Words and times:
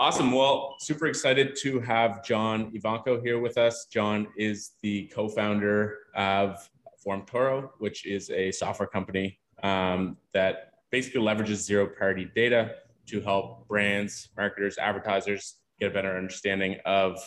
Awesome. 0.00 0.32
Well, 0.32 0.76
super 0.80 1.08
excited 1.08 1.54
to 1.56 1.78
have 1.80 2.24
Jon 2.24 2.72
Ivanko 2.72 3.22
here 3.22 3.38
with 3.38 3.58
us. 3.58 3.84
Jon 3.84 4.28
is 4.34 4.70
the 4.80 5.08
co-founder 5.08 5.98
of 6.16 6.70
Formtoro, 7.06 7.68
which 7.80 8.06
is 8.06 8.30
a 8.30 8.50
software 8.50 8.88
company 8.88 9.38
um, 9.62 10.16
that 10.32 10.72
basically 10.90 11.20
leverages 11.20 11.56
zero-party 11.56 12.30
data 12.34 12.76
to 13.08 13.20
help 13.20 13.68
brands, 13.68 14.30
marketers, 14.38 14.78
advertisers 14.78 15.56
get 15.78 15.90
a 15.90 15.92
better 15.92 16.16
understanding 16.16 16.78
of 16.86 17.18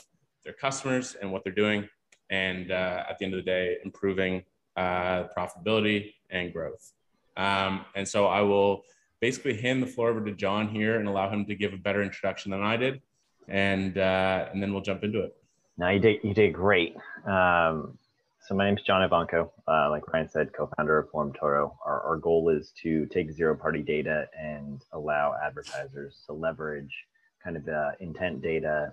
their 0.43 0.53
customers 0.53 1.15
and 1.21 1.31
what 1.31 1.43
they're 1.43 1.53
doing, 1.53 1.87
and 2.31 2.71
uh, 2.71 3.03
at 3.07 3.19
the 3.19 3.25
end 3.25 3.35
of 3.35 3.37
the 3.37 3.45
day, 3.45 3.77
improving 3.85 4.43
uh, 4.77 5.25
profitability 5.37 6.11
and 6.31 6.51
growth. 6.51 6.91
Um, 7.37 7.85
and 7.95 8.07
so 8.07 8.25
I 8.25 8.41
will 8.41 8.81
basically 9.23 9.55
hand 9.55 9.81
the 9.81 9.87
floor 9.87 10.09
over 10.09 10.21
to 10.21 10.33
Jon 10.33 10.67
here 10.67 10.99
and 10.99 11.07
allow 11.07 11.29
him 11.29 11.45
to 11.45 11.55
give 11.55 11.71
a 11.71 11.77
better 11.77 12.03
introduction 12.03 12.51
than 12.51 12.61
I 12.61 12.75
did, 12.75 13.01
and 13.47 13.97
uh, 13.97 14.49
and 14.51 14.61
then 14.61 14.73
we'll 14.73 14.81
jump 14.81 15.01
into 15.05 15.21
it. 15.21 15.33
No, 15.77 15.87
you 15.87 15.99
did 15.99 16.17
you 16.23 16.33
did 16.33 16.53
great. 16.53 16.93
Um, 17.25 17.97
so 18.45 18.53
my 18.53 18.65
name 18.65 18.75
is 18.75 18.83
Jon 18.83 19.09
Ivanko. 19.09 19.49
Uh, 19.65 19.89
like 19.89 20.05
Ryan 20.11 20.27
said, 20.27 20.51
co-founder 20.51 20.97
of 20.97 21.09
Formtoro. 21.09 21.73
Our, 21.85 22.01
our 22.01 22.17
goal 22.17 22.49
is 22.49 22.73
to 22.83 23.05
take 23.05 23.31
zero-party 23.31 23.81
data 23.83 24.27
and 24.37 24.81
allow 24.91 25.35
advertisers 25.41 26.17
to 26.25 26.33
leverage 26.33 26.93
kind 27.41 27.55
of 27.55 27.63
the 27.63 27.93
intent 28.01 28.41
data 28.41 28.91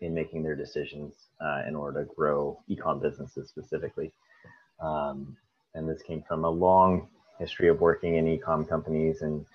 in 0.00 0.12
making 0.12 0.42
their 0.42 0.56
decisions 0.56 1.14
uh, 1.40 1.62
in 1.68 1.76
order 1.76 2.04
to 2.04 2.12
grow 2.16 2.58
ecom 2.68 3.00
businesses 3.00 3.48
specifically. 3.48 4.10
Um, 4.80 5.36
and 5.74 5.88
this 5.88 6.02
came 6.02 6.24
from 6.26 6.44
a 6.44 6.50
long 6.50 7.06
history 7.38 7.68
of 7.68 7.80
working 7.80 8.16
in 8.16 8.24
ecom 8.26 8.68
companies 8.68 9.22
and 9.22 9.46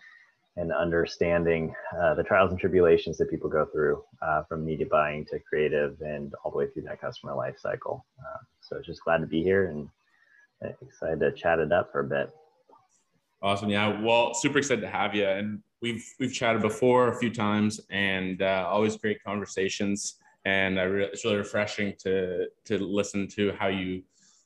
and 0.56 0.72
understanding 0.72 1.74
uh, 2.00 2.14
the 2.14 2.24
trials 2.24 2.52
and 2.52 2.60
tribulations 2.60 3.18
that 3.18 3.30
people 3.30 3.50
go 3.50 3.66
through 3.66 4.04
uh, 4.22 4.44
from 4.44 4.64
media 4.64 4.86
buying 4.86 5.26
to 5.26 5.40
creative 5.40 6.00
and 6.02 6.34
all 6.44 6.52
the 6.52 6.58
way 6.58 6.68
through 6.68 6.84
that 6.84 7.02
customer 7.02 7.36
life 7.36 7.56
cycle. 7.58 8.06
Uh, 8.20 8.38
so 8.62 8.82
just 8.86 9.04
glad 9.04 9.18
to 9.18 9.28
be 9.28 9.42
here 9.42 9.68
and 9.68 9.90
excited 10.82 11.20
to 11.20 11.32
chat 11.32 11.60
it 11.60 11.72
up 11.72 11.92
for 11.92 12.02
a 12.02 12.04
bit. 12.04 12.30
Awesome. 13.42 13.70
Yeah. 13.70 14.00
Well, 14.02 14.34
super 14.34 14.60
excited 14.60 14.82
to 14.82 14.90
have 14.90 15.14
you. 15.14 15.26
And 15.26 15.60
we've, 15.82 16.06
we've 16.20 16.34
chatted 16.34 16.62
before 16.62 17.10
a 17.10 17.16
few 17.16 17.34
times 17.34 17.82
and 17.90 18.42
uh, 18.42 18.66
always 18.70 18.96
great 18.96 19.22
conversations. 19.24 20.16
And 20.46 20.80
I 20.80 20.84
re- 20.84 21.06
it's 21.06 21.26
really 21.26 21.38
refreshing 21.38 21.94
to, 22.04 22.46
to 22.66 22.78
listen 22.78 23.28
to 23.30 23.52
how 23.54 23.68
you 23.68 24.04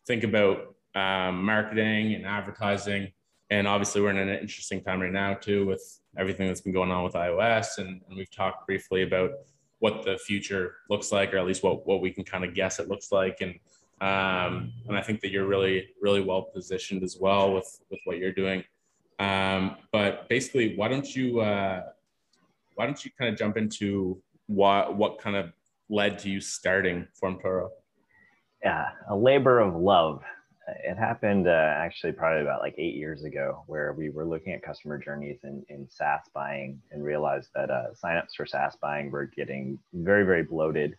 think 0.08 0.24
about 0.24 0.74
um, 0.96 1.44
marketing 1.44 2.16
and 2.16 2.26
advertising 2.26 3.12
and 3.50 3.68
obviously 3.68 4.02
we're 4.02 4.10
in 4.10 4.18
an 4.18 4.30
interesting 4.30 4.84
time 4.84 5.02
right 5.02 5.12
now 5.12 5.34
too 5.34 5.66
with 5.66 6.00
everything 6.18 6.48
that's 6.48 6.62
been 6.62 6.74
going 6.74 6.92
on 6.92 7.04
with 7.04 7.14
ios. 7.14 7.78
And, 7.78 8.02
and 8.08 8.18
we've 8.18 8.32
talked 8.32 8.66
briefly 8.66 9.04
about 9.04 9.32
what 9.80 10.04
the 10.04 10.18
future 10.18 10.76
looks 10.90 11.12
like 11.12 11.34
or 11.34 11.38
at 11.38 11.46
least 11.46 11.64
what, 11.64 11.86
what 11.88 12.02
we 12.02 12.12
can 12.12 12.24
kind 12.24 12.44
of 12.44 12.54
guess 12.54 12.80
it 12.80 12.90
looks 12.90 13.12
like. 13.12 13.38
And 13.42 13.56
um, 14.00 14.74
and 14.88 14.96
i 14.96 15.02
think 15.02 15.22
that 15.22 15.32
you're 15.32 15.48
really 15.48 15.88
really 16.00 16.22
well 16.22 16.44
positioned 16.44 17.02
as 17.02 17.18
well 17.20 17.52
with 17.54 17.80
with 17.90 18.00
what 18.06 18.18
you're 18.18 18.32
doing. 18.32 18.64
Um, 19.18 19.78
but 19.92 20.30
basically 20.30 20.76
why 20.76 20.88
don't 20.88 21.16
you 21.16 21.40
uh, 21.40 21.82
why 22.76 22.86
don't 22.86 23.04
you 23.04 23.10
kind 23.18 23.32
of 23.32 23.40
jump 23.40 23.58
into 23.58 24.22
what 24.46 24.96
what 24.96 25.20
kind 25.20 25.36
of 25.36 25.52
led 25.90 26.20
to 26.20 26.30
you 26.30 26.40
starting 26.40 27.08
Formtoro 27.22 27.70
yeah 28.64 28.90
a 29.10 29.16
labor 29.16 29.60
of 29.60 29.76
love 29.76 30.22
it 30.68 30.98
happened 30.98 31.48
uh, 31.48 31.74
actually 31.78 32.12
probably 32.12 32.42
about 32.42 32.62
like 32.62 32.76
eight 32.78 32.96
years 32.96 33.24
ago 33.24 33.64
where 33.68 33.94
we 33.94 34.10
were 34.10 34.26
looking 34.26 34.54
at 34.54 34.64
customer 34.64 34.98
journeys 34.98 35.40
in, 35.44 35.64
in 35.70 35.88
SaaS 35.90 36.22
buying 36.34 36.82
and 36.92 37.04
realized 37.04 37.50
that 37.56 37.70
uh, 37.70 37.88
signups 38.04 38.36
for 38.36 38.46
SaaS 38.46 38.76
buying 38.82 39.10
were 39.10 39.26
getting 39.26 39.80
very, 39.94 40.26
very 40.26 40.44
bloated 40.44 40.98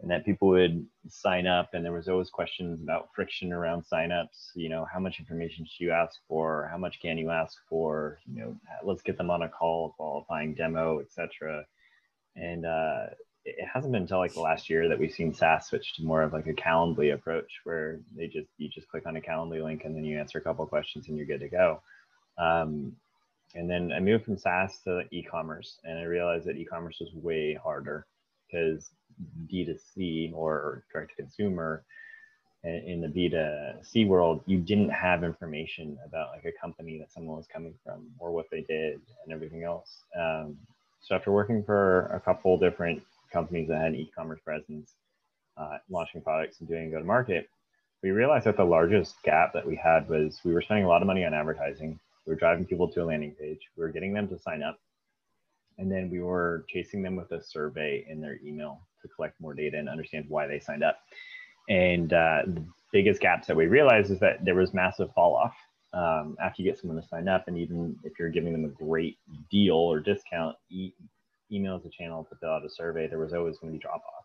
and 0.00 0.10
that 0.10 0.24
people 0.24 0.48
would 0.48 0.86
sign 1.08 1.46
up 1.46 1.70
and 1.72 1.84
there 1.84 1.92
was 1.92 2.08
always 2.08 2.30
questions 2.30 2.80
about 2.82 3.08
friction 3.14 3.52
around 3.52 3.84
signups. 3.90 4.50
You 4.54 4.68
know, 4.68 4.86
how 4.92 5.00
much 5.00 5.18
information 5.18 5.66
should 5.66 5.84
you 5.84 5.92
ask 5.92 6.20
for? 6.28 6.68
How 6.70 6.78
much 6.78 7.00
can 7.00 7.18
you 7.18 7.30
ask 7.30 7.58
for? 7.68 8.18
You 8.26 8.40
know, 8.40 8.56
let's 8.84 9.02
get 9.02 9.16
them 9.18 9.30
on 9.30 9.42
a 9.42 9.48
call, 9.48 9.94
qualifying 9.96 10.54
demo, 10.54 11.00
etc. 11.00 11.64
And 12.36 12.66
uh, 12.66 13.06
it 13.44 13.68
hasn't 13.72 13.92
been 13.92 14.02
until 14.02 14.18
like 14.18 14.32
the 14.32 14.40
last 14.40 14.70
year 14.70 14.88
that 14.88 14.98
we've 14.98 15.12
seen 15.12 15.34
SaaS 15.34 15.66
switch 15.66 15.94
to 15.94 16.02
more 16.02 16.22
of 16.22 16.32
like 16.32 16.46
a 16.46 16.52
Calendly 16.52 17.12
approach 17.12 17.60
where 17.64 18.00
they 18.16 18.26
just 18.26 18.48
you 18.56 18.68
just 18.68 18.88
click 18.88 19.06
on 19.06 19.16
a 19.16 19.20
Calendly 19.20 19.62
link 19.62 19.84
and 19.84 19.94
then 19.94 20.04
you 20.04 20.18
answer 20.18 20.38
a 20.38 20.42
couple 20.42 20.66
questions 20.66 21.08
and 21.08 21.16
you're 21.16 21.26
good 21.26 21.40
to 21.40 21.48
go. 21.48 21.82
Um, 22.38 22.96
and 23.54 23.70
then 23.70 23.92
I 23.92 24.00
moved 24.00 24.24
from 24.24 24.38
SaaS 24.38 24.78
to 24.84 25.04
e-commerce 25.12 25.78
and 25.84 25.98
I 25.98 26.04
realized 26.04 26.46
that 26.46 26.56
e-commerce 26.56 26.96
was 27.00 27.12
way 27.14 27.54
harder 27.54 28.06
because 28.46 28.90
D2C 29.52 30.32
or 30.34 30.84
direct 30.92 31.10
to 31.10 31.22
consumer 31.22 31.84
in 32.64 33.02
the 33.02 33.08
B2C 33.08 34.08
world, 34.08 34.40
you 34.46 34.58
didn't 34.58 34.88
have 34.88 35.22
information 35.22 35.98
about 36.06 36.30
like 36.30 36.46
a 36.46 36.60
company 36.60 36.98
that 36.98 37.12
someone 37.12 37.36
was 37.36 37.46
coming 37.46 37.74
from 37.84 38.06
or 38.18 38.32
what 38.32 38.46
they 38.50 38.62
did 38.62 39.00
and 39.24 39.32
everything 39.32 39.64
else. 39.64 40.04
Um, 40.18 40.56
so 41.02 41.14
after 41.14 41.30
working 41.30 41.62
for 41.62 42.06
a 42.06 42.20
couple 42.20 42.56
different 42.56 43.02
companies 43.34 43.68
that 43.68 43.78
had 43.78 43.88
an 43.88 43.96
e-commerce 43.96 44.40
presence, 44.42 44.94
uh, 45.58 45.76
launching 45.90 46.22
products 46.22 46.60
and 46.60 46.68
doing 46.68 46.90
go-to-market, 46.90 47.48
we 48.02 48.10
realized 48.10 48.46
that 48.46 48.56
the 48.56 48.64
largest 48.64 49.16
gap 49.24 49.52
that 49.54 49.66
we 49.66 49.76
had 49.76 50.08
was 50.08 50.40
we 50.44 50.54
were 50.54 50.62
spending 50.62 50.84
a 50.84 50.88
lot 50.88 51.02
of 51.02 51.06
money 51.06 51.24
on 51.24 51.34
advertising. 51.34 51.98
We 52.26 52.32
were 52.32 52.38
driving 52.38 52.64
people 52.64 52.88
to 52.88 53.02
a 53.02 53.04
landing 53.04 53.32
page. 53.32 53.60
We 53.76 53.82
were 53.82 53.90
getting 53.90 54.14
them 54.14 54.28
to 54.28 54.38
sign 54.38 54.62
up. 54.62 54.78
And 55.78 55.90
then 55.90 56.10
we 56.10 56.20
were 56.20 56.64
chasing 56.68 57.02
them 57.02 57.16
with 57.16 57.32
a 57.32 57.42
survey 57.42 58.06
in 58.08 58.20
their 58.20 58.38
email 58.44 58.80
to 59.02 59.08
collect 59.08 59.40
more 59.40 59.54
data 59.54 59.78
and 59.78 59.88
understand 59.88 60.26
why 60.28 60.46
they 60.46 60.60
signed 60.60 60.84
up. 60.84 60.98
And 61.68 62.12
uh, 62.12 62.42
the 62.46 62.64
biggest 62.92 63.20
gaps 63.20 63.46
that 63.48 63.56
we 63.56 63.66
realized 63.66 64.10
is 64.10 64.20
that 64.20 64.44
there 64.44 64.54
was 64.54 64.74
massive 64.74 65.10
fall 65.14 65.34
off 65.34 65.54
um, 65.94 66.36
after 66.42 66.62
you 66.62 66.70
get 66.70 66.78
someone 66.78 67.00
to 67.00 67.08
sign 67.08 67.26
up. 67.26 67.48
And 67.48 67.58
even 67.58 67.96
if 68.04 68.12
you're 68.18 68.28
giving 68.28 68.52
them 68.52 68.64
a 68.64 68.84
great 68.84 69.16
deal 69.50 69.76
or 69.76 69.98
discount, 69.98 70.56
email 71.54 71.76
as 71.76 71.84
a 71.84 71.90
channel 71.90 72.24
to 72.24 72.36
fill 72.36 72.50
out 72.50 72.64
a 72.64 72.70
survey, 72.70 73.06
there 73.06 73.18
was 73.18 73.32
always 73.32 73.58
going 73.58 73.72
to 73.72 73.78
be 73.78 73.82
drop 73.82 74.02
off. 74.16 74.24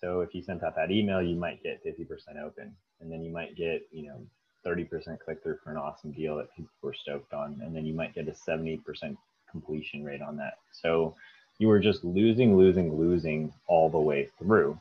So 0.00 0.20
if 0.20 0.34
you 0.34 0.42
sent 0.42 0.64
out 0.64 0.74
that 0.76 0.90
email, 0.90 1.22
you 1.22 1.36
might 1.36 1.62
get 1.62 1.84
50% 1.84 2.42
open, 2.42 2.74
and 3.00 3.10
then 3.10 3.22
you 3.22 3.30
might 3.30 3.56
get, 3.56 3.86
you 3.92 4.06
know, 4.06 4.20
30% 4.66 5.18
click 5.20 5.42
through 5.42 5.58
for 5.62 5.70
an 5.70 5.76
awesome 5.76 6.12
deal 6.12 6.36
that 6.36 6.54
people 6.56 6.70
were 6.82 6.94
stoked 6.94 7.32
on, 7.32 7.60
and 7.64 7.74
then 7.74 7.84
you 7.84 7.94
might 7.94 8.14
get 8.14 8.28
a 8.28 8.32
70% 8.32 8.80
completion 9.50 10.04
rate 10.04 10.22
on 10.22 10.36
that. 10.36 10.58
So 10.72 11.14
you 11.58 11.68
were 11.68 11.80
just 11.80 12.04
losing, 12.04 12.56
losing, 12.56 12.96
losing 12.96 13.52
all 13.68 13.88
the 13.90 13.98
way 13.98 14.28
through. 14.38 14.78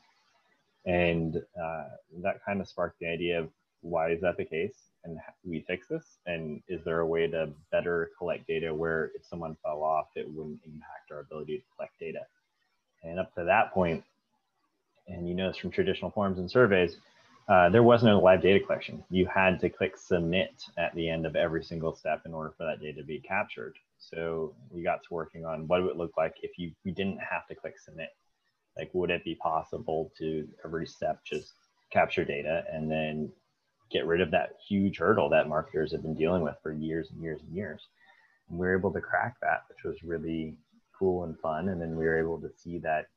And 0.85 1.37
uh, 1.61 1.83
that 2.23 2.43
kind 2.43 2.61
of 2.61 2.67
sparked 2.67 2.99
the 2.99 3.07
idea 3.07 3.39
of 3.39 3.49
why 3.81 4.11
is 4.11 4.21
that 4.21 4.37
the 4.37 4.45
case? 4.45 4.73
And 5.03 5.17
we 5.43 5.61
fix 5.67 5.87
this? 5.87 6.17
And 6.25 6.61
is 6.67 6.83
there 6.83 6.99
a 6.99 7.05
way 7.05 7.27
to 7.27 7.49
better 7.71 8.11
collect 8.17 8.47
data 8.47 8.73
where 8.73 9.11
if 9.15 9.25
someone 9.25 9.57
fell 9.63 9.83
off, 9.83 10.07
it 10.15 10.29
wouldn't 10.29 10.59
impact 10.65 11.11
our 11.11 11.19
ability 11.19 11.57
to 11.57 11.63
collect 11.75 11.99
data? 11.99 12.21
And 13.03 13.19
up 13.19 13.33
to 13.35 13.43
that 13.43 13.73
point, 13.73 14.03
and 15.07 15.27
you 15.27 15.33
notice 15.33 15.57
from 15.57 15.71
traditional 15.71 16.11
forms 16.11 16.37
and 16.37 16.49
surveys, 16.49 16.97
uh, 17.47 17.69
there 17.69 17.83
was 17.83 18.03
no 18.03 18.19
live 18.19 18.41
data 18.41 18.63
collection. 18.63 19.03
You 19.09 19.25
had 19.25 19.59
to 19.61 19.69
click 19.69 19.97
submit 19.97 20.63
at 20.77 20.93
the 20.95 21.09
end 21.09 21.25
of 21.25 21.35
every 21.35 21.63
single 21.63 21.95
step 21.95 22.21
in 22.25 22.33
order 22.33 22.53
for 22.55 22.65
that 22.65 22.79
data 22.79 23.01
to 23.01 23.03
be 23.05 23.19
captured. 23.19 23.75
So 23.97 24.53
we 24.69 24.83
got 24.83 25.03
to 25.03 25.13
working 25.13 25.45
on 25.45 25.67
what 25.67 25.81
would 25.81 25.91
it 25.91 25.97
look 25.97 26.15
like 26.17 26.35
if 26.43 26.57
you 26.57 26.71
we 26.85 26.91
didn't 26.91 27.19
have 27.19 27.47
to 27.47 27.55
click 27.55 27.79
submit. 27.79 28.09
Like, 28.77 28.89
would 28.93 29.09
it 29.09 29.25
be 29.25 29.35
possible 29.35 30.13
to 30.17 30.47
every 30.63 30.87
step 30.87 31.25
just 31.25 31.53
capture 31.91 32.23
data 32.23 32.63
and 32.71 32.89
then 32.89 33.31
get 33.91 34.05
rid 34.05 34.21
of 34.21 34.31
that 34.31 34.57
huge 34.67 34.97
hurdle 34.97 35.29
that 35.29 35.49
marketers 35.49 35.91
have 35.91 36.01
been 36.01 36.15
dealing 36.15 36.41
with 36.41 36.55
for 36.63 36.71
years 36.71 37.09
and 37.11 37.21
years 37.21 37.41
and 37.41 37.55
years. 37.55 37.81
And 38.49 38.57
we 38.57 38.65
were 38.65 38.77
able 38.77 38.91
to 38.93 39.01
crack 39.01 39.35
that, 39.41 39.63
which 39.69 39.83
was 39.83 40.03
really 40.03 40.55
cool 40.97 41.23
and 41.23 41.37
fun. 41.39 41.69
And 41.69 41.81
then 41.81 41.95
we 41.95 42.05
were 42.05 42.19
able 42.19 42.39
to 42.39 42.51
see 42.55 42.77
that 42.79 43.07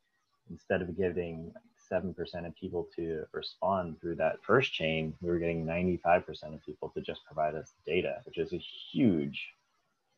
instead 0.51 0.83
of 0.83 0.97
getting 0.97 1.53
7% 1.91 2.47
of 2.47 2.57
people 2.57 2.89
to 2.97 3.25
respond 3.33 4.01
through 4.01 4.17
that 4.17 4.43
first 4.43 4.73
chain, 4.73 5.15
we 5.21 5.29
were 5.29 5.39
getting 5.39 5.65
95% 5.65 6.55
of 6.55 6.65
people 6.65 6.91
to 6.91 7.01
just 7.01 7.25
provide 7.27 7.55
us 7.55 7.73
data, 7.87 8.21
which 8.25 8.39
is 8.39 8.53
a 8.53 8.63
huge, 8.93 9.49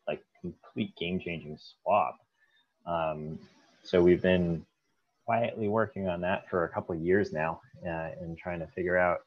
like 0.06 0.22
complete 0.40 0.94
game 0.96 1.18
changing 1.18 1.58
swap. 1.58 2.18
Um, 2.86 3.38
so 3.82 4.02
we've 4.02 4.22
been 4.22 4.64
quietly 5.24 5.68
working 5.68 6.08
on 6.08 6.20
that 6.20 6.48
for 6.48 6.64
a 6.64 6.68
couple 6.68 6.94
of 6.94 7.02
years 7.02 7.32
now 7.32 7.60
uh, 7.84 8.10
and 8.20 8.38
trying 8.38 8.60
to 8.60 8.66
figure 8.68 8.96
out 8.96 9.18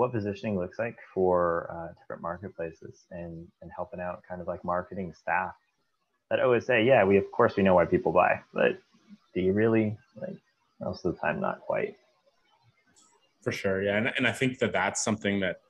what 0.00 0.12
positioning 0.12 0.58
looks 0.58 0.78
like 0.78 0.96
for 1.12 1.70
uh, 1.70 1.92
different 2.00 2.22
marketplaces 2.22 3.04
and, 3.10 3.46
and 3.60 3.70
helping 3.76 4.00
out 4.00 4.22
kind 4.26 4.40
of 4.40 4.46
like 4.46 4.64
marketing 4.64 5.12
staff 5.12 5.52
that 6.30 6.40
always 6.40 6.64
say, 6.64 6.82
yeah, 6.82 7.04
we 7.04 7.18
of 7.18 7.30
course 7.32 7.54
we 7.54 7.62
know 7.62 7.74
why 7.74 7.84
people 7.84 8.10
buy, 8.10 8.40
but 8.54 8.78
do 9.34 9.42
you 9.42 9.52
really 9.52 9.98
like 10.18 10.38
most 10.80 11.04
of 11.04 11.14
the 11.14 11.20
time 11.20 11.38
not 11.38 11.60
quite. 11.60 11.96
For 13.42 13.52
sure, 13.52 13.82
yeah, 13.82 13.98
and, 13.98 14.10
and 14.16 14.26
I 14.26 14.32
think 14.32 14.58
that 14.60 14.72
that's 14.72 15.04
something 15.04 15.38
that 15.40 15.60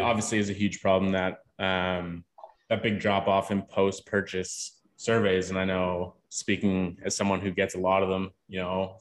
obviously 0.00 0.38
is 0.38 0.50
a 0.50 0.52
huge 0.52 0.80
problem 0.80 1.12
that 1.12 1.42
um, 1.60 2.24
that 2.70 2.82
big 2.82 2.98
drop 2.98 3.28
off 3.28 3.52
in 3.52 3.62
post 3.62 4.04
purchase 4.04 4.80
surveys, 4.96 5.50
and 5.50 5.58
I 5.60 5.64
know 5.64 6.14
speaking 6.28 6.98
as 7.04 7.16
someone 7.16 7.40
who 7.40 7.52
gets 7.52 7.76
a 7.76 7.78
lot 7.78 8.02
of 8.02 8.08
them, 8.08 8.32
you 8.48 8.58
know, 8.58 8.96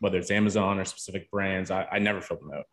whether 0.00 0.18
it's 0.18 0.30
Amazon 0.30 0.78
or 0.78 0.84
specific 0.84 1.30
brands, 1.30 1.70
I, 1.70 1.86
I 1.90 1.98
never 1.98 2.20
fill 2.20 2.36
them 2.36 2.50
out. 2.54 2.66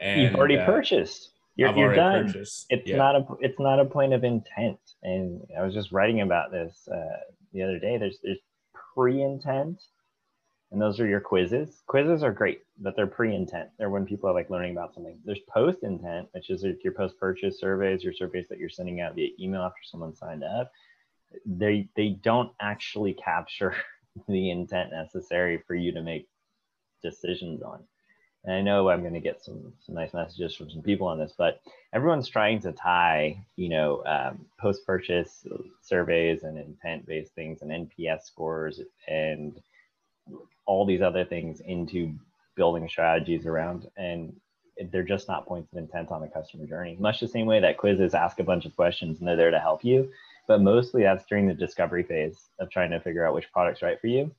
And, 0.00 0.22
You've 0.22 0.34
already 0.34 0.58
uh, 0.58 0.66
purchased. 0.66 1.30
You're, 1.56 1.74
you're 1.76 1.94
done. 1.94 2.26
Purchased. 2.26 2.66
It's 2.68 2.86
yeah. 2.86 2.96
not 2.96 3.16
a 3.16 3.26
it's 3.40 3.58
not 3.58 3.80
a 3.80 3.84
point 3.84 4.12
of 4.12 4.24
intent. 4.24 4.78
And 5.02 5.40
I 5.58 5.62
was 5.62 5.72
just 5.72 5.90
writing 5.90 6.20
about 6.20 6.52
this 6.52 6.86
uh, 6.92 7.18
the 7.52 7.62
other 7.62 7.78
day. 7.78 7.96
There's 7.96 8.18
there's 8.22 8.38
pre-intent, 8.94 9.82
and 10.70 10.80
those 10.80 11.00
are 11.00 11.06
your 11.06 11.20
quizzes. 11.20 11.82
Quizzes 11.86 12.22
are 12.22 12.32
great, 12.32 12.60
but 12.78 12.94
they're 12.94 13.06
pre-intent. 13.06 13.70
They're 13.78 13.90
when 13.90 14.04
people 14.04 14.28
are 14.28 14.34
like 14.34 14.50
learning 14.50 14.72
about 14.72 14.94
something. 14.94 15.18
There's 15.24 15.40
post-intent, 15.48 16.28
which 16.32 16.50
is 16.50 16.64
your 16.84 16.92
post-purchase 16.92 17.58
surveys, 17.58 18.04
your 18.04 18.12
surveys 18.12 18.46
that 18.50 18.58
you're 18.58 18.68
sending 18.68 19.00
out 19.00 19.14
via 19.14 19.28
email 19.40 19.62
after 19.62 19.80
someone 19.82 20.14
signed 20.14 20.44
up. 20.44 20.70
They 21.46 21.88
they 21.96 22.18
don't 22.22 22.52
actually 22.60 23.14
capture 23.14 23.74
the 24.28 24.50
intent 24.50 24.90
necessary 24.92 25.62
for 25.66 25.74
you 25.74 25.92
to 25.92 26.02
make 26.02 26.28
decisions 27.02 27.62
on. 27.62 27.82
And 28.46 28.54
I 28.54 28.62
know 28.62 28.88
I'm 28.88 29.00
going 29.00 29.12
to 29.12 29.20
get 29.20 29.44
some, 29.44 29.72
some 29.84 29.96
nice 29.96 30.14
messages 30.14 30.54
from 30.54 30.70
some 30.70 30.80
people 30.80 31.08
on 31.08 31.18
this, 31.18 31.34
but 31.36 31.60
everyone's 31.92 32.28
trying 32.28 32.60
to 32.60 32.72
tie, 32.72 33.44
you 33.56 33.68
know, 33.68 34.04
um, 34.06 34.46
post-purchase 34.60 35.44
surveys 35.82 36.44
and 36.44 36.56
intent-based 36.56 37.34
things 37.34 37.62
and 37.62 37.72
NPS 37.72 38.22
scores 38.22 38.80
and 39.08 39.60
all 40.64 40.86
these 40.86 41.02
other 41.02 41.24
things 41.24 41.60
into 41.60 42.14
building 42.54 42.88
strategies 42.88 43.46
around. 43.46 43.90
And 43.96 44.32
they're 44.92 45.02
just 45.02 45.26
not 45.26 45.46
points 45.46 45.72
of 45.72 45.78
intent 45.78 46.12
on 46.12 46.20
the 46.20 46.28
customer 46.28 46.66
journey. 46.66 46.96
Much 47.00 47.18
the 47.18 47.26
same 47.26 47.46
way 47.46 47.58
that 47.58 47.78
quizzes 47.78 48.14
ask 48.14 48.38
a 48.38 48.44
bunch 48.44 48.64
of 48.64 48.76
questions 48.76 49.18
and 49.18 49.26
they're 49.26 49.36
there 49.36 49.50
to 49.50 49.58
help 49.58 49.84
you, 49.84 50.08
but 50.46 50.60
mostly 50.60 51.02
that's 51.02 51.26
during 51.26 51.48
the 51.48 51.54
discovery 51.54 52.04
phase 52.04 52.38
of 52.60 52.70
trying 52.70 52.90
to 52.90 53.00
figure 53.00 53.26
out 53.26 53.34
which 53.34 53.50
product's 53.52 53.82
right 53.82 54.00
for 54.00 54.06
you 54.06 54.30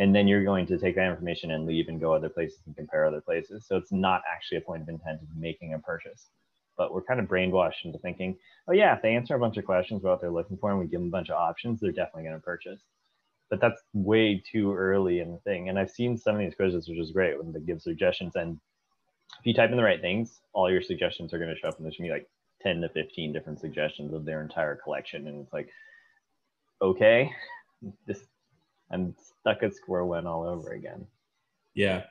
and 0.00 0.14
then 0.14 0.26
you're 0.26 0.42
going 0.42 0.64
to 0.64 0.78
take 0.78 0.96
that 0.96 1.10
information 1.10 1.50
and 1.50 1.66
leave 1.66 1.88
and 1.88 2.00
go 2.00 2.14
other 2.14 2.30
places 2.30 2.60
and 2.64 2.74
compare 2.74 3.04
other 3.04 3.20
places. 3.20 3.66
So 3.66 3.76
it's 3.76 3.92
not 3.92 4.22
actually 4.32 4.56
a 4.56 4.62
point 4.62 4.80
of 4.82 4.88
intent 4.88 5.20
of 5.20 5.28
making 5.36 5.74
a 5.74 5.78
purchase. 5.78 6.30
But 6.78 6.94
we're 6.94 7.02
kind 7.02 7.20
of 7.20 7.26
brainwashed 7.26 7.84
into 7.84 7.98
thinking, 7.98 8.34
oh 8.66 8.72
yeah, 8.72 8.96
if 8.96 9.02
they 9.02 9.14
answer 9.14 9.34
a 9.34 9.38
bunch 9.38 9.58
of 9.58 9.66
questions 9.66 10.00
about 10.00 10.12
what 10.12 10.20
they're 10.22 10.30
looking 10.30 10.56
for 10.56 10.70
and 10.70 10.80
we 10.80 10.86
give 10.86 11.00
them 11.00 11.08
a 11.08 11.12
bunch 11.12 11.28
of 11.28 11.36
options, 11.36 11.80
they're 11.80 11.92
definitely 11.92 12.22
going 12.22 12.34
to 12.34 12.40
purchase. 12.40 12.80
But 13.50 13.60
that's 13.60 13.82
way 13.92 14.42
too 14.50 14.74
early 14.74 15.20
in 15.20 15.32
the 15.32 15.38
thing. 15.40 15.68
And 15.68 15.78
I've 15.78 15.90
seen 15.90 16.16
some 16.16 16.34
of 16.34 16.40
these 16.40 16.54
quizzes, 16.54 16.88
which 16.88 16.98
is 16.98 17.10
great 17.10 17.36
when 17.36 17.52
they 17.52 17.60
give 17.60 17.82
suggestions. 17.82 18.36
And 18.36 18.58
if 19.38 19.44
you 19.44 19.52
type 19.52 19.70
in 19.70 19.76
the 19.76 19.82
right 19.82 20.00
things, 20.00 20.40
all 20.54 20.70
your 20.70 20.80
suggestions 20.80 21.34
are 21.34 21.38
going 21.38 21.50
to 21.50 21.60
show 21.60 21.68
up, 21.68 21.76
and 21.76 21.84
there's 21.84 21.98
going 21.98 22.08
to 22.08 22.14
be 22.14 22.20
like 22.20 22.30
10 22.62 22.80
to 22.80 22.88
15 22.88 23.34
different 23.34 23.60
suggestions 23.60 24.14
of 24.14 24.24
their 24.24 24.40
entire 24.40 24.76
collection. 24.76 25.28
And 25.28 25.42
it's 25.42 25.52
like, 25.52 25.68
okay, 26.80 27.30
this 28.06 28.20
I'm 28.90 29.14
stuck 29.40 29.62
at 29.62 29.74
square 29.74 30.04
one 30.04 30.26
all 30.26 30.46
over 30.46 30.72
again. 30.72 31.06
Yeah. 31.74 32.04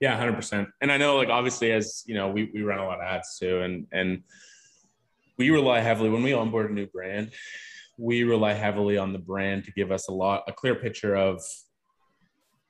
Yeah, 0.00 0.16
hundred 0.16 0.34
percent. 0.34 0.68
And 0.80 0.92
I 0.92 0.96
know 0.96 1.16
like 1.16 1.28
obviously 1.28 1.72
as 1.72 2.02
you 2.06 2.14
know, 2.14 2.28
we, 2.28 2.50
we 2.52 2.62
run 2.62 2.78
a 2.78 2.84
lot 2.84 3.00
of 3.00 3.06
ads 3.06 3.38
too 3.38 3.60
and 3.60 3.86
and 3.92 4.22
we 5.38 5.50
rely 5.50 5.80
heavily 5.80 6.10
when 6.10 6.22
we 6.22 6.32
onboard 6.32 6.70
a 6.70 6.74
new 6.74 6.86
brand, 6.86 7.30
we 7.98 8.24
rely 8.24 8.52
heavily 8.52 8.98
on 8.98 9.12
the 9.12 9.18
brand 9.18 9.64
to 9.64 9.72
give 9.72 9.90
us 9.90 10.08
a 10.08 10.12
lot 10.12 10.44
a 10.46 10.52
clear 10.52 10.74
picture 10.74 11.16
of 11.16 11.42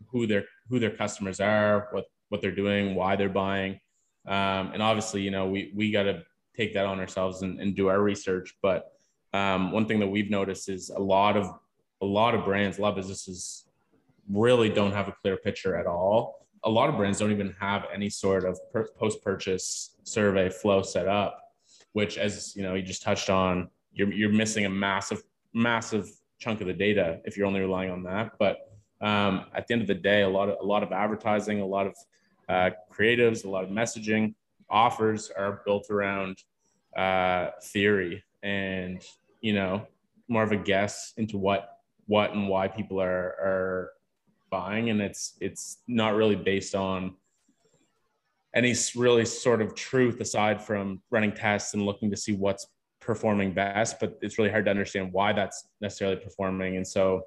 who 0.09 0.27
their 0.27 0.45
who 0.69 0.79
their 0.79 0.91
customers 0.97 1.41
are, 1.41 1.89
what 1.93 2.05
what 2.29 2.41
they're 2.41 2.55
doing, 2.55 2.95
why 2.95 3.17
they're 3.17 3.29
buying. 3.29 3.81
Um, 4.27 4.73
and 4.73 4.83
obviously, 4.83 5.23
you 5.23 5.31
know, 5.31 5.47
we 5.49 5.73
we 5.75 5.91
got 5.91 6.05
to 6.05 6.23
take 6.57 6.75
that 6.75 6.87
on 6.87 7.01
ourselves 7.01 7.43
and, 7.43 7.61
and 7.61 7.75
do 7.75 7.89
our 7.89 8.01
research. 8.01 8.55
But 8.63 8.87
um, 9.33 9.73
one 9.73 9.87
thing 9.87 9.99
that 10.01 10.07
we've 10.07 10.31
noticed 10.31 10.69
is 10.69 10.91
a 10.91 11.01
lot 11.01 11.37
of 11.37 11.51
a 12.05 12.07
lot 12.21 12.35
of 12.35 12.45
brands, 12.45 12.79
a 12.79 12.83
lot 12.83 12.91
of 12.91 12.97
businesses 12.97 13.65
really 14.31 14.69
don't 14.69 14.93
have 14.93 15.09
a 15.09 15.13
clear 15.13 15.37
picture 15.37 15.75
at 15.77 15.87
all. 15.87 16.47
A 16.65 16.71
lot 16.71 16.89
of 16.89 16.97
brands 16.97 17.19
don't 17.19 17.33
even 17.33 17.55
have 17.59 17.87
any 17.93 18.11
sort 18.11 18.45
of 18.45 18.59
per- 18.73 18.89
post-purchase 18.99 19.97
survey 20.03 20.51
flow 20.51 20.83
set 20.83 21.09
up, 21.09 21.55
which, 21.93 22.19
as 22.19 22.55
you 22.57 22.63
know, 22.63 22.75
you 22.75 22.83
just 22.83 23.03
touched 23.03 23.31
on, 23.31 23.69
you're 23.93 24.13
you're 24.13 24.33
missing 24.33 24.67
a 24.67 24.71
massive, 24.71 25.23
massive 25.53 26.11
chunk 26.39 26.61
of 26.61 26.67
the 26.67 26.73
data 26.73 27.21
if 27.25 27.37
you're 27.37 27.47
only 27.47 27.61
relying 27.61 27.91
on 27.91 28.03
that. 28.03 28.33
But 28.39 28.71
um, 29.01 29.47
at 29.55 29.67
the 29.67 29.75
end 29.75 29.83
of 29.83 29.89
the 29.89 29.95
day, 29.95 30.23
a 30.23 30.29
lot 30.29 30.49
of 30.49 30.57
a 30.61 30.65
lot 30.65 30.83
of 30.83 30.93
advertising, 30.93 31.61
a 31.61 31.67
lot 31.67 31.87
of 31.87 31.97
uh, 32.49 32.71
creatives, 32.93 33.45
a 33.45 33.51
lot 33.51 33.65
of 33.65 33.71
messaging 33.71 34.35
offers 34.71 35.31
are 35.31 35.63
built 35.65 35.91
around 35.91 36.43
uh, 36.97 37.51
theory 37.63 38.23
and 38.43 39.03
you 39.41 39.53
know 39.53 39.87
more 40.29 40.43
of 40.43 40.53
a 40.53 40.57
guess 40.57 41.13
into 41.17 41.37
what 41.37 41.74
what 42.07 42.33
and 42.33 42.49
why 42.49 42.69
people 42.69 43.01
are 43.01 43.09
are 43.41 43.91
buying. 44.51 44.91
And 44.91 45.01
it's 45.01 45.35
it's 45.41 45.79
not 45.89 46.15
really 46.15 46.37
based 46.37 46.75
on 46.75 47.15
any 48.55 48.75
really 48.95 49.25
sort 49.25 49.61
of 49.61 49.75
truth 49.75 50.21
aside 50.21 50.63
from 50.63 51.03
running 51.11 51.33
tests 51.33 51.75
and 51.75 51.85
looking 51.85 52.11
to 52.11 52.17
see 52.17 52.33
what's 52.33 52.67
performing 53.01 53.53
best 53.53 54.01
but 54.01 54.17
it's 54.23 54.39
really 54.39 54.51
hard 54.51 54.65
to 54.65 54.71
understand 54.71 55.13
why 55.13 55.33
that's 55.33 55.69
necessarily 55.81 56.17
performing. 56.17 56.77
And 56.77 56.87
so 56.87 57.25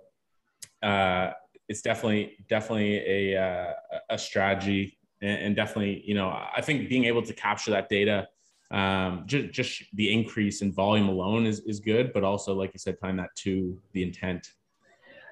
uh, 0.81 1.31
it's 1.68 1.81
definitely 1.81 2.38
definitely 2.50 2.97
a 2.97 3.41
uh, 3.41 3.73
a 4.09 4.18
strategy 4.18 4.97
and, 5.21 5.39
and, 5.39 5.56
definitely 5.56 6.03
you 6.06 6.13
know 6.13 6.30
i 6.30 6.62
think 6.62 6.89
being 6.89 7.06
able 7.06 7.21
to 7.21 7.33
capture 7.33 7.71
that 7.71 7.89
data 7.89 8.27
um, 8.69 9.23
just, 9.25 9.51
just 9.51 9.83
the 9.94 10.12
increase 10.12 10.62
in 10.62 10.73
volume 10.73 11.07
alone 11.07 11.45
is, 11.45 11.62
is 11.62 11.80
good 11.80 12.12
but 12.13 12.23
also 12.23 12.53
like 12.53 12.71
you 12.73 12.80
said 12.80 12.97
tying 13.01 13.15
that 13.18 13.30
to 13.35 13.77
the 13.94 14.03
intent 14.03 14.51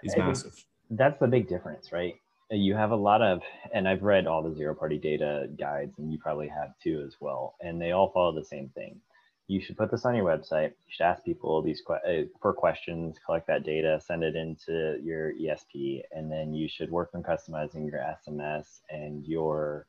is 0.05 0.17
massive. 0.17 0.65
That's 0.89 1.19
the 1.19 1.27
big 1.27 1.47
difference, 1.47 1.91
right? 1.91 2.15
You 2.51 2.75
have 2.75 2.91
a 2.91 2.95
lot 2.95 3.21
of, 3.21 3.41
and 3.73 3.87
I've 3.87 4.03
read 4.03 4.27
all 4.27 4.43
the 4.43 4.55
zero 4.55 4.75
party 4.75 4.97
data 4.97 5.47
guides, 5.59 5.97
and 5.97 6.11
you 6.11 6.19
probably 6.19 6.47
have 6.47 6.77
too 6.81 7.03
as 7.05 7.15
well. 7.19 7.55
And 7.61 7.81
they 7.81 7.91
all 7.91 8.11
follow 8.11 8.35
the 8.35 8.45
same 8.45 8.69
thing. 8.69 9.01
You 9.47 9.61
should 9.61 9.77
put 9.77 9.91
this 9.91 10.05
on 10.05 10.15
your 10.15 10.25
website. 10.25 10.69
You 10.69 10.89
should 10.89 11.03
ask 11.03 11.23
people 11.23 11.61
these 11.61 11.81
que- 11.85 11.95
uh, 11.95 12.27
for 12.41 12.53
questions, 12.53 13.17
collect 13.25 13.47
that 13.47 13.63
data, 13.63 13.99
send 13.99 14.23
it 14.23 14.35
into 14.35 14.99
your 15.03 15.33
ESP, 15.33 16.01
and 16.11 16.31
then 16.31 16.53
you 16.53 16.67
should 16.67 16.91
work 16.91 17.09
on 17.13 17.23
customizing 17.23 17.89
your 17.89 17.99
SMS 17.99 18.81
and 18.89 19.25
your 19.25 19.87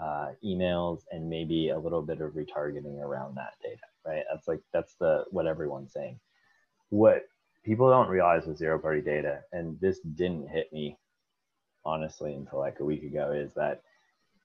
uh, 0.00 0.28
emails 0.44 1.02
and 1.12 1.28
maybe 1.28 1.70
a 1.70 1.78
little 1.78 2.02
bit 2.02 2.20
of 2.20 2.32
retargeting 2.32 3.00
around 3.00 3.36
that 3.36 3.54
data, 3.62 3.82
right? 4.06 4.24
That's 4.30 4.48
like 4.48 4.60
that's 4.72 4.94
the 4.94 5.24
what 5.30 5.46
everyone's 5.46 5.92
saying. 5.92 6.18
What 6.88 7.26
people 7.64 7.90
don't 7.90 8.08
realize 8.08 8.46
with 8.46 8.58
zero 8.58 8.78
party 8.78 9.00
data, 9.00 9.40
and 9.52 9.78
this 9.80 10.00
didn't 10.00 10.48
hit 10.48 10.72
me 10.72 10.96
honestly 11.84 12.34
until 12.34 12.58
like 12.58 12.80
a 12.80 12.84
week 12.84 13.02
ago, 13.02 13.32
is 13.32 13.52
that 13.54 13.82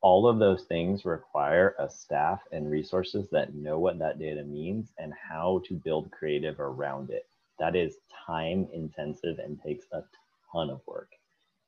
all 0.01 0.27
of 0.27 0.37
those 0.37 0.63
things 0.63 1.05
require 1.05 1.75
a 1.79 1.89
staff 1.89 2.41
and 2.51 2.69
resources 2.69 3.27
that 3.31 3.55
know 3.55 3.79
what 3.79 3.97
that 3.99 4.19
data 4.19 4.43
means 4.43 4.91
and 4.99 5.13
how 5.13 5.61
to 5.65 5.73
build 5.73 6.11
creative 6.11 6.59
around 6.59 7.09
it. 7.09 7.27
That 7.59 7.75
is 7.75 7.95
time 8.25 8.67
intensive 8.73 9.39
and 9.39 9.59
takes 9.61 9.85
a 9.91 10.03
ton 10.51 10.69
of 10.69 10.81
work. 10.85 11.09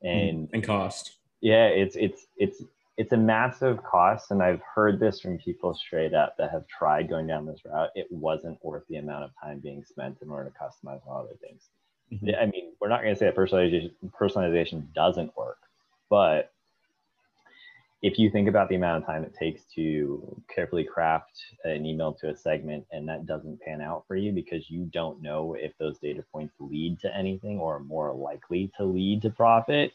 Hmm. 0.02 0.08
And 0.08 0.50
and 0.54 0.64
cost. 0.64 1.14
Yeah, 1.42 1.68
it's 1.68 1.96
it's 1.96 2.28
it's 2.38 2.62
it's 2.98 3.14
a 3.14 3.18
massive 3.18 3.82
cost 3.84 4.32
and 4.32 4.42
i've 4.42 4.62
heard 4.62 5.00
this 5.00 5.20
from 5.20 5.38
people 5.38 5.74
straight 5.74 6.14
up 6.14 6.36
that 6.38 6.52
have 6.52 6.68
tried 6.68 7.08
going 7.10 7.28
down 7.28 7.46
this 7.46 7.62
route 7.66 7.90
it 7.96 8.08
wasn't 8.12 8.58
worth 8.64 8.84
the 8.90 8.98
amount 8.98 9.24
of 9.24 9.32
time 9.42 9.60
being 9.60 9.84
spent 9.84 10.18
in 10.22 10.30
order 10.30 10.50
to 10.50 10.56
customize 10.58 11.00
all 11.08 11.22
other 11.22 11.38
things 11.42 11.70
mm-hmm. 12.12 12.30
i 12.42 12.46
mean 12.46 12.74
we're 12.82 12.90
not 12.90 13.02
going 13.02 13.14
to 13.14 13.20
say 13.20 13.26
that 13.26 13.36
personalization 13.36 13.92
personalization 14.20 14.84
doesn't 14.94 15.36
work 15.38 15.60
but 16.10 16.52
if 18.04 18.20
you 18.20 18.30
think 18.30 18.48
about 18.48 18.70
the 18.70 18.76
amount 18.76 19.02
of 19.02 19.08
time 19.08 19.24
it 19.24 19.34
takes 19.38 19.64
to 19.74 20.40
carefully 20.54 20.84
craft 20.84 21.32
an 21.64 21.86
email 21.86 22.14
to 22.14 22.30
a 22.30 22.36
segment 22.36 22.86
and 22.92 23.08
that 23.08 23.26
doesn't 23.26 23.60
pan 23.62 23.82
out 23.82 24.04
for 24.08 24.16
you 24.16 24.32
because 24.32 24.70
you 24.70 24.88
don't 24.94 25.22
know 25.22 25.56
if 25.60 25.72
those 25.80 25.98
data 25.98 26.24
points 26.32 26.54
lead 26.60 27.00
to 27.00 27.16
anything 27.16 27.60
or 27.60 27.78
are 27.78 27.80
more 27.80 28.14
likely 28.14 28.72
to 28.78 28.84
lead 28.84 29.22
to 29.22 29.30
profit 29.32 29.92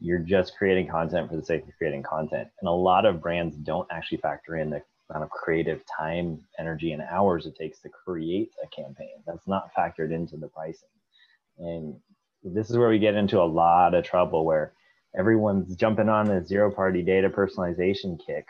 you're 0.00 0.18
just 0.18 0.56
creating 0.56 0.88
content 0.88 1.28
for 1.28 1.36
the 1.36 1.44
sake 1.44 1.66
of 1.66 1.76
creating 1.76 2.02
content. 2.02 2.48
And 2.60 2.68
a 2.68 2.72
lot 2.72 3.04
of 3.04 3.20
brands 3.20 3.56
don't 3.56 3.88
actually 3.90 4.18
factor 4.18 4.56
in 4.56 4.70
the 4.70 4.82
amount 5.10 5.24
of 5.24 5.30
creative 5.30 5.82
time, 5.86 6.40
energy, 6.58 6.92
and 6.92 7.02
hours 7.02 7.46
it 7.46 7.56
takes 7.56 7.80
to 7.80 7.88
create 7.88 8.52
a 8.62 8.66
campaign. 8.68 9.22
That's 9.26 9.46
not 9.46 9.70
factored 9.76 10.12
into 10.12 10.36
the 10.36 10.48
pricing. 10.48 10.88
And 11.58 11.96
this 12.44 12.70
is 12.70 12.76
where 12.76 12.88
we 12.88 12.98
get 12.98 13.14
into 13.14 13.40
a 13.40 13.44
lot 13.44 13.94
of 13.94 14.04
trouble 14.04 14.44
where 14.44 14.72
everyone's 15.18 15.74
jumping 15.74 16.08
on 16.08 16.30
a 16.30 16.44
zero 16.44 16.70
party 16.70 17.02
data 17.02 17.28
personalization 17.28 18.18
kick. 18.24 18.48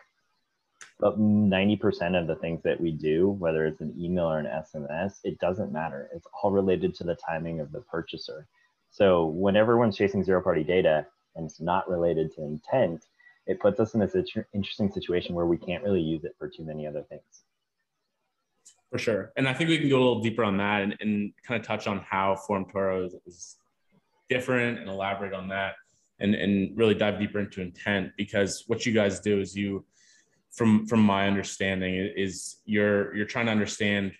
But 1.01 1.19
90% 1.19 2.21
of 2.21 2.27
the 2.27 2.35
things 2.37 2.61
that 2.65 2.81
we 2.81 2.91
do, 2.91 3.29
whether 3.29 3.67
it's 3.67 3.81
an 3.81 3.95
email 3.97 4.25
or 4.25 4.41
an 4.41 4.47
SMS, 4.47 5.15
it 5.23 5.39
doesn't 5.39 5.73
matter. 5.73 6.11
It's 6.13 6.27
all 6.43 6.51
related 6.51 6.93
to 6.97 7.05
the 7.05 7.15
timing 7.15 7.61
of 7.61 7.71
the 7.71 7.81
purchaser. 7.83 8.49
So 8.91 9.27
when 9.27 9.55
everyone's 9.55 9.97
chasing 9.97 10.25
zero 10.25 10.43
party 10.43 10.65
data, 10.65 11.07
and 11.39 11.47
it's 11.47 11.61
not 11.61 11.89
related 11.89 12.35
to 12.35 12.43
intent, 12.43 13.07
it 13.47 13.61
puts 13.61 13.81
us 13.81 13.95
in 13.95 14.01
this 14.01 14.15
interesting 14.53 14.91
situation 14.91 15.35
where 15.35 15.47
we 15.47 15.57
can't 15.57 15.83
really 15.83 16.03
use 16.03 16.25
it 16.25 16.35
for 16.39 16.49
too 16.49 16.65
many 16.65 16.87
other 16.87 17.03
things. 17.03 17.45
For 18.91 18.99
sure. 18.99 19.33
And 19.37 19.49
I 19.49 19.55
think 19.55 19.71
we 19.71 19.79
can 19.79 19.89
go 19.89 19.97
a 19.97 20.05
little 20.05 20.21
deeper 20.21 20.45
on 20.45 20.57
that 20.59 20.83
and, 20.83 20.97
and 21.01 21.33
kind 21.47 21.59
of 21.61 21.67
touch 21.67 21.87
on 21.87 22.01
how 22.01 22.39
Formtoro 22.49 23.07
is, 23.07 23.15
is 23.27 23.57
different 24.29 24.79
and 24.79 24.89
elaborate 24.89 25.33
on 25.33 25.49
that 25.49 25.75
and, 26.21 26.35
and 26.35 26.77
really 26.77 26.95
dive 26.95 27.19
deeper 27.19 27.39
into 27.39 27.63
intent 27.63 28.13
because 28.17 28.65
what 28.67 28.85
you 28.85 28.93
guys 28.93 29.21
do 29.21 29.41
is 29.41 29.57
you 29.57 29.85
from 30.51 30.87
from 30.87 31.01
my 31.01 31.27
understanding 31.29 31.95
is 32.17 32.57
you're 32.65 33.15
you're 33.15 33.27
trying 33.27 33.47
to 33.47 33.53
understand 33.53 34.13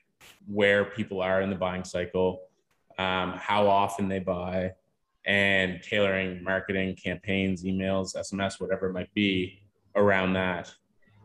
where 0.47 0.85
people 0.85 1.21
are 1.21 1.43
in 1.43 1.51
the 1.51 1.57
buying 1.57 1.83
cycle 1.83 2.43
um, 2.99 3.33
how 3.33 3.67
often 3.67 4.09
they 4.09 4.19
buy 4.19 4.73
and 5.29 5.81
tailoring 5.83 6.43
marketing 6.43 6.97
campaigns 6.97 7.63
emails 7.65 8.17
sms 8.17 8.61
whatever 8.61 8.89
it 8.89 8.93
might 8.93 9.13
be 9.15 9.61
around 9.95 10.33
that 10.33 10.73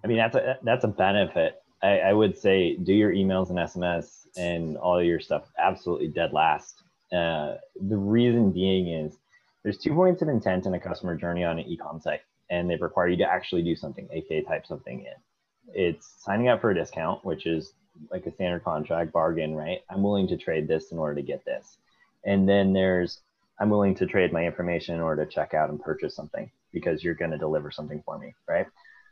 i 0.03 0.07
mean 0.07 0.17
that's 0.17 0.35
a 0.35 0.57
that's 0.63 0.83
a 0.83 0.87
benefit 0.87 1.61
I, 1.81 1.99
I 1.99 2.13
would 2.13 2.37
say 2.37 2.75
do 2.75 2.93
your 2.93 3.11
emails 3.11 3.49
and 3.49 3.57
sms 3.57 4.27
and 4.37 4.77
all 4.77 5.01
your 5.01 5.19
stuff 5.19 5.51
absolutely 5.57 6.09
dead 6.09 6.33
last 6.33 6.83
uh, 7.13 7.57
the 7.79 7.97
reason 7.97 8.51
being 8.51 8.87
is 8.87 9.17
there's 9.63 9.77
two 9.77 9.93
points 9.93 10.21
of 10.21 10.29
intent 10.29 10.65
in 10.65 10.73
a 10.73 10.79
customer 10.79 11.15
journey 11.15 11.43
on 11.43 11.59
an 11.59 11.65
e-com 11.65 11.99
site, 12.01 12.21
and 12.49 12.69
they 12.69 12.75
require 12.75 13.07
you 13.07 13.17
to 13.17 13.31
actually 13.31 13.61
do 13.61 13.75
something, 13.75 14.07
aka 14.11 14.41
type 14.41 14.65
something 14.65 15.01
in. 15.01 15.73
It's 15.73 16.15
signing 16.19 16.49
up 16.49 16.59
for 16.59 16.71
a 16.71 16.75
discount, 16.75 17.23
which 17.23 17.45
is 17.45 17.73
like 18.11 18.25
a 18.25 18.33
standard 18.33 18.63
contract 18.63 19.13
bargain, 19.13 19.55
right? 19.55 19.79
I'm 19.89 20.01
willing 20.01 20.27
to 20.27 20.37
trade 20.37 20.67
this 20.67 20.91
in 20.91 20.97
order 20.97 21.15
to 21.15 21.21
get 21.21 21.45
this. 21.45 21.77
And 22.25 22.49
then 22.49 22.73
there's 22.73 23.21
I'm 23.59 23.69
willing 23.69 23.95
to 23.95 24.05
trade 24.05 24.33
my 24.33 24.45
information 24.45 24.95
in 24.95 25.01
order 25.01 25.25
to 25.25 25.31
check 25.31 25.53
out 25.53 25.69
and 25.69 25.79
purchase 25.79 26.15
something 26.15 26.49
because 26.71 27.03
you're 27.03 27.13
going 27.13 27.31
to 27.31 27.37
deliver 27.37 27.71
something 27.71 28.01
for 28.05 28.17
me, 28.17 28.33
right? 28.47 28.65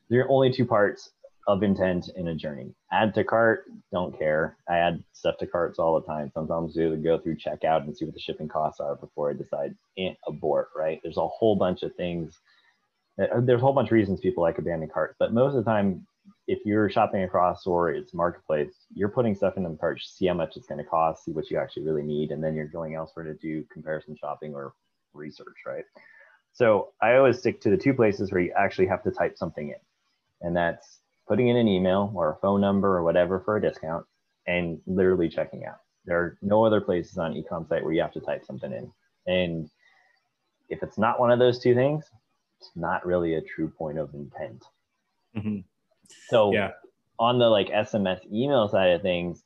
There 0.10 0.22
are 0.22 0.30
only 0.30 0.52
two 0.52 0.66
parts 0.66 1.12
of 1.48 1.64
intent 1.64 2.10
in 2.16 2.28
a 2.28 2.36
journey. 2.36 2.74
Add 2.92 3.14
to 3.16 3.24
cart, 3.24 3.66
don't 3.92 4.18
care. 4.18 4.58
I 4.70 4.78
add 4.78 5.04
stuff 5.14 5.38
to 5.40 5.48
carts 5.48 5.80
all 5.80 6.00
the 6.00 6.06
time. 6.06 6.32
Sometimes 6.34 6.78
I 6.78 6.96
go 6.96 7.18
through 7.20 7.38
checkout 7.38 7.84
and 7.84 7.96
see 7.96 8.06
what 8.06 8.14
the 8.14 8.20
shipping 8.20 8.48
costs 8.48 8.80
are 8.80 8.96
before 8.96 9.32
I 9.32 9.34
decide 9.34 9.76
and 9.98 10.16
abort, 10.28 10.70
right? 10.76 11.00
There's 11.04 11.18
a 11.18 11.28
whole 11.28 11.56
bunch 11.56 11.84
of 11.84 11.96
things. 11.96 12.38
That, 13.18 13.46
there's 13.46 13.62
a 13.62 13.64
whole 13.64 13.74
bunch 13.74 13.90
of 13.90 13.94
reasons 13.94 14.20
people 14.20 14.44
like 14.44 14.58
abandoned 14.58 14.94
carts, 14.94 15.16
but 15.20 15.34
most 15.34 15.56
of 15.56 15.64
the 15.64 15.70
time, 15.70 16.06
if 16.52 16.66
you're 16.66 16.90
shopping 16.90 17.24
across 17.24 17.66
or 17.66 17.92
it's 17.92 18.14
marketplace, 18.14 18.74
you're 18.94 19.08
putting 19.08 19.34
stuff 19.34 19.56
in 19.56 19.64
the 19.64 19.70
cart, 19.80 20.02
see 20.04 20.28
how 20.28 20.34
much 20.34 20.58
it's 20.58 20.68
going 20.68 20.84
to 20.84 20.90
cost, 20.90 21.24
see 21.24 21.32
what 21.32 21.50
you 21.50 21.58
actually 21.58 21.84
really 21.84 22.04
need, 22.04 22.32
and 22.32 22.44
then 22.44 22.56
you're 22.56 22.68
going 22.68 22.94
elsewhere 22.94 23.24
to 23.24 23.34
do 23.36 23.64
comparison 23.72 24.18
shopping 24.20 24.54
or 24.54 24.74
research, 25.14 25.56
right? 25.66 25.86
So 26.52 26.90
I 27.02 27.16
always 27.16 27.40
stick 27.40 27.62
to 27.62 27.70
the 27.70 27.78
two 27.78 27.94
places 27.94 28.34
where 28.34 28.42
you 28.42 28.54
actually 28.58 28.88
have 28.88 29.02
to 29.04 29.12
type 29.12 29.38
something 29.38 29.70
in, 29.70 30.46
and 30.46 30.54
that's 30.54 31.00
putting 31.26 31.48
in 31.48 31.56
an 31.56 31.70
email 31.70 32.12
or 32.14 32.34
a 32.34 32.36
phone 32.42 32.60
number 32.60 32.98
or 32.98 33.04
whatever 33.04 33.40
for 33.40 33.56
a 33.56 33.62
discount 33.62 34.06
and 34.46 34.82
literally 34.86 35.30
checking 35.30 35.64
out. 35.64 35.78
There 36.04 36.20
are 36.20 36.38
no 36.42 36.66
other 36.66 36.82
places 36.82 37.18
on 37.18 37.34
ecom 37.34 37.70
site 37.70 37.82
where 37.82 37.94
you 37.94 38.02
have 38.02 38.12
to 38.12 38.20
type 38.20 38.44
something 38.46 38.74
in. 38.74 38.92
And 39.26 39.70
if 40.68 40.84
it's 40.84 40.98
not 40.98 41.18
one 41.18 41.32
of 41.32 41.40
those 41.40 41.60
two 41.60 41.76
things, 41.76 42.04
it's 42.60 42.72
not 42.76 43.06
really 43.06 43.36
a 43.36 43.42
true 43.42 43.70
point 43.70 44.00
of 44.00 44.14
intent. 44.14 44.66
Mm-hmm. 45.38 45.60
So 46.28 46.54
yeah. 46.54 46.72
on 47.20 47.40
the 47.40 47.48
like 47.48 47.68
SMS 47.70 48.20
email 48.32 48.68
side 48.68 48.92
of 48.92 49.02
things, 49.02 49.44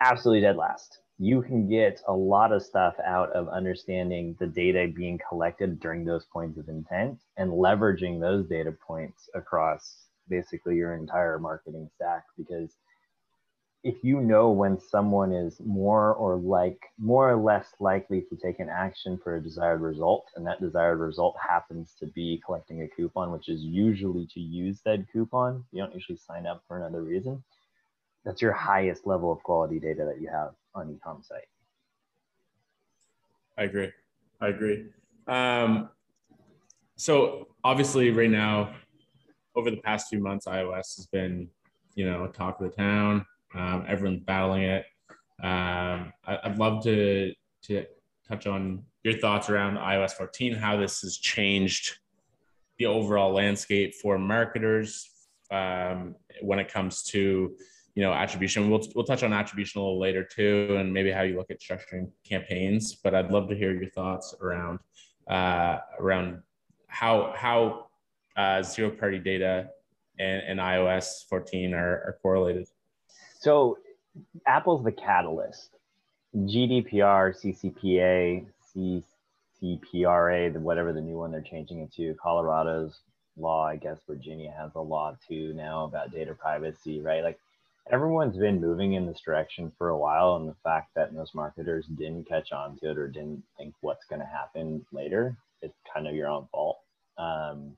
absolutely 0.00 0.42
dead 0.42 0.56
last. 0.56 0.98
You 1.18 1.42
can 1.42 1.68
get 1.68 2.00
a 2.06 2.12
lot 2.12 2.52
of 2.52 2.62
stuff 2.62 2.94
out 3.04 3.32
of 3.32 3.48
understanding 3.48 4.36
the 4.38 4.46
data 4.46 4.86
being 4.94 5.18
collected 5.28 5.80
during 5.80 6.04
those 6.04 6.24
points 6.26 6.58
of 6.58 6.68
intent 6.68 7.18
and 7.36 7.50
leveraging 7.50 8.20
those 8.20 8.46
data 8.46 8.72
points 8.86 9.28
across 9.34 10.04
basically 10.28 10.76
your 10.76 10.94
entire 10.94 11.38
marketing 11.38 11.88
stack 11.96 12.22
because 12.36 12.76
if 13.84 14.02
you 14.02 14.20
know 14.20 14.50
when 14.50 14.78
someone 14.78 15.32
is 15.32 15.60
more 15.64 16.12
or 16.14 16.36
like 16.36 16.80
more 16.98 17.30
or 17.30 17.36
less 17.36 17.68
likely 17.78 18.20
to 18.22 18.36
take 18.36 18.58
an 18.58 18.68
action 18.68 19.18
for 19.22 19.36
a 19.36 19.42
desired 19.42 19.80
result 19.80 20.26
and 20.34 20.46
that 20.46 20.60
desired 20.60 20.98
result 20.98 21.36
happens 21.40 21.94
to 21.98 22.06
be 22.06 22.42
collecting 22.44 22.82
a 22.82 22.88
coupon 22.88 23.30
which 23.30 23.48
is 23.48 23.62
usually 23.62 24.26
to 24.26 24.40
use 24.40 24.80
that 24.84 25.04
coupon 25.12 25.64
you 25.70 25.80
don't 25.80 25.94
usually 25.94 26.18
sign 26.18 26.46
up 26.46 26.62
for 26.66 26.76
another 26.76 27.02
reason 27.02 27.42
that's 28.24 28.42
your 28.42 28.52
highest 28.52 29.06
level 29.06 29.32
of 29.32 29.42
quality 29.42 29.78
data 29.78 30.04
that 30.04 30.20
you 30.20 30.28
have 30.28 30.50
on 30.74 30.90
e-com 30.90 31.22
site. 31.22 31.48
I 33.56 33.62
agree. 33.64 33.90
I 34.40 34.48
agree. 34.48 34.86
Um, 35.26 35.88
so 36.96 37.48
obviously 37.64 38.10
right 38.10 38.30
now 38.30 38.74
over 39.56 39.70
the 39.70 39.78
past 39.78 40.08
few 40.08 40.20
months, 40.20 40.46
iOS 40.46 40.96
has 40.96 41.06
been, 41.10 41.48
you 41.94 42.04
know, 42.08 42.26
talk 42.28 42.60
of 42.60 42.70
the 42.70 42.76
town. 42.76 43.24
Um, 43.54 43.84
everyone's 43.88 44.20
battling 44.20 44.62
it. 44.62 44.84
Um, 45.42 46.12
I, 46.26 46.48
would 46.48 46.58
love 46.58 46.82
to 46.84 47.32
to 47.64 47.84
touch 48.28 48.46
on 48.46 48.84
your 49.04 49.14
thoughts 49.14 49.48
around 49.48 49.76
iOS 49.76 50.12
14, 50.12 50.54
how 50.54 50.76
this 50.76 51.00
has 51.00 51.16
changed 51.18 51.98
the 52.78 52.86
overall 52.86 53.32
landscape 53.32 53.94
for 53.94 54.18
marketers 54.18 55.08
um, 55.50 56.14
when 56.40 56.58
it 56.58 56.72
comes 56.72 57.02
to 57.04 57.54
you 57.94 58.02
know 58.02 58.12
attribution. 58.12 58.70
We'll 58.70 58.86
we'll 58.94 59.04
touch 59.04 59.22
on 59.22 59.32
attribution 59.32 59.80
a 59.80 59.84
little 59.84 60.00
later 60.00 60.24
too, 60.24 60.76
and 60.78 60.92
maybe 60.92 61.10
how 61.10 61.22
you 61.22 61.36
look 61.36 61.50
at 61.50 61.60
structuring 61.60 62.10
campaigns. 62.28 62.96
But 62.96 63.14
I'd 63.14 63.30
love 63.30 63.48
to 63.48 63.56
hear 63.56 63.72
your 63.72 63.90
thoughts 63.90 64.34
around 64.40 64.80
uh, 65.28 65.78
around 65.98 66.42
how 66.88 67.32
how 67.36 67.86
uh, 68.36 68.62
zero 68.62 68.90
party 68.90 69.18
data 69.18 69.68
and, 70.18 70.42
and 70.46 70.60
iOS 70.60 71.28
14 71.28 71.74
are, 71.74 71.78
are 71.78 72.18
correlated? 72.22 72.66
So 73.38 73.78
Apple's 74.46 74.84
the 74.84 74.92
catalyst. 74.92 75.70
GDPR, 76.34 77.34
CCPA, 77.34 78.46
CCPRA, 79.62 80.56
whatever 80.58 80.92
the 80.92 81.00
new 81.00 81.16
one 81.16 81.30
they're 81.30 81.40
changing 81.40 81.80
it 81.80 81.92
to, 81.94 82.14
Colorado's 82.22 83.00
law, 83.36 83.66
I 83.66 83.76
guess 83.76 83.98
Virginia 84.06 84.52
has 84.56 84.72
a 84.74 84.80
law 84.80 85.16
too 85.26 85.52
now 85.54 85.84
about 85.84 86.12
data 86.12 86.34
privacy, 86.34 87.00
right? 87.00 87.22
Like 87.22 87.38
everyone's 87.90 88.36
been 88.36 88.60
moving 88.60 88.94
in 88.94 89.06
this 89.06 89.20
direction 89.20 89.72
for 89.78 89.90
a 89.90 89.98
while. 89.98 90.36
And 90.36 90.48
the 90.48 90.56
fact 90.64 90.90
that 90.96 91.14
most 91.14 91.34
marketers 91.34 91.86
didn't 91.86 92.28
catch 92.28 92.52
on 92.52 92.76
to 92.78 92.90
it 92.90 92.98
or 92.98 93.08
didn't 93.08 93.42
think 93.56 93.74
what's 93.80 94.04
going 94.06 94.20
to 94.20 94.26
happen 94.26 94.84
later, 94.92 95.36
it's 95.62 95.78
kind 95.92 96.06
of 96.06 96.14
your 96.14 96.28
own 96.28 96.48
fault. 96.50 96.78
Um, 97.16 97.76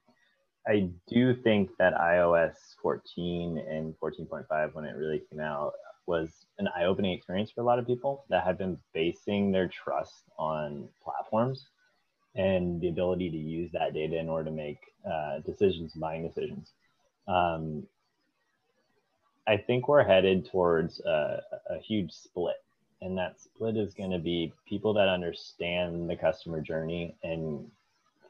I 0.66 0.90
do 1.08 1.34
think 1.34 1.70
that 1.78 1.94
iOS 1.94 2.54
14 2.82 3.58
and 3.58 3.94
14.5, 3.98 4.74
when 4.74 4.84
it 4.84 4.96
really 4.96 5.22
came 5.30 5.40
out, 5.40 5.72
was 6.06 6.46
an 6.58 6.68
eye 6.76 6.84
opening 6.84 7.12
experience 7.12 7.50
for 7.50 7.60
a 7.60 7.64
lot 7.64 7.78
of 7.78 7.86
people 7.86 8.24
that 8.28 8.44
had 8.44 8.58
been 8.58 8.76
basing 8.92 9.52
their 9.52 9.68
trust 9.68 10.24
on 10.38 10.88
platforms 11.02 11.66
and 12.34 12.80
the 12.80 12.88
ability 12.88 13.30
to 13.30 13.36
use 13.36 13.70
that 13.72 13.94
data 13.94 14.18
in 14.18 14.28
order 14.28 14.50
to 14.50 14.56
make 14.56 14.78
uh, 15.10 15.38
decisions, 15.40 15.94
buying 15.94 16.26
decisions. 16.26 16.72
Um, 17.26 17.86
I 19.46 19.56
think 19.56 19.88
we're 19.88 20.04
headed 20.04 20.48
towards 20.50 21.00
a, 21.00 21.42
a 21.70 21.78
huge 21.78 22.12
split. 22.12 22.62
And 23.02 23.16
that 23.16 23.40
split 23.40 23.76
is 23.76 23.94
going 23.94 24.10
to 24.10 24.18
be 24.18 24.52
people 24.68 24.92
that 24.94 25.08
understand 25.08 26.08
the 26.08 26.16
customer 26.16 26.60
journey 26.60 27.16
and 27.22 27.70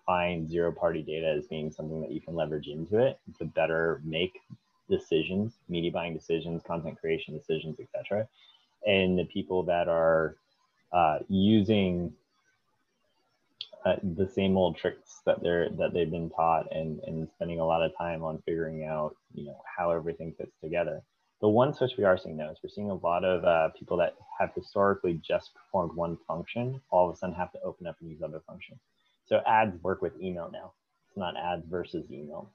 find 0.06 0.48
zero 0.48 0.72
party 0.72 1.02
data 1.02 1.28
as 1.28 1.46
being 1.46 1.70
something 1.70 2.00
that 2.00 2.12
you 2.12 2.20
can 2.20 2.34
leverage 2.34 2.68
into 2.68 2.98
it 2.98 3.18
to 3.38 3.44
better 3.44 4.00
make 4.04 4.40
decisions, 4.88 5.54
media 5.68 5.90
buying 5.90 6.14
decisions, 6.14 6.62
content 6.66 7.00
creation 7.00 7.36
decisions, 7.36 7.78
etc. 7.80 8.28
And 8.86 9.18
the 9.18 9.24
people 9.24 9.62
that 9.64 9.88
are 9.88 10.36
uh, 10.92 11.18
using 11.28 12.12
uh, 13.84 13.96
the 14.16 14.28
same 14.28 14.56
old 14.56 14.76
tricks 14.76 15.22
that 15.24 15.42
they're 15.42 15.70
that 15.70 15.94
they've 15.94 16.10
been 16.10 16.28
taught 16.30 16.70
and 16.72 17.00
and 17.06 17.28
spending 17.34 17.60
a 17.60 17.64
lot 17.64 17.82
of 17.82 17.96
time 17.96 18.22
on 18.22 18.42
figuring 18.44 18.84
out 18.84 19.16
you 19.32 19.46
know 19.46 19.62
how 19.64 19.90
everything 19.90 20.34
fits 20.36 20.52
together. 20.62 21.02
The 21.40 21.48
one 21.48 21.72
switch 21.72 21.92
we 21.96 22.04
are 22.04 22.18
seeing 22.18 22.36
though 22.36 22.50
is 22.50 22.58
we're 22.62 22.68
seeing 22.68 22.90
a 22.90 22.94
lot 22.94 23.24
of 23.24 23.44
uh, 23.44 23.70
people 23.70 23.96
that 23.96 24.16
have 24.38 24.50
historically 24.54 25.14
just 25.26 25.54
performed 25.54 25.94
one 25.94 26.18
function 26.28 26.80
all 26.90 27.08
of 27.08 27.14
a 27.14 27.18
sudden 27.18 27.34
have 27.34 27.52
to 27.52 27.60
open 27.62 27.86
up 27.86 27.96
and 28.00 28.10
use 28.10 28.20
other 28.22 28.42
functions. 28.46 28.80
So 29.30 29.40
ads 29.46 29.80
work 29.82 30.02
with 30.02 30.20
email 30.20 30.50
now. 30.52 30.72
It's 31.08 31.16
not 31.16 31.36
ads 31.36 31.64
versus 31.70 32.04
email. 32.10 32.50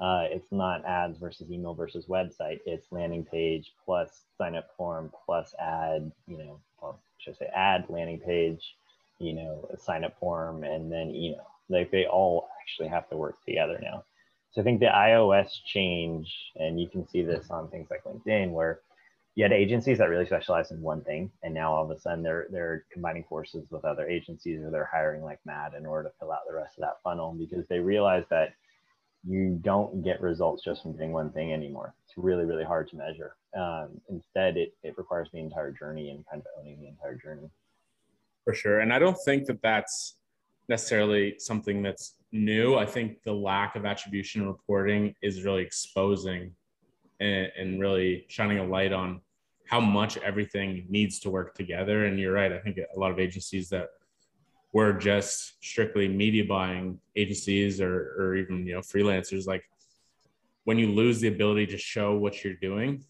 Uh, 0.00 0.24
it's 0.30 0.50
not 0.50 0.84
ads 0.84 1.18
versus 1.18 1.50
email 1.50 1.74
versus 1.74 2.06
website. 2.06 2.58
It's 2.66 2.90
landing 2.90 3.24
page 3.24 3.72
plus 3.84 4.22
sign 4.36 4.56
up 4.56 4.70
form 4.76 5.12
plus 5.24 5.54
ad, 5.60 6.10
you 6.26 6.38
know, 6.38 6.58
or 6.80 6.96
should 7.18 7.34
I 7.34 7.38
say 7.38 7.50
ad 7.54 7.84
landing 7.88 8.18
page, 8.18 8.74
you 9.18 9.34
know, 9.34 9.68
sign 9.78 10.02
up 10.02 10.18
form 10.18 10.64
and 10.64 10.90
then 10.90 11.14
email. 11.14 11.46
Like 11.68 11.90
they 11.90 12.06
all 12.06 12.48
actually 12.60 12.88
have 12.88 13.08
to 13.10 13.16
work 13.16 13.36
together 13.44 13.78
now. 13.80 14.04
So 14.52 14.60
I 14.60 14.64
think 14.64 14.80
the 14.80 14.86
iOS 14.86 15.48
change, 15.64 16.32
and 16.56 16.80
you 16.80 16.88
can 16.88 17.06
see 17.06 17.22
this 17.22 17.50
on 17.50 17.68
things 17.68 17.88
like 17.90 18.04
LinkedIn, 18.04 18.52
where 18.52 18.80
you 19.34 19.42
had 19.42 19.52
agencies 19.52 19.98
that 19.98 20.08
really 20.08 20.26
specialized 20.26 20.70
in 20.70 20.80
one 20.80 21.02
thing, 21.02 21.30
and 21.42 21.52
now 21.52 21.72
all 21.74 21.84
of 21.84 21.90
a 21.90 21.98
sudden 21.98 22.22
they're 22.22 22.46
they're 22.50 22.84
combining 22.92 23.24
forces 23.24 23.66
with 23.70 23.84
other 23.84 24.08
agencies, 24.08 24.60
or 24.62 24.70
they're 24.70 24.90
hiring 24.92 25.22
like 25.22 25.40
mad 25.44 25.72
in 25.76 25.86
order 25.86 26.08
to 26.08 26.14
fill 26.18 26.32
out 26.32 26.40
the 26.48 26.54
rest 26.54 26.78
of 26.78 26.82
that 26.82 27.02
funnel 27.02 27.32
because 27.32 27.66
they 27.68 27.80
realize 27.80 28.24
that 28.30 28.54
you 29.26 29.58
don't 29.62 30.02
get 30.02 30.20
results 30.20 30.62
just 30.62 30.82
from 30.82 30.96
doing 30.96 31.12
one 31.12 31.32
thing 31.32 31.52
anymore. 31.52 31.94
It's 32.04 32.14
really, 32.16 32.44
really 32.44 32.64
hard 32.64 32.88
to 32.90 32.96
measure. 32.96 33.36
Um, 33.56 34.00
instead, 34.10 34.56
it, 34.56 34.74
it 34.82 34.96
requires 34.98 35.28
the 35.32 35.40
entire 35.40 35.72
journey 35.72 36.10
and 36.10 36.24
kind 36.30 36.42
of 36.42 36.46
owning 36.60 36.78
the 36.80 36.88
entire 36.88 37.16
journey. 37.16 37.48
For 38.44 38.52
sure. 38.52 38.80
And 38.80 38.92
I 38.92 38.98
don't 38.98 39.16
think 39.24 39.46
that 39.46 39.62
that's 39.62 40.16
necessarily 40.68 41.36
something 41.38 41.82
that's 41.82 42.16
new. 42.32 42.76
I 42.76 42.84
think 42.84 43.22
the 43.24 43.32
lack 43.32 43.76
of 43.76 43.86
attribution 43.86 44.46
reporting 44.46 45.14
is 45.22 45.42
really 45.44 45.62
exposing 45.62 46.52
and, 47.20 47.50
and 47.56 47.80
really 47.80 48.26
shining 48.28 48.58
a 48.58 48.64
light 48.64 48.92
on 48.92 49.20
how 49.66 49.80
much 49.80 50.16
everything 50.18 50.86
needs 50.88 51.18
to 51.20 51.30
work 51.30 51.54
together. 51.54 52.04
And 52.04 52.18
you're 52.18 52.32
right. 52.32 52.52
I 52.52 52.58
think 52.58 52.78
a 52.78 52.98
lot 52.98 53.10
of 53.10 53.18
agencies 53.18 53.68
that 53.70 53.88
were 54.72 54.92
just 54.92 55.54
strictly 55.64 56.08
media 56.08 56.44
buying 56.44 56.98
agencies 57.16 57.80
or, 57.80 58.14
or 58.18 58.34
even, 58.34 58.66
you 58.66 58.74
know, 58.74 58.80
freelancers, 58.80 59.46
like 59.46 59.64
when 60.64 60.78
you 60.78 60.90
lose 60.90 61.20
the 61.20 61.28
ability 61.28 61.66
to 61.66 61.78
show 61.78 62.16
what 62.16 62.42
you're 62.42 62.54
doing, 62.54 63.04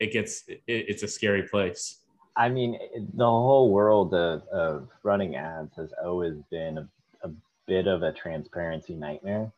it 0.00 0.12
gets, 0.12 0.44
it, 0.48 0.62
it's 0.66 1.02
a 1.02 1.08
scary 1.08 1.44
place. 1.44 2.02
I 2.36 2.48
mean, 2.48 2.78
the 3.14 3.24
whole 3.24 3.70
world 3.70 4.14
of, 4.14 4.46
of 4.48 4.88
running 5.02 5.36
ads 5.36 5.76
has 5.76 5.92
always 6.04 6.36
been 6.50 6.78
a, 6.78 6.88
a 7.22 7.30
bit 7.66 7.86
of 7.86 8.02
a 8.02 8.12
transparency 8.12 8.94
nightmare 8.94 9.52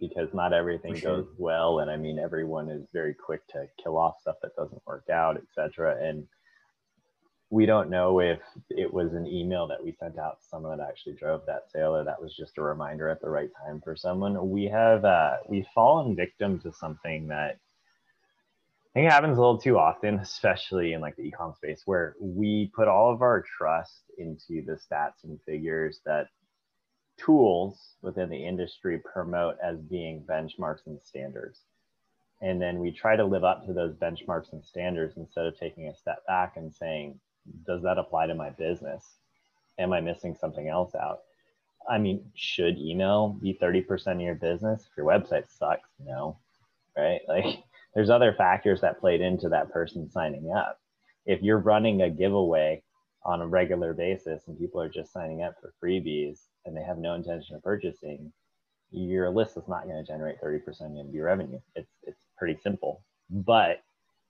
because 0.00 0.28
not 0.34 0.52
everything 0.52 0.94
sure. 0.94 1.16
goes 1.16 1.26
well 1.38 1.80
and 1.80 1.90
i 1.90 1.96
mean 1.96 2.18
everyone 2.18 2.68
is 2.68 2.86
very 2.92 3.14
quick 3.14 3.46
to 3.48 3.66
kill 3.82 3.96
off 3.96 4.20
stuff 4.20 4.36
that 4.42 4.54
doesn't 4.56 4.82
work 4.86 5.08
out 5.10 5.36
etc 5.36 5.96
and 6.02 6.26
we 7.48 7.64
don't 7.64 7.90
know 7.90 8.18
if 8.18 8.40
it 8.70 8.92
was 8.92 9.12
an 9.14 9.26
email 9.26 9.68
that 9.68 9.82
we 9.82 9.92
sent 9.92 10.18
out 10.18 10.40
to 10.40 10.48
someone 10.48 10.76
that 10.76 10.88
actually 10.88 11.14
drove 11.14 11.42
that 11.46 11.70
sale 11.70 11.94
or 11.94 12.02
that 12.02 12.20
was 12.20 12.34
just 12.36 12.58
a 12.58 12.62
reminder 12.62 13.08
at 13.08 13.20
the 13.20 13.30
right 13.30 13.50
time 13.64 13.80
for 13.84 13.94
someone 13.94 14.50
we 14.50 14.64
have 14.64 15.04
uh, 15.04 15.36
we've 15.48 15.66
fallen 15.74 16.16
victim 16.16 16.58
to 16.58 16.72
something 16.72 17.28
that 17.28 17.58
I 18.96 19.00
think 19.00 19.08
it 19.08 19.12
happens 19.12 19.36
a 19.36 19.40
little 19.42 19.58
too 19.58 19.78
often, 19.78 20.18
especially 20.20 20.94
in 20.94 21.02
like 21.02 21.16
the 21.16 21.30
ecom 21.30 21.54
space, 21.54 21.82
where 21.84 22.16
we 22.18 22.72
put 22.74 22.88
all 22.88 23.12
of 23.12 23.20
our 23.20 23.44
trust 23.58 24.04
into 24.16 24.64
the 24.64 24.72
stats 24.72 25.22
and 25.22 25.38
figures 25.44 26.00
that 26.06 26.28
tools 27.18 27.94
within 28.02 28.28
the 28.28 28.46
industry 28.46 28.98
promote 28.98 29.56
as 29.62 29.78
being 29.78 30.24
benchmarks 30.24 30.86
and 30.86 31.00
standards. 31.02 31.62
And 32.42 32.60
then 32.60 32.78
we 32.78 32.92
try 32.92 33.16
to 33.16 33.24
live 33.24 33.44
up 33.44 33.64
to 33.66 33.72
those 33.72 33.94
benchmarks 33.94 34.52
and 34.52 34.64
standards 34.64 35.16
instead 35.16 35.46
of 35.46 35.58
taking 35.58 35.88
a 35.88 35.96
step 35.96 36.26
back 36.26 36.56
and 36.56 36.72
saying, 36.72 37.18
does 37.66 37.82
that 37.82 37.98
apply 37.98 38.26
to 38.26 38.34
my 38.34 38.50
business? 38.50 39.04
Am 39.78 39.92
I 39.92 40.00
missing 40.00 40.36
something 40.38 40.68
else 40.68 40.94
out? 40.94 41.20
I 41.88 41.98
mean, 41.98 42.24
should 42.34 42.78
email 42.78 43.38
be 43.40 43.58
30% 43.60 44.14
of 44.14 44.20
your 44.20 44.34
business? 44.34 44.86
If 44.90 44.96
your 44.96 45.06
website 45.06 45.50
sucks, 45.50 45.88
no, 46.04 46.38
right? 46.96 47.20
Like 47.28 47.62
there's 47.94 48.10
other 48.10 48.34
factors 48.36 48.82
that 48.82 49.00
played 49.00 49.22
into 49.22 49.48
that 49.48 49.72
person 49.72 50.10
signing 50.10 50.52
up. 50.54 50.78
If 51.24 51.42
you're 51.42 51.58
running 51.58 52.02
a 52.02 52.10
giveaway 52.10 52.82
on 53.24 53.40
a 53.40 53.46
regular 53.46 53.94
basis 53.94 54.42
and 54.46 54.58
people 54.58 54.80
are 54.80 54.88
just 54.88 55.12
signing 55.12 55.42
up 55.42 55.54
for 55.60 55.72
freebies 55.82 56.40
and 56.66 56.76
they 56.76 56.82
have 56.82 56.98
no 56.98 57.14
intention 57.14 57.56
of 57.56 57.62
purchasing, 57.62 58.32
your 58.90 59.30
list 59.30 59.56
is 59.56 59.68
not 59.68 59.84
going 59.84 59.96
to 59.96 60.04
generate 60.04 60.40
30% 60.40 61.00
of 61.00 61.14
your 61.14 61.26
revenue. 61.26 61.58
It's, 61.74 61.90
it's 62.02 62.24
pretty 62.38 62.58
simple. 62.62 63.02
But 63.30 63.82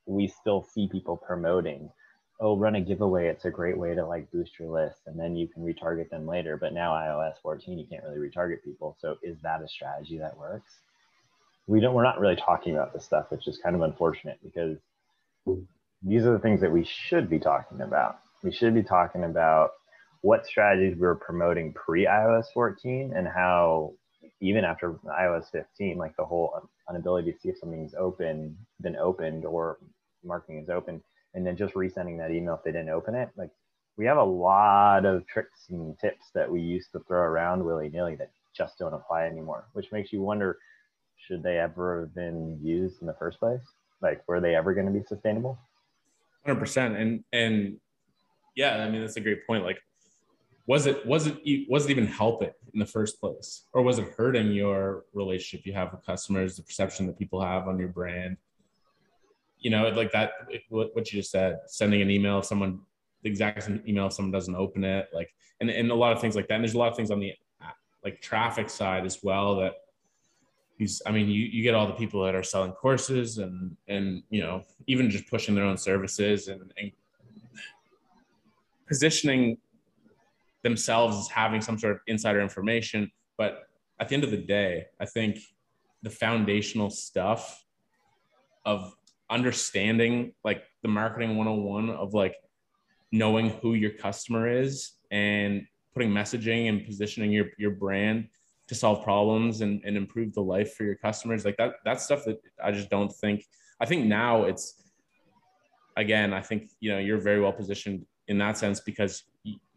we 0.06 0.28
still 0.28 0.62
see 0.62 0.88
people 0.90 1.16
promoting, 1.16 1.90
oh, 2.40 2.56
run 2.56 2.76
a 2.76 2.80
giveaway. 2.80 3.28
It's 3.28 3.44
a 3.44 3.50
great 3.50 3.76
way 3.76 3.94
to 3.94 4.06
like 4.06 4.30
boost 4.30 4.58
your 4.58 4.70
list 4.70 5.00
and 5.06 5.18
then 5.18 5.36
you 5.36 5.48
can 5.48 5.62
retarget 5.62 6.10
them 6.10 6.26
later. 6.26 6.56
But 6.56 6.72
now 6.72 6.92
iOS 6.92 7.34
14, 7.42 7.78
you 7.78 7.86
can't 7.86 8.04
really 8.04 8.28
retarget 8.28 8.62
people. 8.64 8.96
So 9.00 9.16
is 9.22 9.36
that 9.42 9.62
a 9.62 9.68
strategy 9.68 10.18
that 10.18 10.36
works? 10.36 10.72
We 11.66 11.80
don't, 11.80 11.94
we're 11.94 12.04
not 12.04 12.20
really 12.20 12.36
talking 12.36 12.74
about 12.74 12.92
this 12.92 13.04
stuff, 13.04 13.26
which 13.30 13.48
is 13.48 13.58
kind 13.58 13.74
of 13.74 13.82
unfortunate 13.82 14.38
because 14.42 14.78
these 16.02 16.24
are 16.24 16.32
the 16.32 16.38
things 16.38 16.60
that 16.60 16.70
we 16.70 16.84
should 16.84 17.28
be 17.28 17.38
talking 17.38 17.80
about. 17.80 18.20
We 18.42 18.52
should 18.52 18.74
be 18.74 18.82
talking 18.82 19.24
about 19.24 19.70
what 20.22 20.46
strategies 20.46 20.94
we 20.94 21.02
were 21.02 21.14
promoting 21.14 21.72
pre 21.72 22.06
iOS 22.06 22.46
14 22.52 23.12
and 23.14 23.26
how 23.26 23.92
even 24.40 24.64
after 24.64 24.92
iOS 25.20 25.50
15, 25.50 25.96
like 25.96 26.16
the 26.16 26.24
whole 26.24 26.68
inability 26.90 27.32
to 27.32 27.38
see 27.38 27.48
if 27.48 27.58
something's 27.58 27.94
open, 27.94 28.56
been 28.80 28.96
opened 28.96 29.44
or 29.44 29.78
marking 30.24 30.58
is 30.58 30.68
open, 30.68 31.02
and 31.34 31.46
then 31.46 31.56
just 31.56 31.74
resending 31.74 32.18
that 32.18 32.30
email 32.30 32.54
if 32.54 32.64
they 32.64 32.72
didn't 32.72 32.90
open 32.90 33.14
it. 33.14 33.30
Like 33.36 33.50
we 33.96 34.04
have 34.06 34.18
a 34.18 34.24
lot 34.24 35.06
of 35.06 35.26
tricks 35.26 35.66
and 35.70 35.98
tips 35.98 36.26
that 36.34 36.50
we 36.50 36.60
used 36.60 36.92
to 36.92 37.00
throw 37.00 37.20
around 37.20 37.64
willy 37.64 37.88
nilly 37.88 38.16
that 38.16 38.30
just 38.56 38.78
don't 38.78 38.94
apply 38.94 39.26
anymore, 39.26 39.66
which 39.72 39.92
makes 39.92 40.12
you 40.12 40.22
wonder 40.22 40.58
should 41.16 41.42
they 41.42 41.58
ever 41.58 42.02
have 42.02 42.14
been 42.14 42.58
used 42.62 43.00
in 43.00 43.06
the 43.06 43.16
first 43.18 43.38
place? 43.38 43.60
Like, 44.02 44.22
were 44.28 44.40
they 44.40 44.54
ever 44.54 44.74
going 44.74 44.86
to 44.86 44.92
be 44.92 45.04
sustainable? 45.06 45.58
100%. 46.46 47.00
And, 47.00 47.24
and 47.32 47.78
yeah, 48.54 48.76
I 48.76 48.90
mean, 48.90 49.00
that's 49.00 49.16
a 49.16 49.20
great 49.20 49.46
point. 49.46 49.64
Like, 49.64 49.78
was 50.66 50.86
it 50.86 51.06
was 51.06 51.28
it 51.28 51.68
was 51.68 51.86
it 51.86 51.90
even 51.90 52.06
helping 52.06 52.50
in 52.74 52.80
the 52.80 52.86
first 52.86 53.20
place? 53.20 53.66
Or 53.72 53.82
was 53.82 53.98
it 53.98 54.08
hurting 54.16 54.52
your 54.52 55.04
relationship 55.14 55.66
you 55.66 55.72
have 55.74 55.92
with 55.92 56.04
customers 56.04 56.56
the 56.56 56.62
perception 56.62 57.06
that 57.06 57.18
people 57.18 57.40
have 57.40 57.68
on 57.68 57.78
your 57.78 57.88
brand? 57.88 58.36
You 59.58 59.70
know 59.70 59.88
like 59.90 60.12
that 60.12 60.32
what 60.68 61.12
you 61.12 61.20
just 61.20 61.30
said 61.30 61.58
sending 61.66 62.02
an 62.02 62.10
email 62.10 62.42
someone 62.42 62.80
the 63.22 63.30
exact 63.30 63.68
email 63.86 64.06
if 64.06 64.12
someone 64.12 64.30
doesn't 64.30 64.54
open 64.54 64.84
it 64.84 65.08
like 65.12 65.32
and, 65.60 65.70
and 65.70 65.90
a 65.90 65.94
lot 65.94 66.12
of 66.12 66.20
things 66.20 66.36
like 66.36 66.48
that. 66.48 66.54
And 66.54 66.64
there's 66.64 66.74
a 66.74 66.78
lot 66.78 66.90
of 66.90 66.96
things 66.96 67.10
on 67.10 67.20
the 67.20 67.32
like 68.04 68.20
traffic 68.20 68.70
side 68.70 69.04
as 69.04 69.22
well 69.22 69.56
that 69.56 69.74
these 70.78 71.02
i 71.06 71.10
mean 71.10 71.28
you, 71.28 71.44
you 71.44 71.62
get 71.62 71.74
all 71.74 71.86
the 71.86 71.92
people 71.94 72.22
that 72.24 72.34
are 72.34 72.42
selling 72.42 72.72
courses 72.72 73.38
and 73.38 73.76
and 73.88 74.22
you 74.30 74.40
know 74.42 74.62
even 74.86 75.10
just 75.10 75.28
pushing 75.28 75.54
their 75.54 75.64
own 75.64 75.76
services 75.76 76.48
and, 76.48 76.72
and 76.78 76.92
positioning 78.86 79.58
themselves 80.66 81.16
as 81.16 81.28
having 81.28 81.60
some 81.60 81.78
sort 81.78 81.92
of 81.92 82.00
insider 82.08 82.40
information. 82.40 83.08
But 83.38 83.68
at 84.00 84.08
the 84.08 84.14
end 84.14 84.24
of 84.24 84.32
the 84.32 84.36
day, 84.36 84.86
I 85.00 85.06
think 85.06 85.38
the 86.02 86.10
foundational 86.10 86.90
stuff 86.90 87.64
of 88.64 88.92
understanding 89.30 90.32
like 90.44 90.64
the 90.82 90.88
marketing 90.88 91.36
101 91.36 91.90
of 91.90 92.14
like 92.14 92.34
knowing 93.12 93.50
who 93.50 93.74
your 93.74 93.92
customer 93.92 94.48
is 94.48 94.92
and 95.12 95.64
putting 95.94 96.10
messaging 96.10 96.68
and 96.68 96.84
positioning 96.84 97.30
your, 97.30 97.46
your 97.58 97.70
brand 97.70 98.28
to 98.66 98.74
solve 98.74 99.04
problems 99.04 99.60
and, 99.60 99.80
and 99.84 99.96
improve 99.96 100.34
the 100.34 100.40
life 100.40 100.74
for 100.74 100.82
your 100.82 100.96
customers 100.96 101.44
like 101.44 101.56
that 101.56 101.74
that's 101.84 102.04
stuff 102.04 102.24
that 102.24 102.38
i 102.62 102.72
just 102.72 102.90
don't 102.90 103.12
think 103.12 103.44
i 103.80 103.86
think 103.86 104.04
now 104.04 104.42
it's 104.44 104.82
again 105.96 106.32
i 106.32 106.40
think 106.40 106.68
you 106.80 106.90
know 106.90 106.98
you're 106.98 107.20
very 107.20 107.40
well 107.40 107.52
positioned 107.52 108.04
in 108.26 108.36
that 108.38 108.58
sense 108.58 108.80
because 108.80 109.22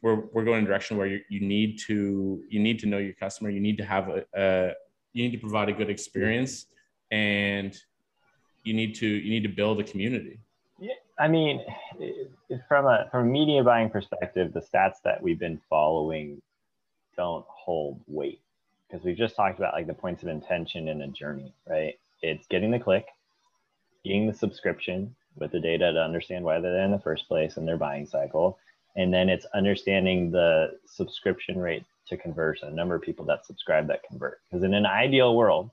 we're, 0.01 0.21
we're 0.31 0.45
going 0.45 0.59
in 0.59 0.63
a 0.63 0.67
direction 0.67 0.97
where 0.97 1.07
you, 1.07 1.21
you 1.29 1.41
need 1.41 1.79
to 1.87 2.41
you 2.49 2.59
need 2.59 2.79
to 2.79 2.87
know 2.87 2.97
your 2.97 3.13
customer. 3.13 3.49
You 3.49 3.59
need 3.59 3.77
to 3.77 3.85
have 3.85 4.09
a, 4.09 4.25
a 4.33 4.73
you 5.13 5.23
need 5.23 5.31
to 5.31 5.39
provide 5.39 5.69
a 5.69 5.73
good 5.73 5.89
experience 5.89 6.65
and 7.11 7.75
you 8.63 8.73
need 8.73 8.95
to 8.95 9.07
you 9.07 9.29
need 9.29 9.43
to 9.43 9.49
build 9.49 9.79
a 9.79 9.83
community. 9.83 10.39
Yeah 10.79 10.93
i 11.19 11.27
mean 11.27 11.63
from 12.67 12.85
a 12.85 13.07
from 13.11 13.27
a 13.27 13.29
media 13.29 13.63
buying 13.63 13.89
perspective 13.89 14.53
the 14.53 14.61
stats 14.61 14.95
that 15.03 15.21
we've 15.21 15.39
been 15.39 15.59
following 15.69 16.41
don't 17.15 17.45
hold 17.47 17.99
weight 18.07 18.41
because 18.87 19.05
we've 19.05 19.17
just 19.17 19.35
talked 19.35 19.59
about 19.59 19.73
like 19.73 19.85
the 19.85 19.93
points 19.93 20.23
of 20.23 20.29
intention 20.29 20.87
in 20.87 21.01
a 21.01 21.07
journey 21.09 21.53
right? 21.67 21.99
It's 22.21 22.47
getting 22.47 22.71
the 22.71 22.79
click 22.79 23.05
getting 24.03 24.27
the 24.27 24.33
subscription 24.33 25.13
with 25.35 25.51
the 25.51 25.59
data 25.59 25.91
to 25.91 25.99
understand 25.99 26.43
why 26.43 26.59
they're 26.59 26.71
there 26.71 26.85
in 26.85 26.91
the 26.91 26.99
first 26.99 27.27
place 27.27 27.57
and 27.57 27.67
their 27.67 27.77
buying 27.77 28.05
cycle 28.05 28.57
and 28.95 29.13
then 29.13 29.29
it's 29.29 29.45
understanding 29.53 30.31
the 30.31 30.77
subscription 30.85 31.59
rate 31.59 31.85
to 32.07 32.17
conversion, 32.17 32.69
the 32.69 32.75
number 32.75 32.95
of 32.95 33.01
people 33.01 33.25
that 33.25 33.45
subscribe 33.45 33.87
that 33.87 34.03
convert. 34.03 34.41
Because 34.49 34.63
in 34.63 34.73
an 34.73 34.85
ideal 34.85 35.35
world, 35.35 35.69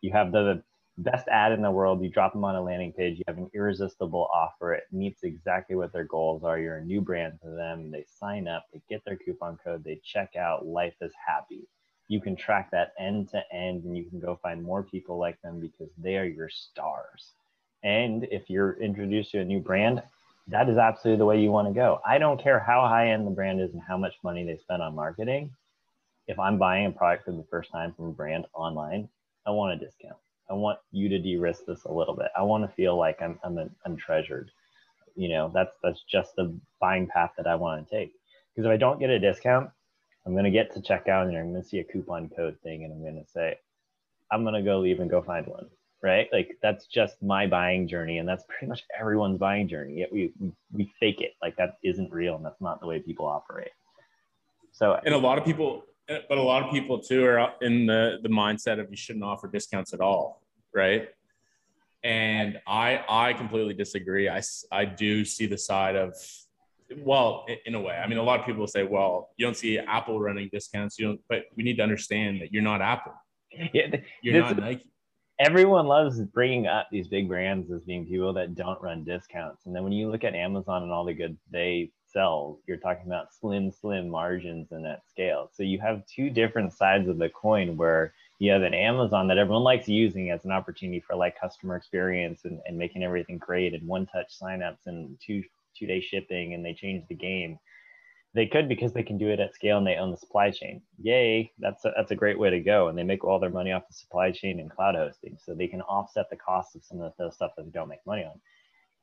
you 0.00 0.12
have 0.12 0.32
the 0.32 0.62
best 0.98 1.28
ad 1.28 1.52
in 1.52 1.62
the 1.62 1.70
world, 1.70 2.02
you 2.02 2.08
drop 2.08 2.32
them 2.32 2.44
on 2.44 2.56
a 2.56 2.62
landing 2.62 2.92
page, 2.92 3.18
you 3.18 3.24
have 3.28 3.38
an 3.38 3.50
irresistible 3.54 4.28
offer, 4.34 4.72
it 4.72 4.84
meets 4.90 5.22
exactly 5.22 5.76
what 5.76 5.92
their 5.92 6.04
goals 6.04 6.42
are. 6.42 6.58
You're 6.58 6.78
a 6.78 6.84
new 6.84 7.00
brand 7.00 7.38
to 7.42 7.50
them, 7.50 7.90
they 7.90 8.04
sign 8.18 8.48
up, 8.48 8.66
they 8.72 8.80
get 8.88 9.04
their 9.04 9.16
coupon 9.16 9.58
code, 9.62 9.84
they 9.84 10.00
check 10.04 10.36
out, 10.36 10.66
life 10.66 10.94
is 11.00 11.12
happy. 11.26 11.68
You 12.08 12.20
can 12.20 12.36
track 12.36 12.70
that 12.70 12.92
end 12.98 13.28
to 13.30 13.42
end 13.52 13.84
and 13.84 13.96
you 13.96 14.04
can 14.04 14.20
go 14.20 14.38
find 14.42 14.62
more 14.62 14.82
people 14.82 15.18
like 15.18 15.40
them 15.42 15.60
because 15.60 15.90
they 15.98 16.16
are 16.16 16.24
your 16.24 16.48
stars. 16.48 17.32
And 17.82 18.24
if 18.30 18.48
you're 18.48 18.80
introduced 18.80 19.32
to 19.32 19.40
a 19.40 19.44
new 19.44 19.60
brand, 19.60 20.02
that 20.48 20.68
is 20.68 20.78
absolutely 20.78 21.18
the 21.18 21.24
way 21.26 21.40
you 21.40 21.50
want 21.50 21.68
to 21.68 21.74
go. 21.74 22.00
I 22.06 22.18
don't 22.18 22.42
care 22.42 22.60
how 22.60 22.86
high 22.86 23.10
end 23.10 23.26
the 23.26 23.30
brand 23.32 23.60
is 23.60 23.72
and 23.72 23.82
how 23.86 23.96
much 23.96 24.14
money 24.22 24.44
they 24.44 24.56
spend 24.56 24.82
on 24.82 24.94
marketing. 24.94 25.50
If 26.28 26.38
I'm 26.38 26.58
buying 26.58 26.86
a 26.86 26.90
product 26.90 27.24
for 27.24 27.32
the 27.32 27.44
first 27.50 27.70
time 27.70 27.92
from 27.94 28.06
a 28.06 28.12
brand 28.12 28.46
online, 28.54 29.08
I 29.46 29.50
want 29.50 29.80
a 29.80 29.84
discount. 29.84 30.16
I 30.50 30.54
want 30.54 30.78
you 30.92 31.08
to 31.08 31.18
de-risk 31.18 31.62
this 31.66 31.84
a 31.84 31.92
little 31.92 32.14
bit. 32.14 32.28
I 32.36 32.42
want 32.42 32.64
to 32.64 32.74
feel 32.76 32.96
like 32.96 33.20
I'm 33.20 33.38
I'm, 33.44 33.58
a, 33.58 33.68
I'm 33.84 33.96
treasured. 33.96 34.50
You 35.16 35.28
know, 35.28 35.50
that's 35.52 35.72
that's 35.82 36.02
just 36.10 36.36
the 36.36 36.56
buying 36.80 37.06
path 37.08 37.32
that 37.36 37.46
I 37.46 37.54
want 37.54 37.88
to 37.88 37.96
take. 37.96 38.12
Because 38.54 38.66
if 38.66 38.72
I 38.72 38.76
don't 38.76 39.00
get 39.00 39.10
a 39.10 39.18
discount, 39.18 39.70
I'm 40.24 40.32
going 40.32 40.44
to 40.44 40.50
get 40.50 40.72
to 40.74 40.80
checkout 40.80 41.28
and 41.28 41.36
I'm 41.36 41.54
to 41.54 41.62
see 41.62 41.78
a 41.78 41.84
coupon 41.84 42.28
code 42.36 42.56
thing 42.62 42.84
and 42.84 42.92
I'm 42.92 43.02
going 43.02 43.22
to 43.22 43.30
say, 43.30 43.58
I'm 44.30 44.44
gonna 44.44 44.62
go 44.62 44.80
leave 44.80 45.00
and 45.00 45.10
go 45.10 45.22
find 45.22 45.46
one, 45.46 45.66
right? 46.06 46.28
Like 46.32 46.56
that's 46.62 46.86
just 46.86 47.20
my 47.20 47.48
buying 47.48 47.88
journey, 47.88 48.18
and 48.18 48.28
that's 48.28 48.44
pretty 48.48 48.66
much 48.66 48.84
everyone's 48.98 49.38
buying 49.38 49.66
journey. 49.68 49.98
Yet 49.98 50.12
we 50.12 50.32
we 50.72 50.92
fake 51.00 51.20
it 51.20 51.32
like 51.42 51.56
that 51.56 51.78
isn't 51.82 52.12
real, 52.12 52.36
and 52.36 52.44
that's 52.44 52.60
not 52.60 52.80
the 52.80 52.86
way 52.86 53.00
people 53.00 53.26
operate. 53.26 53.72
So 54.70 54.98
and 55.04 55.14
a 55.14 55.18
lot 55.18 55.36
of 55.36 55.44
people, 55.44 55.82
but 56.06 56.38
a 56.38 56.42
lot 56.42 56.62
of 56.62 56.70
people 56.70 57.00
too 57.00 57.24
are 57.26 57.52
in 57.60 57.86
the 57.86 58.18
the 58.22 58.28
mindset 58.28 58.78
of 58.78 58.88
you 58.88 58.96
shouldn't 58.96 59.24
offer 59.24 59.48
discounts 59.48 59.92
at 59.92 60.00
all, 60.00 60.42
right? 60.72 61.08
And 62.04 62.60
I 62.68 63.04
I 63.08 63.32
completely 63.32 63.74
disagree. 63.74 64.28
I 64.28 64.40
I 64.70 64.84
do 64.84 65.24
see 65.24 65.46
the 65.46 65.58
side 65.58 65.96
of 65.96 66.14
well, 66.98 67.46
in 67.64 67.74
a 67.74 67.80
way. 67.80 67.96
I 67.96 68.06
mean, 68.06 68.18
a 68.18 68.22
lot 68.22 68.38
of 68.38 68.46
people 68.46 68.64
say, 68.68 68.84
well, 68.84 69.30
you 69.36 69.44
don't 69.44 69.56
see 69.56 69.76
Apple 69.76 70.20
running 70.20 70.48
discounts. 70.52 71.00
You 71.00 71.06
don't, 71.06 71.20
but 71.28 71.46
we 71.56 71.64
need 71.64 71.78
to 71.78 71.82
understand 71.82 72.40
that 72.42 72.52
you're 72.52 72.62
not 72.62 72.80
Apple. 72.80 73.12
Yeah, 73.72 73.96
you're 74.22 74.40
not 74.40 74.56
Nike. 74.56 74.86
Everyone 75.38 75.86
loves 75.86 76.18
bringing 76.20 76.66
up 76.66 76.88
these 76.90 77.08
big 77.08 77.28
brands 77.28 77.70
as 77.70 77.82
being 77.82 78.06
people 78.06 78.32
that 78.32 78.54
don't 78.54 78.80
run 78.80 79.04
discounts. 79.04 79.66
And 79.66 79.76
then 79.76 79.84
when 79.84 79.92
you 79.92 80.10
look 80.10 80.24
at 80.24 80.34
Amazon 80.34 80.82
and 80.82 80.90
all 80.90 81.04
the 81.04 81.12
goods 81.12 81.38
they 81.50 81.90
sell, 82.06 82.58
you're 82.66 82.78
talking 82.78 83.04
about 83.06 83.34
slim, 83.34 83.70
slim 83.70 84.08
margins 84.08 84.72
and 84.72 84.82
that 84.86 85.02
scale. 85.10 85.50
So 85.52 85.62
you 85.62 85.78
have 85.80 86.06
two 86.06 86.30
different 86.30 86.72
sides 86.72 87.06
of 87.06 87.18
the 87.18 87.28
coin 87.28 87.76
where 87.76 88.14
you 88.38 88.50
have 88.50 88.62
an 88.62 88.72
Amazon 88.72 89.28
that 89.28 89.36
everyone 89.36 89.62
likes 89.62 89.88
using 89.88 90.30
as 90.30 90.44
an 90.46 90.52
opportunity 90.52 91.00
for 91.00 91.14
like 91.14 91.38
customer 91.38 91.76
experience 91.76 92.46
and, 92.46 92.58
and 92.66 92.78
making 92.78 93.02
everything 93.02 93.36
great 93.36 93.74
and 93.74 93.86
one 93.86 94.06
touch 94.06 94.38
signups 94.40 94.86
and 94.86 95.18
two 95.20 95.42
two 95.78 95.86
day 95.86 96.00
shipping 96.00 96.54
and 96.54 96.64
they 96.64 96.72
change 96.72 97.04
the 97.08 97.14
game. 97.14 97.58
They 98.36 98.46
could 98.46 98.68
because 98.68 98.92
they 98.92 99.02
can 99.02 99.16
do 99.16 99.30
it 99.30 99.40
at 99.40 99.54
scale 99.54 99.78
and 99.78 99.86
they 99.86 99.96
own 99.96 100.10
the 100.10 100.18
supply 100.18 100.50
chain. 100.50 100.82
Yay, 101.00 101.50
that's 101.58 101.86
a, 101.86 101.92
that's 101.96 102.10
a 102.10 102.16
great 102.16 102.38
way 102.38 102.50
to 102.50 102.60
go. 102.60 102.88
And 102.88 102.98
they 102.98 103.02
make 103.02 103.24
all 103.24 103.40
their 103.40 103.48
money 103.48 103.72
off 103.72 103.88
the 103.88 103.94
supply 103.94 104.30
chain 104.30 104.60
and 104.60 104.70
cloud 104.70 104.94
hosting, 104.94 105.38
so 105.42 105.54
they 105.54 105.66
can 105.66 105.80
offset 105.80 106.28
the 106.28 106.36
cost 106.36 106.76
of 106.76 106.84
some 106.84 107.00
of 107.00 107.14
the 107.18 107.30
stuff 107.30 107.52
that 107.56 107.64
they 107.64 107.70
don't 107.70 107.88
make 107.88 108.04
money 108.04 108.24
on. 108.24 108.38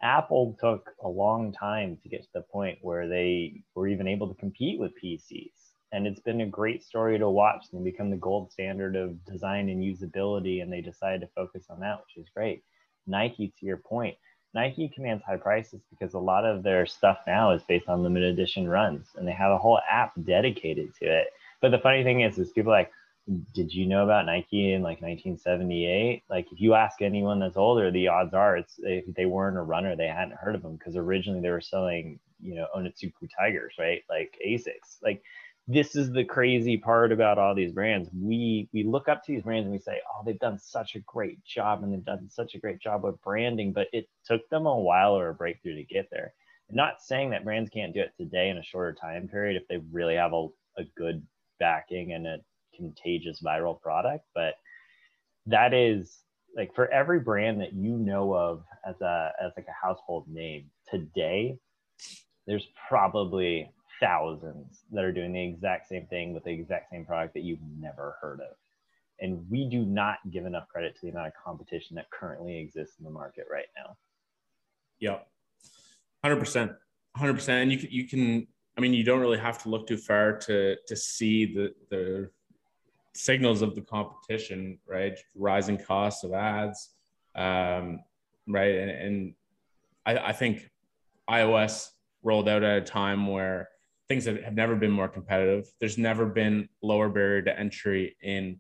Apple 0.04 0.56
took 0.60 0.92
a 1.04 1.10
long 1.10 1.52
time 1.52 1.98
to 2.04 2.10
get 2.10 2.22
to 2.22 2.30
the 2.36 2.42
point 2.42 2.78
where 2.84 3.08
they 3.08 3.64
were 3.74 3.88
even 3.88 4.08
able 4.08 4.28
to 4.28 4.40
compete 4.40 4.80
with 4.80 4.92
PCs. 5.04 5.72
And 5.92 6.06
it's 6.06 6.22
been 6.22 6.42
a 6.42 6.46
great 6.46 6.84
story 6.84 7.18
to 7.18 7.28
watch. 7.28 7.66
They 7.74 7.80
become 7.80 8.12
the 8.12 8.18
gold 8.18 8.52
standard 8.52 8.96
of 8.96 9.26
design 9.26 9.68
and 9.68 9.82
usability, 9.82 10.62
and 10.62 10.72
they 10.72 10.82
decided 10.82 11.22
to 11.22 11.34
focus 11.36 11.66
on 11.72 11.80
that, 11.80 12.02
which 12.02 12.24
is 12.24 12.30
great. 12.36 12.64
Nike, 13.08 13.52
to 13.60 13.66
your 13.66 13.78
point, 13.78 14.16
Nike 14.54 14.88
commands 14.88 15.24
high 15.24 15.38
prices 15.38 15.82
because 15.90 16.14
a 16.14 16.20
lot 16.20 16.46
of 16.46 16.64
their 16.64 16.86
stuff 16.86 17.20
now 17.26 17.52
is 17.52 17.64
based 17.64 17.88
on 17.88 18.04
limited 18.04 18.30
edition 18.30 18.68
runs 18.68 19.08
and 19.16 19.28
they 19.28 19.32
have 19.32 19.52
a 19.52 19.58
whole 19.58 19.80
app 19.90 20.14
dedicated 20.24 20.94
to 20.96 21.06
it. 21.06 21.28
But 21.62 21.72
the 21.72 21.80
funny 21.80 22.04
thing 22.04 22.22
is, 22.22 22.38
is 22.38 22.52
people 22.52 22.72
like, 22.72 22.92
did 23.54 23.74
you 23.74 23.86
know 23.86 24.04
about 24.04 24.26
Nike 24.26 24.74
in 24.74 24.82
like 24.82 25.02
1978? 25.02 26.24
Like 26.30 26.52
if 26.52 26.60
you 26.60 26.74
ask 26.74 27.02
anyone 27.02 27.40
that's 27.40 27.58
older, 27.58 27.90
the 27.90 28.10
odds 28.10 28.34
are 28.34 28.58
it's 28.58 28.76
if 28.80 29.06
they 29.16 29.26
weren't 29.26 29.58
a 29.58 29.62
runner, 29.62 29.96
they 29.96 30.08
hadn't 30.08 30.38
heard 30.38 30.56
of 30.56 30.62
them 30.62 30.76
because 30.76 30.98
originally 30.98 31.40
they 31.40 31.50
were 31.50 31.62
selling, 31.62 32.20
you 32.42 32.56
know, 32.56 32.68
Onitsuka 32.76 33.30
Tigers, 33.38 33.76
right? 33.80 34.04
Like 34.10 34.38
Asics. 34.46 34.98
Like 35.02 35.24
this 35.68 35.96
is 35.96 36.12
the 36.12 36.26
crazy 36.26 36.78
part 36.78 37.12
about 37.12 37.38
all 37.38 37.56
these 37.56 37.72
brands. 37.72 38.10
We 38.14 38.70
we 38.74 38.84
look 38.84 39.08
up 39.08 39.24
to 39.24 39.32
these 39.32 39.44
brands 39.44 39.66
and 39.66 39.72
we 39.72 39.80
say, 39.80 40.02
"Oh, 40.12 40.24
they've 40.26 40.40
done 40.40 40.60
such 40.60 40.96
a 40.96 41.00
great 41.00 41.44
job 41.46 41.84
and 41.84 41.94
they've 41.94 42.04
done 42.04 42.30
such 42.30 42.56
a 42.56 42.60
great 42.60 42.80
job 42.80 43.04
with 43.04 43.22
branding," 43.22 43.72
but 43.72 43.88
it 43.94 44.10
took 44.26 44.48
them 44.50 44.66
a 44.66 44.80
while 44.80 45.18
or 45.18 45.30
a 45.30 45.34
breakthrough 45.34 45.76
to 45.76 45.84
get 45.84 46.10
there. 46.12 46.34
I'm 46.70 46.76
not 46.76 47.02
saying 47.02 47.30
that 47.30 47.46
brands 47.46 47.70
can't 47.70 47.94
do 47.94 48.02
it 48.02 48.14
today 48.18 48.50
in 48.50 48.58
a 48.58 48.64
shorter 48.64 48.94
time 48.94 49.28
period 49.28 49.62
if 49.62 49.68
they 49.68 49.78
really 49.92 50.16
have 50.16 50.34
a, 50.34 50.48
a 50.78 50.84
good 50.98 51.26
backing 51.60 52.14
and 52.14 52.28
a 52.28 52.38
contagious 52.76 53.42
viral 53.42 53.80
product, 53.80 54.26
but 54.36 54.56
that 55.46 55.74
is 55.74 56.24
like 56.56 56.74
for 56.76 56.92
every 56.92 57.20
brand 57.20 57.62
that 57.62 57.74
you 57.74 57.98
know 57.98 58.34
of 58.36 58.64
as 58.86 59.00
a 59.02 59.32
as 59.42 59.52
like 59.56 59.68
a 59.68 59.88
household 59.88 60.28
name 60.28 60.70
today, 60.90 61.58
there's 62.48 62.68
probably 62.90 63.72
thousands 64.04 64.84
that 64.92 65.04
are 65.04 65.14
doing 65.14 65.32
the 65.32 65.42
exact 65.42 65.88
same 65.88 66.06
thing 66.08 66.34
with 66.34 66.44
the 66.44 66.52
exact 66.52 66.90
same 66.90 67.06
product 67.06 67.34
that 67.34 67.44
you've 67.44 67.62
never 67.80 68.18
heard 68.20 68.42
of. 68.42 68.58
And 69.22 69.50
we 69.50 69.70
do 69.70 69.86
not 69.86 70.18
give 70.30 70.46
enough 70.46 70.68
credit 70.68 70.96
to 70.96 71.02
the 71.04 71.10
amount 71.10 71.28
of 71.28 71.34
competition 71.42 71.96
that 71.96 72.12
currently 72.12 72.58
exists 72.58 72.98
in 73.00 73.06
the 73.06 73.12
market 73.12 73.46
right 73.50 73.68
now. 73.78 73.96
Yep. 75.00 75.28
100%. 76.26 76.76
100%. 77.18 77.50
And 77.50 77.72
you 77.72 77.78
can, 77.78 77.90
you 77.92 78.08
can, 78.08 78.48
I 78.78 78.82
mean, 78.82 78.94
you 78.94 79.06
don't 79.06 79.22
really 79.22 79.38
have 79.38 79.62
to 79.64 79.70
look 79.70 79.88
too 79.88 79.98
far 79.98 80.34
to, 80.40 80.76
to 80.86 80.96
see 80.96 81.46
the, 81.54 81.74
the 81.90 82.30
signals 83.14 83.62
of 83.62 83.76
the 83.76 83.82
competition, 83.82 84.80
right? 84.86 85.18
Rising 85.34 85.78
costs 85.78 86.26
of 86.26 86.34
ads, 86.34 86.90
um, 87.36 88.02
right? 88.48 88.76
And, 88.76 88.92
and 88.92 89.34
I, 90.06 90.18
I 90.18 90.32
think 90.34 90.70
iOS 91.30 91.92
rolled 92.24 92.50
out 92.50 92.64
at 92.64 92.78
a 92.78 92.82
time 92.82 93.28
where 93.28 93.70
things 94.10 94.26
that 94.26 94.44
have 94.44 94.54
never 94.54 94.76
been 94.76 94.92
more 94.92 95.08
competitive. 95.08 95.68
There's 95.80 95.98
never 95.98 96.26
been 96.26 96.70
lower 96.82 97.10
barrier 97.10 97.42
to 97.44 97.58
entry 97.58 98.16
in 98.22 98.60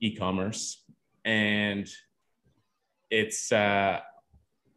e-commerce, 0.00 0.84
and 1.24 1.88
it's 3.10 3.52
uh, 3.52 4.00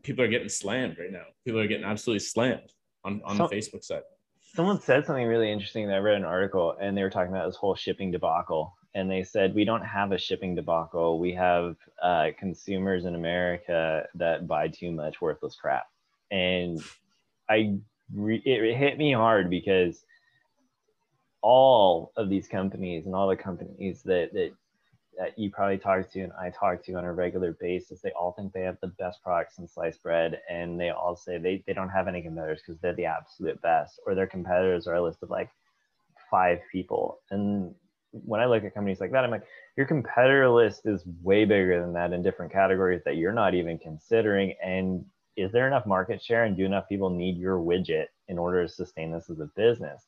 people 0.03 0.23
are 0.23 0.27
getting 0.27 0.49
slammed 0.49 0.97
right 0.99 1.11
now. 1.11 1.25
People 1.45 1.59
are 1.59 1.67
getting 1.67 1.85
absolutely 1.85 2.19
slammed 2.19 2.73
on 3.03 3.21
on 3.25 3.37
so, 3.37 3.47
the 3.47 3.55
Facebook 3.55 3.83
side. 3.83 4.03
Someone 4.41 4.81
said 4.81 5.05
something 5.05 5.27
really 5.27 5.51
interesting 5.51 5.87
that 5.87 5.95
I 5.95 5.99
read 5.99 6.15
an 6.15 6.25
article, 6.25 6.75
and 6.81 6.97
they 6.97 7.03
were 7.03 7.09
talking 7.09 7.31
about 7.31 7.47
this 7.47 7.55
whole 7.55 7.75
shipping 7.75 8.11
debacle. 8.11 8.75
And 8.95 9.09
they 9.09 9.23
said 9.23 9.53
we 9.53 9.65
don't 9.65 9.85
have 9.85 10.11
a 10.11 10.17
shipping 10.17 10.55
debacle. 10.55 11.19
We 11.19 11.31
have 11.33 11.75
uh, 12.01 12.29
consumers 12.39 13.05
in 13.05 13.13
America 13.13 14.07
that 14.15 14.47
buy 14.47 14.67
too 14.67 14.91
much 14.91 15.21
worthless 15.21 15.55
crap. 15.55 15.85
And 16.31 16.81
I 17.47 17.77
re- 18.13 18.41
it 18.45 18.77
hit 18.77 18.97
me 18.97 19.13
hard 19.13 19.49
because 19.49 20.03
all 21.41 22.11
of 22.17 22.29
these 22.29 22.47
companies 22.47 23.05
and 23.05 23.15
all 23.15 23.29
the 23.29 23.35
companies 23.35 24.03
that, 24.03 24.33
that 24.33 24.51
that 25.19 25.37
you 25.37 25.51
probably 25.51 25.77
talk 25.77 26.09
to 26.09 26.21
and 26.21 26.31
I 26.39 26.49
talk 26.49 26.81
to 26.85 26.93
on 26.93 27.03
a 27.03 27.11
regular 27.11 27.51
basis, 27.59 27.99
they 27.99 28.11
all 28.11 28.31
think 28.31 28.53
they 28.53 28.61
have 28.61 28.77
the 28.81 28.87
best 28.87 29.21
products 29.21 29.57
in 29.57 29.67
sliced 29.67 30.01
bread, 30.01 30.39
and 30.49 30.79
they 30.79 30.91
all 30.91 31.15
say 31.15 31.37
they, 31.37 31.61
they 31.67 31.73
don't 31.73 31.89
have 31.89 32.07
any 32.07 32.21
competitors 32.21 32.61
because 32.65 32.79
they're 32.79 32.95
the 32.95 33.05
absolute 33.05 33.61
best, 33.61 33.99
or 34.05 34.15
their 34.15 34.27
competitors 34.27 34.87
are 34.87 34.95
a 34.95 35.03
list 35.03 35.21
of 35.21 35.29
like 35.29 35.49
five 36.31 36.59
people. 36.71 37.19
And 37.31 37.75
when 38.11 38.39
I 38.39 38.45
look 38.45 38.63
at 38.63 38.73
companies 38.73 39.01
like 39.01 39.11
that, 39.11 39.25
I'm 39.25 39.31
like, 39.31 39.45
your 39.75 39.85
competitor 39.85 40.49
list 40.49 40.85
is 40.85 41.03
way 41.21 41.43
bigger 41.43 41.81
than 41.81 41.91
that 41.93 42.13
in 42.13 42.23
different 42.23 42.53
categories 42.53 43.01
that 43.03 43.17
you're 43.17 43.33
not 43.33 43.53
even 43.53 43.77
considering. 43.77 44.55
And 44.63 45.03
is 45.35 45.51
there 45.51 45.67
enough 45.67 45.85
market 45.85 46.21
share 46.21 46.43
and 46.43 46.57
do 46.57 46.65
enough 46.65 46.89
people 46.89 47.09
need 47.09 47.37
your 47.37 47.57
widget 47.57 48.07
in 48.27 48.37
order 48.37 48.65
to 48.65 48.71
sustain 48.71 49.11
this 49.11 49.29
as 49.29 49.39
a 49.39 49.49
business? 49.55 50.05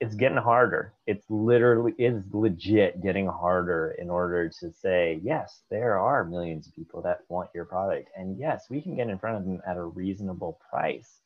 It's 0.00 0.14
getting 0.16 0.38
harder. 0.38 0.94
It's 1.06 1.24
literally, 1.30 1.94
it's 1.96 2.26
legit 2.32 3.02
getting 3.02 3.26
harder 3.26 3.94
in 3.98 4.10
order 4.10 4.48
to 4.60 4.72
say, 4.72 5.20
yes, 5.22 5.60
there 5.70 5.98
are 5.98 6.24
millions 6.24 6.66
of 6.66 6.74
people 6.74 7.02
that 7.02 7.20
want 7.28 7.50
your 7.54 7.64
product. 7.64 8.10
And 8.16 8.36
yes, 8.38 8.66
we 8.68 8.80
can 8.80 8.96
get 8.96 9.08
in 9.08 9.18
front 9.18 9.36
of 9.36 9.44
them 9.44 9.62
at 9.66 9.76
a 9.76 9.84
reasonable 9.84 10.58
price. 10.68 11.20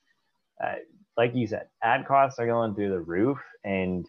Uh, 0.63 0.75
like 1.17 1.35
you 1.35 1.47
said, 1.47 1.69
ad 1.83 2.07
costs 2.07 2.39
are 2.39 2.47
going 2.47 2.75
through 2.75 2.91
the 2.91 3.01
roof. 3.01 3.39
And 3.65 4.07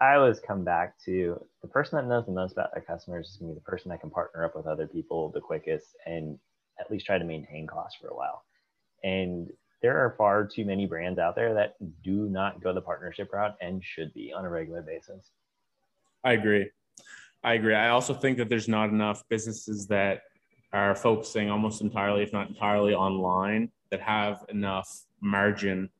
I 0.00 0.16
always 0.16 0.40
come 0.40 0.64
back 0.64 0.98
to 1.04 1.40
the 1.62 1.68
person 1.68 1.96
that 1.96 2.08
knows 2.08 2.26
the 2.26 2.32
most 2.32 2.52
about 2.52 2.72
their 2.74 2.82
customers 2.82 3.28
is 3.28 3.36
going 3.36 3.50
to 3.50 3.54
be 3.54 3.60
the 3.60 3.70
person 3.70 3.90
that 3.90 4.00
can 4.00 4.10
partner 4.10 4.44
up 4.44 4.56
with 4.56 4.66
other 4.66 4.86
people 4.86 5.30
the 5.30 5.40
quickest 5.40 5.96
and 6.04 6.38
at 6.80 6.90
least 6.90 7.06
try 7.06 7.18
to 7.18 7.24
maintain 7.24 7.66
costs 7.66 7.98
for 8.00 8.08
a 8.08 8.16
while. 8.16 8.44
And 9.04 9.50
there 9.82 9.98
are 9.98 10.14
far 10.16 10.46
too 10.46 10.64
many 10.64 10.86
brands 10.86 11.18
out 11.18 11.36
there 11.36 11.54
that 11.54 11.74
do 12.02 12.28
not 12.28 12.62
go 12.62 12.72
the 12.72 12.80
partnership 12.80 13.32
route 13.32 13.54
and 13.60 13.84
should 13.84 14.12
be 14.14 14.32
on 14.32 14.44
a 14.44 14.50
regular 14.50 14.82
basis. 14.82 15.30
I 16.24 16.32
agree. 16.32 16.70
I 17.44 17.54
agree. 17.54 17.74
I 17.74 17.90
also 17.90 18.14
think 18.14 18.38
that 18.38 18.48
there's 18.48 18.68
not 18.68 18.88
enough 18.88 19.22
businesses 19.28 19.86
that 19.88 20.22
are 20.72 20.96
focusing 20.96 21.50
almost 21.50 21.82
entirely, 21.82 22.22
if 22.22 22.32
not 22.32 22.48
entirely, 22.48 22.94
online 22.94 23.70
that 23.90 24.00
have 24.00 24.44
enough 24.48 24.88
margin 25.20 25.90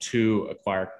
to 0.00 0.48
acquire 0.50 0.90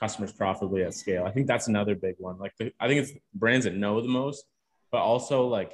customers 0.00 0.32
profitably 0.32 0.82
at 0.82 0.94
scale. 0.94 1.24
I 1.24 1.30
think 1.30 1.46
that's 1.46 1.68
another 1.68 1.94
big 1.94 2.14
one. 2.18 2.38
Like 2.38 2.52
the, 2.58 2.72
I 2.80 2.88
think 2.88 3.02
it's 3.02 3.12
brands 3.34 3.66
that 3.66 3.74
know 3.74 4.00
the 4.00 4.08
most, 4.08 4.46
but 4.90 4.98
also 4.98 5.46
like 5.46 5.72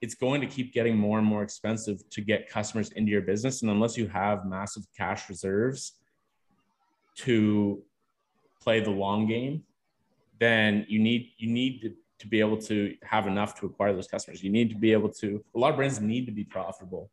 it's 0.00 0.14
going 0.14 0.40
to 0.40 0.46
keep 0.46 0.72
getting 0.72 0.96
more 0.96 1.18
and 1.18 1.26
more 1.26 1.42
expensive 1.42 2.08
to 2.10 2.22
get 2.22 2.48
customers 2.48 2.90
into 2.92 3.10
your 3.12 3.20
business. 3.20 3.60
And 3.60 3.70
unless 3.70 3.96
you 3.98 4.08
have 4.08 4.46
massive 4.46 4.84
cash 4.96 5.28
reserves 5.28 5.92
to 7.16 7.82
play 8.62 8.80
the 8.80 8.90
long 8.90 9.26
game, 9.26 9.64
then 10.38 10.86
you 10.88 10.98
need 10.98 11.32
you 11.36 11.50
need 11.50 11.82
to, 11.82 11.92
to 12.20 12.26
be 12.26 12.40
able 12.40 12.56
to 12.56 12.96
have 13.02 13.26
enough 13.26 13.58
to 13.60 13.66
acquire 13.66 13.92
those 13.92 14.08
customers. 14.08 14.42
You 14.42 14.50
need 14.50 14.70
to 14.70 14.76
be 14.76 14.92
able 14.92 15.10
to 15.20 15.44
a 15.54 15.58
lot 15.58 15.70
of 15.70 15.76
brands 15.76 16.00
need 16.00 16.24
to 16.26 16.32
be 16.32 16.44
profitable 16.44 17.10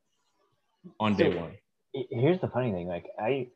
on 1.00 1.18
day 1.18 1.36
one. 1.36 1.52
Here's 2.10 2.40
the 2.40 2.48
funny 2.48 2.72
thing, 2.72 2.88
like 2.88 3.08
I 3.20 3.48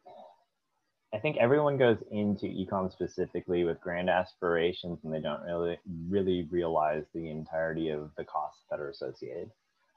I 1.14 1.20
think 1.20 1.38
everyone 1.38 1.78
goes 1.78 1.98
into 2.10 2.46
ecom 2.46 2.92
specifically 2.92 3.66
with 3.66 3.82
grand 3.82 4.10
aspirations 4.10 5.00
and 5.04 5.14
they 5.14 5.20
don't 5.20 5.42
really 5.42 5.78
really 6.08 6.48
realize 6.50 7.04
the 7.14 7.30
entirety 7.30 7.90
of 7.90 8.12
the 8.18 8.24
costs 8.24 8.64
that 8.70 8.80
are 8.80 8.90
associated. 8.90 9.52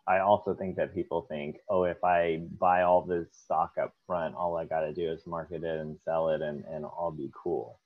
I 0.07 0.19
also 0.19 0.55
think 0.55 0.77
that 0.77 0.95
people 0.95 1.23
think, 1.29 1.57
oh, 1.71 1.85
if 1.85 2.03
I 2.05 2.43
buy 2.59 2.83
all 2.83 3.03
this 3.03 3.29
stock 3.33 3.73
up 3.81 3.95
front, 4.07 4.35
all 4.35 4.57
I 4.57 4.67
got 4.67 4.81
to 4.81 4.93
do 4.93 5.11
is 5.11 5.27
market 5.27 5.63
it 5.65 5.81
and 5.81 5.99
sell 6.05 6.29
it 6.31 6.43
and, 6.43 6.65
and 6.65 6.85
I'll 6.85 7.15
be 7.17 7.31
cool. 7.33 7.79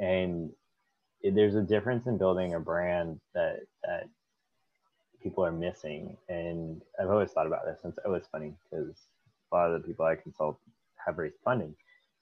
And 0.00 0.50
there's 1.22 1.56
a 1.56 1.62
difference 1.62 2.06
in 2.06 2.16
building 2.16 2.54
a 2.54 2.60
brand 2.60 3.20
that, 3.34 3.60
that 3.82 4.08
people 5.22 5.44
are 5.44 5.52
missing. 5.52 6.16
And 6.28 6.80
I've 6.98 7.10
always 7.10 7.32
thought 7.32 7.46
about 7.48 7.66
this 7.66 7.82
since 7.82 7.98
it 8.02 8.08
was 8.08 8.22
funny 8.30 8.54
because 8.70 8.94
a 9.52 9.56
lot 9.56 9.70
of 9.70 9.82
the 9.82 9.86
people 9.86 10.06
I 10.06 10.14
consult 10.14 10.58
have 11.04 11.18
raised 11.18 11.36
funding. 11.44 11.74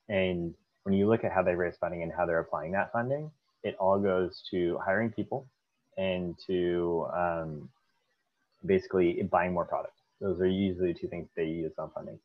And 0.09 0.55
when 0.85 0.95
you 0.95 1.09
look 1.09 1.25
at 1.25 1.33
how 1.33 1.42
they 1.42 1.55
raise 1.55 1.77
funding 1.77 2.03
and 2.03 2.12
how 2.12 2.27
they're 2.27 2.38
applying 2.38 2.73
that 2.73 2.92
funding, 2.92 3.31
it 3.62 3.77
all 3.81 3.99
goes 3.99 4.42
to 4.51 4.79
hiring 4.85 5.11
people 5.11 5.47
and 5.97 6.37
to 6.47 7.07
um, 7.12 7.69
basically 8.64 9.23
buying 9.31 9.53
more 9.53 9.64
product. 9.64 9.95
Those 10.21 10.40
are 10.40 10.47
usually 10.47 10.95
two 10.95 11.09
things 11.09 11.29
they 11.37 11.45
use 11.45 11.73
on 11.79 11.90
funding. 11.95 12.19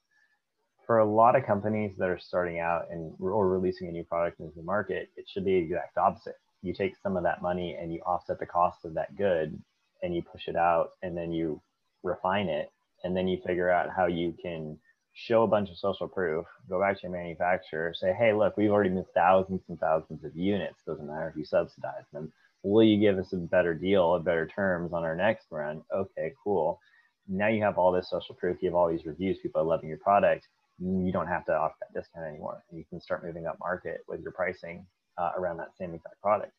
For 0.86 1.00
a 1.00 1.06
lot 1.06 1.36
of 1.36 1.46
companies 1.46 1.94
that 1.98 2.10
are 2.10 2.20
starting 2.20 2.60
out 2.60 2.88
and 2.92 3.14
or 3.20 3.48
releasing 3.48 3.88
a 3.88 3.92
new 3.92 4.04
product 4.04 4.40
into 4.40 4.56
the 4.56 4.64
market, 4.64 5.10
it 5.16 5.26
should 5.28 5.46
be 5.46 5.54
the 5.54 5.66
exact 5.66 5.98
opposite. 5.98 6.38
You 6.64 6.74
take 6.74 6.94
some 7.02 7.18
of 7.18 7.24
that 7.24 7.42
money 7.42 7.78
and 7.80 7.92
you 7.94 8.02
offset 8.02 8.40
the 8.40 8.46
cost 8.46 8.86
of 8.86 8.94
that 8.94 9.16
good 9.16 9.58
and 10.04 10.16
you 10.16 10.22
push 10.22 10.48
it 10.48 10.56
out 10.56 10.92
and 11.02 11.16
then 11.16 11.32
you 11.32 11.62
refine 12.04 12.48
it 12.48 12.72
and 13.04 13.16
then 13.16 13.28
you 13.28 13.40
figure 13.46 13.70
out 13.70 13.90
how 13.96 14.06
you 14.06 14.36
can 14.42 14.78
show 15.14 15.44
a 15.44 15.48
bunch 15.48 15.70
of 15.70 15.78
social 15.78 16.08
proof, 16.08 16.46
go 16.70 16.80
back 16.80 16.96
to 16.98 17.04
your 17.04 17.12
manufacturer, 17.12 17.94
say, 17.94 18.14
hey, 18.14 18.34
look, 18.34 18.58
we've 18.58 18.72
already 18.72 18.90
moved 18.90 19.14
thousands 19.14 19.62
and 19.70 19.80
thousands 19.80 20.24
of 20.24 20.36
units. 20.36 20.80
Doesn't 20.88 21.06
matter 21.06 21.30
if 21.30 21.36
you 21.36 21.46
subsidize 21.46 22.06
them 22.14 22.32
will 22.64 22.84
you 22.84 23.00
give 23.00 23.18
us 23.18 23.34
a 23.34 23.38
better 23.38 23.74
deal, 23.74 24.16
a 24.16 24.20
better 24.20 24.48
terms 24.48 24.94
on 24.94 25.04
our 25.04 25.16
next 25.16 25.48
run? 25.50 25.82
Okay, 25.94 26.34
cool. 26.44 26.80
Now 27.28 27.48
you 27.48 27.62
have 27.64 27.78
all 27.78 27.92
this 27.92 28.10
social 28.10 28.36
proof, 28.36 28.58
you 28.62 28.70
have 28.70 28.76
all 28.76 28.90
these 28.90 29.06
reviews, 29.06 29.40
people 29.40 29.62
are 29.62 29.66
loving 29.66 29.90
your 29.90 29.98
product. 29.98 30.48
You 30.80 31.12
don't 31.12 31.28
have 31.28 31.46
to 31.46 31.54
offer 31.54 31.76
that 31.82 31.94
discount 31.94 32.26
anymore. 32.26 32.64
You 32.72 32.84
can 32.90 33.00
start 33.00 33.24
moving 33.24 33.46
up 33.46 33.58
market 33.60 34.02
with 34.08 34.22
your 34.22 34.32
pricing 34.32 34.86
uh, 35.18 35.32
around 35.38 35.58
that 35.58 35.78
same 35.78 35.94
exact 35.94 36.20
product. 36.22 36.54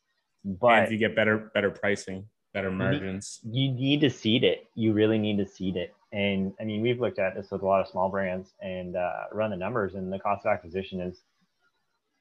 But 0.44 0.74
and 0.74 0.84
if 0.84 0.92
you 0.92 0.98
get 0.98 1.16
better, 1.16 1.50
better 1.54 1.70
pricing, 1.70 2.28
better 2.52 2.70
margins, 2.70 3.40
you 3.44 3.70
need, 3.70 3.78
you 3.78 3.88
need 3.90 4.00
to 4.02 4.10
seed 4.10 4.44
it. 4.44 4.66
You 4.74 4.92
really 4.92 5.18
need 5.18 5.38
to 5.38 5.46
seed 5.46 5.76
it. 5.76 5.94
And 6.12 6.52
I 6.60 6.64
mean, 6.64 6.82
we've 6.82 7.00
looked 7.00 7.18
at 7.18 7.34
this 7.34 7.50
with 7.50 7.62
a 7.62 7.66
lot 7.66 7.80
of 7.80 7.88
small 7.88 8.10
brands 8.10 8.52
and 8.60 8.96
uh, 8.96 9.24
run 9.32 9.50
the 9.50 9.56
numbers, 9.56 9.94
and 9.94 10.12
the 10.12 10.18
cost 10.18 10.44
of 10.44 10.52
acquisition 10.52 11.00
is, 11.00 11.22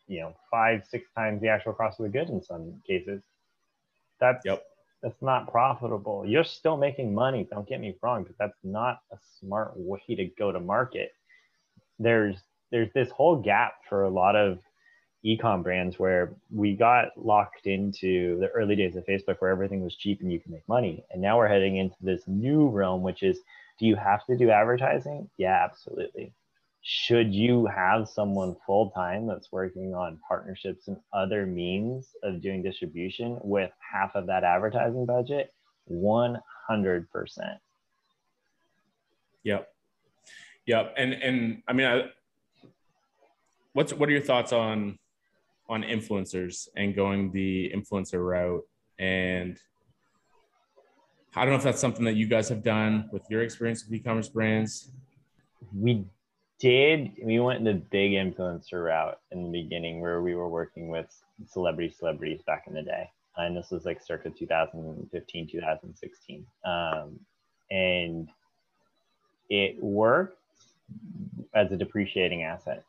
you 0.08 0.22
know, 0.22 0.34
five, 0.50 0.84
six 0.89 1.10
times 1.15 1.41
the 1.41 1.50
actual 1.50 1.74
cost 1.74 2.00
of 2.00 2.06
the 2.06 2.10
good 2.10 2.30
in 2.30 2.41
some 2.41 2.82
cases. 2.88 3.22
That's 4.20 4.46
yep. 4.46 4.63
that's 5.04 5.22
not 5.22 5.52
profitable. 5.52 6.26
You're 6.26 6.44
still 6.44 6.78
making 6.78 7.13
money. 7.13 7.48
Don't 7.52 7.67
get 7.67 7.82
me 7.82 7.96
wrong, 8.02 8.24
but 8.24 8.36
that's 8.39 8.58
not 8.63 9.00
a 9.12 9.17
smart 9.39 9.74
way 9.76 10.02
to 10.15 10.26
go 10.38 10.52
to 10.52 10.60
market. 10.60 11.12
There's 12.00 12.38
there's 12.72 12.91
this 12.94 13.10
whole 13.10 13.36
gap 13.36 13.74
for 13.89 14.04
a 14.04 14.10
lot 14.10 14.36
of 14.38 14.60
ecom 15.26 15.64
brands 15.64 16.00
where 16.00 16.34
we 16.50 16.76
got 16.76 17.10
locked 17.16 17.68
into 17.68 18.40
the 18.40 18.48
early 18.50 18.76
days 18.76 18.96
of 18.96 19.06
Facebook 19.06 19.38
where 19.40 19.52
everything 19.52 19.84
was 19.84 19.96
cheap 19.96 20.22
and 20.22 20.32
you 20.32 20.40
can 20.40 20.52
make 20.52 20.68
money. 20.68 21.04
And 21.12 21.22
now 21.22 21.38
we're 21.38 21.48
heading 21.48 21.78
into 21.78 21.96
this 22.02 22.24
new 22.28 22.68
realm, 22.68 23.02
which 23.02 23.24
is 23.24 23.40
do 23.80 23.86
you 23.86 23.96
have 23.96 24.26
to 24.26 24.38
do 24.38 24.50
advertising? 24.50 25.30
Yeah, 25.38 25.64
absolutely. 25.64 26.34
Should 26.84 27.34
you 27.34 27.68
have 27.68 28.10
someone 28.10 28.56
full 28.66 28.90
time 28.92 29.28
that's 29.28 29.52
working 29.52 29.94
on 29.94 30.20
partnerships 30.28 30.88
and 30.88 30.98
other 31.14 31.46
means 31.46 32.08
of 32.24 32.42
doing 32.42 32.64
distribution 32.64 33.40
with 33.44 33.72
half 33.80 34.16
of 34.16 34.28
that 34.28 34.44
advertising 34.44 35.06
budget? 35.06 35.54
100% 35.92 36.38
yep. 39.44 39.70
Yep. 40.66 40.94
And 40.98 41.14
and 41.14 41.64
i 41.68 41.74
mean 41.74 41.88
I, 41.88 42.04
what's 43.74 43.94
what 43.94 44.10
are 44.10 44.12
your 44.12 44.22
thoughts 44.22 44.54
on 44.54 44.98
on 45.72 45.84
influencers 45.84 46.68
and 46.76 46.94
going 46.94 47.32
the 47.32 47.72
influencer 47.74 48.24
route. 48.24 48.64
And 49.00 49.58
I 51.34 51.46
don't 51.46 51.52
know 51.52 51.58
if 51.58 51.64
that's 51.64 51.80
something 51.80 52.04
that 52.04 52.16
you 52.16 52.28
guys 52.28 52.50
have 52.50 52.62
done 52.62 53.10
with 53.14 53.24
your 53.30 53.42
experience 53.42 53.86
with 53.86 53.94
e-commerce 53.94 54.28
brands. 54.28 54.92
We 55.74 56.06
did 56.60 57.14
we 57.24 57.40
went 57.40 57.64
the 57.64 57.74
big 57.74 58.12
influencer 58.12 58.86
route 58.86 59.20
in 59.32 59.46
the 59.46 59.64
beginning 59.64 60.02
where 60.02 60.22
we 60.22 60.36
were 60.36 60.50
working 60.50 60.90
with 60.90 61.08
celebrity 61.48 61.96
celebrities 61.98 62.42
back 62.46 62.66
in 62.68 62.74
the 62.74 62.84
day. 62.84 63.10
And 63.38 63.56
this 63.56 63.72
was 63.72 63.86
like 63.86 64.02
circa 64.06 64.30
2015 64.30 65.48
2016 65.48 66.46
um, 66.66 67.20
and 67.72 68.28
it 69.50 69.82
worked 69.82 70.38
as 71.56 71.72
a 71.72 71.78
depreciating 71.78 72.44
asset. 72.44 72.84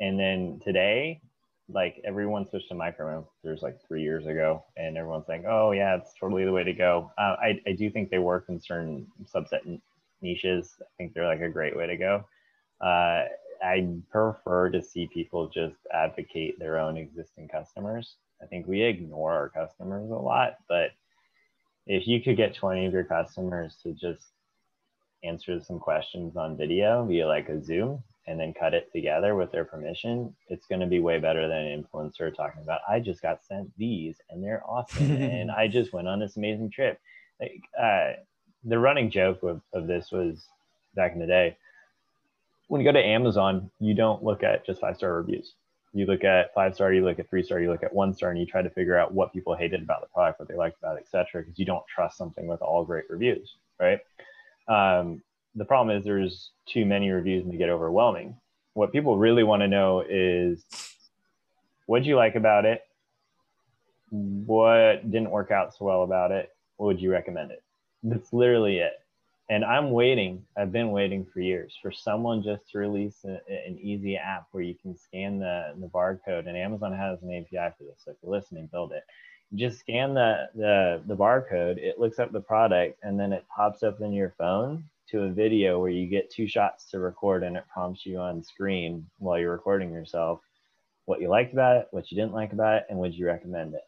And 0.00 0.18
then 0.18 0.60
today 0.64 1.20
like 1.68 2.00
everyone 2.04 2.46
switched 2.48 2.68
to 2.68 2.74
micro 2.74 3.24
influencers 3.44 3.62
like 3.62 3.78
three 3.86 4.02
years 4.02 4.26
ago 4.26 4.62
and 4.76 4.98
everyone's 4.98 5.28
like 5.28 5.44
oh 5.48 5.72
yeah 5.72 5.96
it's 5.96 6.12
totally 6.18 6.44
the 6.44 6.52
way 6.52 6.64
to 6.64 6.72
go. 6.72 7.10
Uh, 7.16 7.36
I, 7.40 7.60
I 7.66 7.72
do 7.72 7.90
think 7.90 8.10
they 8.10 8.18
work 8.18 8.46
in 8.48 8.60
certain 8.60 9.06
subset 9.32 9.80
niches. 10.20 10.76
I 10.80 10.86
think 10.98 11.14
they're 11.14 11.26
like 11.26 11.40
a 11.40 11.48
great 11.48 11.76
way 11.76 11.86
to 11.86 11.96
go. 11.96 12.24
Uh, 12.80 13.24
I 13.62 13.88
prefer 14.10 14.70
to 14.70 14.82
see 14.82 15.08
people 15.12 15.48
just 15.48 15.76
advocate 15.92 16.58
their 16.58 16.78
own 16.78 16.96
existing 16.96 17.48
customers. 17.48 18.16
I 18.42 18.46
think 18.46 18.66
we 18.66 18.82
ignore 18.82 19.32
our 19.32 19.48
customers 19.48 20.10
a 20.10 20.14
lot, 20.14 20.58
but 20.68 20.90
if 21.86 22.06
you 22.06 22.20
could 22.20 22.36
get 22.36 22.54
20 22.54 22.86
of 22.86 22.92
your 22.92 23.04
customers 23.04 23.76
to 23.82 23.92
just 23.92 24.26
answer 25.22 25.60
some 25.60 25.78
questions 25.78 26.36
on 26.36 26.56
video 26.56 27.06
via 27.06 27.26
like 27.26 27.48
a 27.48 27.62
Zoom 27.62 28.02
and 28.26 28.40
then 28.40 28.54
cut 28.54 28.74
it 28.74 28.90
together 28.92 29.34
with 29.34 29.52
their 29.52 29.64
permission, 29.64 30.34
it's 30.48 30.66
going 30.66 30.80
to 30.80 30.86
be 30.86 31.00
way 31.00 31.18
better 31.18 31.46
than 31.46 31.58
an 31.58 31.84
influencer 31.84 32.34
talking 32.34 32.62
about, 32.62 32.80
I 32.88 33.00
just 33.00 33.20
got 33.20 33.44
sent 33.44 33.70
these 33.76 34.16
and 34.30 34.42
they're 34.42 34.62
awesome. 34.66 35.10
and 35.10 35.50
I 35.56 35.68
just 35.68 35.92
went 35.92 36.08
on 36.08 36.20
this 36.20 36.36
amazing 36.36 36.70
trip. 36.70 36.98
Like, 37.40 37.62
uh, 37.80 38.12
the 38.64 38.78
running 38.78 39.10
joke 39.10 39.42
of, 39.42 39.60
of 39.74 39.86
this 39.86 40.10
was 40.10 40.46
back 40.94 41.12
in 41.12 41.18
the 41.18 41.26
day 41.26 41.56
when 42.68 42.80
you 42.80 42.86
go 42.86 42.92
to 42.92 43.04
Amazon, 43.04 43.70
you 43.80 43.94
don't 43.94 44.22
look 44.22 44.42
at 44.42 44.64
just 44.66 44.80
five 44.80 44.96
star 44.96 45.14
reviews. 45.14 45.54
You 45.92 46.06
look 46.06 46.24
at 46.24 46.52
five 46.54 46.74
star, 46.74 46.92
you 46.92 47.04
look 47.04 47.18
at 47.18 47.30
three 47.30 47.42
star, 47.42 47.60
you 47.60 47.70
look 47.70 47.84
at 47.84 47.94
one 47.94 48.14
star, 48.14 48.30
and 48.30 48.38
you 48.38 48.46
try 48.46 48.62
to 48.62 48.70
figure 48.70 48.98
out 48.98 49.14
what 49.14 49.32
people 49.32 49.54
hated 49.54 49.82
about 49.82 50.00
the 50.00 50.08
product, 50.08 50.40
what 50.40 50.48
they 50.48 50.56
liked 50.56 50.78
about 50.78 50.96
it, 50.96 51.04
et 51.06 51.08
cetera, 51.08 51.42
because 51.42 51.58
you 51.58 51.64
don't 51.64 51.86
trust 51.86 52.18
something 52.18 52.46
with 52.46 52.60
all 52.62 52.84
great 52.84 53.04
reviews, 53.08 53.54
right? 53.78 54.00
Um, 54.66 55.22
the 55.54 55.64
problem 55.64 55.96
is 55.96 56.04
there's 56.04 56.50
too 56.66 56.84
many 56.84 57.10
reviews 57.10 57.44
and 57.44 57.52
they 57.52 57.56
get 57.56 57.68
overwhelming. 57.68 58.36
What 58.74 58.92
people 58.92 59.18
really 59.18 59.44
want 59.44 59.62
to 59.62 59.68
know 59.68 60.04
is 60.08 60.64
what 61.86 62.00
did 62.00 62.06
you 62.06 62.16
like 62.16 62.34
about 62.34 62.64
it? 62.64 62.82
What 64.10 65.10
didn't 65.10 65.30
work 65.30 65.50
out 65.50 65.74
so 65.74 65.84
well 65.84 66.02
about 66.02 66.32
it? 66.32 66.50
What 66.76 66.86
would 66.86 67.00
you 67.00 67.10
recommend 67.10 67.52
it? 67.52 67.62
That's 68.02 68.32
literally 68.32 68.78
it 68.78 68.94
and 69.50 69.64
I'm 69.64 69.90
waiting. 69.90 70.42
I've 70.56 70.72
been 70.72 70.90
waiting 70.90 71.26
for 71.26 71.40
years 71.40 71.76
for 71.82 71.92
someone 71.92 72.42
just 72.42 72.70
to 72.70 72.78
release 72.78 73.24
a, 73.24 73.40
an 73.48 73.78
easy 73.80 74.16
app 74.16 74.46
where 74.52 74.62
you 74.62 74.74
can 74.74 74.96
scan 74.96 75.38
the, 75.38 75.74
the 75.78 75.86
barcode. 75.86 76.48
And 76.48 76.56
Amazon 76.56 76.92
has 76.94 77.22
an 77.22 77.30
API 77.30 77.74
for 77.76 77.84
this. 77.84 78.02
So 78.04 78.12
if 78.12 78.16
you're 78.22 78.32
listening, 78.32 78.68
build 78.72 78.92
it. 78.92 79.04
just 79.54 79.80
scan 79.80 80.14
the, 80.14 80.48
the 80.54 81.02
the 81.06 81.16
barcode. 81.16 81.76
It 81.76 81.98
looks 81.98 82.18
up 82.18 82.32
the 82.32 82.40
product, 82.40 82.98
and 83.02 83.20
then 83.20 83.32
it 83.32 83.44
pops 83.54 83.82
up 83.82 84.00
in 84.00 84.12
your 84.12 84.34
phone 84.38 84.84
to 85.10 85.22
a 85.22 85.30
video 85.30 85.80
where 85.80 85.90
you 85.90 86.06
get 86.06 86.30
two 86.30 86.46
shots 86.46 86.90
to 86.90 86.98
record, 86.98 87.42
and 87.42 87.56
it 87.56 87.64
prompts 87.72 88.06
you 88.06 88.18
on 88.18 88.42
screen 88.42 89.06
while 89.18 89.38
you're 89.38 89.52
recording 89.52 89.92
yourself 89.92 90.40
what 91.06 91.20
you 91.20 91.28
liked 91.28 91.52
about 91.52 91.76
it, 91.76 91.88
what 91.90 92.10
you 92.10 92.16
didn't 92.16 92.32
like 92.32 92.52
about 92.52 92.76
it, 92.76 92.86
and 92.88 92.98
would 92.98 93.14
you 93.14 93.26
recommend 93.26 93.74
it. 93.74 93.82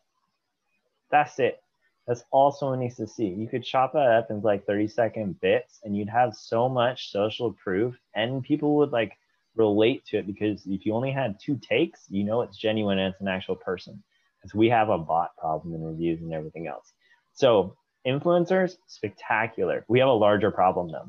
That's 1.10 1.38
it 1.38 1.62
that's 2.06 2.24
all 2.30 2.52
someone 2.52 2.78
needs 2.78 2.96
to 2.96 3.06
see. 3.06 3.26
You 3.26 3.48
could 3.48 3.64
chop 3.64 3.92
that 3.92 4.10
up 4.10 4.30
in 4.30 4.40
like 4.40 4.64
30 4.64 4.88
second 4.88 5.40
bits 5.40 5.80
and 5.82 5.96
you'd 5.96 6.08
have 6.08 6.34
so 6.34 6.68
much 6.68 7.10
social 7.10 7.52
proof 7.52 7.96
and 8.14 8.42
people 8.42 8.76
would 8.76 8.92
like 8.92 9.18
relate 9.56 10.04
to 10.06 10.18
it 10.18 10.26
because 10.26 10.64
if 10.66 10.86
you 10.86 10.94
only 10.94 11.10
had 11.10 11.40
two 11.40 11.58
takes, 11.58 12.04
you 12.08 12.22
know 12.22 12.42
it's 12.42 12.56
genuine 12.56 12.98
and 12.98 13.12
it's 13.12 13.20
an 13.20 13.28
actual 13.28 13.56
person. 13.56 14.02
Because 14.40 14.54
we 14.54 14.68
have 14.68 14.90
a 14.90 14.98
bot 14.98 15.36
problem 15.36 15.74
in 15.74 15.82
reviews 15.82 16.20
and 16.20 16.32
everything 16.32 16.68
else. 16.68 16.92
So 17.32 17.76
influencers, 18.06 18.76
spectacular. 18.86 19.84
We 19.88 19.98
have 19.98 20.08
a 20.08 20.12
larger 20.12 20.50
problem 20.50 20.90
though. 20.90 21.08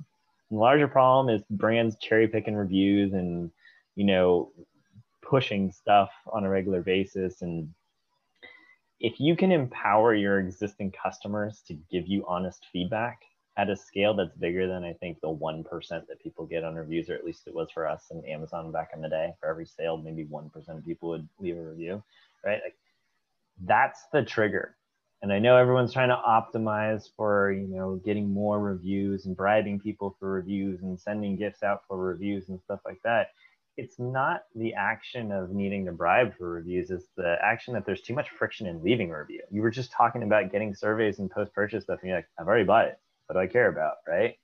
The 0.51 0.57
larger 0.57 0.87
problem 0.87 1.33
is 1.33 1.43
brands 1.49 1.97
cherry 2.01 2.27
picking 2.27 2.55
reviews 2.55 3.13
and 3.13 3.51
you 3.95 4.05
know 4.05 4.51
pushing 5.21 5.71
stuff 5.71 6.09
on 6.31 6.45
a 6.45 6.49
regular 6.49 6.81
basis 6.81 7.41
and 7.41 7.73
if 8.99 9.19
you 9.19 9.35
can 9.35 9.51
empower 9.51 10.15
your 10.15 10.39
existing 10.39 10.91
customers 10.91 11.61
to 11.67 11.75
give 11.91 12.07
you 12.07 12.25
honest 12.27 12.65
feedback, 12.73 13.19
at 13.57 13.71
a 13.71 13.75
scale 13.75 14.13
that's 14.13 14.35
bigger 14.35 14.67
than 14.67 14.83
I 14.83 14.93
think 14.93 15.19
the 15.19 15.27
1% 15.27 15.63
that 15.89 16.21
people 16.21 16.45
get 16.45 16.63
on 16.63 16.75
reviews, 16.75 17.09
or 17.09 17.15
at 17.15 17.25
least 17.25 17.47
it 17.47 17.55
was 17.55 17.71
for 17.71 17.87
us 17.87 18.05
and 18.11 18.23
Amazon 18.25 18.71
back 18.71 18.91
in 18.93 19.01
the 19.01 19.09
day. 19.09 19.33
For 19.41 19.49
every 19.49 19.65
sale, 19.65 19.97
maybe 19.97 20.25
1% 20.25 20.69
of 20.69 20.85
people 20.85 21.09
would 21.09 21.27
leave 21.39 21.57
a 21.57 21.61
review, 21.61 22.03
right? 22.45 22.61
Like 22.63 22.75
that's 23.65 24.05
the 24.13 24.23
trigger. 24.23 24.75
And 25.21 25.33
I 25.33 25.39
know 25.39 25.57
everyone's 25.57 25.93
trying 25.93 26.09
to 26.09 26.21
optimize 26.27 27.09
for, 27.15 27.51
you 27.51 27.67
know, 27.67 27.99
getting 28.05 28.31
more 28.31 28.59
reviews 28.59 29.25
and 29.25 29.35
bribing 29.35 29.79
people 29.79 30.15
for 30.19 30.31
reviews 30.31 30.81
and 30.83 30.99
sending 30.99 31.35
gifts 31.35 31.63
out 31.63 31.81
for 31.87 31.97
reviews 31.97 32.49
and 32.49 32.61
stuff 32.61 32.79
like 32.85 32.99
that. 33.03 33.29
It's 33.77 33.99
not 33.99 34.41
the 34.55 34.73
action 34.73 35.31
of 35.31 35.51
needing 35.51 35.85
to 35.85 35.91
bribe 35.91 36.35
for 36.37 36.49
reviews, 36.49 36.89
it's 36.89 37.07
the 37.15 37.37
action 37.43 37.73
that 37.75 37.85
there's 37.85 38.01
too 38.01 38.15
much 38.15 38.29
friction 38.29 38.65
in 38.67 38.83
leaving 38.83 39.11
a 39.11 39.19
review. 39.19 39.41
You 39.51 39.61
were 39.61 39.69
just 39.69 39.91
talking 39.91 40.23
about 40.23 40.51
getting 40.51 40.73
surveys 40.73 41.19
and 41.19 41.29
post 41.29 41.53
purchase 41.53 41.83
stuff, 41.83 41.99
and 42.01 42.09
you're 42.09 42.17
like, 42.17 42.27
I've 42.39 42.47
already 42.47 42.65
bought 42.65 42.85
it 42.85 42.99
what 43.27 43.33
do 43.33 43.39
I 43.39 43.47
care 43.47 43.67
about, 43.67 43.95
right? 44.07 44.35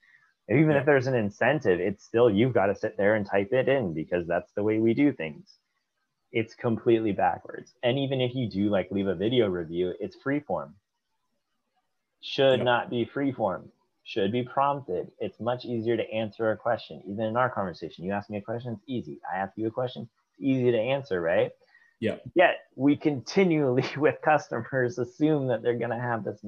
And 0.48 0.60
even 0.60 0.72
yeah. 0.72 0.80
if 0.80 0.86
there's 0.86 1.08
an 1.08 1.16
incentive, 1.16 1.80
it's 1.80 2.04
still 2.04 2.30
you've 2.30 2.54
got 2.54 2.68
to 2.68 2.76
sit 2.76 2.98
there 2.98 3.16
and 3.16 3.26
type 3.26 3.54
it 3.54 3.70
in 3.70 3.94
because 3.94 4.28
that's 4.28 4.52
the 4.56 4.64
way 4.64 4.80
we 4.80 4.94
do 4.94 5.14
things. 5.14 5.58
It's 6.34 6.56
completely 6.56 7.12
backwards. 7.12 7.74
And 7.84 7.98
even 7.98 8.20
if 8.20 8.36
you 8.36 8.50
do 8.50 8.70
like 8.70 8.92
leave 8.92 9.08
a 9.08 9.16
video 9.16 9.48
review, 9.48 9.94
it's 10.00 10.16
free 10.16 10.40
form. 10.40 10.76
Should 12.22 12.58
yep. 12.58 12.66
not 12.66 12.90
be 12.90 13.06
free 13.06 13.32
form. 13.32 13.70
Should 14.04 14.32
be 14.32 14.44
prompted. 14.44 15.12
It's 15.20 15.40
much 15.40 15.64
easier 15.64 15.96
to 15.96 16.12
answer 16.12 16.52
a 16.52 16.58
question. 16.58 17.02
Even 17.08 17.26
in 17.26 17.38
our 17.38 17.50
conversation, 17.50 18.04
you 18.04 18.12
ask 18.12 18.30
me 18.30 18.38
a 18.38 18.42
question, 18.42 18.74
it's 18.74 18.84
easy. 18.88 19.22
I 19.32 19.38
ask 19.38 19.54
you 19.56 19.68
a 19.68 19.72
question, 19.72 20.10
it's 20.32 20.42
easy 20.42 20.72
to 20.72 20.78
answer, 20.78 21.22
right? 21.22 21.52
Yeah. 22.00 22.16
Yet 22.36 22.58
we 22.76 22.98
continually 22.98 23.86
with 23.98 24.16
customers 24.22 24.98
assume 24.98 25.48
that 25.48 25.62
they're 25.62 25.78
going 25.78 25.92
to 25.92 26.00
have 26.00 26.24
this 26.24 26.44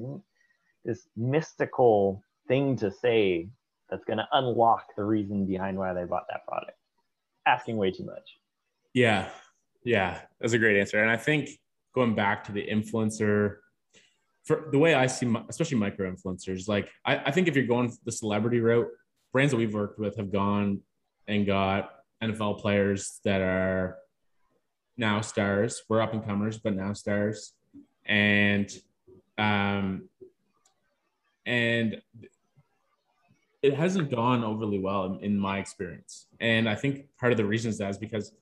this 0.84 1.08
mystical 1.16 2.22
thing 2.48 2.76
to 2.76 2.90
say 2.90 3.48
that's 3.88 4.04
going 4.04 4.18
to 4.18 4.28
unlock 4.32 4.94
the 4.96 5.04
reason 5.04 5.46
behind 5.46 5.78
why 5.78 5.92
they 5.94 6.04
bought 6.04 6.26
that 6.30 6.46
product. 6.46 6.78
Asking 7.46 7.76
way 7.76 7.90
too 7.90 8.04
much. 8.04 8.38
Yeah. 8.92 9.28
Yeah. 9.86 10.20
That's 10.40 10.52
a 10.52 10.58
great 10.58 10.78
answer. 10.78 11.00
And 11.00 11.08
I 11.10 11.16
think 11.16 11.48
going 11.94 12.16
back 12.16 12.42
to 12.44 12.52
the 12.52 12.66
influencer, 12.66 13.58
for 14.44 14.68
the 14.72 14.78
way 14.78 14.94
I 14.94 15.06
see, 15.06 15.32
especially 15.48 15.78
micro 15.78 16.10
influencers, 16.12 16.68
like 16.68 16.90
I, 17.04 17.18
I 17.26 17.30
think 17.30 17.46
if 17.46 17.54
you're 17.54 17.66
going 17.66 17.96
the 18.04 18.12
celebrity 18.12 18.60
route, 18.60 18.88
brands 19.32 19.52
that 19.52 19.58
we've 19.58 19.72
worked 19.72 19.98
with 19.98 20.16
have 20.16 20.32
gone 20.32 20.80
and 21.28 21.46
got 21.46 21.90
NFL 22.22 22.60
players 22.60 23.20
that 23.24 23.40
are 23.40 23.98
now 24.96 25.20
stars. 25.20 25.82
We're 25.88 26.02
up 26.02 26.12
and 26.12 26.24
comers, 26.24 26.58
but 26.58 26.74
now 26.74 26.92
stars. 26.92 27.52
And 28.04 28.70
um, 29.38 30.08
and 31.44 32.00
it 33.62 33.74
hasn't 33.74 34.10
gone 34.10 34.42
overly 34.42 34.78
well 34.78 35.04
in, 35.04 35.20
in, 35.20 35.38
my 35.38 35.58
experience. 35.58 36.26
And 36.40 36.68
I 36.68 36.74
think 36.74 37.06
part 37.18 37.32
of 37.32 37.36
the 37.36 37.44
reason 37.44 37.68
is 37.68 37.78
that 37.78 37.90
is 37.90 37.98
because 37.98 38.32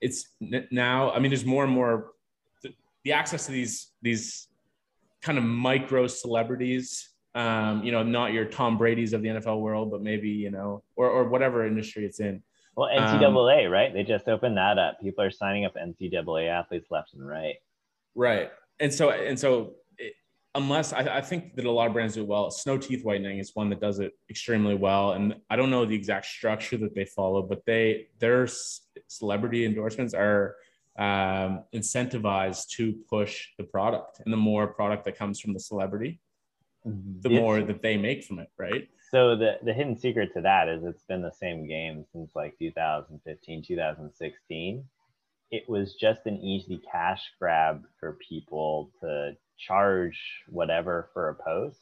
it's 0.00 0.28
now. 0.70 1.10
I 1.10 1.18
mean, 1.18 1.30
there's 1.30 1.44
more 1.44 1.64
and 1.64 1.72
more 1.72 2.12
the, 2.62 2.74
the 3.04 3.12
access 3.12 3.46
to 3.46 3.52
these 3.52 3.92
these 4.02 4.48
kind 5.22 5.38
of 5.38 5.44
micro 5.44 6.06
celebrities. 6.06 7.10
Um, 7.34 7.84
you 7.84 7.92
know, 7.92 8.02
not 8.02 8.32
your 8.32 8.46
Tom 8.46 8.78
Brady's 8.78 9.12
of 9.12 9.22
the 9.22 9.28
NFL 9.28 9.60
world, 9.60 9.90
but 9.90 10.02
maybe 10.02 10.28
you 10.28 10.50
know, 10.50 10.82
or 10.96 11.08
or 11.08 11.28
whatever 11.28 11.66
industry 11.66 12.04
it's 12.04 12.20
in. 12.20 12.42
Well, 12.76 12.90
NCAA, 12.94 13.66
um, 13.66 13.72
right? 13.72 13.92
They 13.92 14.02
just 14.02 14.28
opened 14.28 14.58
that 14.58 14.78
up. 14.78 15.00
People 15.00 15.24
are 15.24 15.30
signing 15.30 15.64
up 15.64 15.74
NCAA 15.76 16.48
athletes 16.48 16.90
left 16.90 17.14
and 17.14 17.26
right. 17.26 17.56
Right, 18.14 18.50
and 18.80 18.92
so 18.92 19.10
and 19.10 19.38
so 19.38 19.74
unless 20.56 20.92
I, 20.92 21.18
I, 21.18 21.20
think 21.20 21.54
that 21.56 21.64
a 21.64 21.70
lot 21.70 21.86
of 21.86 21.92
brands 21.92 22.14
do 22.14 22.22
it 22.22 22.26
well. 22.26 22.50
Snow 22.50 22.78
teeth 22.78 23.04
whitening 23.04 23.38
is 23.38 23.52
one 23.54 23.70
that 23.70 23.80
does 23.80 24.00
it 24.00 24.12
extremely 24.30 24.74
well, 24.74 25.12
and 25.12 25.36
I 25.50 25.56
don't 25.56 25.70
know 25.70 25.84
the 25.84 25.94
exact 25.94 26.26
structure 26.26 26.76
that 26.78 26.94
they 26.94 27.04
follow, 27.04 27.42
but 27.42 27.64
they 27.66 28.08
their 28.18 28.48
celebrity 29.06 29.64
endorsements 29.64 30.14
are 30.14 30.56
um, 30.98 31.64
incentivized 31.74 32.68
to 32.76 32.94
push 33.08 33.48
the 33.58 33.64
product, 33.64 34.20
and 34.24 34.32
the 34.32 34.38
more 34.38 34.66
product 34.66 35.04
that 35.04 35.16
comes 35.16 35.40
from 35.40 35.52
the 35.52 35.60
celebrity, 35.60 36.20
the 36.84 37.30
yes. 37.30 37.40
more 37.40 37.62
that 37.62 37.82
they 37.82 37.96
make 37.96 38.24
from 38.24 38.38
it, 38.38 38.48
right? 38.58 38.88
So 39.10 39.36
the 39.36 39.58
the 39.62 39.72
hidden 39.72 39.96
secret 39.96 40.32
to 40.34 40.40
that 40.40 40.68
is 40.68 40.82
it's 40.84 41.04
been 41.04 41.22
the 41.22 41.32
same 41.32 41.68
game 41.68 42.04
since 42.12 42.32
like 42.34 42.58
2015, 42.58 43.62
2016. 43.62 44.84
It 45.50 45.68
was 45.68 45.94
just 45.94 46.26
an 46.26 46.38
easy 46.38 46.80
cash 46.90 47.22
grab 47.38 47.84
for 48.00 48.18
people 48.28 48.90
to 49.00 49.36
charge 49.58 50.18
whatever 50.48 51.08
for 51.12 51.28
a 51.28 51.34
post 51.34 51.80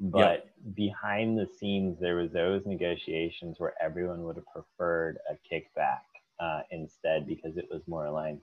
but 0.00 0.18
yep. 0.18 0.74
behind 0.74 1.38
the 1.38 1.46
scenes 1.46 1.98
there 2.00 2.16
was 2.16 2.30
those 2.32 2.64
negotiations 2.66 3.56
where 3.58 3.74
everyone 3.80 4.22
would 4.22 4.36
have 4.36 4.46
preferred 4.46 5.18
a 5.30 5.54
kickback 5.54 6.00
uh, 6.40 6.60
instead 6.70 7.26
because 7.26 7.56
it 7.56 7.68
was 7.70 7.82
more 7.86 8.06
aligned 8.06 8.40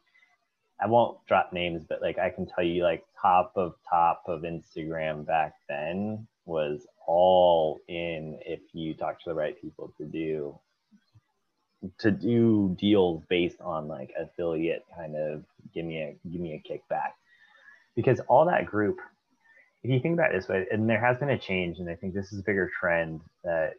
i 0.81 0.87
won't 0.87 1.17
drop 1.27 1.53
names 1.53 1.83
but 1.87 2.01
like 2.01 2.19
i 2.19 2.29
can 2.29 2.45
tell 2.45 2.63
you 2.63 2.83
like 2.83 3.05
top 3.21 3.53
of 3.55 3.75
top 3.89 4.23
of 4.27 4.41
instagram 4.41 5.25
back 5.25 5.53
then 5.69 6.27
was 6.45 6.85
all 7.07 7.79
in 7.87 8.37
if 8.45 8.59
you 8.73 8.93
talk 8.93 9.17
to 9.19 9.29
the 9.29 9.35
right 9.35 9.59
people 9.61 9.93
to 9.97 10.05
do 10.05 10.57
to 11.99 12.11
do 12.11 12.75
deals 12.79 13.23
based 13.29 13.61
on 13.61 13.87
like 13.87 14.11
affiliate 14.19 14.85
kind 14.97 15.15
of 15.15 15.43
give 15.73 15.85
me 15.85 16.01
a 16.01 16.15
give 16.29 16.41
me 16.41 16.53
a 16.53 16.69
kickback. 16.71 17.11
Because 17.95 18.19
all 18.27 18.45
that 18.45 18.65
group 18.65 18.97
if 19.85 19.91
you 19.91 19.99
think 19.99 20.15
about 20.15 20.31
this 20.33 20.47
way 20.47 20.65
and 20.71 20.89
there 20.89 20.99
has 20.99 21.17
been 21.19 21.29
a 21.29 21.37
change 21.37 21.77
and 21.77 21.89
i 21.89 21.95
think 21.95 22.13
this 22.13 22.33
is 22.33 22.39
a 22.39 22.43
bigger 22.43 22.69
trend 22.79 23.21
that 23.43 23.73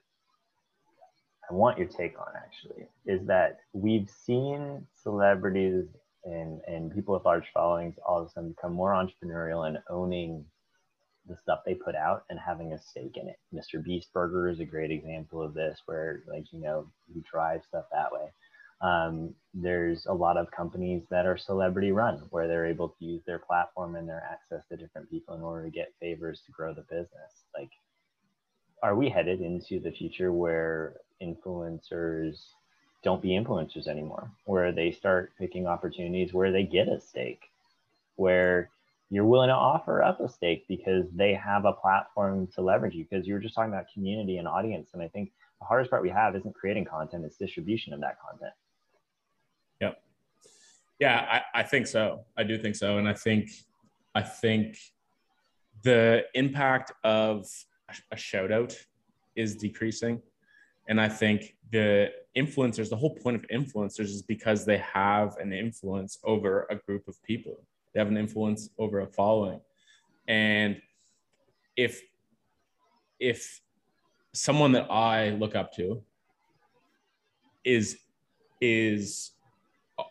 i 1.50 1.54
want 1.54 1.78
your 1.78 1.88
take 1.88 2.18
on 2.18 2.28
actually 2.36 2.86
is 3.06 3.26
that 3.26 3.58
we've 3.72 4.08
seen 4.24 4.86
celebrities 5.02 5.86
and, 6.24 6.60
and 6.68 6.94
people 6.94 7.14
with 7.14 7.24
large 7.24 7.46
followings 7.52 7.96
all 8.06 8.20
of 8.20 8.28
a 8.28 8.30
sudden 8.30 8.50
become 8.50 8.72
more 8.72 8.92
entrepreneurial 8.92 9.66
and 9.66 9.78
owning 9.90 10.44
the 11.28 11.36
stuff 11.42 11.60
they 11.66 11.74
put 11.74 11.94
out 11.94 12.24
and 12.30 12.38
having 12.38 12.72
a 12.72 12.78
stake 12.78 13.16
in 13.16 13.28
it. 13.28 13.38
Mr. 13.54 13.82
Beast 13.82 14.12
Burger 14.12 14.48
is 14.48 14.60
a 14.60 14.64
great 14.64 14.90
example 14.90 15.42
of 15.42 15.54
this, 15.54 15.80
where 15.86 16.22
like 16.28 16.52
you 16.52 16.60
know 16.60 16.86
you 17.12 17.22
drive 17.30 17.62
stuff 17.68 17.84
that 17.92 18.12
way 18.12 18.32
um, 18.80 19.34
there's 19.54 20.06
a 20.06 20.12
lot 20.12 20.36
of 20.36 20.50
companies 20.50 21.02
that 21.10 21.26
are 21.26 21.38
celebrity 21.38 21.92
run 21.92 22.18
where 22.30 22.46
they're 22.46 22.66
able 22.66 22.90
to 22.90 23.04
use 23.04 23.22
their 23.26 23.38
platform 23.38 23.96
and 23.96 24.08
their 24.08 24.22
access 24.30 24.66
to 24.68 24.76
different 24.76 25.10
people 25.10 25.34
in 25.34 25.42
order 25.42 25.64
to 25.64 25.70
get 25.70 25.94
favors 25.98 26.42
to 26.44 26.52
grow 26.52 26.74
the 26.74 26.82
business 26.82 27.44
like 27.56 27.70
are 28.82 28.94
we 28.94 29.08
headed 29.08 29.40
into 29.40 29.80
the 29.80 29.90
future 29.90 30.30
where 30.30 30.96
influencers 31.22 32.48
don't 33.02 33.22
be 33.22 33.30
influencers 33.30 33.86
anymore 33.86 34.30
where 34.44 34.72
they 34.72 34.90
start 34.92 35.32
picking 35.38 35.66
opportunities 35.66 36.34
where 36.34 36.52
they 36.52 36.62
get 36.62 36.88
a 36.88 37.00
stake 37.00 37.44
where 38.16 38.68
you're 39.10 39.24
willing 39.24 39.48
to 39.48 39.54
offer 39.54 40.02
up 40.02 40.20
a 40.20 40.28
stake 40.28 40.66
because 40.68 41.04
they 41.14 41.32
have 41.32 41.64
a 41.64 41.72
platform 41.72 42.46
to 42.48 42.60
leverage 42.60 42.94
you 42.94 43.04
because 43.08 43.26
you 43.26 43.34
were 43.34 43.40
just 43.40 43.54
talking 43.54 43.72
about 43.72 43.86
community 43.92 44.38
and 44.38 44.48
audience 44.48 44.90
and 44.94 45.02
i 45.02 45.08
think 45.08 45.30
the 45.60 45.66
hardest 45.66 45.90
part 45.90 46.02
we 46.02 46.10
have 46.10 46.34
isn't 46.36 46.54
creating 46.54 46.84
content 46.84 47.24
it's 47.24 47.36
distribution 47.36 47.92
of 47.92 48.00
that 48.00 48.18
content 48.20 48.52
Yep. 49.80 50.02
Yeah, 50.98 51.26
I, 51.30 51.60
I 51.60 51.62
think 51.62 51.86
so. 51.86 52.24
I 52.36 52.42
do 52.42 52.58
think 52.58 52.76
so. 52.76 52.98
And 52.98 53.08
I 53.08 53.12
think 53.12 53.50
I 54.14 54.22
think 54.22 54.78
the 55.82 56.24
impact 56.34 56.92
of 57.04 57.46
a 58.10 58.16
shout 58.16 58.50
out 58.50 58.74
is 59.36 59.54
decreasing. 59.54 60.22
And 60.88 61.00
I 61.00 61.08
think 61.08 61.56
the 61.70 62.12
influencers, 62.36 62.88
the 62.88 62.96
whole 62.96 63.14
point 63.14 63.36
of 63.36 63.44
influencers 63.48 64.06
is 64.06 64.22
because 64.22 64.64
they 64.64 64.78
have 64.78 65.36
an 65.36 65.52
influence 65.52 66.18
over 66.24 66.66
a 66.70 66.76
group 66.76 67.06
of 67.08 67.22
people. 67.22 67.66
They 67.96 68.00
have 68.00 68.08
an 68.08 68.18
influence 68.18 68.68
over 68.78 69.00
a 69.00 69.06
following. 69.06 69.58
And 70.28 70.82
if 71.78 72.02
if 73.18 73.62
someone 74.34 74.72
that 74.72 74.90
I 74.90 75.30
look 75.30 75.56
up 75.56 75.72
to 75.76 76.02
is 77.64 77.96
is 78.60 79.30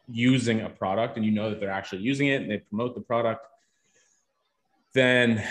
using 0.08 0.62
a 0.62 0.70
product 0.70 1.18
and 1.18 1.24
you 1.24 1.32
know 1.32 1.52
that 1.52 1.60
they're 1.60 1.70
actually 1.70 2.02
using 2.02 2.30
it 2.30 2.42
and 2.42 2.50
they 2.50 2.58
promote 2.58 2.96
the 2.96 3.02
product, 3.02 3.46
then 4.96 5.48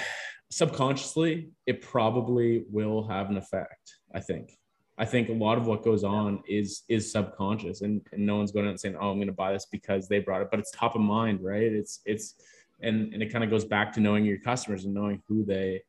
subconsciously 0.50 1.50
it 1.66 1.82
probably 1.82 2.64
will 2.68 3.06
have 3.06 3.30
an 3.30 3.36
effect. 3.36 3.98
I 4.12 4.18
think. 4.18 4.58
I 4.96 5.04
think 5.04 5.28
a 5.28 5.32
lot 5.32 5.58
of 5.58 5.66
what 5.66 5.82
goes 5.82 6.04
on 6.04 6.42
is 6.46 6.82
is 6.88 7.10
subconscious, 7.10 7.82
and, 7.82 8.00
and 8.12 8.24
no 8.24 8.36
one's 8.36 8.52
going 8.52 8.66
out 8.66 8.70
and 8.70 8.80
saying, 8.80 8.96
"Oh, 8.98 9.10
I'm 9.10 9.16
going 9.16 9.26
to 9.26 9.32
buy 9.32 9.52
this 9.52 9.66
because 9.66 10.08
they 10.08 10.20
brought 10.20 10.42
it," 10.42 10.48
but 10.50 10.60
it's 10.60 10.70
top 10.70 10.94
of 10.94 11.00
mind, 11.00 11.40
right? 11.42 11.72
It's 11.72 12.00
it's 12.04 12.34
and 12.80 13.12
and 13.12 13.22
it 13.22 13.32
kind 13.32 13.42
of 13.42 13.50
goes 13.50 13.64
back 13.64 13.92
to 13.94 14.00
knowing 14.00 14.24
your 14.24 14.38
customers 14.38 14.84
and 14.84 14.94
knowing 14.94 15.20
who 15.26 15.44
they 15.44 15.82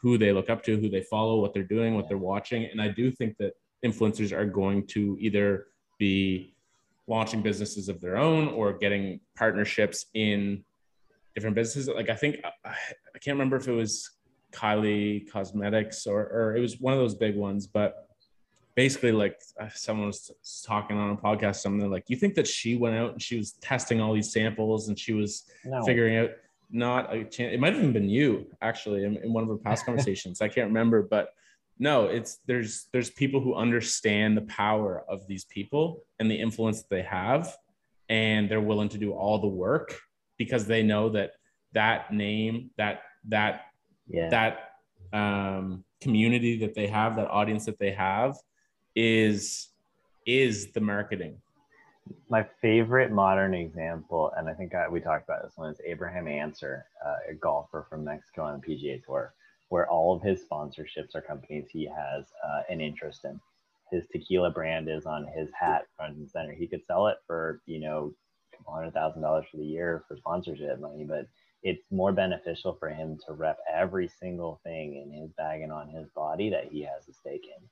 who 0.00 0.16
they 0.16 0.32
look 0.32 0.48
up 0.48 0.62
to, 0.62 0.78
who 0.78 0.88
they 0.88 1.02
follow, 1.02 1.40
what 1.40 1.52
they're 1.52 1.62
doing, 1.62 1.94
what 1.94 2.08
they're 2.08 2.18
watching, 2.18 2.64
and 2.64 2.80
I 2.80 2.88
do 2.88 3.10
think 3.10 3.36
that 3.38 3.52
influencers 3.84 4.32
are 4.32 4.46
going 4.46 4.86
to 4.88 5.18
either 5.20 5.66
be 5.98 6.54
launching 7.06 7.42
businesses 7.42 7.90
of 7.90 8.00
their 8.00 8.16
own 8.16 8.48
or 8.48 8.72
getting 8.72 9.20
partnerships 9.36 10.06
in 10.14 10.64
different 11.34 11.54
businesses. 11.54 11.88
Like 11.94 12.08
I 12.08 12.14
think 12.14 12.36
I 12.64 13.18
can't 13.20 13.34
remember 13.34 13.56
if 13.56 13.68
it 13.68 13.72
was 13.72 14.10
Kylie 14.54 15.30
Cosmetics, 15.30 16.06
or 16.06 16.20
or 16.20 16.56
it 16.56 16.60
was 16.60 16.80
one 16.80 16.92
of 16.92 16.98
those 16.98 17.14
big 17.14 17.36
ones, 17.36 17.66
but 17.66 18.04
basically 18.74 19.12
like 19.12 19.40
uh, 19.60 19.68
someone 19.74 20.08
was 20.08 20.30
talking 20.66 20.96
on 20.96 21.10
a 21.10 21.16
podcast 21.16 21.56
something 21.56 21.90
like 21.90 22.04
you 22.08 22.16
think 22.16 22.34
that 22.34 22.46
she 22.46 22.76
went 22.76 22.96
out 22.96 23.12
and 23.12 23.22
she 23.22 23.36
was 23.36 23.52
testing 23.52 24.00
all 24.00 24.12
these 24.12 24.32
samples 24.32 24.88
and 24.88 24.98
she 24.98 25.12
was 25.12 25.44
no. 25.64 25.82
figuring 25.84 26.16
out 26.16 26.30
not 26.70 27.14
a 27.14 27.24
chance 27.24 27.54
it 27.54 27.60
might 27.60 27.72
have 27.72 27.80
even 27.80 27.92
been 27.92 28.08
you 28.08 28.46
actually 28.62 29.04
in, 29.04 29.16
in 29.18 29.32
one 29.32 29.44
of 29.44 29.50
our 29.50 29.56
past 29.56 29.84
conversations 29.86 30.40
i 30.40 30.48
can't 30.48 30.66
remember 30.66 31.02
but 31.02 31.34
no 31.78 32.06
it's 32.06 32.38
there's 32.46 32.88
there's 32.92 33.10
people 33.10 33.40
who 33.40 33.54
understand 33.54 34.36
the 34.36 34.42
power 34.42 35.04
of 35.08 35.26
these 35.26 35.44
people 35.44 36.02
and 36.18 36.30
the 36.30 36.34
influence 36.34 36.82
that 36.82 36.90
they 36.90 37.02
have 37.02 37.56
and 38.08 38.50
they're 38.50 38.60
willing 38.60 38.88
to 38.88 38.98
do 38.98 39.12
all 39.12 39.38
the 39.38 39.46
work 39.46 40.00
because 40.36 40.66
they 40.66 40.82
know 40.82 41.08
that 41.08 41.32
that 41.72 42.12
name 42.12 42.70
that 42.76 43.02
that 43.26 43.66
yeah. 44.08 44.28
that 44.30 44.70
um, 45.12 45.84
community 46.00 46.58
that 46.58 46.74
they 46.74 46.86
have 46.86 47.16
that 47.16 47.28
audience 47.28 47.64
that 47.66 47.78
they 47.78 47.92
have 47.92 48.36
is 48.94 49.68
is 50.26 50.72
the 50.72 50.80
marketing. 50.80 51.36
My 52.28 52.46
favorite 52.60 53.10
modern 53.10 53.54
example 53.54 54.30
and 54.36 54.48
i 54.48 54.52
think 54.52 54.74
I, 54.74 54.88
we 54.88 55.00
talked 55.00 55.24
about 55.24 55.42
this 55.42 55.54
one 55.56 55.70
is 55.72 55.80
abraham 55.86 56.28
ancer 56.28 56.84
uh, 57.04 57.30
a 57.30 57.34
golfer 57.34 57.86
from 57.88 58.04
mexico 58.04 58.42
on 58.42 58.60
the 58.60 58.66
pga 58.66 59.02
tour 59.02 59.32
where 59.74 59.88
all 59.90 60.14
of 60.14 60.22
his 60.22 60.44
sponsorships 60.44 61.14
are 61.14 61.20
companies 61.20 61.66
he 61.68 61.84
has 61.84 62.26
uh, 62.46 62.62
an 62.68 62.80
interest 62.80 63.24
in. 63.24 63.40
His 63.90 64.06
tequila 64.12 64.50
brand 64.50 64.88
is 64.88 65.04
on 65.04 65.26
his 65.36 65.48
hat 65.58 65.82
front 65.96 66.16
and 66.16 66.30
center. 66.30 66.52
He 66.52 66.66
could 66.66 66.84
sell 66.86 67.08
it 67.08 67.16
for 67.26 67.60
you 67.66 67.80
know 67.80 68.14
$100000 68.68 68.92
for 69.50 69.56
the 69.56 69.64
year 69.64 70.04
for 70.06 70.16
sponsorship 70.16 70.80
money 70.80 71.04
but 71.04 71.26
it's 71.64 71.90
more 71.90 72.12
beneficial 72.12 72.76
for 72.78 72.88
him 72.88 73.18
to 73.26 73.32
rep 73.32 73.58
every 73.72 74.08
single 74.20 74.60
thing 74.62 75.02
in 75.02 75.10
his 75.10 75.32
bag 75.32 75.62
and 75.62 75.72
on 75.72 75.88
his 75.88 76.08
body 76.10 76.50
that 76.50 76.66
he 76.70 76.82
has 76.82 77.08
a 77.08 77.12
stake 77.12 77.46
in 77.46 77.68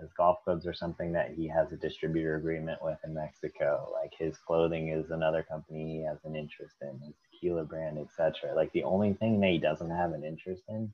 his 0.00 0.12
golf 0.12 0.38
clubs 0.44 0.66
are 0.66 0.74
something 0.74 1.12
that 1.12 1.32
he 1.32 1.48
has 1.48 1.72
a 1.72 1.76
distributor 1.76 2.36
agreement 2.36 2.82
with 2.82 2.98
in 3.04 3.14
Mexico. 3.14 3.90
Like 3.92 4.12
his 4.18 4.36
clothing 4.36 4.88
is 4.88 5.10
another 5.10 5.42
company 5.42 5.98
he 5.98 6.04
has 6.04 6.18
an 6.24 6.36
interest 6.36 6.76
in, 6.82 7.00
his 7.00 7.14
tequila 7.30 7.64
brand, 7.64 7.98
etc. 7.98 8.54
Like 8.54 8.70
the 8.72 8.84
only 8.84 9.14
thing 9.14 9.40
that 9.40 9.50
he 9.50 9.58
doesn't 9.58 9.90
have 9.90 10.12
an 10.12 10.24
interest 10.24 10.64
in 10.68 10.92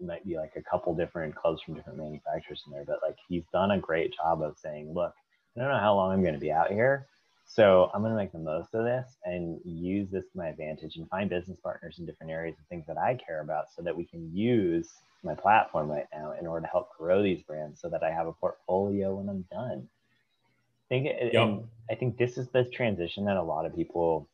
might 0.00 0.26
be 0.26 0.36
like 0.36 0.52
a 0.56 0.62
couple 0.62 0.94
different 0.94 1.34
clubs 1.34 1.62
from 1.62 1.74
different 1.74 1.98
manufacturers 1.98 2.62
in 2.66 2.72
there, 2.72 2.84
but 2.86 3.00
like 3.02 3.16
he's 3.28 3.44
done 3.52 3.72
a 3.72 3.78
great 3.78 4.14
job 4.14 4.42
of 4.42 4.56
saying, 4.58 4.92
look, 4.92 5.14
I 5.56 5.60
don't 5.60 5.70
know 5.70 5.78
how 5.78 5.94
long 5.94 6.12
I'm 6.12 6.22
going 6.22 6.34
to 6.34 6.40
be 6.40 6.52
out 6.52 6.70
here. 6.70 7.06
So 7.48 7.90
I'm 7.94 8.02
going 8.02 8.12
to 8.12 8.16
make 8.16 8.32
the 8.32 8.38
most 8.38 8.74
of 8.74 8.84
this 8.84 9.16
and 9.24 9.60
use 9.64 10.10
this 10.10 10.24
to 10.32 10.38
my 10.38 10.48
advantage 10.48 10.96
and 10.96 11.08
find 11.08 11.30
business 11.30 11.58
partners 11.62 11.98
in 11.98 12.04
different 12.04 12.32
areas 12.32 12.56
and 12.58 12.66
things 12.68 12.86
that 12.88 12.98
I 12.98 13.14
care 13.14 13.40
about 13.40 13.66
so 13.74 13.82
that 13.82 13.96
we 13.96 14.04
can 14.04 14.30
use 14.34 14.88
my 15.22 15.34
platform 15.34 15.88
right 15.88 16.06
now 16.12 16.34
in 16.38 16.46
order 16.46 16.66
to 16.66 16.70
help 16.70 16.90
grow 16.98 17.22
these 17.22 17.42
brands 17.42 17.80
so 17.80 17.88
that 17.88 18.02
I 18.02 18.10
have 18.10 18.26
a 18.26 18.32
portfolio 18.32 19.14
when 19.14 19.28
I'm 19.28 19.44
done. 19.50 19.88
I 19.88 20.88
think, 20.88 21.06
yep. 21.32 21.64
I 21.90 21.94
think 21.94 22.18
this 22.18 22.36
is 22.36 22.48
the 22.48 22.64
transition 22.64 23.24
that 23.24 23.36
a 23.36 23.42
lot 23.42 23.64
of 23.64 23.74
people 23.74 24.28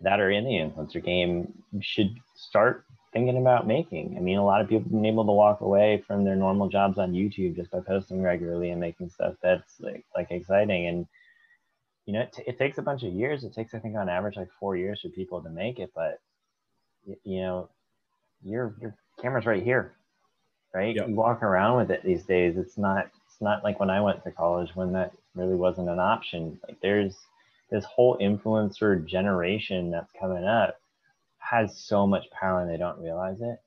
that 0.00 0.20
are 0.20 0.30
in 0.30 0.44
the 0.44 0.50
influencer 0.50 1.02
game 1.02 1.52
should 1.80 2.14
start 2.36 2.84
thinking 3.12 3.38
about 3.38 3.66
making. 3.66 4.16
I 4.16 4.20
mean, 4.20 4.38
a 4.38 4.44
lot 4.44 4.60
of 4.60 4.68
people 4.68 4.82
have 4.82 4.92
been 4.92 5.06
able 5.06 5.24
to 5.24 5.32
walk 5.32 5.60
away 5.60 6.02
from 6.06 6.24
their 6.24 6.36
normal 6.36 6.68
jobs 6.68 6.98
on 6.98 7.12
YouTube 7.12 7.56
just 7.56 7.70
by 7.70 7.80
posting 7.80 8.22
regularly 8.22 8.70
and 8.70 8.80
making 8.80 9.08
stuff 9.08 9.34
that's 9.42 9.80
like, 9.80 10.04
like 10.14 10.30
exciting. 10.30 10.88
And, 10.88 11.06
you 12.08 12.14
know, 12.14 12.20
it, 12.20 12.32
t- 12.32 12.42
it 12.46 12.56
takes 12.56 12.78
a 12.78 12.82
bunch 12.82 13.02
of 13.02 13.12
years. 13.12 13.44
It 13.44 13.52
takes, 13.52 13.74
I 13.74 13.80
think, 13.80 13.94
on 13.94 14.08
average, 14.08 14.36
like 14.36 14.48
four 14.58 14.78
years 14.78 15.02
for 15.02 15.10
people 15.10 15.42
to 15.42 15.50
make 15.50 15.78
it. 15.78 15.92
But, 15.94 16.20
you 17.04 17.42
know, 17.42 17.68
your 18.42 18.74
your 18.80 18.94
camera's 19.20 19.44
right 19.44 19.62
here, 19.62 19.92
right? 20.74 20.96
Yep. 20.96 21.08
You 21.08 21.14
walk 21.14 21.42
around 21.42 21.76
with 21.76 21.90
it 21.90 22.02
these 22.02 22.24
days. 22.24 22.56
It's 22.56 22.78
not 22.78 23.10
it's 23.26 23.42
not 23.42 23.62
like 23.62 23.78
when 23.78 23.90
I 23.90 24.00
went 24.00 24.24
to 24.24 24.30
college 24.30 24.70
when 24.74 24.90
that 24.94 25.12
really 25.34 25.54
wasn't 25.54 25.90
an 25.90 25.98
option. 25.98 26.58
Like 26.66 26.80
there's 26.80 27.14
this 27.70 27.84
whole 27.84 28.16
influencer 28.16 29.04
generation 29.04 29.90
that's 29.90 30.10
coming 30.18 30.44
up 30.44 30.80
has 31.36 31.78
so 31.78 32.06
much 32.06 32.24
power 32.30 32.62
and 32.62 32.70
they 32.70 32.78
don't 32.78 32.98
realize 32.98 33.42
it. 33.42 33.60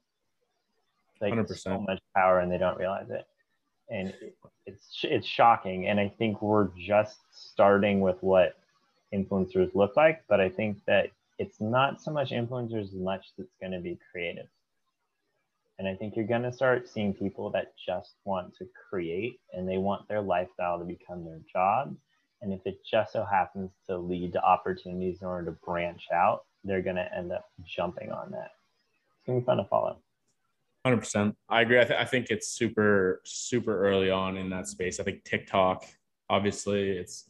Like 1.22 1.34
100%. 1.34 1.60
so 1.60 1.80
much 1.80 2.00
power 2.16 2.39
and 2.39 2.52
they 2.52 2.58
don't 2.58 2.80
realize 2.80 3.12
it. 3.12 3.28
And 3.92 4.12
it's 4.74 4.99
it's 5.03 5.28
shocking. 5.28 5.88
And 5.88 5.99
I 5.99 6.09
think 6.17 6.41
we're 6.41 6.69
just 6.78 7.19
starting 7.32 8.01
with 8.01 8.17
what 8.22 8.57
influencers 9.13 9.74
look 9.76 9.95
like, 9.95 10.24
but 10.28 10.39
I 10.39 10.49
think 10.49 10.78
that 10.88 11.07
it's 11.38 11.59
not 11.59 12.01
so 12.01 12.11
much 12.11 12.32
influencers 12.32 12.84
as 12.84 12.93
much 12.93 13.26
that's 13.38 13.55
going 13.59 13.72
to 13.72 13.80
be 13.80 13.99
creative. 14.11 14.47
And 15.80 15.88
I 15.88 15.95
think 15.95 16.15
you're 16.15 16.28
going 16.28 16.43
to 16.43 16.53
start 16.53 16.88
seeing 16.88 17.13
people 17.13 17.49
that 17.51 17.74
just 17.84 18.13
want 18.24 18.55
to 18.57 18.67
create 18.89 19.39
and 19.51 19.67
they 19.67 19.78
want 19.78 20.07
their 20.07 20.22
lifestyle 20.22 20.78
to 20.78 20.86
become 20.86 21.26
their 21.26 21.39
job. 21.51 21.95
And 22.43 22.53
if 22.53 22.61
it 22.65 22.78
just 22.89 23.13
so 23.13 23.26
happens 23.26 23.72
to 23.88 23.97
lead 23.97 24.34
to 24.34 24.43
opportunities 24.43 25.22
in 25.22 25.28
order 25.28 25.45
to 25.45 25.57
branch 25.65 26.03
out, 26.13 26.45
they're 26.63 26.84
going 26.84 26.97
to 26.97 27.15
end 27.15 27.32
up 27.32 27.49
jumping 27.65 28.11
on 28.11 28.32
that. 28.32 28.51
It's 29.17 29.26
going 29.26 29.39
to 29.39 29.41
be 29.41 29.45
fun 29.45 29.57
to 29.57 29.63
follow. 29.65 29.97
100%. 30.86 31.34
I 31.50 31.62
agree. 31.62 31.80
I, 31.80 31.84
th- 31.84 32.00
I 32.00 32.06
think 32.06 32.28
it's 32.30 32.48
super, 32.50 33.22
super 33.24 33.86
early 33.88 34.10
on 34.10 34.38
in 34.38 34.50
that 34.50 34.68
space. 34.68 35.00
I 35.00 35.04
think 35.04 35.24
TikTok, 35.24 35.86
obviously, 36.30 36.92
it's 36.92 37.30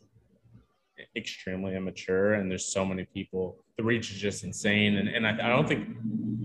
extremely 1.15 1.75
immature 1.75 2.33
and 2.35 2.49
there's 2.49 2.65
so 2.65 2.85
many 2.85 3.05
people. 3.05 3.57
The 3.77 3.83
reach 3.83 4.11
is 4.11 4.17
just 4.17 4.43
insane. 4.43 4.97
And, 4.97 5.09
and 5.09 5.27
I, 5.27 5.31
I 5.31 5.49
don't 5.49 5.67
think 5.67 5.87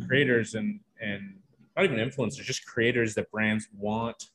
creators 0.06 0.54
and, 0.54 0.80
and 1.00 1.36
not 1.76 1.84
even 1.84 1.98
influencers, 1.98 2.42
just 2.42 2.66
creators 2.66 3.14
that 3.14 3.30
brands 3.30 3.68
want 3.76 4.30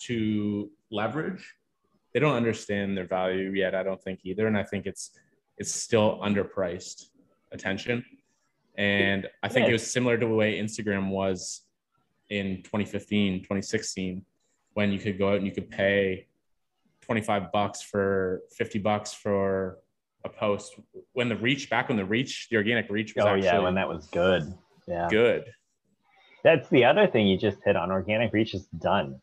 to 0.00 0.70
leverage. 0.90 1.54
They 2.12 2.20
don't 2.20 2.34
understand 2.34 2.96
their 2.96 3.06
value 3.06 3.50
yet, 3.50 3.74
I 3.74 3.82
don't 3.82 4.02
think 4.02 4.20
either. 4.24 4.46
And 4.46 4.56
I 4.56 4.62
think 4.62 4.86
it's 4.86 5.10
it's 5.56 5.72
still 5.72 6.18
underpriced 6.20 7.06
attention. 7.52 8.04
And 8.76 9.28
I 9.42 9.48
think 9.48 9.68
it 9.68 9.72
was 9.72 9.88
similar 9.88 10.18
to 10.18 10.26
the 10.26 10.34
way 10.34 10.58
Instagram 10.58 11.10
was 11.10 11.62
in 12.30 12.62
2015, 12.62 13.40
2016, 13.40 14.24
when 14.74 14.92
you 14.92 14.98
could 14.98 15.18
go 15.18 15.30
out 15.30 15.36
and 15.36 15.46
you 15.46 15.52
could 15.52 15.70
pay 15.70 16.26
25 17.02 17.52
bucks 17.52 17.82
for 17.82 18.42
50 18.56 18.78
bucks 18.78 19.12
for 19.12 19.78
a 20.24 20.28
post 20.28 20.80
when 21.12 21.28
the 21.28 21.36
reach 21.36 21.68
back 21.68 21.88
when 21.88 21.98
the 21.98 22.04
reach 22.04 22.48
the 22.48 22.56
organic 22.56 22.88
reach 22.88 23.14
was 23.14 23.26
oh 23.26 23.34
yeah 23.34 23.58
when 23.58 23.74
that 23.74 23.86
was 23.86 24.06
good 24.06 24.54
yeah 24.88 25.06
good 25.10 25.44
that's 26.44 26.68
the 26.68 26.84
other 26.84 27.06
thing 27.06 27.26
you 27.26 27.38
just 27.38 27.58
hit 27.64 27.74
on. 27.74 27.90
Organic 27.90 28.32
reach 28.32 28.54
is 28.54 28.66
done. 28.78 29.20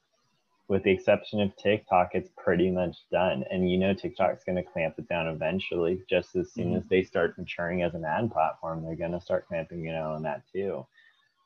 With 0.68 0.84
the 0.84 0.91
exception 0.91 1.39
of 1.39 1.56
TikTok, 1.56 2.10
it's 2.14 2.32
pretty 2.36 2.72
much 2.72 2.97
done. 3.12 3.45
And 3.52 3.70
you 3.70 3.78
know 3.78 3.93
TikTok's 3.93 4.43
going 4.43 4.56
to 4.56 4.64
clamp 4.64 4.95
it 4.97 5.08
down 5.08 5.28
eventually. 5.28 6.02
Just 6.10 6.36
as 6.36 6.52
soon 6.52 6.70
mm-hmm. 6.70 6.78
as 6.78 6.88
they 6.88 7.04
start 7.04 7.38
maturing 7.38 7.84
as 7.84 7.93
an 7.93 8.06
ad 8.06 8.32
platform, 8.32 8.84
they're 8.84 8.95
going 8.95 9.12
to 9.12 9.22
start 9.22 9.47
clamping 9.47 9.86
you 9.86 9.91
know 9.91 10.14
on 10.14 10.24
that 10.24 10.41
too. 10.52 10.86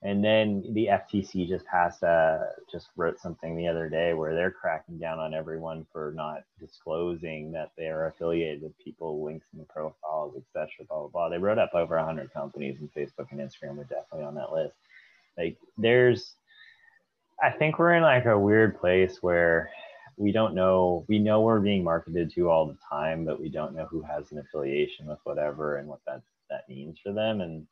And 0.03 0.23
then 0.23 0.63
the 0.73 0.87
FTC 0.87 1.47
just 1.47 1.65
passed, 1.65 2.03
uh, 2.03 2.39
just 2.71 2.89
wrote 2.95 3.19
something 3.19 3.57
the 3.57 3.67
other 3.67 3.89
day 3.89 4.13
where 4.13 4.35
they're 4.35 4.51
cracking 4.51 4.99
down 4.99 5.19
on 5.19 5.33
everyone 5.33 5.85
for 5.91 6.13
not 6.15 6.43
disclosing 6.59 7.51
that 7.53 7.71
they 7.77 7.87
are 7.87 8.07
affiliated 8.07 8.61
with 8.61 8.77
people, 8.77 9.23
links 9.23 9.47
in 9.57 9.65
profiles, 9.65 10.35
etc. 10.37 10.85
Blah 10.87 10.99
blah 10.99 11.07
blah. 11.07 11.29
They 11.29 11.39
wrote 11.39 11.57
up 11.57 11.73
over 11.73 11.95
100 11.95 12.31
companies, 12.31 12.77
and 12.79 12.93
Facebook 12.93 13.31
and 13.31 13.39
Instagram 13.39 13.79
are 13.79 13.85
definitely 13.85 14.25
on 14.25 14.35
that 14.35 14.51
list. 14.51 14.75
Like 15.37 15.57
there's 15.77 16.35
I 17.41 17.51
think 17.51 17.79
we're 17.79 17.95
in 17.95 18.03
like 18.03 18.25
a 18.25 18.39
weird 18.39 18.79
place 18.79 19.17
where 19.21 19.69
we 20.17 20.31
don't 20.31 20.55
know 20.55 21.05
we 21.09 21.19
know 21.19 21.41
we're 21.41 21.59
being 21.59 21.83
marketed 21.83 22.31
to 22.33 22.49
all 22.49 22.67
the 22.67 22.77
time, 22.89 23.25
but 23.25 23.39
we 23.39 23.49
don't 23.49 23.75
know 23.75 23.85
who 23.85 24.01
has 24.01 24.31
an 24.31 24.39
affiliation 24.39 25.07
with 25.07 25.19
whatever 25.23 25.77
and 25.77 25.87
what 25.87 25.99
that 26.05 26.21
that 26.49 26.69
means 26.69 26.97
for 27.03 27.11
them. 27.11 27.41
And 27.41 27.67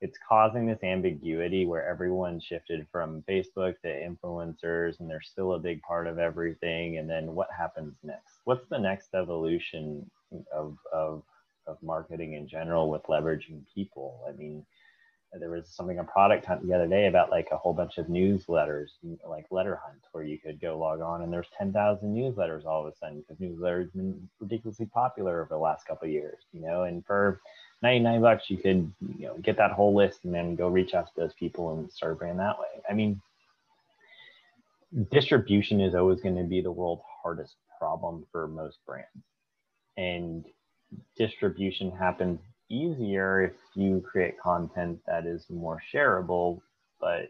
it's 0.00 0.18
causing 0.28 0.66
this 0.66 0.82
ambiguity 0.82 1.66
where 1.66 1.88
everyone 1.88 2.38
shifted 2.40 2.86
from 2.92 3.24
Facebook 3.28 3.80
to 3.80 3.88
influencers 3.88 5.00
and 5.00 5.08
they're 5.08 5.22
still 5.22 5.54
a 5.54 5.58
big 5.58 5.80
part 5.82 6.06
of 6.06 6.18
everything. 6.18 6.98
And 6.98 7.08
then 7.08 7.34
what 7.34 7.48
happens 7.56 7.94
next? 8.02 8.40
What's 8.44 8.68
the 8.68 8.78
next 8.78 9.14
evolution 9.14 10.08
of 10.54 10.76
of 10.92 11.22
of 11.66 11.82
marketing 11.82 12.34
in 12.34 12.46
general 12.46 12.90
with 12.90 13.02
leveraging 13.04 13.62
people? 13.74 14.22
I 14.28 14.32
mean, 14.32 14.64
there 15.38 15.50
was 15.50 15.68
something 15.68 15.98
on 15.98 16.06
product 16.06 16.46
hunt 16.46 16.66
the 16.66 16.74
other 16.74 16.86
day 16.86 17.06
about 17.06 17.30
like 17.30 17.48
a 17.52 17.56
whole 17.56 17.72
bunch 17.72 17.98
of 17.98 18.06
newsletters 18.06 18.88
like 19.28 19.46
letter 19.50 19.78
hunt 19.84 20.00
where 20.12 20.24
you 20.24 20.38
could 20.38 20.60
go 20.60 20.78
log 20.78 21.00
on 21.00 21.22
and 21.22 21.32
there's 21.32 21.48
10,000 21.58 22.14
newsletters 22.14 22.64
all 22.64 22.86
of 22.86 22.92
a 22.92 22.96
sudden 22.96 23.22
because 23.22 23.40
newsletters 23.40 23.92
been 23.92 24.28
ridiculously 24.40 24.86
popular 24.86 25.42
over 25.42 25.48
the 25.50 25.58
last 25.58 25.86
couple 25.86 26.06
of 26.06 26.12
years 26.12 26.44
you 26.52 26.60
know 26.60 26.84
and 26.84 27.04
for 27.04 27.40
99 27.82 28.20
bucks 28.20 28.50
you 28.50 28.56
could 28.56 28.92
you 29.18 29.26
know 29.26 29.36
get 29.38 29.56
that 29.58 29.72
whole 29.72 29.94
list 29.94 30.20
and 30.24 30.34
then 30.34 30.56
go 30.56 30.68
reach 30.68 30.94
out 30.94 31.06
to 31.06 31.12
those 31.16 31.34
people 31.34 31.76
and 31.76 31.90
start 31.92 32.12
a 32.12 32.16
brand 32.16 32.38
that 32.38 32.58
way. 32.58 32.82
I 32.88 32.94
mean 32.94 33.20
distribution 35.10 35.80
is 35.80 35.94
always 35.94 36.20
going 36.20 36.36
to 36.36 36.44
be 36.44 36.60
the 36.60 36.70
world's 36.70 37.02
hardest 37.22 37.56
problem 37.78 38.26
for 38.32 38.48
most 38.48 38.78
brands. 38.86 39.08
And 39.96 40.44
distribution 41.16 41.90
happens 41.90 42.40
easier 42.68 43.42
if 43.42 43.52
you 43.74 44.00
create 44.00 44.40
content 44.40 45.00
that 45.06 45.26
is 45.26 45.46
more 45.50 45.80
shareable, 45.92 46.60
but 47.00 47.28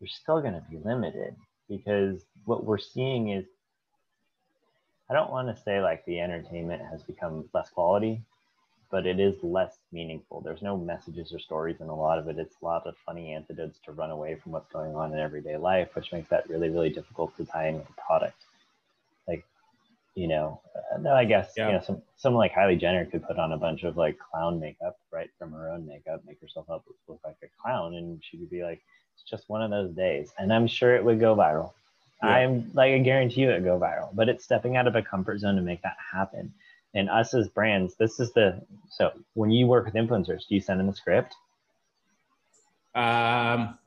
you're 0.00 0.08
still 0.08 0.40
going 0.40 0.54
to 0.54 0.64
be 0.70 0.78
limited 0.84 1.36
because 1.68 2.24
what 2.44 2.64
we're 2.64 2.78
seeing 2.78 3.30
is 3.30 3.44
I 5.08 5.12
don't 5.12 5.30
want 5.30 5.54
to 5.54 5.62
say 5.62 5.80
like 5.80 6.04
the 6.04 6.20
entertainment 6.20 6.82
has 6.90 7.02
become 7.02 7.44
less 7.52 7.68
quality, 7.68 8.22
but 8.90 9.06
it 9.06 9.20
is 9.20 9.34
less 9.42 9.78
meaningful. 9.92 10.40
There's 10.40 10.62
no 10.62 10.76
messages 10.76 11.32
or 11.32 11.38
stories 11.38 11.80
in 11.80 11.88
a 11.88 11.94
lot 11.94 12.18
of 12.18 12.28
it. 12.28 12.38
It's 12.38 12.56
a 12.60 12.64
lot 12.64 12.86
of 12.86 12.96
funny 13.06 13.32
antidotes 13.32 13.78
to 13.84 13.92
run 13.92 14.10
away 14.10 14.34
from 14.34 14.52
what's 14.52 14.70
going 14.72 14.94
on 14.96 15.12
in 15.12 15.18
everyday 15.18 15.56
life, 15.56 15.94
which 15.94 16.12
makes 16.12 16.28
that 16.30 16.48
really, 16.50 16.68
really 16.70 16.90
difficult 16.90 17.36
to 17.36 17.44
tie 17.44 17.68
in 17.68 17.76
with 17.76 17.86
the 17.86 17.94
product. 18.04 18.36
Like, 19.28 19.44
you 20.16 20.26
know, 20.26 20.60
uh, 20.74 20.98
no, 20.98 21.14
I 21.14 21.24
guess 21.24 21.52
yeah. 21.56 21.68
you 21.68 21.72
know, 21.74 21.82
some 21.86 22.02
someone 22.16 22.40
like 22.40 22.54
Kylie 22.54 22.80
Jenner 22.80 23.04
could 23.06 23.22
put 23.22 23.38
on 23.38 23.52
a 23.52 23.56
bunch 23.56 23.84
of 23.84 23.96
like 23.96 24.18
clown 24.18 24.58
makeup, 24.58 24.98
right, 25.12 25.30
from 25.38 25.52
her 25.52 25.70
own 25.70 25.86
makeup, 25.86 26.22
make 26.26 26.40
herself 26.40 26.68
up 26.68 26.84
look 27.08 27.20
like 27.24 27.36
a 27.44 27.46
clown, 27.62 27.94
and 27.94 28.20
she 28.28 28.38
could 28.38 28.50
be 28.50 28.64
like, 28.64 28.80
it's 29.14 29.22
just 29.22 29.48
one 29.48 29.62
of 29.62 29.70
those 29.70 29.92
days, 29.94 30.32
and 30.36 30.52
I'm 30.52 30.66
sure 30.66 30.96
it 30.96 31.04
would 31.04 31.20
go 31.20 31.36
viral. 31.36 31.72
Yeah. 32.24 32.30
I'm 32.30 32.70
like, 32.74 32.92
I 32.92 32.98
guarantee 32.98 33.42
you 33.42 33.50
it 33.50 33.54
would 33.54 33.64
go 33.64 33.78
viral, 33.78 34.14
but 34.14 34.28
it's 34.28 34.44
stepping 34.44 34.76
out 34.76 34.86
of 34.86 34.96
a 34.96 35.00
comfort 35.00 35.38
zone 35.38 35.56
to 35.56 35.62
make 35.62 35.80
that 35.82 35.96
happen 36.12 36.52
and 36.94 37.08
us 37.08 37.34
as 37.34 37.48
brands 37.48 37.94
this 37.96 38.20
is 38.20 38.32
the 38.32 38.60
so 38.90 39.10
when 39.34 39.50
you 39.50 39.66
work 39.66 39.84
with 39.84 39.94
influencers 39.94 40.46
do 40.48 40.54
you 40.54 40.60
send 40.60 40.80
them 40.80 40.88
a 40.88 40.94
script? 40.94 41.34
Um 42.94 43.78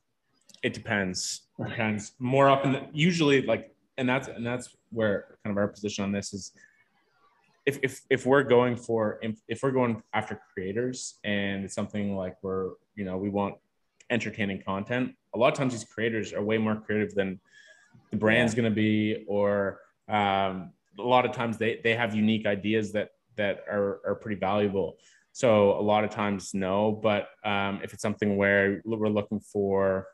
it 0.63 0.73
depends. 0.73 1.41
It 1.59 1.67
depends. 1.67 2.13
More 2.19 2.47
often 2.47 2.87
usually 2.93 3.41
like 3.41 3.75
and 3.97 4.07
that's 4.07 4.27
and 4.27 4.45
that's 4.45 4.69
where 4.91 5.37
kind 5.43 5.51
of 5.51 5.57
our 5.57 5.67
position 5.67 6.03
on 6.03 6.11
this 6.11 6.33
is 6.33 6.53
if 7.65 7.79
if, 7.83 8.01
if 8.09 8.25
we're 8.25 8.43
going 8.43 8.75
for 8.75 9.19
if 9.47 9.61
we're 9.61 9.71
going 9.71 10.01
after 10.13 10.39
creators 10.53 11.15
and 11.23 11.63
it's 11.63 11.75
something 11.75 12.15
like 12.15 12.35
we're 12.41 12.71
you 12.95 13.05
know 13.05 13.17
we 13.17 13.29
want 13.29 13.55
entertaining 14.09 14.61
content 14.61 15.13
a 15.33 15.37
lot 15.37 15.51
of 15.51 15.57
times 15.57 15.73
these 15.73 15.83
creators 15.83 16.33
are 16.33 16.43
way 16.43 16.57
more 16.57 16.75
creative 16.75 17.13
than 17.15 17.39
the 18.11 18.17
brand's 18.17 18.53
yeah. 18.53 18.61
going 18.61 18.71
to 18.71 18.75
be 18.75 19.23
or 19.27 19.79
um, 20.09 20.71
a 20.99 21.01
lot 21.01 21.25
of 21.25 21.31
times 21.31 21.57
they 21.57 21.79
they 21.83 21.95
have 21.95 22.15
unique 22.15 22.45
ideas 22.45 22.91
that 22.93 23.09
that 23.35 23.63
are 23.69 24.01
are 24.05 24.15
pretty 24.15 24.39
valuable. 24.39 24.97
So 25.31 25.71
a 25.79 25.81
lot 25.81 26.03
of 26.03 26.11
times 26.11 26.53
no, 26.53 26.91
but 26.91 27.29
um, 27.43 27.79
if 27.83 27.93
it's 27.93 28.03
something 28.03 28.37
where 28.37 28.81
we're 28.85 29.07
looking 29.07 29.39
for, 29.39 30.07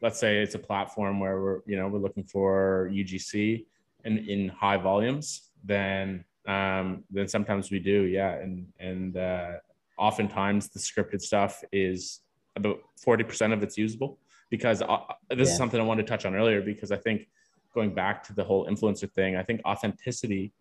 let's 0.00 0.18
say 0.18 0.38
it's 0.38 0.54
a 0.54 0.58
platform 0.58 1.20
where 1.20 1.40
we're 1.40 1.60
you 1.66 1.76
know 1.76 1.88
we're 1.88 1.98
looking 1.98 2.24
for 2.24 2.90
UGC 2.92 3.66
in 4.04 4.18
in 4.18 4.48
high 4.48 4.78
volumes, 4.78 5.50
then 5.62 6.24
um, 6.46 7.04
then 7.10 7.28
sometimes 7.28 7.70
we 7.70 7.78
do, 7.78 8.02
yeah, 8.04 8.34
and 8.34 8.66
and 8.78 9.16
uh, 9.16 9.52
oftentimes 9.98 10.68
the 10.68 10.78
scripted 10.78 11.20
stuff 11.20 11.62
is 11.72 12.20
about 12.56 12.78
forty 12.96 13.24
percent 13.24 13.52
of 13.52 13.62
it's 13.62 13.76
usable 13.76 14.18
because 14.50 14.82
uh, 14.82 14.98
this 15.30 15.48
yeah. 15.48 15.52
is 15.52 15.56
something 15.56 15.80
I 15.80 15.84
wanted 15.84 16.06
to 16.06 16.08
touch 16.08 16.24
on 16.24 16.34
earlier 16.34 16.60
because 16.60 16.92
I 16.92 16.96
think 16.96 17.28
going 17.74 17.92
back 17.94 18.22
to 18.24 18.32
the 18.32 18.44
whole 18.44 18.66
influencer 18.66 19.10
thing, 19.10 19.36
I 19.36 19.42
think 19.42 19.60
authenticity 19.64 20.52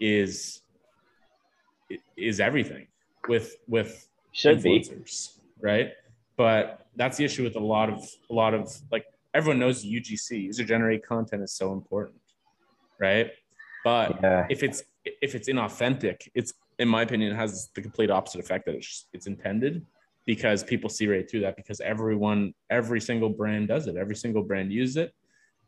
is 0.00 0.62
is 2.16 2.40
everything 2.40 2.86
with 3.28 3.56
with 3.68 4.08
Should 4.32 4.58
influencers, 4.58 5.36
be. 5.36 5.42
right? 5.60 5.92
But 6.36 6.86
that's 6.96 7.16
the 7.16 7.24
issue 7.24 7.44
with 7.44 7.56
a 7.56 7.60
lot 7.60 7.88
of 7.90 8.04
a 8.30 8.34
lot 8.34 8.54
of 8.54 8.74
like 8.90 9.04
everyone 9.34 9.58
knows 9.58 9.84
UGC, 9.84 10.42
user 10.44 10.64
generated 10.64 11.06
content 11.06 11.42
is 11.42 11.52
so 11.52 11.72
important, 11.72 12.20
right? 12.98 13.30
But 13.84 14.18
yeah. 14.22 14.46
if 14.50 14.62
it's 14.62 14.82
if 15.04 15.34
it's 15.34 15.48
inauthentic, 15.48 16.28
it's 16.34 16.52
in 16.78 16.88
my 16.88 17.02
opinion 17.02 17.32
it 17.32 17.36
has 17.36 17.70
the 17.74 17.82
complete 17.82 18.10
opposite 18.10 18.40
effect 18.40 18.66
that 18.66 18.74
it's 18.74 19.06
it's 19.12 19.26
intended 19.26 19.84
because 20.26 20.64
people 20.64 20.90
see 20.90 21.06
right 21.06 21.30
through 21.30 21.40
that 21.40 21.56
because 21.56 21.80
everyone 21.80 22.52
every 22.68 23.00
single 23.00 23.30
brand 23.30 23.68
does 23.68 23.86
it 23.86 23.96
every 23.96 24.16
single 24.16 24.42
brand 24.42 24.72
uses 24.72 24.96
it 24.96 25.14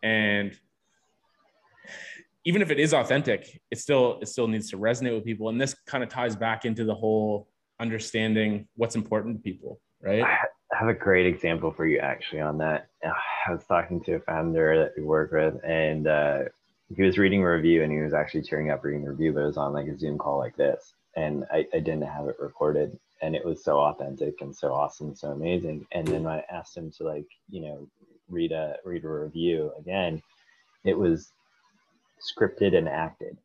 and 0.02 0.58
even 2.44 2.62
if 2.62 2.70
it 2.70 2.78
is 2.78 2.94
authentic, 2.94 3.60
it 3.70 3.78
still 3.78 4.18
it 4.22 4.28
still 4.28 4.48
needs 4.48 4.70
to 4.70 4.78
resonate 4.78 5.14
with 5.14 5.24
people. 5.24 5.48
And 5.48 5.60
this 5.60 5.74
kind 5.86 6.02
of 6.02 6.10
ties 6.10 6.36
back 6.36 6.64
into 6.64 6.84
the 6.84 6.94
whole 6.94 7.48
understanding 7.80 8.66
what's 8.76 8.96
important 8.96 9.36
to 9.36 9.42
people, 9.42 9.80
right? 10.00 10.22
I 10.22 10.76
have 10.76 10.88
a 10.88 10.94
great 10.94 11.26
example 11.26 11.72
for 11.72 11.86
you 11.86 11.98
actually 11.98 12.40
on 12.40 12.58
that. 12.58 12.88
I 13.04 13.52
was 13.52 13.64
talking 13.64 14.02
to 14.04 14.14
a 14.14 14.20
founder 14.20 14.78
that 14.78 14.92
we 14.96 15.02
work 15.02 15.32
with, 15.32 15.54
and 15.64 16.06
uh, 16.06 16.40
he 16.94 17.02
was 17.02 17.18
reading 17.18 17.42
a 17.42 17.50
review, 17.50 17.82
and 17.82 17.92
he 17.92 18.00
was 18.00 18.12
actually 18.12 18.42
cheering 18.42 18.70
up 18.70 18.84
reading 18.84 19.04
the 19.04 19.10
review, 19.10 19.32
but 19.32 19.42
it 19.42 19.46
was 19.46 19.56
on 19.56 19.72
like 19.72 19.86
a 19.86 19.98
Zoom 19.98 20.18
call 20.18 20.38
like 20.38 20.56
this, 20.56 20.94
and 21.16 21.44
I, 21.50 21.66
I 21.72 21.78
didn't 21.80 22.02
have 22.02 22.28
it 22.28 22.36
recorded, 22.38 22.98
and 23.22 23.34
it 23.34 23.44
was 23.44 23.64
so 23.64 23.78
authentic 23.78 24.40
and 24.40 24.54
so 24.54 24.72
awesome, 24.72 25.14
so 25.14 25.28
amazing. 25.28 25.86
And 25.92 26.06
then 26.06 26.24
when 26.24 26.34
I 26.34 26.44
asked 26.54 26.76
him 26.76 26.90
to 26.98 27.04
like 27.04 27.26
you 27.48 27.62
know 27.62 27.88
read 28.28 28.52
a 28.52 28.76
read 28.84 29.04
a 29.04 29.08
review 29.08 29.72
again, 29.78 30.22
it 30.84 30.96
was 30.98 31.32
scripted 32.20 32.76
and 32.76 32.88
acted. 32.88 33.38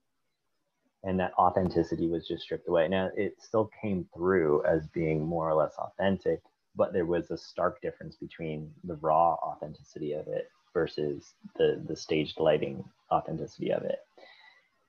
And 1.03 1.19
that 1.19 1.33
authenticity 1.37 2.07
was 2.07 2.27
just 2.27 2.43
stripped 2.43 2.67
away. 2.67 2.87
Now 2.87 3.09
it 3.15 3.35
still 3.39 3.69
came 3.81 4.07
through 4.15 4.63
as 4.65 4.87
being 4.87 5.25
more 5.25 5.49
or 5.49 5.53
less 5.53 5.73
authentic 5.77 6.41
but 6.75 6.93
there 6.93 7.05
was 7.05 7.31
a 7.31 7.37
stark 7.37 7.81
difference 7.81 8.15
between 8.15 8.71
the 8.83 8.95
raw 8.95 9.33
authenticity 9.35 10.13
of 10.13 10.27
it 10.27 10.49
versus 10.73 11.33
the 11.55 11.81
the 11.87 11.95
staged 11.95 12.39
lighting 12.39 12.83
authenticity 13.11 13.71
of 13.71 13.83
it. 13.83 13.99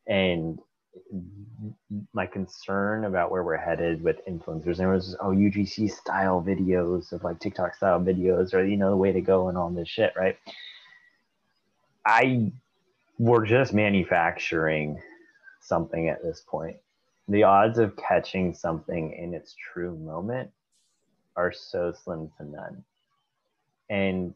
And 0.07 0.59
my 2.13 2.25
concern 2.25 3.05
about 3.05 3.31
where 3.31 3.43
we're 3.43 3.57
headed 3.57 4.01
with 4.01 4.25
influencers 4.27 4.79
and 4.79 4.89
it 4.89 4.93
was 4.93 5.17
oh 5.21 5.31
UGC 5.31 5.91
style 5.91 6.43
videos 6.47 7.13
of 7.13 7.25
like 7.25 7.41
TikTok 7.41 7.75
style 7.75 8.01
videos 8.01 8.55
or 8.55 8.65
you 8.65 8.77
know 8.77 8.91
the 8.91 8.97
way 8.97 9.11
to 9.13 9.21
go 9.21 9.49
and 9.49 9.59
all 9.59 9.71
this 9.71 9.89
shit 9.89 10.13
right? 10.17 10.39
I 12.07 12.53
we're 13.19 13.47
just 13.47 13.73
manufacturing 13.73 15.01
something 15.61 16.09
at 16.09 16.23
this 16.23 16.43
point. 16.47 16.77
The 17.29 17.45
odds 17.45 17.79
of 17.79 17.97
catching 17.97 18.55
something 18.55 19.13
in 19.13 19.35
its 19.35 19.55
true 19.55 19.97
moment 19.97 20.51
are 21.37 21.53
so 21.53 21.93
slim 21.93 22.31
to 22.39 22.45
none. 22.45 22.85
And 23.89 24.35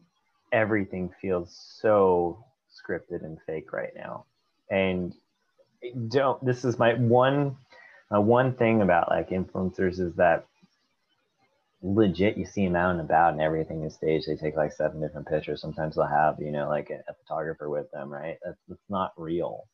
everything 0.51 1.11
feels 1.21 1.55
so 1.81 2.43
scripted 2.71 3.23
and 3.23 3.37
fake 3.45 3.73
right 3.73 3.93
now. 3.95 4.25
And 4.69 5.13
don't 6.09 6.43
this 6.45 6.65
is 6.65 6.77
my 6.77 6.93
one 6.95 7.55
one 8.09 8.53
thing 8.53 8.81
about 8.81 9.09
like 9.09 9.29
influencers 9.29 9.99
is 9.99 10.13
that 10.15 10.45
legit 11.81 12.37
you 12.37 12.45
see 12.45 12.65
them 12.65 12.75
out 12.75 12.91
and 12.91 13.01
about 13.01 13.33
and 13.33 13.41
everything 13.41 13.83
is 13.83 13.95
staged. 13.95 14.27
They 14.27 14.35
take 14.35 14.55
like 14.55 14.73
seven 14.73 14.99
different 15.01 15.27
pictures. 15.27 15.61
Sometimes 15.61 15.95
they'll 15.95 16.07
have 16.07 16.35
you 16.39 16.51
know 16.51 16.67
like 16.69 16.89
a, 16.89 16.99
a 17.09 17.13
photographer 17.23 17.69
with 17.69 17.89
them 17.91 18.11
right? 18.11 18.37
That's, 18.43 18.59
that's 18.67 18.89
not 18.89 19.13
real. 19.17 19.67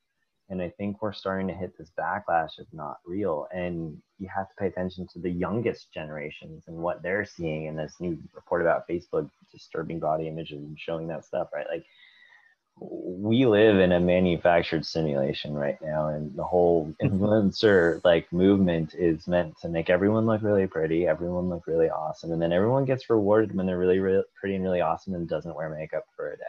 And 0.49 0.61
i 0.61 0.69
think 0.77 1.01
we're 1.01 1.13
starting 1.13 1.47
to 1.47 1.53
hit 1.55 1.75
this 1.77 1.91
backlash 1.99 2.59
of 2.59 2.67
not 2.71 2.97
real. 3.05 3.47
And 3.51 3.97
you 4.19 4.29
have 4.35 4.47
to 4.49 4.55
pay 4.59 4.67
attention 4.67 5.07
to 5.13 5.19
the 5.19 5.31
youngest 5.31 5.91
generations 5.93 6.65
and 6.67 6.77
what 6.77 7.01
they're 7.01 7.25
seeing 7.25 7.65
in 7.65 7.75
this 7.75 7.95
new 7.99 8.17
report 8.33 8.61
about 8.61 8.87
facebook 8.87 9.29
disturbing 9.51 9.99
body 9.99 10.27
images 10.27 10.63
and 10.63 10.77
showing 10.79 11.07
that 11.07 11.25
stuff 11.25 11.49
right? 11.53 11.67
Like 11.71 11.85
we 12.77 13.45
live 13.45 13.79
in 13.79 13.93
a 13.93 13.99
manufactured 13.99 14.85
simulation 14.85 15.53
right 15.53 15.77
now 15.81 16.09
and 16.09 16.35
the 16.35 16.43
whole 16.43 16.93
mm-hmm. 17.01 17.23
influencer 17.23 18.01
like 18.03 18.31
movement 18.33 18.93
is 18.97 19.27
meant 19.27 19.57
to 19.61 19.69
make 19.69 19.89
everyone 19.89 20.25
look 20.25 20.41
really 20.41 20.67
pretty 20.67 21.07
everyone 21.07 21.47
look 21.47 21.65
really 21.67 21.89
awesome 21.89 22.31
and 22.31 22.41
then 22.41 22.51
everyone 22.51 22.83
gets 22.83 23.09
rewarded 23.09 23.55
when 23.55 23.65
they're 23.65 23.77
really, 23.77 23.99
really 23.99 24.23
pretty 24.39 24.55
and 24.55 24.63
really 24.63 24.81
awesome 24.81 25.13
and 25.13 25.29
doesn't 25.29 25.55
wear 25.55 25.69
makeup 25.69 26.03
for 26.15 26.31
a 26.31 26.37
day 26.37 26.43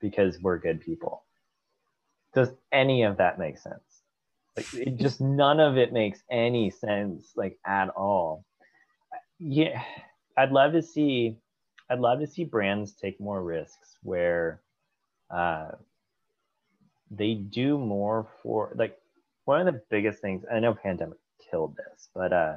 because 0.00 0.40
we're 0.40 0.58
good 0.58 0.80
people. 0.80 1.22
Does 2.34 2.50
any 2.72 3.04
of 3.04 3.18
that 3.18 3.38
make 3.38 3.58
sense? 3.58 4.02
Like 4.56 4.74
it 4.74 4.96
just 4.98 5.20
none 5.20 5.60
of 5.60 5.76
it 5.78 5.92
makes 5.92 6.22
any 6.30 6.70
sense 6.70 7.32
like 7.36 7.58
at 7.64 7.90
all. 7.90 8.44
Yeah 9.38 9.82
i'd 10.36 10.52
love 10.52 10.72
to 10.72 10.82
see 10.82 11.36
i'd 11.90 12.00
love 12.00 12.20
to 12.20 12.26
see 12.26 12.44
brands 12.44 12.92
take 12.92 13.20
more 13.20 13.42
risks 13.42 13.96
where 14.02 14.60
uh, 15.34 15.72
they 17.10 17.34
do 17.34 17.78
more 17.78 18.28
for 18.42 18.72
like 18.76 18.96
one 19.44 19.66
of 19.66 19.74
the 19.74 19.82
biggest 19.90 20.20
things. 20.20 20.44
I 20.52 20.60
know 20.60 20.74
pandemic 20.74 21.18
killed 21.50 21.76
this, 21.76 22.08
but 22.14 22.32
uh, 22.32 22.56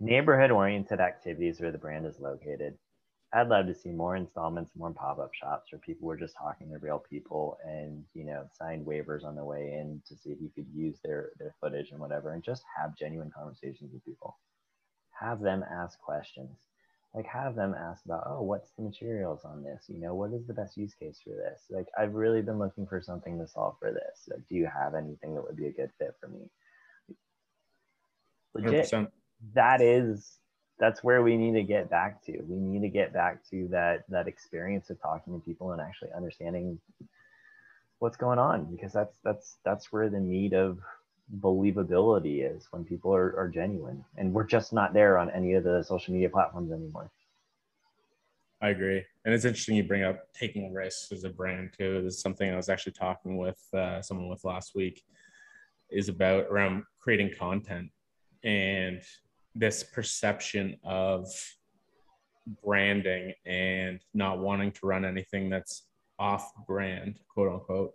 neighborhood 0.00 0.50
oriented 0.50 1.00
activities 1.00 1.60
where 1.60 1.72
the 1.72 1.78
brand 1.78 2.06
is 2.06 2.18
located. 2.20 2.74
I'd 3.34 3.48
love 3.48 3.66
to 3.66 3.74
see 3.74 3.90
more 3.90 4.16
installments, 4.16 4.72
more 4.76 4.90
pop 4.92 5.18
up 5.18 5.32
shops 5.32 5.72
where 5.72 5.80
people 5.80 6.06
were 6.06 6.18
just 6.18 6.36
talking 6.36 6.68
to 6.70 6.78
real 6.78 7.02
people 7.08 7.56
and 7.64 8.04
you 8.14 8.24
know 8.24 8.44
signed 8.58 8.84
waivers 8.84 9.24
on 9.24 9.36
the 9.36 9.44
way 9.44 9.78
in 9.80 10.02
to 10.06 10.16
see 10.16 10.30
if 10.30 10.40
you 10.40 10.50
could 10.54 10.66
use 10.74 10.98
their 11.02 11.30
their 11.38 11.54
footage 11.60 11.92
and 11.92 12.00
whatever, 12.00 12.34
and 12.34 12.42
just 12.42 12.64
have 12.76 12.98
genuine 12.98 13.30
conversations 13.34 13.92
with 13.92 14.04
people. 14.04 14.36
Have 15.18 15.40
them 15.40 15.64
ask 15.70 15.98
questions 16.00 16.58
like 17.14 17.26
have 17.26 17.54
them 17.54 17.74
ask 17.78 18.04
about 18.04 18.24
oh 18.26 18.42
what's 18.42 18.70
the 18.76 18.82
materials 18.82 19.44
on 19.44 19.62
this? 19.62 19.84
You 19.88 20.00
know 20.00 20.14
what 20.14 20.32
is 20.32 20.46
the 20.46 20.54
best 20.54 20.76
use 20.76 20.94
case 20.94 21.20
for 21.22 21.30
this? 21.30 21.62
Like 21.70 21.86
i've 21.98 22.14
really 22.14 22.42
been 22.42 22.58
looking 22.58 22.86
for 22.86 23.00
something 23.00 23.38
to 23.38 23.46
solve 23.46 23.76
for 23.78 23.92
this. 23.92 24.28
Like 24.30 24.46
do 24.48 24.54
you 24.54 24.66
have 24.66 24.94
anything 24.94 25.34
that 25.34 25.42
would 25.42 25.56
be 25.56 25.66
a 25.66 25.72
good 25.72 25.90
fit 25.98 26.14
for 26.20 26.28
me? 26.28 26.50
Legit. 28.54 28.90
100%. 28.90 29.08
that 29.54 29.80
is 29.80 30.38
that's 30.78 31.04
where 31.04 31.22
we 31.22 31.36
need 31.36 31.52
to 31.52 31.62
get 31.62 31.88
back 31.88 32.24
to. 32.24 32.32
We 32.48 32.56
need 32.56 32.82
to 32.82 32.88
get 32.88 33.12
back 33.12 33.48
to 33.50 33.68
that 33.70 34.04
that 34.08 34.26
experience 34.26 34.90
of 34.90 35.00
talking 35.00 35.32
to 35.34 35.44
people 35.44 35.72
and 35.72 35.80
actually 35.80 36.10
understanding 36.16 36.80
what's 37.98 38.16
going 38.16 38.40
on 38.40 38.64
because 38.64 38.92
that's 38.92 39.16
that's 39.22 39.58
that's 39.64 39.92
where 39.92 40.08
the 40.08 40.18
need 40.18 40.54
of 40.54 40.78
believability 41.40 42.44
is 42.44 42.68
when 42.70 42.84
people 42.84 43.14
are, 43.14 43.34
are 43.38 43.48
genuine 43.48 44.04
and 44.18 44.32
we're 44.32 44.44
just 44.44 44.72
not 44.72 44.92
there 44.92 45.18
on 45.18 45.30
any 45.30 45.54
of 45.54 45.64
the 45.64 45.82
social 45.82 46.12
media 46.12 46.28
platforms 46.28 46.70
anymore. 46.72 47.10
I 48.60 48.68
agree. 48.68 49.02
And 49.24 49.34
it's 49.34 49.44
interesting 49.44 49.76
you 49.76 49.84
bring 49.84 50.04
up 50.04 50.20
taking 50.34 50.72
risks 50.72 51.10
as 51.10 51.24
a 51.24 51.30
brand 51.30 51.70
too. 51.76 52.02
This 52.02 52.14
is 52.14 52.20
something 52.20 52.50
i 52.50 52.56
was 52.56 52.68
actually 52.68 52.92
talking 52.92 53.36
with 53.36 53.60
uh, 53.74 54.02
someone 54.02 54.28
with 54.28 54.44
last 54.44 54.72
week 54.74 55.02
is 55.90 56.08
about 56.08 56.44
around 56.44 56.84
creating 57.00 57.30
content 57.38 57.90
and 58.44 59.02
this 59.54 59.82
perception 59.82 60.76
of 60.84 61.28
branding 62.64 63.32
and 63.46 64.00
not 64.14 64.38
wanting 64.38 64.72
to 64.72 64.86
run 64.86 65.04
anything 65.04 65.50
that's 65.50 65.84
off 66.18 66.52
brand, 66.66 67.18
quote 67.28 67.52
unquote. 67.52 67.92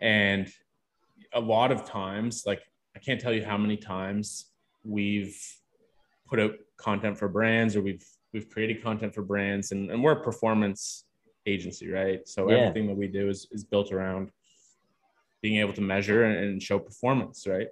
And 0.00 0.52
a 1.34 1.40
lot 1.40 1.72
of 1.72 1.84
times, 1.84 2.44
like 2.46 2.62
I 2.94 2.98
can't 2.98 3.20
tell 3.20 3.32
you 3.32 3.44
how 3.44 3.58
many 3.58 3.76
times 3.76 4.46
we've 4.84 5.38
put 6.26 6.40
out 6.40 6.52
content 6.76 7.18
for 7.18 7.28
brands 7.28 7.76
or 7.76 7.82
we've 7.82 8.04
we've 8.32 8.48
created 8.50 8.82
content 8.82 9.14
for 9.14 9.22
brands 9.22 9.72
and, 9.72 9.90
and 9.90 10.02
we're 10.02 10.12
a 10.12 10.22
performance 10.22 11.04
agency, 11.46 11.90
right? 11.90 12.26
So 12.28 12.50
yeah. 12.50 12.58
everything 12.58 12.86
that 12.88 12.96
we 12.96 13.06
do 13.06 13.28
is, 13.28 13.46
is 13.52 13.64
built 13.64 13.92
around 13.92 14.30
being 15.42 15.60
able 15.60 15.72
to 15.74 15.80
measure 15.80 16.24
and 16.24 16.62
show 16.62 16.78
performance, 16.78 17.46
right? 17.46 17.68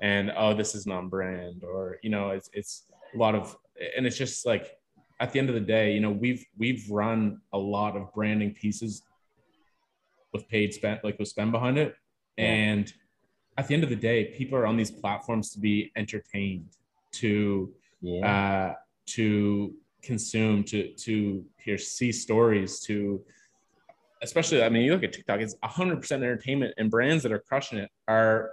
And 0.00 0.32
oh, 0.36 0.54
this 0.54 0.74
is 0.74 0.86
non-brand, 0.86 1.62
or 1.62 1.98
you 2.02 2.10
know, 2.10 2.30
it's 2.30 2.48
it's 2.52 2.86
a 3.14 3.18
lot 3.18 3.34
of 3.34 3.56
and 3.96 4.06
it's 4.06 4.16
just 4.16 4.46
like 4.46 4.78
at 5.20 5.32
the 5.32 5.38
end 5.38 5.50
of 5.50 5.54
the 5.54 5.60
day, 5.60 5.92
you 5.92 6.00
know, 6.00 6.10
we've 6.10 6.44
we've 6.56 6.90
run 6.90 7.40
a 7.52 7.58
lot 7.58 7.96
of 7.96 8.12
branding 8.14 8.54
pieces 8.54 9.02
with 10.32 10.48
paid 10.48 10.72
spend, 10.72 11.00
like 11.04 11.18
with 11.18 11.28
spend 11.28 11.52
behind 11.52 11.76
it. 11.76 11.94
Yeah. 12.36 12.44
And 12.44 12.92
at 13.56 13.66
the 13.66 13.74
end 13.74 13.84
of 13.84 13.90
the 13.90 13.96
day, 13.96 14.26
people 14.36 14.56
are 14.58 14.66
on 14.66 14.76
these 14.76 14.90
platforms 14.90 15.50
to 15.52 15.60
be 15.60 15.92
entertained, 15.96 16.76
to 17.12 17.72
yeah. 18.00 18.70
uh, 18.70 18.74
to 19.06 19.74
consume, 20.02 20.64
to 20.64 20.92
to 20.94 21.44
hear 21.58 21.76
see 21.76 22.12
stories, 22.12 22.80
to 22.80 23.22
especially 24.22 24.62
I 24.62 24.68
mean, 24.68 24.82
you 24.82 24.92
look 24.92 25.04
at 25.04 25.12
TikTok, 25.12 25.40
it's 25.40 25.54
100% 25.64 26.12
entertainment, 26.12 26.74
and 26.78 26.90
brands 26.90 27.22
that 27.22 27.32
are 27.32 27.38
crushing 27.40 27.78
it 27.78 27.90
are 28.08 28.52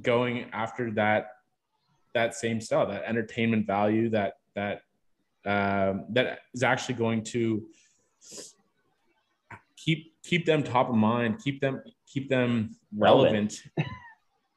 going 0.00 0.46
after 0.52 0.90
that 0.92 1.28
that 2.14 2.34
same 2.34 2.60
style, 2.60 2.86
that 2.86 3.04
entertainment 3.04 3.66
value, 3.66 4.10
that 4.10 4.34
that 4.54 4.82
um, 5.46 6.06
that 6.10 6.40
is 6.54 6.62
actually 6.62 6.96
going 6.96 7.24
to 7.24 7.66
keep 9.82 10.14
keep 10.22 10.46
them 10.46 10.62
top 10.62 10.88
of 10.88 10.94
mind, 10.94 11.42
keep 11.42 11.60
them 11.60 11.82
keep 12.06 12.28
them 12.28 12.76
relevant. 12.96 13.62
relevant. 13.76 13.94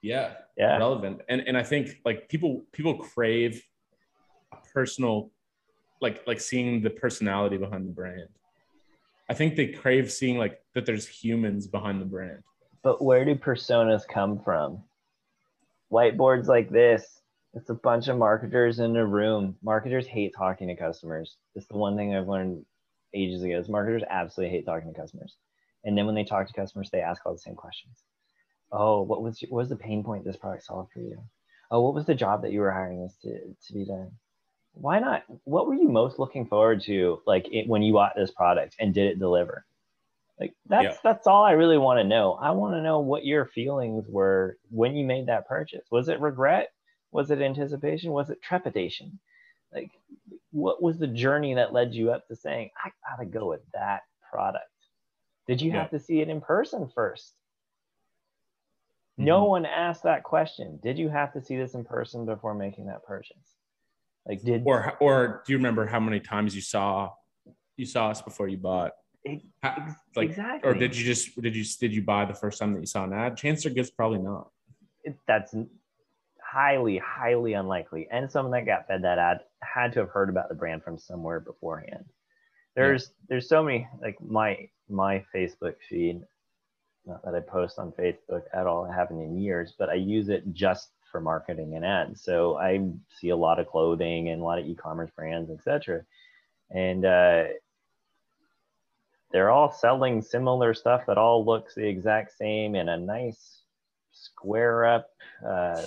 yeah, 0.01 0.33
yeah, 0.57 0.77
relevant. 0.77 1.21
And 1.29 1.41
and 1.47 1.57
I 1.57 1.63
think 1.63 1.89
like 2.05 2.29
people 2.29 2.65
people 2.71 2.95
crave 2.95 3.63
a 4.51 4.57
personal, 4.73 5.31
like 6.01 6.23
like 6.27 6.41
seeing 6.41 6.81
the 6.81 6.89
personality 6.89 7.57
behind 7.57 7.87
the 7.87 7.91
brand. 7.91 8.29
I 9.29 9.33
think 9.33 9.55
they 9.55 9.67
crave 9.67 10.11
seeing 10.11 10.37
like 10.37 10.59
that 10.75 10.85
there's 10.85 11.07
humans 11.07 11.67
behind 11.67 12.01
the 12.01 12.05
brand. 12.05 12.43
But 12.83 13.01
where 13.01 13.23
do 13.23 13.35
personas 13.35 14.05
come 14.07 14.39
from? 14.39 14.83
Whiteboards 15.91 16.47
like 16.47 16.69
this. 16.69 17.21
It's 17.53 17.69
a 17.69 17.75
bunch 17.75 18.07
of 18.07 18.17
marketers 18.17 18.79
in 18.79 18.97
a 18.97 19.05
room. 19.05 19.55
Marketers 19.63 20.07
hate 20.07 20.33
talking 20.35 20.67
to 20.67 20.75
customers. 20.75 21.37
It's 21.55 21.67
the 21.67 21.77
one 21.77 21.95
thing 21.95 22.15
I've 22.15 22.27
learned 22.27 22.65
ages 23.13 23.43
ago 23.43 23.57
is 23.59 23.69
marketers 23.69 24.03
absolutely 24.09 24.55
hate 24.55 24.65
talking 24.65 24.93
to 24.93 24.99
customers. 24.99 25.35
And 25.83 25.97
then 25.97 26.05
when 26.05 26.15
they 26.15 26.23
talk 26.23 26.47
to 26.47 26.53
customers, 26.53 26.89
they 26.91 27.01
ask 27.01 27.25
all 27.25 27.33
the 27.33 27.39
same 27.39 27.55
questions. 27.55 27.97
Oh, 28.71 29.01
what 29.01 29.21
was 29.21 29.39
what 29.49 29.59
was 29.59 29.69
the 29.69 29.75
pain 29.75 30.03
point 30.03 30.23
this 30.23 30.37
product 30.37 30.65
solved 30.65 30.91
for 30.93 30.99
you? 30.99 31.21
Oh, 31.69 31.81
what 31.81 31.93
was 31.93 32.05
the 32.05 32.15
job 32.15 32.41
that 32.41 32.51
you 32.51 32.59
were 32.59 32.71
hiring 32.71 33.03
this 33.03 33.15
to, 33.23 33.39
to 33.67 33.73
be 33.73 33.85
done? 33.85 34.11
Why 34.73 34.99
not? 34.99 35.23
What 35.43 35.67
were 35.67 35.75
you 35.75 35.87
most 35.87 36.17
looking 36.17 36.47
forward 36.47 36.81
to, 36.83 37.21
like 37.27 37.47
it, 37.51 37.67
when 37.67 37.83
you 37.83 37.93
bought 37.93 38.13
this 38.15 38.31
product 38.31 38.75
and 38.79 38.93
did 38.93 39.11
it 39.11 39.19
deliver? 39.19 39.65
Like 40.39 40.55
that's 40.67 40.83
yeah. 40.83 40.97
that's 41.03 41.27
all 41.27 41.43
I 41.43 41.51
really 41.51 41.77
want 41.77 41.99
to 41.99 42.03
know. 42.03 42.33
I 42.33 42.51
want 42.51 42.73
to 42.73 42.81
know 42.81 42.99
what 42.99 43.25
your 43.25 43.45
feelings 43.45 44.05
were 44.09 44.57
when 44.71 44.95
you 44.95 45.05
made 45.05 45.27
that 45.27 45.47
purchase. 45.47 45.85
Was 45.91 46.09
it 46.09 46.19
regret? 46.19 46.71
Was 47.11 47.29
it 47.29 47.41
anticipation? 47.41 48.11
Was 48.11 48.31
it 48.31 48.41
trepidation? 48.41 49.19
Like 49.71 49.91
what 50.53 50.81
was 50.81 50.97
the 50.97 51.07
journey 51.07 51.55
that 51.55 51.73
led 51.73 51.93
you 51.93 52.11
up 52.11 52.25
to 52.27 52.35
saying 52.35 52.69
i 52.85 52.89
gotta 53.09 53.29
go 53.29 53.49
with 53.49 53.61
that 53.73 54.01
product 54.31 54.65
did 55.47 55.61
you 55.61 55.71
yeah. 55.71 55.81
have 55.81 55.91
to 55.91 55.99
see 55.99 56.21
it 56.21 56.29
in 56.29 56.39
person 56.39 56.89
1st 56.95 57.31
mm-hmm. 59.17 59.25
no 59.25 59.45
one 59.45 59.65
asked 59.65 60.03
that 60.03 60.23
question. 60.23 60.79
Did 60.81 60.97
you 60.97 61.09
have 61.09 61.33
to 61.33 61.41
see 61.41 61.57
this 61.57 61.73
in 61.73 61.83
person 61.83 62.25
before 62.25 62.53
making 62.53 62.87
that 62.87 63.03
purchase? 63.03 63.57
Like 64.25 64.41
did 64.41 64.63
or 64.65 64.95
or 64.99 65.43
do 65.45 65.51
you 65.51 65.57
remember 65.57 65.85
how 65.85 65.99
many 65.99 66.19
times 66.19 66.55
you 66.55 66.61
saw 66.61 67.11
you 67.75 67.85
saw 67.85 68.09
us 68.09 68.21
before 68.21 68.47
you 68.47 68.57
bought? 68.57 68.91
It, 69.25 69.41
like 70.15 70.29
exactly. 70.29 70.69
or 70.69 70.73
did 70.73 70.95
you 70.95 71.03
just 71.03 71.39
did 71.41 71.55
you 71.55 71.65
did 71.79 71.93
you 71.93 72.01
buy 72.03 72.25
the 72.25 72.33
first 72.33 72.59
time 72.59 72.73
that 72.73 72.79
you 72.79 72.85
saw 72.85 73.03
an 73.03 73.13
ad? 73.13 73.35
Chances 73.37 73.65
are 73.65 73.69
good 73.69 73.89
probably 73.97 74.19
not. 74.19 74.49
It, 75.03 75.17
that's 75.27 75.53
highly, 76.41 76.99
highly 76.99 77.53
unlikely. 77.53 78.07
And 78.11 78.31
someone 78.31 78.51
that 78.51 78.65
got 78.65 78.87
fed 78.87 79.03
that 79.03 79.17
ad 79.17 79.39
had 79.63 79.93
to 79.93 79.99
have 79.99 80.09
heard 80.09 80.29
about 80.29 80.49
the 80.49 80.55
brand 80.55 80.83
from 80.83 80.97
somewhere 80.97 81.39
beforehand. 81.39 82.05
There's 82.75 83.03
yeah. 83.03 83.25
there's 83.29 83.49
so 83.49 83.63
many 83.63 83.87
like 84.01 84.17
my 84.21 84.69
my 84.89 85.23
Facebook 85.33 85.75
feed, 85.89 86.21
not 87.05 87.23
that 87.23 87.35
I 87.35 87.39
post 87.39 87.79
on 87.79 87.91
Facebook 87.91 88.43
at 88.53 88.67
all, 88.67 88.85
I 88.85 88.95
haven't 88.95 89.21
in 89.21 89.37
years, 89.37 89.73
but 89.77 89.89
I 89.89 89.95
use 89.95 90.29
it 90.29 90.53
just 90.53 90.89
for 91.11 91.21
marketing 91.21 91.75
and 91.75 91.85
ads. 91.85 92.23
So 92.23 92.57
I 92.57 92.89
see 93.19 93.29
a 93.29 93.37
lot 93.37 93.59
of 93.59 93.67
clothing 93.67 94.29
and 94.29 94.41
a 94.41 94.43
lot 94.43 94.59
of 94.59 94.65
e-commerce 94.65 95.11
brands, 95.15 95.51
etc. 95.51 96.03
And 96.71 97.05
uh, 97.05 97.43
they're 99.31 99.51
all 99.51 99.71
selling 99.71 100.21
similar 100.21 100.73
stuff 100.73 101.03
that 101.07 101.17
all 101.17 101.45
looks 101.45 101.75
the 101.75 101.87
exact 101.87 102.35
same 102.37 102.75
in 102.75 102.89
a 102.89 102.97
nice 102.97 103.61
square 104.11 104.85
up 104.85 105.09
uh, 105.45 105.81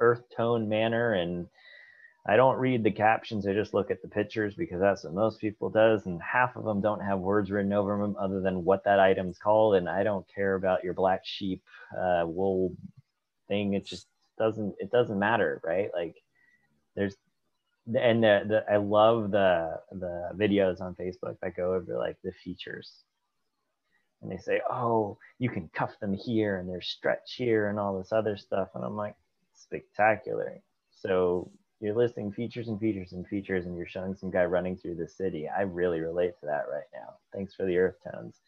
earth 0.00 0.22
tone 0.36 0.68
manner 0.68 1.14
and 1.14 1.46
I 2.28 2.36
don't 2.36 2.58
read 2.58 2.82
the 2.82 2.90
captions. 2.90 3.46
I 3.46 3.52
just 3.52 3.72
look 3.72 3.90
at 3.90 4.02
the 4.02 4.08
pictures 4.08 4.54
because 4.54 4.80
that's 4.80 5.04
what 5.04 5.14
most 5.14 5.40
people 5.40 5.70
does. 5.70 6.06
And 6.06 6.20
half 6.20 6.56
of 6.56 6.64
them 6.64 6.80
don't 6.80 7.00
have 7.00 7.20
words 7.20 7.50
written 7.50 7.72
over 7.72 7.96
them 7.96 8.16
other 8.18 8.40
than 8.40 8.64
what 8.64 8.84
that 8.84 8.98
item's 8.98 9.38
called. 9.38 9.76
And 9.76 9.88
I 9.88 10.02
don't 10.02 10.26
care 10.34 10.54
about 10.54 10.82
your 10.82 10.94
black 10.94 11.20
sheep 11.24 11.62
uh, 11.96 12.24
wool 12.26 12.74
thing. 13.46 13.74
It 13.74 13.86
just 13.86 14.08
doesn't, 14.38 14.74
it 14.80 14.90
doesn't 14.90 15.18
matter. 15.18 15.60
Right. 15.64 15.90
Like 15.94 16.16
there's, 16.96 17.14
and 17.86 18.24
the, 18.24 18.42
the, 18.48 18.64
I 18.72 18.78
love 18.78 19.30
the, 19.30 19.78
the 19.92 20.30
videos 20.34 20.80
on 20.80 20.96
Facebook 20.96 21.36
that 21.40 21.56
go 21.56 21.74
over 21.74 21.96
like 21.96 22.16
the 22.24 22.32
features 22.32 23.04
and 24.20 24.30
they 24.30 24.38
say, 24.38 24.60
oh, 24.68 25.18
you 25.38 25.48
can 25.48 25.68
cuff 25.72 25.92
them 26.00 26.12
here 26.12 26.58
and 26.58 26.68
there's 26.68 26.88
stretch 26.88 27.34
here 27.36 27.68
and 27.68 27.78
all 27.78 27.96
this 27.96 28.12
other 28.12 28.36
stuff. 28.36 28.70
And 28.74 28.84
I'm 28.84 28.96
like, 28.96 29.14
spectacular. 29.54 30.60
So 30.90 31.50
you're 31.80 31.94
listing 31.94 32.32
features 32.32 32.68
and 32.68 32.80
features 32.80 33.12
and 33.12 33.26
features, 33.26 33.66
and 33.66 33.76
you're 33.76 33.86
showing 33.86 34.14
some 34.14 34.30
guy 34.30 34.44
running 34.44 34.76
through 34.76 34.96
the 34.96 35.08
city. 35.08 35.46
I 35.48 35.62
really 35.62 36.00
relate 36.00 36.32
to 36.40 36.46
that 36.46 36.64
right 36.70 36.88
now. 36.94 37.14
Thanks 37.34 37.54
for 37.54 37.66
the 37.66 37.76
earth 37.76 37.96
tones. 38.12 38.40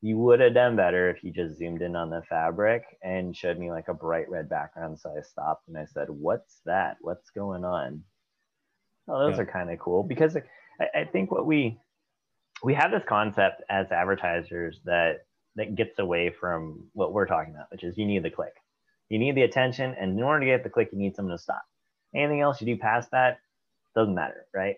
You 0.00 0.16
would 0.18 0.38
have 0.38 0.54
done 0.54 0.76
better 0.76 1.10
if 1.10 1.24
you 1.24 1.32
just 1.32 1.58
zoomed 1.58 1.82
in 1.82 1.96
on 1.96 2.08
the 2.08 2.22
fabric 2.28 2.84
and 3.02 3.36
showed 3.36 3.58
me 3.58 3.72
like 3.72 3.88
a 3.88 3.94
bright 3.94 4.30
red 4.30 4.48
background. 4.48 5.00
So 5.00 5.12
I 5.16 5.22
stopped 5.22 5.66
and 5.66 5.76
I 5.76 5.86
said, 5.86 6.08
What's 6.08 6.60
that? 6.66 6.98
What's 7.00 7.30
going 7.30 7.64
on? 7.64 8.04
Oh, 9.08 9.18
those 9.18 9.36
yeah. 9.36 9.42
are 9.42 9.46
kind 9.46 9.70
of 9.72 9.78
cool 9.80 10.04
because 10.04 10.36
I, 10.36 11.00
I 11.00 11.04
think 11.04 11.32
what 11.32 11.46
we 11.46 11.80
we 12.62 12.74
have 12.74 12.92
this 12.92 13.02
concept 13.08 13.62
as 13.68 13.90
advertisers 13.90 14.80
that 14.84 15.26
that 15.56 15.74
gets 15.74 15.98
away 15.98 16.30
from 16.40 16.84
what 16.92 17.12
we're 17.12 17.26
talking 17.26 17.54
about, 17.54 17.66
which 17.72 17.82
is 17.82 17.98
you 17.98 18.06
need 18.06 18.22
the 18.22 18.30
click. 18.30 18.52
You 19.08 19.18
need 19.18 19.34
the 19.34 19.42
attention, 19.42 19.96
and 19.98 20.16
in 20.16 20.22
order 20.22 20.40
to 20.40 20.46
get 20.46 20.62
the 20.62 20.70
click, 20.70 20.90
you 20.92 20.98
need 20.98 21.16
someone 21.16 21.36
to 21.36 21.42
stop. 21.42 21.62
Anything 22.14 22.40
else 22.40 22.60
you 22.60 22.66
do 22.66 22.80
past 22.80 23.10
that 23.12 23.38
doesn't 23.94 24.14
matter, 24.14 24.46
right? 24.54 24.76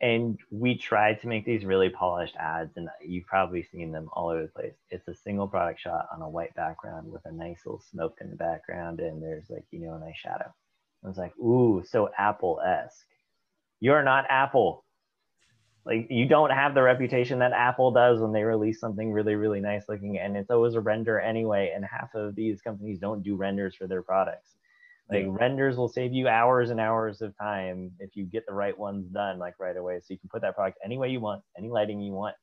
And 0.00 0.38
we 0.50 0.76
tried 0.76 1.20
to 1.20 1.28
make 1.28 1.44
these 1.44 1.64
really 1.64 1.88
polished 1.88 2.34
ads, 2.36 2.76
and 2.76 2.88
you've 3.00 3.26
probably 3.26 3.62
seen 3.62 3.92
them 3.92 4.08
all 4.12 4.30
over 4.30 4.42
the 4.42 4.48
place. 4.48 4.74
It's 4.90 5.06
a 5.06 5.14
single 5.14 5.46
product 5.46 5.80
shot 5.80 6.08
on 6.12 6.22
a 6.22 6.28
white 6.28 6.54
background 6.56 7.10
with 7.10 7.22
a 7.24 7.32
nice 7.32 7.60
little 7.64 7.82
smoke 7.90 8.18
in 8.20 8.30
the 8.30 8.36
background, 8.36 8.98
and 8.98 9.22
there's 9.22 9.48
like, 9.48 9.64
you 9.70 9.80
know, 9.80 9.94
a 9.94 10.00
nice 10.00 10.16
shadow. 10.16 10.52
I 11.04 11.08
was 11.08 11.18
like, 11.18 11.36
ooh, 11.38 11.84
so 11.86 12.10
Apple 12.18 12.60
esque. 12.64 13.06
You're 13.80 14.02
not 14.02 14.26
Apple 14.28 14.84
like 15.84 16.06
you 16.10 16.26
don't 16.26 16.50
have 16.50 16.74
the 16.74 16.82
reputation 16.82 17.40
that 17.40 17.52
Apple 17.52 17.90
does 17.90 18.20
when 18.20 18.32
they 18.32 18.44
release 18.44 18.78
something 18.78 19.10
really, 19.10 19.34
really 19.34 19.60
nice 19.60 19.84
looking, 19.88 20.18
and 20.18 20.36
it's 20.36 20.50
always 20.50 20.74
a 20.74 20.80
render 20.80 21.18
anyway. 21.18 21.72
And 21.74 21.84
half 21.84 22.14
of 22.14 22.36
these 22.36 22.62
companies 22.62 22.98
don't 22.98 23.22
do 23.22 23.34
renders 23.34 23.74
for 23.74 23.86
their 23.86 24.02
products. 24.02 24.50
Like 25.12 25.24
yeah. 25.24 25.30
renders 25.32 25.76
will 25.76 25.88
save 25.88 26.12
you 26.12 26.26
hours 26.26 26.70
and 26.70 26.80
hours 26.80 27.20
of 27.20 27.36
time 27.36 27.92
if 27.98 28.16
you 28.16 28.24
get 28.24 28.46
the 28.46 28.54
right 28.54 28.76
ones 28.76 29.06
done 29.08 29.38
like 29.38 29.54
right 29.60 29.76
away. 29.76 30.00
So 30.00 30.06
you 30.08 30.18
can 30.18 30.30
put 30.30 30.40
that 30.42 30.54
product 30.54 30.78
any 30.84 30.96
way 30.96 31.10
you 31.10 31.20
want, 31.20 31.42
any 31.58 31.68
lighting 31.68 32.00
you 32.00 32.12
want. 32.12 32.34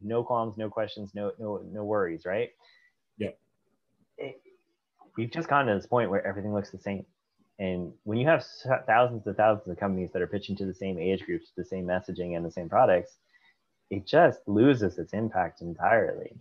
No 0.00 0.22
qualms, 0.22 0.56
no 0.56 0.68
questions, 0.68 1.12
no 1.14 1.32
no 1.38 1.62
no 1.64 1.84
worries, 1.84 2.24
right? 2.24 2.50
Yeah. 3.18 3.30
It, 4.18 4.40
we've 5.16 5.30
just 5.30 5.48
gotten 5.48 5.66
to 5.66 5.74
this 5.74 5.86
point 5.86 6.10
where 6.10 6.24
everything 6.24 6.54
looks 6.54 6.70
the 6.70 6.78
same. 6.78 7.04
And 7.58 7.92
when 8.04 8.18
you 8.18 8.26
have 8.26 8.44
thousands 8.86 9.26
and 9.26 9.36
thousands 9.36 9.68
of 9.68 9.78
companies 9.78 10.10
that 10.12 10.20
are 10.22 10.26
pitching 10.26 10.54
to 10.56 10.66
the 10.66 10.74
same 10.74 10.98
age 10.98 11.24
groups, 11.24 11.52
the 11.56 11.64
same 11.64 11.86
messaging, 11.86 12.36
and 12.36 12.44
the 12.44 12.50
same 12.50 12.68
products, 12.68 13.16
it 13.90 14.06
just 14.06 14.40
loses 14.46 14.98
its 14.98 15.14
impact 15.14 15.62
entirely. 15.62 16.36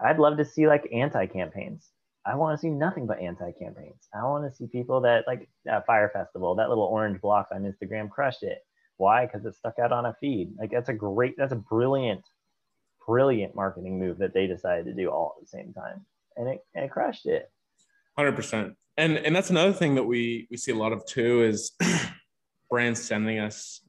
I'd 0.00 0.18
love 0.18 0.36
to 0.36 0.44
see 0.44 0.68
like 0.68 0.86
anti 0.92 1.26
campaigns 1.26 1.90
I 2.28 2.34
want 2.34 2.58
to 2.58 2.60
see 2.60 2.68
nothing 2.68 3.06
but 3.06 3.20
anti 3.20 3.52
campaigns. 3.52 4.08
I 4.14 4.22
want 4.24 4.44
to 4.44 4.54
see 4.54 4.66
people 4.66 5.00
that 5.00 5.24
like 5.26 5.48
at 5.66 5.86
Fyre 5.86 6.10
Festival, 6.12 6.54
that 6.56 6.68
little 6.68 6.84
orange 6.84 7.20
block 7.22 7.48
on 7.52 7.62
Instagram 7.62 8.10
crushed 8.10 8.42
it. 8.42 8.58
Why? 8.98 9.24
Because 9.24 9.46
it 9.46 9.54
stuck 9.54 9.78
out 9.78 9.92
on 9.92 10.04
a 10.04 10.14
feed. 10.20 10.50
Like 10.58 10.70
that's 10.70 10.90
a 10.90 10.94
great, 10.94 11.36
that's 11.38 11.52
a 11.52 11.56
brilliant, 11.56 12.22
brilliant 13.06 13.54
marketing 13.54 13.98
move 13.98 14.18
that 14.18 14.34
they 14.34 14.46
decided 14.46 14.84
to 14.84 14.92
do 14.92 15.08
all 15.08 15.36
at 15.38 15.42
the 15.42 15.48
same 15.48 15.72
time, 15.72 16.04
and 16.36 16.48
it 16.48 16.58
and 16.74 16.84
it 16.84 16.90
crushed 16.90 17.24
it. 17.26 17.50
Hundred 18.16 18.36
percent. 18.36 18.74
And 18.98 19.16
and 19.16 19.34
that's 19.34 19.50
another 19.50 19.72
thing 19.72 19.94
that 19.94 20.04
we 20.04 20.48
we 20.50 20.58
see 20.58 20.72
a 20.72 20.76
lot 20.76 20.92
of 20.92 21.06
too 21.06 21.44
is 21.44 21.72
brands 22.70 23.02
sending 23.02 23.38
us 23.38 23.80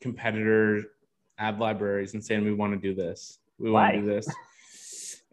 competitor 0.00 0.84
ad 1.38 1.58
libraries 1.58 2.14
and 2.14 2.22
saying 2.22 2.44
we 2.44 2.52
want 2.52 2.72
to 2.72 2.78
do 2.78 2.94
this, 2.94 3.40
we 3.58 3.70
want 3.70 3.94
to 3.94 4.00
do 4.00 4.06
this. 4.06 4.28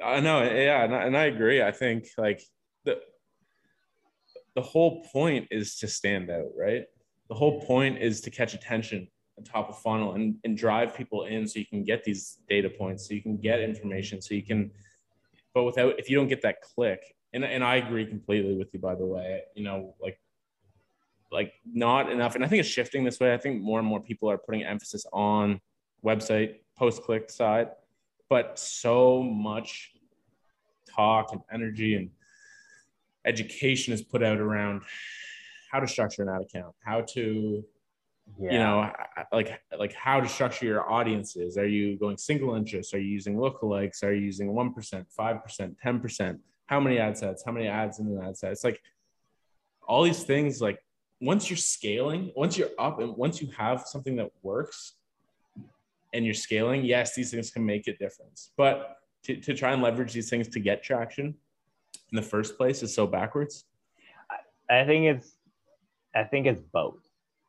I 0.03 0.19
know, 0.19 0.43
yeah, 0.43 0.83
and 0.83 0.95
I, 0.95 1.03
and 1.03 1.17
I 1.17 1.25
agree. 1.25 1.61
I 1.61 1.71
think 1.71 2.07
like 2.17 2.41
the 2.85 2.99
the 4.55 4.61
whole 4.61 5.03
point 5.11 5.47
is 5.51 5.77
to 5.77 5.87
stand 5.87 6.29
out, 6.29 6.51
right? 6.57 6.85
The 7.29 7.35
whole 7.35 7.61
point 7.61 7.99
is 7.99 8.21
to 8.21 8.29
catch 8.29 8.53
attention 8.53 9.07
at 9.37 9.45
top 9.45 9.69
of 9.69 9.79
funnel 9.79 10.13
and, 10.13 10.35
and 10.43 10.57
drive 10.57 10.95
people 10.95 11.25
in 11.25 11.47
so 11.47 11.59
you 11.59 11.65
can 11.65 11.83
get 11.83 12.03
these 12.03 12.39
data 12.49 12.69
points, 12.69 13.07
so 13.07 13.13
you 13.13 13.21
can 13.21 13.37
get 13.37 13.59
information, 13.59 14.21
so 14.21 14.33
you 14.33 14.43
can. 14.43 14.71
But 15.53 15.63
without, 15.63 15.99
if 15.99 16.09
you 16.09 16.17
don't 16.17 16.27
get 16.27 16.41
that 16.41 16.61
click, 16.61 17.15
and 17.33 17.43
and 17.45 17.63
I 17.63 17.75
agree 17.75 18.05
completely 18.05 18.55
with 18.55 18.73
you, 18.73 18.79
by 18.79 18.95
the 18.95 19.05
way. 19.05 19.41
You 19.55 19.63
know, 19.63 19.95
like 20.01 20.19
like 21.31 21.53
not 21.65 22.11
enough, 22.11 22.35
and 22.35 22.43
I 22.43 22.47
think 22.47 22.59
it's 22.59 22.69
shifting 22.69 23.03
this 23.03 23.19
way. 23.19 23.33
I 23.33 23.37
think 23.37 23.61
more 23.61 23.79
and 23.79 23.87
more 23.87 24.01
people 24.01 24.29
are 24.29 24.37
putting 24.37 24.63
emphasis 24.63 25.05
on 25.13 25.61
website 26.03 26.55
post 26.77 27.03
click 27.03 27.29
side 27.29 27.69
but 28.31 28.57
so 28.57 29.21
much 29.21 29.91
talk 30.89 31.33
and 31.33 31.41
energy 31.51 31.95
and 31.95 32.09
education 33.25 33.93
is 33.93 34.01
put 34.01 34.23
out 34.23 34.39
around 34.39 34.83
how 35.69 35.81
to 35.81 35.87
structure 35.87 36.21
an 36.21 36.29
ad 36.29 36.41
account, 36.41 36.73
how 36.79 37.01
to, 37.01 37.61
yeah. 38.39 38.51
you 38.53 38.57
know, 38.57 38.91
like 39.33 39.61
like 39.77 39.93
how 39.93 40.21
to 40.21 40.29
structure 40.29 40.65
your 40.65 40.89
audiences. 40.89 41.57
Are 41.57 41.67
you 41.67 41.97
going 41.97 42.15
single 42.15 42.55
interest? 42.55 42.93
Are 42.93 42.99
you 42.99 43.09
using 43.09 43.35
lookalikes? 43.35 44.01
Are 44.01 44.13
you 44.13 44.21
using 44.21 44.53
one 44.53 44.73
percent, 44.73 45.07
five 45.11 45.43
percent, 45.43 45.77
ten 45.83 45.99
percent? 45.99 46.39
How 46.67 46.79
many 46.79 46.99
ad 46.99 47.17
sets? 47.17 47.43
How 47.45 47.51
many 47.51 47.67
ads 47.67 47.99
in 47.99 48.07
an 48.07 48.21
ad 48.25 48.37
set? 48.37 48.53
It's 48.53 48.63
like 48.63 48.81
all 49.85 50.03
these 50.03 50.23
things. 50.23 50.61
Like 50.61 50.79
once 51.19 51.49
you're 51.49 51.57
scaling, 51.57 52.31
once 52.33 52.57
you're 52.57 52.75
up, 52.79 53.01
and 53.01 53.13
once 53.17 53.41
you 53.41 53.49
have 53.57 53.81
something 53.85 54.15
that 54.15 54.29
works, 54.41 54.93
and 56.13 56.25
you're 56.25 56.33
scaling, 56.33 56.83
yes, 56.83 57.15
these 57.15 57.31
things 57.31 57.51
can 57.51 57.65
make 57.65 57.87
a 57.87 57.95
difference. 57.97 58.51
But 58.57 58.97
to, 59.23 59.35
to 59.37 59.53
try 59.53 59.71
and 59.71 59.81
leverage 59.81 60.13
these 60.13 60.29
things 60.29 60.47
to 60.49 60.59
get 60.59 60.83
traction 60.83 61.35
in 62.11 62.15
the 62.15 62.21
first 62.21 62.57
place 62.57 62.83
is 62.83 62.93
so 62.93 63.07
backwards. 63.07 63.65
I 64.69 64.85
think 64.85 65.05
it's 65.05 65.35
I 66.15 66.23
think 66.23 66.47
it's 66.47 66.61
both. 66.73 66.99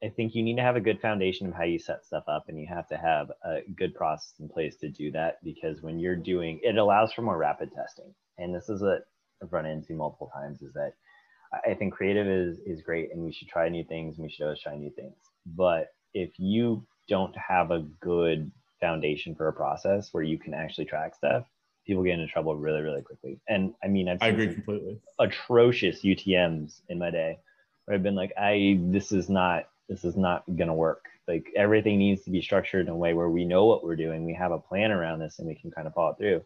I 0.05 0.09
think 0.09 0.35
you 0.35 0.43
need 0.43 0.57
to 0.57 0.63
have 0.63 0.77
a 0.77 0.81
good 0.81 1.01
foundation 1.01 1.47
of 1.47 1.55
how 1.55 1.63
you 1.63 1.79
set 1.79 2.05
stuff 2.05 2.25
up 2.27 2.45
and 2.49 2.59
you 2.59 2.67
have 2.67 2.89
to 2.89 2.97
have 2.97 3.31
a 3.45 3.61
good 3.77 3.95
process 3.95 4.35
in 4.41 4.49
place 4.49 4.77
to 4.77 4.89
do 4.89 5.13
that 5.13 5.37
because 5.45 5.83
when 5.83 6.01
you're 6.01 6.17
doing 6.17 6.59
it 6.63 6.77
allows 6.77 7.13
for 7.13 7.23
more 7.23 7.39
rapid 7.39 7.71
testing. 7.73 8.13
And 8.39 8.55
this 8.55 8.69
is 8.69 8.83
what 8.83 9.05
I've 9.43 9.53
run 9.53 9.67
into 9.67 9.95
multiple 9.95 10.31
times 10.35 10.63
is 10.63 10.73
that 10.75 10.93
I 11.67 11.75
think 11.75 11.93
creative 11.93 12.27
is 12.27 12.59
is 12.67 12.83
great 12.83 13.13
and 13.13 13.23
we 13.23 13.33
should 13.33 13.49
try 13.49 13.69
new 13.69 13.85
things 13.85 14.17
and 14.17 14.25
we 14.25 14.31
should 14.31 14.45
always 14.45 14.61
try 14.61 14.77
new 14.77 14.91
things. 14.91 15.17
But 15.47 15.89
if 16.15 16.31
you 16.39 16.87
don't 17.13 17.37
have 17.37 17.71
a 17.71 17.81
good 18.01 18.51
foundation 18.81 19.35
for 19.35 19.49
a 19.49 19.53
process 19.53 20.09
where 20.13 20.23
you 20.23 20.39
can 20.39 20.55
actually 20.55 20.87
track 20.87 21.15
stuff, 21.15 21.45
people 21.87 22.03
get 22.03 22.15
into 22.15 22.27
trouble 22.27 22.57
really, 22.57 22.81
really 22.81 23.03
quickly. 23.03 23.39
And 23.51 23.75
I 23.85 23.89
mean, 23.89 24.09
I've 24.09 24.23
I 24.23 24.29
agree 24.29 24.55
completely. 24.55 24.99
Atrocious 25.21 26.01
UTM's 26.01 26.81
in 26.89 26.99
my 26.99 27.11
day 27.11 27.39
where 27.85 27.95
I've 27.95 28.03
been 28.03 28.15
like, 28.15 28.33
I 28.39 28.79
this 28.85 29.13
is 29.13 29.29
not 29.29 29.69
this 29.91 30.07
is 30.07 30.17
not 30.17 30.45
gonna 30.57 30.75
work. 30.75 31.05
Like 31.29 31.53
everything 31.55 31.99
needs 31.99 32.23
to 32.23 32.31
be 32.31 32.41
structured 32.41 32.87
in 32.87 32.93
a 32.93 32.97
way 32.97 33.13
where 33.13 33.29
we 33.29 33.45
know 33.45 33.67
what 33.67 33.85
we're 33.85 33.95
doing, 33.95 34.25
we 34.25 34.33
have 34.33 34.53
a 34.53 34.59
plan 34.59 34.91
around 34.91 35.19
this, 35.19 35.39
and 35.39 35.47
we 35.47 35.55
can 35.55 35.71
kind 35.71 35.87
of 35.87 35.93
follow 35.93 36.15
through. 36.15 36.43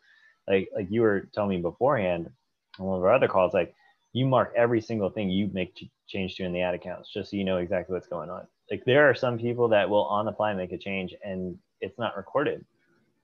Like 0.49 0.69
like 0.75 0.89
you 0.91 1.03
were 1.03 1.29
telling 1.33 1.51
me 1.51 1.63
beforehand 1.63 2.29
on 2.81 2.87
one 2.87 2.99
of 2.99 3.05
our 3.05 3.15
other 3.15 3.29
calls, 3.29 3.55
like 3.55 3.73
you 4.13 4.27
mark 4.27 4.53
every 4.57 4.81
single 4.81 5.11
thing 5.11 5.31
you 5.31 5.49
make 5.53 5.79
change 6.09 6.35
to 6.35 6.43
in 6.43 6.53
the 6.53 6.63
ad 6.63 6.75
accounts 6.75 7.13
just 7.13 7.31
so 7.31 7.37
you 7.37 7.45
know 7.45 7.59
exactly 7.59 7.95
what's 7.95 8.09
going 8.09 8.31
on 8.31 8.49
like 8.71 8.85
there 8.85 9.09
are 9.09 9.15
some 9.15 9.39
people 9.39 9.69
that 9.69 9.89
will 9.89 10.05
on 10.07 10.27
the 10.27 10.33
fly 10.33 10.53
make 10.55 10.73
a 10.73 10.79
change 10.79 11.15
and 11.25 11.59
it's 11.81 11.99
not 11.99 12.17
recorded. 12.17 12.65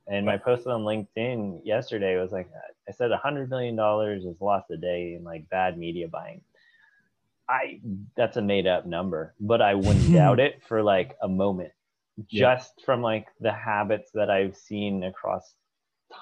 And 0.08 0.26
my 0.26 0.36
post 0.36 0.66
on 0.66 0.82
LinkedIn 0.82 1.60
yesterday 1.64 2.16
was 2.18 2.32
like, 2.32 2.50
I 2.88 2.92
said 2.92 3.12
a 3.12 3.16
hundred 3.16 3.50
million 3.50 3.76
dollars 3.76 4.24
is 4.24 4.40
lost 4.40 4.70
a 4.70 4.76
day 4.76 5.14
in 5.14 5.24
like 5.24 5.48
bad 5.48 5.78
media 5.78 6.08
buying. 6.08 6.42
I 7.48 7.80
that's 8.16 8.36
a 8.36 8.42
made 8.42 8.66
up 8.66 8.86
number, 8.86 9.34
but 9.40 9.62
I 9.62 9.74
wouldn't 9.74 10.12
doubt 10.14 10.40
it 10.40 10.62
for 10.66 10.82
like 10.82 11.16
a 11.22 11.28
moment, 11.28 11.72
yeah. 12.28 12.54
just 12.54 12.82
from 12.84 13.02
like 13.02 13.26
the 13.40 13.52
habits 13.52 14.10
that 14.14 14.30
I've 14.30 14.56
seen 14.56 15.04
across 15.04 15.54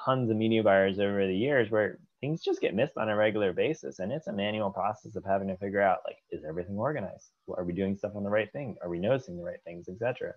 tons 0.04 0.30
of 0.30 0.36
media 0.36 0.62
buyers 0.62 0.98
over 0.98 1.26
the 1.26 1.36
years, 1.36 1.70
where 1.70 1.98
things 2.20 2.42
just 2.42 2.60
get 2.60 2.74
missed 2.74 2.96
on 2.96 3.08
a 3.08 3.16
regular 3.16 3.52
basis, 3.52 3.98
and 3.98 4.12
it's 4.12 4.26
a 4.26 4.32
manual 4.32 4.70
process 4.70 5.16
of 5.16 5.24
having 5.24 5.48
to 5.48 5.56
figure 5.56 5.82
out 5.82 5.98
like, 6.06 6.16
is 6.30 6.44
everything 6.48 6.76
organized? 6.76 7.30
Are 7.56 7.64
we 7.64 7.72
doing 7.72 7.96
stuff 7.96 8.12
on 8.14 8.24
the 8.24 8.30
right 8.30 8.50
thing? 8.52 8.76
Are 8.82 8.90
we 8.90 8.98
noticing 8.98 9.36
the 9.36 9.44
right 9.44 9.62
things, 9.64 9.88
etc. 9.88 10.32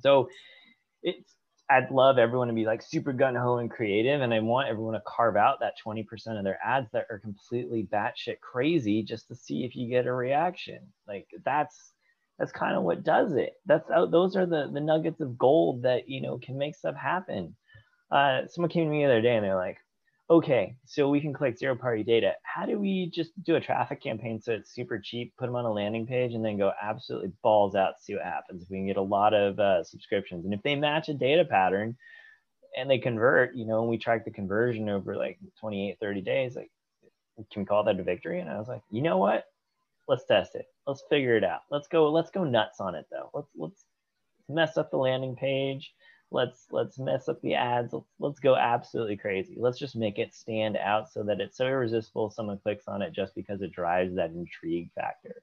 So 0.00 0.28
it's 1.02 1.34
I'd 1.68 1.90
love 1.90 2.18
everyone 2.18 2.46
to 2.46 2.54
be 2.54 2.64
like 2.64 2.80
super 2.80 3.12
gun 3.12 3.34
ho 3.34 3.58
and 3.58 3.70
creative, 3.70 4.20
and 4.20 4.32
I 4.32 4.38
want 4.40 4.68
everyone 4.68 4.94
to 4.94 5.02
carve 5.04 5.36
out 5.36 5.58
that 5.60 5.74
20% 5.84 6.04
of 6.38 6.44
their 6.44 6.58
ads 6.64 6.88
that 6.92 7.06
are 7.10 7.18
completely 7.18 7.88
batshit 7.92 8.38
crazy 8.40 9.02
just 9.02 9.26
to 9.28 9.34
see 9.34 9.64
if 9.64 9.74
you 9.74 9.88
get 9.88 10.06
a 10.06 10.12
reaction. 10.12 10.78
Like 11.08 11.26
that's 11.44 11.92
that's 12.38 12.52
kind 12.52 12.76
of 12.76 12.84
what 12.84 13.02
does 13.02 13.32
it. 13.32 13.54
That's 13.66 13.88
those 13.88 14.36
are 14.36 14.46
the 14.46 14.70
the 14.72 14.80
nuggets 14.80 15.20
of 15.20 15.38
gold 15.38 15.82
that 15.82 16.08
you 16.08 16.20
know 16.20 16.38
can 16.38 16.56
make 16.56 16.76
stuff 16.76 16.94
happen. 16.94 17.56
Uh, 18.10 18.42
someone 18.48 18.70
came 18.70 18.84
to 18.84 18.90
me 18.90 19.04
the 19.04 19.10
other 19.10 19.22
day 19.22 19.34
and 19.34 19.44
they're 19.44 19.56
like, 19.56 19.78
okay, 20.28 20.74
so 20.84 21.08
we 21.08 21.20
can 21.20 21.32
collect 21.32 21.58
zero 21.58 21.76
party 21.76 22.02
data. 22.02 22.32
How 22.42 22.66
do 22.66 22.78
we 22.78 23.10
just 23.14 23.30
do 23.44 23.56
a 23.56 23.60
traffic 23.60 24.02
campaign 24.02 24.40
so 24.40 24.52
it's 24.52 24.74
super 24.74 24.98
cheap, 24.98 25.32
put 25.38 25.46
them 25.46 25.56
on 25.56 25.64
a 25.64 25.72
landing 25.72 26.06
page, 26.06 26.34
and 26.34 26.44
then 26.44 26.58
go 26.58 26.72
absolutely 26.82 27.32
balls 27.42 27.74
out, 27.74 28.00
see 28.00 28.14
what 28.14 28.24
happens? 28.24 28.62
If 28.62 28.70
we 28.70 28.78
can 28.78 28.86
get 28.86 28.96
a 28.96 29.02
lot 29.02 29.34
of 29.34 29.58
uh, 29.58 29.84
subscriptions, 29.84 30.44
and 30.44 30.52
if 30.52 30.62
they 30.62 30.74
match 30.74 31.08
a 31.08 31.14
data 31.14 31.44
pattern 31.44 31.96
and 32.76 32.90
they 32.90 32.98
convert, 32.98 33.54
you 33.54 33.66
know, 33.66 33.80
and 33.80 33.88
we 33.88 33.98
track 33.98 34.24
the 34.24 34.30
conversion 34.30 34.88
over 34.88 35.16
like 35.16 35.38
28, 35.60 35.98
30 36.00 36.20
days, 36.22 36.56
like, 36.56 36.70
can 37.52 37.62
we 37.62 37.66
call 37.66 37.84
that 37.84 38.00
a 38.00 38.02
victory? 38.02 38.40
And 38.40 38.50
I 38.50 38.58
was 38.58 38.68
like, 38.68 38.82
you 38.90 39.02
know 39.02 39.18
what? 39.18 39.44
Let's 40.08 40.24
test 40.24 40.54
it. 40.54 40.66
Let's 40.86 41.04
figure 41.08 41.36
it 41.36 41.44
out. 41.44 41.60
Let's 41.70 41.88
go. 41.88 42.10
Let's 42.10 42.30
go 42.30 42.44
nuts 42.44 42.80
on 42.80 42.94
it 42.94 43.06
though. 43.10 43.28
Let's 43.34 43.48
let's 43.56 43.84
mess 44.48 44.76
up 44.76 44.90
the 44.90 44.96
landing 44.96 45.34
page 45.34 45.92
let's 46.30 46.66
let's 46.70 46.98
mess 46.98 47.28
up 47.28 47.40
the 47.42 47.54
ads. 47.54 47.94
Let's, 48.18 48.40
go 48.40 48.56
absolutely 48.56 49.16
crazy. 49.16 49.56
Let's 49.58 49.78
just 49.78 49.96
make 49.96 50.18
it 50.18 50.34
stand 50.34 50.76
out 50.76 51.10
so 51.10 51.22
that 51.22 51.40
it's 51.40 51.56
so 51.56 51.66
irresistible 51.66 52.30
someone 52.30 52.58
clicks 52.58 52.88
on 52.88 53.02
it 53.02 53.12
just 53.12 53.34
because 53.34 53.62
it 53.62 53.72
drives 53.72 54.14
that 54.16 54.30
intrigue 54.30 54.90
factor. 54.94 55.42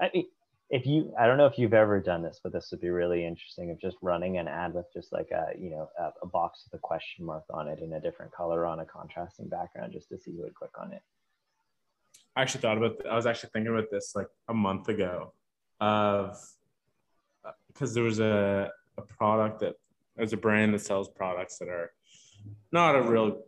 I 0.00 0.10
mean 0.14 0.26
if 0.72 0.86
you 0.86 1.12
i 1.18 1.26
don't 1.26 1.36
know 1.36 1.46
if 1.46 1.58
you've 1.58 1.74
ever 1.74 2.00
done 2.00 2.22
this 2.22 2.40
but 2.42 2.50
this 2.50 2.70
would 2.70 2.80
be 2.80 2.88
really 2.88 3.24
interesting 3.24 3.70
of 3.70 3.78
just 3.78 3.98
running 4.00 4.38
an 4.38 4.48
ad 4.48 4.72
with 4.72 4.86
just 4.92 5.12
like 5.12 5.30
a 5.30 5.48
you 5.56 5.70
know 5.70 5.88
a, 5.98 6.10
a 6.22 6.26
box 6.26 6.64
with 6.64 6.78
a 6.78 6.82
question 6.82 7.24
mark 7.24 7.44
on 7.50 7.68
it 7.68 7.78
in 7.80 7.92
a 7.92 8.00
different 8.00 8.32
color 8.32 8.64
on 8.64 8.80
a 8.80 8.84
contrasting 8.86 9.48
background 9.48 9.92
just 9.92 10.08
to 10.08 10.18
see 10.18 10.32
who 10.32 10.42
would 10.42 10.54
click 10.54 10.70
on 10.80 10.92
it. 10.92 11.02
I 12.34 12.42
actually 12.42 12.62
thought 12.62 12.78
about 12.78 13.06
i 13.06 13.14
was 13.14 13.26
actually 13.26 13.50
thinking 13.52 13.72
about 13.72 13.90
this 13.92 14.12
like 14.16 14.28
a 14.48 14.54
month 14.54 14.88
ago 14.88 15.34
of 15.78 16.42
because 17.68 17.90
uh, 17.90 17.94
there 17.94 18.04
was 18.04 18.18
a, 18.20 18.70
a 18.96 19.02
product 19.02 19.60
that 19.60 19.74
as 20.18 20.32
a 20.32 20.36
brand 20.36 20.74
that 20.74 20.80
sells 20.80 21.08
products 21.08 21.58
that 21.58 21.68
are 21.68 21.92
not 22.70 22.96
a 22.96 23.02
real 23.02 23.42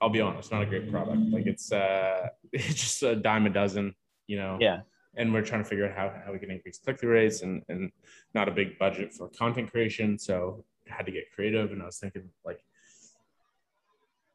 I'll 0.00 0.10
be 0.10 0.20
honest, 0.20 0.50
not 0.50 0.62
a 0.62 0.66
great 0.66 0.90
product. 0.90 1.30
Like 1.30 1.46
it's 1.46 1.70
uh 1.70 2.28
it's 2.52 2.74
just 2.74 3.02
a 3.02 3.14
dime 3.14 3.46
a 3.46 3.50
dozen, 3.50 3.94
you 4.26 4.36
know. 4.36 4.58
Yeah. 4.60 4.80
And 5.16 5.32
we're 5.32 5.42
trying 5.42 5.62
to 5.62 5.68
figure 5.68 5.86
out 5.86 5.96
how, 5.96 6.12
how 6.24 6.32
we 6.32 6.38
can 6.38 6.50
increase 6.50 6.78
click-through 6.78 7.12
rates 7.12 7.42
and, 7.42 7.62
and 7.68 7.92
not 8.34 8.48
a 8.48 8.50
big 8.50 8.78
budget 8.78 9.12
for 9.12 9.28
content 9.28 9.70
creation. 9.70 10.18
So 10.18 10.64
I 10.90 10.94
had 10.94 11.06
to 11.06 11.12
get 11.12 11.30
creative. 11.34 11.70
And 11.70 11.82
I 11.82 11.86
was 11.86 11.98
thinking 11.98 12.30
like 12.44 12.64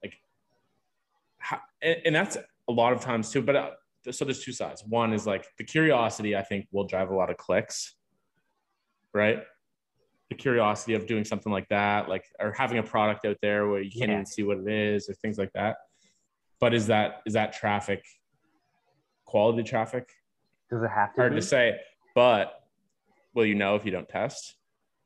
like 0.03 0.13
how, 1.39 1.59
and, 1.82 1.97
and 2.05 2.15
that's 2.15 2.38
a 2.69 2.71
lot 2.71 2.93
of 2.93 3.01
times 3.01 3.32
too, 3.32 3.41
but 3.41 3.55
uh, 3.55 3.71
so 4.11 4.23
there's 4.23 4.43
two 4.43 4.53
sides. 4.53 4.84
One 4.88 5.13
is 5.13 5.25
like 5.25 5.45
the 5.57 5.63
curiosity, 5.63 6.36
I 6.36 6.43
think, 6.43 6.67
will 6.71 6.86
drive 6.86 7.09
a 7.09 7.15
lot 7.15 7.30
of 7.30 7.38
clicks, 7.38 7.95
right? 9.13 9.43
The 10.30 10.36
curiosity 10.36 10.93
of 10.93 11.07
doing 11.07 11.23
something 11.23 11.51
like 11.51 11.69
that, 11.69 12.09
like 12.09 12.25
or 12.39 12.51
having 12.51 12.80
a 12.80 12.84
product 12.84 13.25
out 13.25 13.38
there 13.41 13.67
where 13.67 13.82
you 13.82 13.91
can't 13.91 14.09
Yeah. 14.09 14.15
even 14.15 14.25
see 14.25 14.43
what 14.43 14.57
it 14.57 14.67
is 14.67 15.09
or 15.09 15.13
things 15.13 15.38
like 15.38 15.53
that. 15.53 15.78
But 16.59 16.73
is 16.73 16.88
that 16.88 17.21
is 17.25 17.34
that 17.34 17.53
traffic 17.53 18.03
quality 19.25 19.63
traffic? 19.63 20.09
Does 20.69 20.84
it 20.84 20.89
have 20.89 21.13
to? 21.13 21.21
Hard 21.21 21.34
be? 21.34 21.39
to 21.39 21.45
say, 21.45 21.80
but 22.13 22.63
will 23.34 23.45
you 23.45 23.55
know 23.55 23.75
if 23.75 23.86
you 23.86 23.91
don't 23.91 24.09
test? 24.09 24.55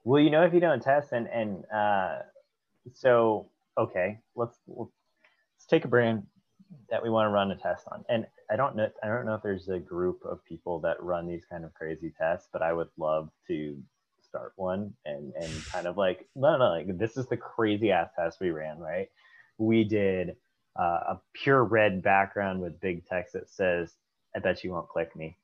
Will 0.03 0.21
you 0.21 0.31
know, 0.31 0.41
if 0.43 0.53
you 0.53 0.59
don't 0.59 0.81
test, 0.81 1.11
and 1.11 1.27
and 1.27 1.65
uh, 1.71 2.19
so 2.93 3.47
okay, 3.77 4.19
let's 4.35 4.57
let's 4.67 4.91
take 5.67 5.85
a 5.85 5.87
brand 5.87 6.25
that 6.89 7.03
we 7.03 7.09
want 7.11 7.27
to 7.27 7.29
run 7.29 7.51
a 7.51 7.55
test 7.55 7.85
on, 7.91 8.03
and 8.09 8.25
I 8.49 8.55
don't 8.55 8.75
know, 8.75 8.89
I 9.03 9.07
don't 9.07 9.25
know 9.27 9.35
if 9.35 9.43
there's 9.43 9.69
a 9.69 9.77
group 9.77 10.21
of 10.25 10.43
people 10.45 10.79
that 10.79 11.01
run 11.03 11.27
these 11.27 11.45
kind 11.45 11.63
of 11.63 11.73
crazy 11.75 12.11
tests, 12.17 12.47
but 12.51 12.63
I 12.63 12.73
would 12.73 12.89
love 12.97 13.29
to 13.47 13.77
start 14.31 14.53
one 14.55 14.93
and 15.05 15.33
and 15.35 15.65
kind 15.71 15.87
of 15.87 15.97
like 15.97 16.27
no 16.35 16.57
no 16.57 16.69
like 16.69 16.97
this 16.97 17.17
is 17.17 17.27
the 17.27 17.37
crazy 17.37 17.91
ass 17.91 18.09
test 18.17 18.39
we 18.39 18.49
ran 18.49 18.79
right? 18.79 19.09
We 19.57 19.83
did 19.83 20.35
uh, 20.79 21.15
a 21.15 21.21
pure 21.33 21.63
red 21.63 22.01
background 22.01 22.61
with 22.61 22.79
big 22.79 23.05
text 23.05 23.33
that 23.33 23.49
says 23.49 23.93
i 24.35 24.39
bet 24.39 24.63
you 24.63 24.71
won't 24.71 24.87
click 24.87 25.15
me 25.15 25.37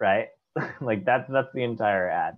right? 0.00 0.28
Like 0.80 1.04
that's 1.04 1.28
that's 1.30 1.52
the 1.52 1.64
entire 1.64 2.08
ad. 2.08 2.36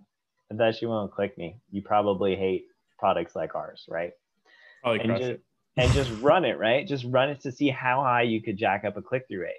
I 0.50 0.54
bet 0.54 0.80
you 0.80 0.88
won't 0.88 1.12
click 1.12 1.36
me. 1.36 1.60
You 1.70 1.82
probably 1.82 2.34
hate 2.34 2.64
products 2.98 3.36
like 3.36 3.54
ours 3.54 3.84
right? 3.88 4.12
Probably 4.82 5.00
and 5.00 5.18
just, 5.18 5.40
and 5.76 5.92
just 6.06 6.22
run 6.22 6.44
it, 6.46 6.58
right? 6.58 6.86
Just 6.86 7.04
run 7.08 7.28
it 7.28 7.40
to 7.42 7.52
see 7.52 7.68
how 7.68 8.02
high 8.02 8.22
you 8.22 8.40
could 8.40 8.56
jack 8.56 8.84
up 8.84 8.96
a 8.96 9.02
click 9.02 9.24
through 9.28 9.42
rate. 9.42 9.54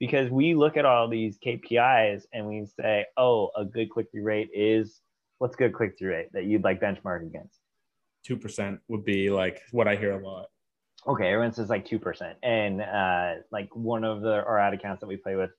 Because 0.00 0.30
we 0.30 0.54
look 0.54 0.76
at 0.76 0.86
all 0.86 1.08
these 1.08 1.38
KPIs 1.38 2.22
and 2.32 2.46
we 2.48 2.66
say, 2.66 3.04
oh, 3.18 3.50
a 3.56 3.64
good 3.64 3.90
click 3.90 4.06
through 4.10 4.24
rate 4.24 4.48
is 4.54 5.00
what's 5.40 5.56
good 5.56 5.72
click 5.72 5.98
through 5.98 6.10
rate 6.10 6.32
that 6.32 6.44
you'd 6.44 6.62
like 6.62 6.80
benchmark 6.80 7.26
against? 7.26 7.58
Two 8.24 8.36
percent 8.36 8.78
would 8.88 9.04
be 9.04 9.30
like 9.30 9.60
what 9.72 9.88
I 9.88 9.96
hear 9.96 10.12
a 10.12 10.24
lot. 10.24 10.46
Okay, 11.06 11.32
everyone 11.32 11.52
says 11.52 11.70
like 11.70 11.86
2%. 11.86 12.34
And 12.42 12.82
uh, 12.82 13.42
like 13.50 13.74
one 13.74 14.04
of 14.04 14.20
the 14.20 14.32
our 14.32 14.58
ad 14.58 14.74
accounts 14.74 15.00
that 15.00 15.06
we 15.06 15.16
play 15.16 15.34
with 15.34 15.50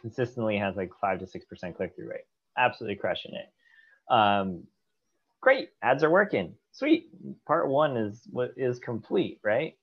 consistently 0.00 0.58
has 0.58 0.76
like 0.76 0.90
five 1.00 1.20
to 1.20 1.26
6% 1.26 1.76
click 1.76 1.94
through 1.94 2.08
rate. 2.08 2.24
Absolutely 2.58 2.96
crushing 2.96 3.32
it. 3.34 4.12
Um, 4.12 4.64
great, 5.40 5.68
ads 5.82 6.02
are 6.02 6.10
working. 6.10 6.54
Sweet. 6.72 7.10
Part 7.46 7.68
one 7.68 7.96
is 7.96 8.22
what 8.30 8.54
is 8.56 8.80
complete, 8.80 9.38
right? 9.44 9.76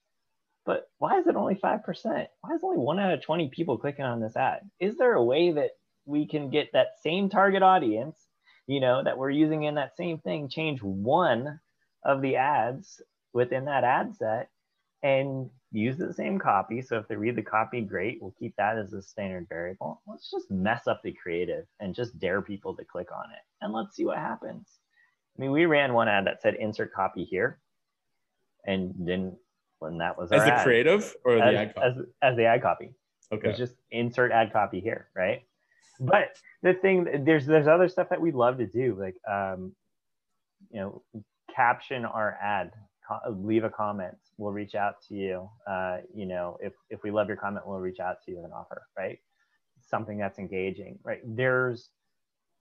But 0.65 0.89
why 0.97 1.17
is 1.17 1.27
it 1.27 1.37
only 1.37 1.55
5%? 1.55 1.81
Why 2.41 2.53
is 2.53 2.61
only 2.61 2.77
one 2.77 2.99
out 2.99 3.13
of 3.13 3.21
20 3.21 3.47
people 3.49 3.77
clicking 3.77 4.03
on 4.03 4.19
this 4.19 4.35
ad? 4.35 4.69
Is 4.81 4.97
there 4.97 5.13
a 5.13 5.23
way 5.23 5.53
that 5.53 5.71
we 6.05 6.25
can 6.25 6.49
get 6.49 6.73
that 6.73 6.99
same 7.01 7.29
target 7.29 7.63
audience, 7.63 8.26
you 8.67 8.79
know, 8.79 9.03
that 9.03 9.17
we're 9.17 9.29
using 9.29 9.63
in 9.63 9.75
that 9.75 9.95
same 9.95 10.19
thing, 10.19 10.49
change 10.49 10.83
one 10.83 11.59
of 12.03 12.21
the 12.21 12.35
ads 12.35 13.01
within 13.33 13.65
that 13.65 13.83
ad 13.83 14.15
set 14.15 14.49
and 15.03 15.49
use 15.71 15.97
the 15.97 16.13
same 16.13 16.39
copy. 16.39 16.81
So 16.81 16.97
if 16.97 17.07
they 17.07 17.15
read 17.15 17.35
the 17.35 17.41
copy, 17.41 17.81
great. 17.81 18.19
We'll 18.21 18.35
keep 18.39 18.55
that 18.57 18.77
as 18.77 18.93
a 18.93 19.01
standard 19.01 19.47
variable. 19.49 20.01
Let's 20.07 20.29
just 20.29 20.49
mess 20.49 20.87
up 20.87 21.01
the 21.03 21.11
creative 21.13 21.65
and 21.79 21.95
just 21.95 22.19
dare 22.19 22.41
people 22.41 22.75
to 22.75 22.85
click 22.85 23.11
on 23.11 23.25
it. 23.31 23.41
And 23.61 23.73
let's 23.73 23.95
see 23.95 24.05
what 24.05 24.17
happens. 24.17 24.67
I 25.37 25.41
mean, 25.41 25.51
we 25.51 25.65
ran 25.65 25.93
one 25.93 26.07
ad 26.07 26.25
that 26.25 26.41
said 26.41 26.55
insert 26.55 26.93
copy 26.93 27.23
here. 27.23 27.59
And 28.65 28.93
then 28.97 29.37
when 29.79 29.97
that 29.99 30.17
was 30.17 30.31
As 30.31 30.41
our 30.41 30.45
the 30.47 30.53
ad, 30.53 30.63
creative 30.63 31.15
or 31.23 31.35
the 31.35 31.43
as, 31.43 31.55
ad 31.55 31.75
copy? 31.75 31.87
as, 31.87 32.05
as 32.21 32.37
the 32.37 32.45
ad 32.45 32.61
copy. 32.61 32.93
Okay. 33.31 33.49
It's 33.49 33.57
just 33.57 33.75
insert 33.91 34.31
ad 34.31 34.51
copy 34.51 34.79
here, 34.79 35.09
right? 35.15 35.43
But 35.99 36.37
the 36.61 36.73
thing, 36.73 37.07
there's 37.25 37.45
there's 37.45 37.67
other 37.67 37.87
stuff 37.87 38.09
that 38.09 38.21
we 38.21 38.31
love 38.31 38.57
to 38.59 38.67
do, 38.67 38.97
like 38.99 39.15
um, 39.29 39.73
you 40.71 40.79
know, 40.79 41.03
caption 41.53 42.05
our 42.05 42.37
ad, 42.41 42.71
leave 43.31 43.63
a 43.63 43.69
comment. 43.69 44.15
We'll 44.37 44.51
reach 44.51 44.75
out 44.75 44.95
to 45.09 45.15
you. 45.15 45.49
Uh, 45.69 45.97
you 46.13 46.25
know, 46.25 46.57
if 46.61 46.73
if 46.89 47.01
we 47.03 47.11
love 47.11 47.27
your 47.27 47.37
comment, 47.37 47.67
we'll 47.67 47.79
reach 47.79 47.99
out 47.99 48.17
to 48.25 48.31
you 48.31 48.37
with 48.37 48.45
an 48.45 48.51
offer, 48.53 48.83
right? 48.97 49.19
Something 49.89 50.17
that's 50.17 50.39
engaging, 50.39 50.99
right? 51.03 51.21
There's 51.25 51.89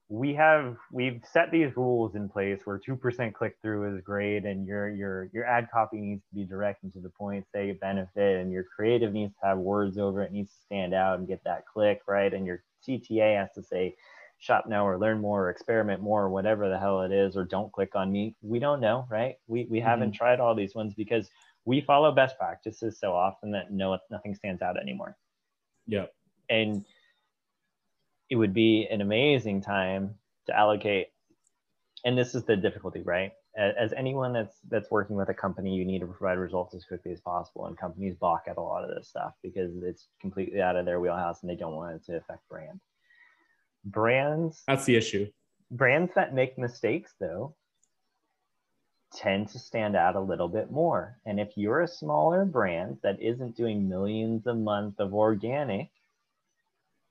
we 0.09 0.35
have 0.35 0.77
we've 0.93 1.21
set 1.33 1.51
these 1.51 1.77
rules 1.77 2.15
in 2.15 2.29
place 2.29 2.61
where 2.65 2.79
2% 2.79 3.35
click 3.35 3.57
through 3.61 3.97
is 3.97 4.01
great 4.03 4.45
and 4.45 4.65
your 4.67 4.89
your 4.89 5.29
your 5.33 5.45
ad 5.45 5.67
copy 5.73 6.01
needs 6.01 6.23
to 6.29 6.35
be 6.35 6.45
direct 6.45 6.85
and 6.85 6.93
to 6.93 7.01
the 7.01 7.11
point 7.11 7.45
say 7.53 7.73
benefit 7.73 8.41
and 8.41 8.53
your 8.53 8.65
creative 8.65 9.13
needs 9.13 9.35
to 9.41 9.49
have 9.49 9.59
words 9.59 9.99
over 9.99 10.23
it 10.23 10.31
needs 10.31 10.51
to 10.53 10.61
stand 10.65 10.95
out 10.95 11.19
and 11.19 11.27
get 11.27 11.43
that 11.45 11.65
click 11.67 12.03
right 12.07 12.35
and 12.35 12.47
your 12.47 12.63
cta 12.87 13.39
has 13.39 13.53
to 13.55 13.63
say 13.63 13.95
shop 14.39 14.67
now 14.69 14.87
or 14.87 14.99
learn 14.99 15.21
more 15.21 15.47
or 15.47 15.51
experiment 15.51 16.03
more 16.03 16.23
or 16.23 16.29
whatever 16.29 16.69
the 16.69 16.79
hell 16.79 17.01
it 17.03 17.13
is 17.13 17.37
or 17.37 17.45
don't 17.45 17.73
click 17.73 17.95
on 17.95 18.13
me. 18.13 18.35
We 18.43 18.59
don't 18.59 18.81
know 18.81 19.07
right? 19.11 19.37
We 19.47 19.67
we 19.71 19.79
mm-hmm. 19.79 19.89
haven't 19.89 20.13
tried 20.13 20.41
all 20.41 20.55
these 20.55 20.75
ones 20.75 20.95
because 20.95 21.31
we 21.65 21.81
follow 21.81 22.13
best 22.13 22.39
practices 22.39 22.99
so 23.01 23.13
often 23.13 23.51
that 23.53 23.73
no 23.73 23.99
nothing 24.11 24.35
stands 24.35 24.63
out 24.63 24.81
anymore. 24.81 25.17
Yeah. 25.87 26.07
and 26.51 26.85
it 28.29 28.37
would 28.37 28.53
be 28.53 28.89
an 28.91 29.01
amazing 29.01 29.61
time 29.61 30.17
to 30.47 30.57
allocate 30.57 31.09
and 32.05 32.19
this 32.19 32.35
is 32.35 32.45
the 32.45 32.57
difficulty 32.57 33.03
right 33.03 33.33
as 33.57 33.93
anyone 33.95 34.33
that's 34.33 34.59
that's 34.69 34.91
working 34.91 35.17
with 35.17 35.29
a 35.31 35.35
company 35.35 35.75
you 35.75 35.85
need 35.85 36.01
to 36.01 36.07
provide 36.07 36.39
results 36.39 36.75
as 36.75 36.85
quickly 36.85 37.13
as 37.13 37.21
possible 37.21 37.67
and 37.67 37.79
companies 37.79 38.15
balk 38.21 38.43
at 38.47 38.59
a 38.59 38.61
lot 38.61 38.85
of 38.85 38.95
this 38.95 39.09
stuff 39.09 39.33
because 39.43 39.73
it's 39.83 40.09
completely 40.21 40.61
out 40.61 40.77
of 40.77 40.85
their 40.85 41.01
wheelhouse 41.01 41.43
and 41.43 41.51
they 41.51 41.57
don't 41.57 41.75
want 41.75 41.95
it 41.95 42.05
to 42.05 42.17
affect 42.17 42.47
brand. 42.49 42.81
Brands 43.85 44.63
That's 44.67 44.85
the 44.85 44.97
issue. 44.97 45.29
brands 45.71 46.13
that 46.15 46.35
make 46.35 46.59
mistakes 46.59 47.15
though 47.19 47.55
tend 49.15 49.49
to 49.49 49.59
stand 49.59 49.97
out 49.97 50.17
a 50.17 50.21
little 50.21 50.49
bit 50.49 50.71
more. 50.71 51.19
And 51.25 51.41
if 51.41 51.57
you're 51.57 51.83
a 51.83 51.89
smaller 51.89 52.45
brand 52.45 52.99
that 53.03 53.23
isn't 53.23 53.57
doing 53.57 53.89
millions 53.89 54.47
a 54.47 54.55
month 54.55 55.01
of 55.01 55.15
organic 55.15 55.91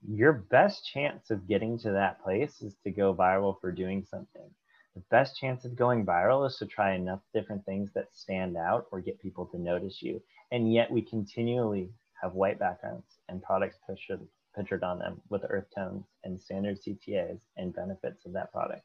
your 0.08 0.32
best 0.32 0.86
chance 0.86 1.30
of 1.30 1.48
getting 1.48 1.78
to 1.78 1.90
that 1.90 2.22
place 2.22 2.62
is 2.62 2.76
to 2.84 2.90
go 2.90 3.14
viral 3.14 3.58
for 3.60 3.72
doing 3.72 4.06
something 4.08 4.48
the 4.96 5.02
best 5.10 5.36
chance 5.36 5.66
of 5.66 5.76
going 5.76 6.06
viral 6.06 6.46
is 6.46 6.56
to 6.56 6.64
try 6.64 6.94
enough 6.94 7.20
different 7.34 7.64
things 7.66 7.90
that 7.94 8.08
stand 8.14 8.56
out 8.56 8.86
or 8.90 9.00
get 9.02 9.20
people 9.20 9.44
to 9.44 9.58
notice 9.58 10.02
you. 10.02 10.22
And 10.50 10.72
yet 10.72 10.90
we 10.90 11.02
continually 11.02 11.90
have 12.22 12.32
white 12.32 12.58
backgrounds 12.58 13.18
and 13.28 13.42
products 13.42 13.76
pictured, 13.86 14.26
pictured 14.56 14.82
on 14.82 14.98
them 14.98 15.20
with 15.28 15.44
earth 15.50 15.66
tones 15.76 16.06
and 16.24 16.40
standard 16.40 16.78
ctas 16.82 17.42
and 17.58 17.74
benefits 17.74 18.24
of 18.24 18.32
that 18.32 18.50
product. 18.52 18.84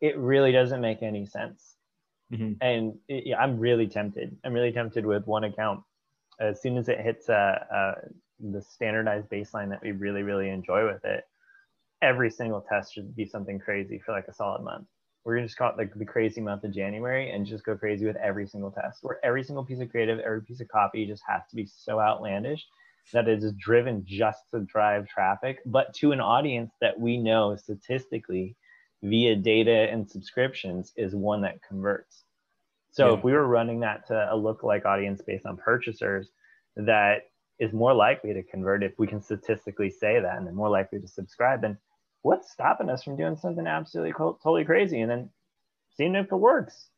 It 0.00 0.18
really 0.18 0.50
doesn't 0.50 0.80
make 0.80 1.02
any 1.02 1.24
sense. 1.26 1.76
Mhm. 2.32 2.56
and 2.62 2.98
it, 3.06 3.26
yeah, 3.26 3.38
i'm 3.38 3.58
really 3.60 3.86
tempted. 3.86 4.36
I'm 4.42 4.54
really 4.54 4.72
tempted 4.72 5.04
with 5.04 5.26
one 5.26 5.44
account. 5.44 5.84
As 6.40 6.60
soon 6.60 6.78
as 6.78 6.88
it 6.88 6.98
hits 6.98 7.28
uh, 7.28 7.64
uh, 7.70 7.94
the 8.40 8.62
standardized 8.62 9.28
baseline 9.28 9.68
that 9.68 9.82
we 9.82 9.92
really 9.92 10.22
really 10.22 10.48
enjoy 10.48 10.86
with 10.86 11.04
it 11.04 11.24
every 12.02 12.30
single 12.30 12.62
test 12.62 12.94
should 12.94 13.14
be 13.14 13.26
something 13.26 13.58
crazy 13.58 13.98
for 13.98 14.12
like 14.12 14.26
a 14.28 14.32
solid 14.34 14.62
month 14.62 14.86
we're 15.24 15.34
gonna 15.36 15.46
just 15.46 15.58
call 15.58 15.70
it 15.70 15.78
like 15.78 15.92
the 15.94 16.04
crazy 16.04 16.40
month 16.40 16.64
of 16.64 16.72
january 16.72 17.30
and 17.30 17.46
just 17.46 17.64
go 17.64 17.76
crazy 17.76 18.06
with 18.06 18.16
every 18.16 18.46
single 18.46 18.70
test 18.70 18.98
where 19.02 19.18
every 19.24 19.42
single 19.42 19.64
piece 19.64 19.80
of 19.80 19.90
creative 19.90 20.18
every 20.20 20.42
piece 20.42 20.60
of 20.60 20.68
copy 20.68 21.06
just 21.06 21.22
has 21.26 21.42
to 21.50 21.56
be 21.56 21.66
so 21.66 22.00
outlandish 22.00 22.64
that 23.12 23.28
it 23.28 23.42
is 23.42 23.52
driven 23.54 24.02
just 24.06 24.40
to 24.52 24.60
drive 24.60 25.06
traffic 25.08 25.58
but 25.66 25.92
to 25.94 26.12
an 26.12 26.20
audience 26.20 26.72
that 26.80 26.98
we 26.98 27.16
know 27.16 27.56
statistically 27.56 28.56
via 29.04 29.36
data 29.36 29.88
and 29.90 30.08
subscriptions 30.10 30.92
is 30.96 31.14
one 31.14 31.42
that 31.42 31.62
converts. 31.62 32.24
So 32.90 33.10
Yeah. 33.10 33.18
if 33.18 33.24
we 33.24 33.32
were 33.32 33.46
running 33.46 33.80
that 33.80 34.06
to 34.06 34.14
a 34.32 34.36
lookalike 34.36 34.86
audience 34.86 35.20
based 35.20 35.46
on 35.46 35.56
purchasers, 35.56 36.30
that 36.76 37.24
is 37.58 37.72
more 37.72 37.92
likely 37.92 38.32
to 38.32 38.42
convert 38.42 38.82
if 38.82 38.98
we 38.98 39.06
can 39.06 39.20
statistically 39.20 39.90
say 39.90 40.20
that, 40.20 40.36
and 40.36 40.46
they're 40.46 40.54
more 40.54 40.70
likely 40.70 41.00
to 41.00 41.06
subscribe. 41.06 41.60
Then 41.60 41.76
what's 42.24 42.50
stopping 42.50 42.88
us 42.88 43.04
from 43.04 43.16
doing 43.16 43.36
something 43.36 43.66
absolutely 43.66 44.12
co- 44.12 44.38
totally 44.42 44.64
crazy 44.64 45.00
and 45.02 45.10
then 45.10 45.30
seeing 45.94 46.14
if 46.14 46.32
it 46.32 46.36
works? 46.36 46.88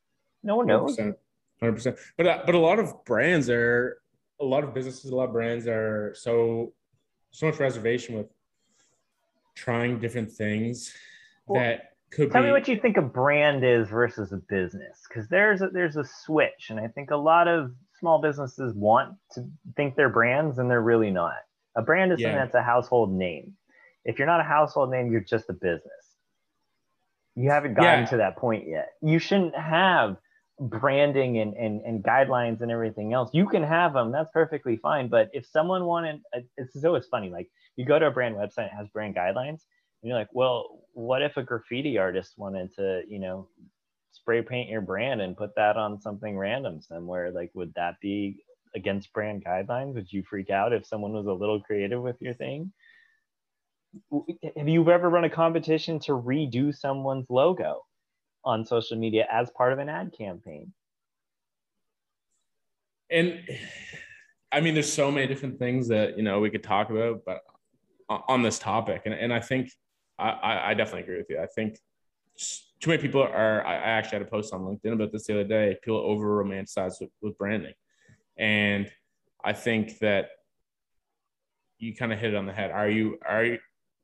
No 0.45 0.57
one 0.57 0.67
knows. 0.67 0.97
100%. 0.97 1.17
100%. 1.61 1.99
But, 2.17 2.27
uh, 2.27 2.43
but 2.47 2.55
a 2.55 2.59
lot 2.59 2.79
of 2.79 3.05
brands 3.05 3.51
are, 3.51 4.01
a 4.41 4.45
lot 4.45 4.63
of 4.63 4.73
businesses, 4.73 5.11
a 5.11 5.17
lot 5.17 5.25
of 5.25 5.33
brands 5.33 5.67
are 5.67 6.15
so, 6.17 6.73
so 7.33 7.47
much 7.47 7.59
reservation 7.59 8.17
with 8.17 8.29
trying 9.57 9.99
different 9.99 10.31
things 10.31 10.95
Well, 11.47 11.61
that 11.61 11.95
could 12.11 12.31
Tell 12.31 12.43
be. 12.43 12.47
me 12.47 12.53
what 12.53 12.69
you 12.69 12.79
think 12.79 12.97
a 12.97 13.03
brand 13.03 13.65
is 13.65 13.89
versus 13.89 14.33
a 14.33 14.37
business, 14.37 15.03
because 15.09 15.29
there's 15.29 15.61
a, 15.61 15.71
there's 15.71 15.97
a 15.97 16.05
switch, 16.05 16.69
and 16.71 16.79
I 16.79 16.87
think 16.87 17.11
a 17.11 17.17
lot 17.17 17.49
of 17.49 17.73
small 17.99 18.21
businesses 18.21 18.75
want 18.75 19.17
to 19.33 19.45
think 19.75 19.97
they're 19.97 20.09
brands, 20.09 20.59
and 20.59 20.71
they're 20.71 20.83
really 20.83 21.11
not. 21.11 21.35
A 21.75 21.83
brand 21.83 22.13
is 22.13 22.23
something 22.23 22.39
that's 22.39 22.55
a 22.55 22.63
household 22.63 23.13
name. 23.13 23.55
If 24.07 24.19
you're 24.19 24.27
not 24.27 24.41
a 24.41 24.45
household 24.45 24.91
name, 24.91 25.13
you're 25.13 25.21
just 25.21 25.51
a 25.51 25.55
business. 25.55 26.17
You 27.35 27.51
haven't 27.51 27.75
gotten 27.75 28.05
Yeah. 28.05 28.07
to 28.07 28.17
that 28.19 28.37
point 28.37 28.69
yet. 28.69 28.91
You 29.03 29.19
shouldn't 29.19 29.57
have 29.57 30.17
branding 30.61 31.39
and, 31.39 31.55
and, 31.55 31.83
and 31.83 32.03
guidelines 32.03 32.63
and 32.63 32.71
everything 32.71 33.13
else. 33.13 33.31
You 33.35 33.49
can 33.49 33.63
have 33.63 33.93
them, 33.93 34.13
that's 34.13 34.31
perfectly 34.33 34.79
fine. 34.79 35.09
But 35.09 35.31
if 35.35 35.47
someone 35.47 35.85
wanted, 35.85 36.23
uh, 36.35 36.41
it's 36.57 36.85
always 36.85 37.07
funny, 37.09 37.31
like 37.31 37.51
you 37.77 37.85
go 37.85 37.99
to 37.99 38.07
a 38.07 38.11
brand 38.11 38.37
website, 38.37 38.67
it 38.67 38.73
has 38.79 38.89
brand 38.89 39.17
guidelines, 39.17 39.61
and 40.03 40.11
you're 40.11 40.19
like, 40.19 40.31
well, 40.33 40.87
what 40.95 41.23
if 41.23 41.37
a 41.37 41.43
graffiti 41.43 41.99
artist 41.99 42.35
wanted 42.39 42.75
to, 42.77 43.03
you 43.09 43.19
know, 43.19 43.49
spray 44.13 44.41
paint 44.43 44.71
your 44.71 44.81
brand 44.81 45.21
and 45.21 45.37
put 45.37 45.55
that 45.57 45.77
on 45.77 46.01
something 46.01 46.39
random 46.39 46.81
somewhere? 46.81 47.33
Like, 47.33 47.51
would 47.55 47.75
that 47.75 48.01
be 48.01 48.45
against 48.75 49.13
brand 49.13 49.45
guidelines? 49.45 49.95
Would 49.95 50.13
you 50.13 50.23
freak 50.23 50.51
out 50.51 50.73
if 50.73 50.87
someone 50.87 51.13
was 51.13 51.27
a 51.27 51.33
little 51.33 51.61
creative 51.61 52.03
with 52.03 52.17
your 52.21 52.35
thing? 52.35 52.73
Have 54.57 54.69
you 54.69 54.91
ever 54.91 55.09
run 55.09 55.25
a 55.25 55.31
competition 55.31 55.99
to 56.01 56.13
redo 56.13 56.75
someone's 56.75 57.27
logo? 57.29 57.83
on 58.47 58.65
social 58.65 58.97
media 58.97 59.27
as 59.31 59.51
part 59.51 59.73
of 59.73 59.81
an 59.81 59.89
ad 59.89 60.15
campaign. 60.17 60.73
And 63.11 63.41
I 64.53 64.61
mean, 64.61 64.75
there's 64.75 64.91
so 64.91 65.11
many 65.11 65.27
different 65.27 65.59
things 65.59 65.89
that 65.89 66.17
you 66.17 66.23
know 66.23 66.41
we 66.41 66.51
could 66.51 66.63
talk 66.63 66.91
about, 66.91 67.23
but 67.27 67.41
on 68.09 68.43
this 68.43 68.59
topic, 68.59 69.03
and, 69.05 69.15
and 69.15 69.35
I 69.35 69.41
think 69.41 69.71
I, 70.19 70.71
I 70.71 70.75
definitely 70.75 71.03
agree 71.03 71.19
with 71.19 71.27
you. 71.29 71.41
I 71.41 71.47
think 71.47 71.79
too 72.81 72.91
many 72.91 73.03
people 73.03 73.23
are. 73.23 73.67
I 73.67 73.75
actually 73.75 74.19
had 74.19 74.27
a 74.27 74.31
post 74.31 74.55
on 74.55 74.61
LinkedIn 74.61 74.93
about 74.93 75.13
this 75.13 75.27
the 75.27 75.35
other 75.35 75.49
day. 75.49 75.77
People 75.83 75.99
over 75.99 76.43
romanticize 76.43 77.01
with, 77.01 77.11
with 77.21 77.37
branding, 77.37 77.75
and 78.37 78.91
I 79.45 79.53
think 79.53 79.99
that 79.99 80.31
you 81.79 81.95
kind 81.95 82.13
of 82.13 82.19
hit 82.19 82.33
it 82.33 82.37
on 82.37 82.47
the 82.47 82.53
head. 82.53 82.71
Are 82.71 82.89
you 82.89 83.19
are 83.27 83.45
you 83.45 83.59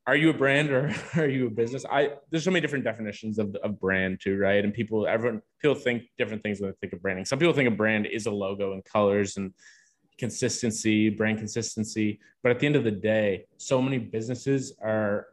are 0.07 0.17
you 0.17 0.31
a 0.31 0.35
brand 0.35 0.71
or 0.71 0.95
are 1.17 1.29
you 1.29 1.47
a 1.47 1.51
business? 1.51 1.85
I 1.91 2.11
there's 2.31 2.45
so 2.45 2.51
many 2.51 2.61
different 2.61 2.85
definitions 2.85 3.39
of, 3.39 3.55
of 3.57 3.79
brand 3.79 4.21
too, 4.21 4.37
right? 4.37 4.65
And 4.65 4.75
people 4.75 5.07
everyone 5.07 5.43
people 5.61 5.75
think 5.75 6.05
different 6.19 6.43
things 6.43 6.61
when 6.61 6.71
they 6.71 6.77
think 6.81 6.93
of 6.93 7.03
branding. 7.03 7.25
Some 7.25 7.39
people 7.39 7.55
think 7.55 7.69
a 7.69 7.73
brand 7.73 8.07
is 8.07 8.27
a 8.27 8.31
logo 8.31 8.73
and 8.73 8.85
colors 8.85 9.37
and 9.37 9.53
consistency, 10.19 11.09
brand 11.09 11.39
consistency. 11.39 12.21
But 12.43 12.53
at 12.53 12.61
the 12.61 12.67
end 12.67 12.77
of 12.77 12.85
the 12.85 12.91
day, 12.91 13.47
so 13.57 13.81
many 13.81 13.99
businesses 13.99 14.77
are 14.83 15.29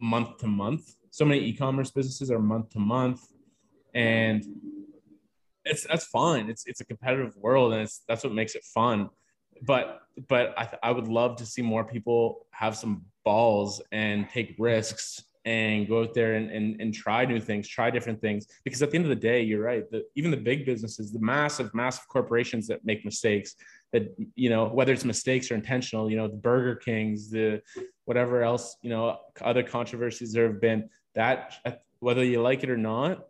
month 0.00 0.38
to 0.38 0.46
month. 0.46 0.94
So 1.10 1.24
many 1.24 1.40
e-commerce 1.40 1.90
businesses 1.90 2.30
are 2.30 2.38
month 2.38 2.70
to 2.70 2.78
month. 2.78 3.20
And 3.94 4.44
it's 5.64 5.86
that's 5.86 6.06
fine. 6.06 6.48
It's 6.48 6.66
it's 6.66 6.80
a 6.80 6.84
competitive 6.84 7.36
world 7.36 7.72
and 7.72 7.82
it's 7.82 8.02
that's 8.08 8.24
what 8.24 8.32
makes 8.32 8.54
it 8.54 8.64
fun. 8.64 9.10
But 9.62 10.00
but 10.28 10.54
I, 10.58 10.68
I 10.82 10.90
would 10.90 11.08
love 11.08 11.36
to 11.36 11.46
see 11.46 11.62
more 11.62 11.84
people 11.84 12.46
have 12.50 12.76
some 12.76 13.04
balls 13.24 13.80
and 13.92 14.28
take 14.28 14.54
risks 14.58 15.24
and 15.44 15.88
go 15.88 16.02
out 16.02 16.12
there 16.12 16.34
and, 16.34 16.50
and, 16.50 16.80
and 16.80 16.92
try 16.92 17.24
new 17.24 17.40
things, 17.40 17.66
try 17.66 17.90
different 17.90 18.20
things. 18.20 18.46
Because 18.62 18.82
at 18.82 18.90
the 18.90 18.96
end 18.96 19.06
of 19.06 19.08
the 19.08 19.16
day, 19.16 19.42
you're 19.42 19.62
right. 19.62 19.90
The, 19.90 20.04
even 20.14 20.30
the 20.30 20.36
big 20.36 20.66
businesses, 20.66 21.12
the 21.12 21.20
massive, 21.20 21.72
massive 21.74 22.06
corporations 22.08 22.66
that 22.68 22.84
make 22.84 23.04
mistakes, 23.04 23.54
that 23.92 24.14
you 24.34 24.50
know, 24.50 24.66
whether 24.66 24.92
it's 24.92 25.04
mistakes 25.04 25.50
or 25.50 25.54
intentional, 25.54 26.10
you 26.10 26.16
know, 26.16 26.28
the 26.28 26.36
Burger 26.36 26.76
Kings, 26.76 27.30
the 27.30 27.62
whatever 28.04 28.42
else, 28.42 28.76
you 28.82 28.90
know, 28.90 29.18
other 29.40 29.62
controversies 29.62 30.32
there 30.32 30.46
have 30.46 30.60
been. 30.60 30.88
That 31.14 31.54
whether 32.00 32.22
you 32.22 32.42
like 32.42 32.62
it 32.62 32.70
or 32.70 32.76
not, 32.76 33.26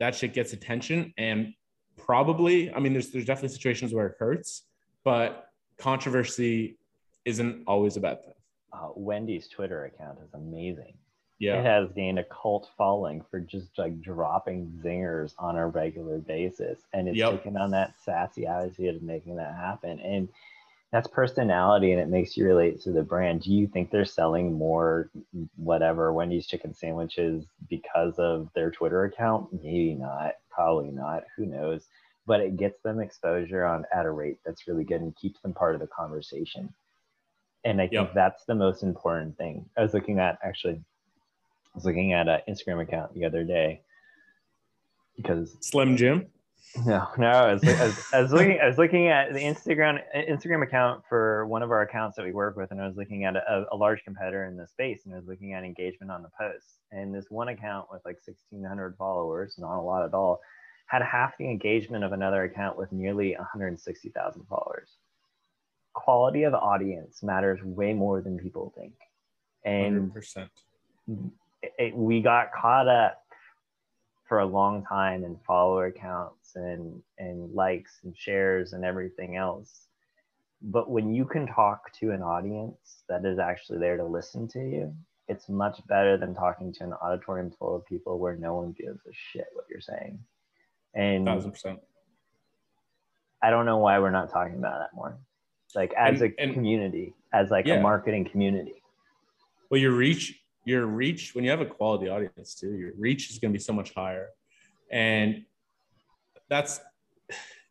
that 0.00 0.14
shit 0.14 0.34
gets 0.34 0.52
attention. 0.52 1.14
And 1.16 1.54
probably, 1.96 2.72
I 2.74 2.80
mean, 2.80 2.92
there's 2.92 3.10
there's 3.10 3.24
definitely 3.24 3.50
situations 3.50 3.94
where 3.94 4.08
it 4.08 4.16
hurts, 4.18 4.64
but 5.04 5.46
controversy 5.82 6.76
isn't 7.24 7.64
always 7.66 7.96
a 7.96 8.00
bad 8.00 8.24
thing 8.24 8.32
uh, 8.72 8.88
Wendy's 8.94 9.48
Twitter 9.48 9.84
account 9.84 10.18
is 10.24 10.34
amazing. 10.34 10.94
Yeah. 11.38 11.58
It 11.58 11.64
has 11.64 11.90
gained 11.92 12.18
a 12.18 12.24
cult 12.24 12.70
following 12.78 13.24
for 13.30 13.40
just 13.40 13.76
like 13.76 14.00
dropping 14.00 14.80
zingers 14.84 15.34
on 15.38 15.56
a 15.56 15.66
regular 15.66 16.18
basis. 16.18 16.80
And 16.92 17.08
it's 17.08 17.18
yep. 17.18 17.32
taken 17.32 17.56
on 17.56 17.70
that 17.72 17.94
sassy 18.04 18.46
attitude 18.46 18.96
of 18.96 19.02
making 19.02 19.36
that 19.36 19.54
happen. 19.54 19.98
And 20.00 20.28
that's 20.92 21.08
personality 21.08 21.92
and 21.92 22.00
it 22.00 22.08
makes 22.08 22.36
you 22.36 22.44
relate 22.44 22.80
to 22.82 22.92
the 22.92 23.02
brand. 23.02 23.42
Do 23.42 23.52
you 23.52 23.66
think 23.66 23.90
they're 23.90 24.04
selling 24.04 24.52
more 24.52 25.10
whatever 25.56 26.12
Wendy's 26.12 26.46
chicken 26.46 26.74
sandwiches 26.74 27.44
because 27.68 28.18
of 28.18 28.48
their 28.54 28.70
Twitter 28.70 29.04
account? 29.04 29.48
Maybe 29.52 29.94
not, 29.94 30.34
probably 30.48 30.90
not. 30.90 31.24
Who 31.36 31.46
knows? 31.46 31.88
But 32.26 32.40
it 32.40 32.56
gets 32.56 32.80
them 32.82 33.00
exposure 33.00 33.64
on 33.64 33.84
at 33.92 34.06
a 34.06 34.10
rate 34.10 34.38
that's 34.44 34.68
really 34.68 34.84
good 34.84 35.00
and 35.00 35.16
keeps 35.16 35.40
them 35.40 35.52
part 35.52 35.74
of 35.74 35.80
the 35.80 35.88
conversation 35.88 36.72
and 37.64 37.80
I 37.80 37.84
think 37.84 37.92
yep. 37.92 38.14
that's 38.14 38.44
the 38.44 38.54
most 38.54 38.82
important 38.82 39.36
thing. 39.36 39.64
I 39.76 39.82
was 39.82 39.94
looking 39.94 40.18
at 40.18 40.38
actually, 40.44 40.74
I 40.74 41.74
was 41.74 41.84
looking 41.84 42.12
at 42.12 42.28
an 42.28 42.40
Instagram 42.48 42.82
account 42.82 43.14
the 43.14 43.24
other 43.24 43.44
day 43.44 43.82
because 45.16 45.56
Slim 45.60 45.96
Jim. 45.96 46.26
No, 46.86 47.06
no, 47.18 47.28
I 47.28 47.52
was, 47.52 47.64
I, 47.64 47.84
was, 47.84 48.04
I 48.14 48.22
was, 48.22 48.32
looking. 48.32 48.58
I 48.62 48.66
was 48.66 48.78
looking 48.78 49.08
at 49.08 49.34
the 49.34 49.40
Instagram 49.40 49.98
Instagram 50.16 50.62
account 50.62 51.02
for 51.06 51.44
one 51.46 51.62
of 51.62 51.70
our 51.70 51.82
accounts 51.82 52.16
that 52.16 52.24
we 52.24 52.32
work 52.32 52.56
with, 52.56 52.70
and 52.70 52.80
I 52.80 52.86
was 52.86 52.96
looking 52.96 53.24
at 53.24 53.36
a, 53.36 53.66
a 53.70 53.76
large 53.76 54.02
competitor 54.04 54.46
in 54.46 54.56
the 54.56 54.66
space, 54.66 55.02
and 55.04 55.12
I 55.12 55.18
was 55.18 55.26
looking 55.26 55.52
at 55.52 55.64
engagement 55.64 56.10
on 56.10 56.22
the 56.22 56.30
posts. 56.40 56.78
And 56.90 57.14
this 57.14 57.26
one 57.28 57.48
account 57.48 57.88
with 57.92 58.00
like 58.06 58.16
1,600 58.24 58.96
followers, 58.96 59.56
not 59.58 59.78
a 59.78 59.82
lot 59.82 60.06
at 60.06 60.14
all, 60.14 60.40
had 60.92 61.02
half 61.02 61.36
the 61.38 61.48
engagement 61.48 62.04
of 62.04 62.12
another 62.12 62.44
account 62.44 62.76
with 62.78 62.92
nearly 62.92 63.34
160,000 63.36 64.44
followers 64.48 64.98
quality 65.92 66.44
of 66.44 66.54
audience 66.54 67.22
matters 67.22 67.60
way 67.62 67.92
more 67.92 68.20
than 68.20 68.38
people 68.38 68.72
think. 68.76 68.94
And 69.64 70.12
100%. 70.12 70.48
It, 71.78 71.94
we 71.94 72.20
got 72.20 72.52
caught 72.52 72.88
up 72.88 73.22
for 74.28 74.40
a 74.40 74.46
long 74.46 74.84
time 74.84 75.24
in 75.24 75.36
follower 75.46 75.90
counts 75.90 76.56
and, 76.56 77.00
and 77.18 77.52
likes 77.54 78.00
and 78.02 78.16
shares 78.16 78.72
and 78.72 78.84
everything 78.84 79.36
else. 79.36 79.86
But 80.62 80.90
when 80.90 81.14
you 81.14 81.24
can 81.24 81.46
talk 81.46 81.92
to 82.00 82.12
an 82.12 82.22
audience 82.22 83.02
that 83.08 83.24
is 83.24 83.38
actually 83.38 83.78
there 83.78 83.96
to 83.96 84.04
listen 84.04 84.48
to 84.48 84.60
you, 84.60 84.94
it's 85.28 85.48
much 85.48 85.80
better 85.86 86.16
than 86.16 86.34
talking 86.34 86.72
to 86.74 86.84
an 86.84 86.92
auditorium 86.94 87.52
full 87.58 87.76
of 87.76 87.86
people 87.86 88.18
where 88.18 88.36
no 88.36 88.54
one 88.54 88.72
gives 88.72 89.00
a 89.06 89.12
shit 89.12 89.46
what 89.54 89.66
you're 89.70 89.80
saying. 89.80 90.18
And 90.94 91.26
1000%. 91.26 91.78
I 93.42 93.50
don't 93.50 93.66
know 93.66 93.78
why 93.78 93.98
we're 93.98 94.10
not 94.10 94.30
talking 94.30 94.56
about 94.56 94.78
that 94.78 94.94
more 94.94 95.18
like 95.74 95.92
as 95.94 96.20
and, 96.20 96.32
a 96.32 96.42
and, 96.42 96.54
community, 96.54 97.14
as 97.32 97.50
like 97.50 97.66
yeah. 97.66 97.74
a 97.74 97.80
marketing 97.82 98.24
community. 98.24 98.82
Well, 99.70 99.80
your 99.80 99.92
reach, 99.92 100.40
your 100.64 100.86
reach, 100.86 101.34
when 101.34 101.44
you 101.44 101.50
have 101.50 101.60
a 101.60 101.66
quality 101.66 102.08
audience 102.08 102.54
too, 102.54 102.72
your 102.74 102.92
reach 102.98 103.30
is 103.30 103.38
going 103.38 103.52
to 103.52 103.58
be 103.58 103.62
so 103.62 103.72
much 103.72 103.94
higher. 103.94 104.28
And 104.90 105.44
that's 106.48 106.80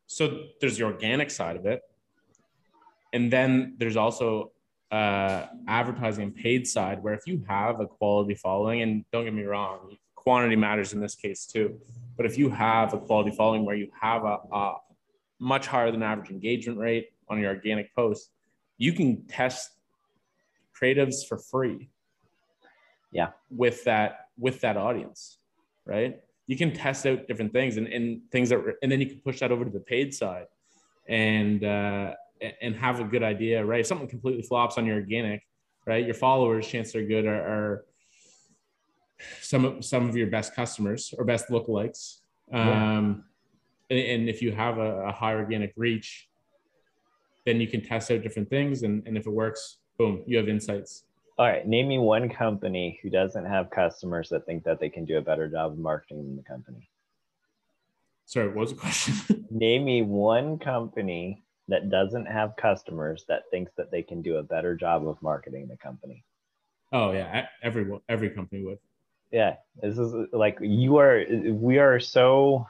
so 0.08 0.44
there's 0.60 0.78
the 0.78 0.84
organic 0.84 1.30
side 1.30 1.56
of 1.56 1.66
it. 1.66 1.82
And 3.14 3.32
then 3.32 3.76
there's 3.78 3.98
also 3.98 4.52
uh, 4.92 5.46
advertising 5.68 6.24
and 6.24 6.36
paid 6.36 6.68
side, 6.68 7.02
where 7.04 7.14
if 7.14 7.28
you 7.28 7.44
have 7.48 7.80
a 7.80 7.86
quality 7.86 8.36
following, 8.36 8.82
and 8.82 9.06
don't 9.12 9.26
get 9.26 9.34
me 9.34 9.44
wrong, 9.44 9.96
quantity 10.24 10.56
matters 10.56 10.94
in 10.94 11.00
this 11.00 11.16
case 11.16 11.46
too. 11.46 11.68
But 12.18 12.26
if 12.26 12.38
you 12.38 12.50
have 12.50 12.94
a 12.94 13.00
quality 13.00 13.32
following 13.32 13.66
where 13.66 13.76
you 13.76 13.90
have 14.00 14.24
a, 14.24 14.38
a 14.52 14.76
much 15.40 15.66
higher 15.68 15.92
than 15.92 16.04
average 16.04 16.30
engagement 16.30 16.78
rate, 16.78 17.10
on 17.32 17.40
your 17.40 17.50
organic 17.50 17.96
posts, 17.96 18.30
you 18.78 18.94
can 18.94 19.26
test 19.28 19.72
creatives 20.80 21.26
for 21.28 21.38
free. 21.38 21.90
Yeah. 23.12 23.30
With 23.50 23.84
that, 23.86 24.28
with 24.38 24.62
that 24.62 24.78
audience, 24.78 25.38
right? 25.86 26.20
You 26.48 26.58
can 26.58 26.74
test 26.74 27.06
out 27.08 27.28
different 27.28 27.54
things 27.54 27.78
and, 27.78 27.88
and 27.88 28.22
things 28.32 28.50
that, 28.50 28.60
and 28.84 28.92
then 28.92 29.00
you 29.00 29.08
can 29.08 29.20
push 29.20 29.40
that 29.40 29.52
over 29.52 29.64
to 29.64 29.72
the 29.72 29.80
paid 29.80 30.14
side 30.14 30.48
and, 31.08 31.64
uh, 31.64 32.14
and 32.62 32.76
have 32.76 33.00
a 33.00 33.04
good 33.04 33.24
idea, 33.24 33.64
right? 33.64 33.80
If 33.80 33.88
something 33.88 34.08
completely 34.08 34.44
flops 34.44 34.78
on 34.78 34.86
your 34.86 34.98
organic, 34.98 35.44
right? 35.86 36.04
Your 36.06 36.16
followers, 36.16 36.68
chances 36.68 36.96
are 36.96 37.06
good, 37.06 37.26
are, 37.26 37.42
are 37.42 37.86
some 39.42 39.66
of 39.66 39.86
some 39.86 40.08
of 40.08 40.16
your 40.16 40.28
best 40.28 40.56
customers 40.56 41.14
or 41.18 41.26
best 41.26 41.50
lookalikes. 41.50 42.20
Um, 42.52 42.68
yeah. 42.68 43.98
and, 43.98 44.00
and, 44.00 44.30
if 44.30 44.42
you 44.42 44.52
have 44.52 44.78
a, 44.78 45.06
a 45.06 45.12
high 45.12 45.34
organic 45.34 45.72
reach, 45.78 46.28
then 47.46 47.62
you 47.62 47.68
can 47.68 47.82
test 47.82 48.12
out 48.12 48.24
different 48.24 48.50
things. 48.50 48.84
And, 48.84 49.04
and 49.08 49.18
if 49.18 49.26
it 49.26 49.32
works 49.32 49.78
boom 50.02 50.24
you 50.26 50.38
have 50.38 50.50
insights. 50.50 51.04
All 51.38 51.46
right. 51.46 51.66
Name 51.68 51.88
me 51.88 52.00
one 52.00 52.28
company 52.30 53.00
who 53.02 53.10
doesn't 53.10 53.46
have 53.46 53.70
customers 53.70 54.30
that 54.30 54.46
think 54.46 54.64
that 54.64 54.80
they 54.80 54.90
can 54.90 55.06
do 55.06 55.18
a 55.18 55.22
better 55.22 55.48
job 55.48 55.74
of 55.74 55.78
marketing 55.78 56.24
than 56.24 56.36
the 56.36 56.44
company. 56.44 56.90
Sorry 58.26 58.48
what 58.48 58.58
was 58.58 58.70
the 58.72 58.78
question? 58.78 59.46
Name 59.52 59.86
me 59.86 60.02
one 60.02 60.58
company 60.58 61.44
that 61.68 61.90
doesn't 61.90 62.26
have 62.26 62.56
customers 62.58 63.26
that 63.28 63.44
thinks 63.52 63.72
that 63.78 63.92
they 63.92 64.02
can 64.02 64.22
do 64.22 64.38
a 64.38 64.44
better 64.44 64.76
job 64.76 65.08
of 65.08 65.22
marketing 65.22 65.68
the 65.68 65.78
company. 65.78 66.24
Oh 66.92 67.12
yeah. 67.12 67.48
Every 67.62 67.86
every 68.10 68.30
company 68.32 68.64
would 68.64 68.80
yeah 69.32 69.56
this 69.82 69.98
is 69.98 70.14
like 70.34 70.58
you 70.62 70.98
are 70.98 71.24
we 71.52 71.78
are 71.78 72.00
so 72.00 72.66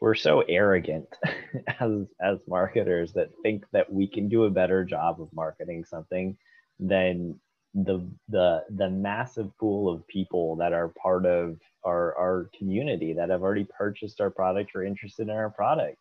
we're 0.00 0.14
so 0.14 0.40
arrogant 0.48 1.08
as 1.80 2.06
as 2.20 2.38
marketers 2.48 3.12
that 3.12 3.30
think 3.42 3.64
that 3.72 3.92
we 3.92 4.06
can 4.06 4.28
do 4.28 4.44
a 4.44 4.50
better 4.50 4.84
job 4.84 5.20
of 5.20 5.28
marketing 5.32 5.84
something 5.84 6.36
than 6.78 7.38
the 7.74 8.04
the 8.28 8.64
the 8.70 8.90
massive 8.90 9.56
pool 9.58 9.92
of 9.92 10.06
people 10.08 10.56
that 10.56 10.72
are 10.72 10.88
part 11.00 11.24
of 11.24 11.56
our 11.84 12.16
our 12.16 12.50
community 12.58 13.12
that 13.12 13.30
have 13.30 13.42
already 13.42 13.66
purchased 13.78 14.20
our 14.20 14.30
product 14.30 14.72
or 14.74 14.84
interested 14.84 15.28
in 15.28 15.30
our 15.30 15.50
product. 15.50 15.96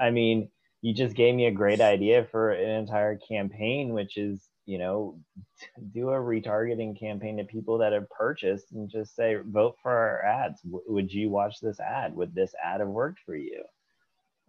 I 0.00 0.10
mean, 0.10 0.48
you 0.80 0.94
just 0.94 1.14
gave 1.14 1.34
me 1.34 1.46
a 1.46 1.52
great 1.52 1.80
idea 1.80 2.26
for 2.30 2.52
an 2.52 2.70
entire 2.70 3.16
campaign, 3.16 3.92
which 3.92 4.16
is 4.16 4.48
you 4.66 4.78
know 4.78 5.18
do 5.92 6.10
a 6.10 6.14
retargeting 6.14 6.98
campaign 6.98 7.36
to 7.36 7.44
people 7.44 7.78
that 7.78 7.92
have 7.92 8.08
purchased 8.10 8.72
and 8.72 8.90
just 8.90 9.14
say 9.14 9.36
vote 9.44 9.76
for 9.82 9.92
our 9.92 10.22
ads. 10.22 10.60
W- 10.62 10.84
would 10.88 11.12
you 11.12 11.30
watch 11.30 11.60
this 11.60 11.80
ad? 11.80 12.14
Would 12.14 12.34
this 12.34 12.54
ad 12.62 12.80
have 12.80 12.88
worked 12.88 13.20
for 13.26 13.36
you? 13.36 13.62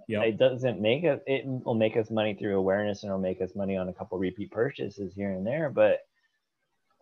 Yeah. 0.08 0.22
It 0.22 0.38
doesn't 0.38 0.80
make 0.80 1.04
us. 1.04 1.20
It 1.26 1.46
will 1.46 1.74
make 1.74 1.98
us 1.98 2.10
money 2.12 2.36
through 2.36 2.58
awareness 2.58 3.04
and 3.04 3.10
it'll 3.10 3.20
make 3.20 3.42
us 3.42 3.56
money 3.56 3.76
on 3.76 3.90
a 3.90 3.94
couple 3.94 4.18
repeat 4.18 4.52
purchases 4.52 5.14
here 5.14 5.32
and 5.32 5.46
there, 5.46 5.70
but 5.70 6.00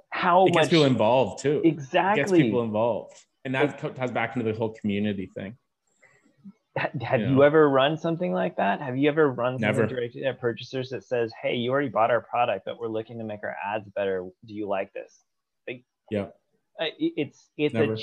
how 0.09 0.45
it 0.45 0.53
gets 0.53 0.65
much 0.65 0.69
people 0.69 0.85
involved 0.85 1.41
too. 1.41 1.61
Exactly, 1.65 2.21
it 2.21 2.25
gets 2.25 2.31
people 2.31 2.63
involved, 2.63 3.13
and 3.45 3.55
that 3.55 3.83
it, 3.83 3.95
ties 3.95 4.11
back 4.11 4.35
into 4.35 4.49
the 4.49 4.57
whole 4.57 4.73
community 4.79 5.29
thing. 5.35 5.57
Have 6.75 7.21
you, 7.21 7.27
you 7.27 7.43
ever 7.43 7.69
run 7.69 7.97
something 7.97 8.33
like 8.33 8.57
that? 8.57 8.81
Have 8.81 8.97
you 8.97 9.07
ever 9.09 9.29
run 9.31 9.59
something 9.59 9.87
directed 9.87 10.23
at 10.23 10.35
uh, 10.35 10.37
purchasers 10.39 10.89
that 10.89 11.03
says, 11.03 11.31
"Hey, 11.39 11.55
you 11.55 11.71
already 11.71 11.89
bought 11.89 12.09
our 12.09 12.21
product, 12.21 12.65
but 12.65 12.79
we're 12.79 12.87
looking 12.87 13.19
to 13.19 13.23
make 13.23 13.43
our 13.43 13.55
ads 13.63 13.87
better. 13.89 14.27
Do 14.45 14.53
you 14.53 14.67
like 14.67 14.91
this?" 14.93 15.23
Like, 15.67 15.83
yeah, 16.09 16.27
it's 16.79 17.49
it's 17.57 17.73
Never. 17.75 17.93
a 17.93 17.97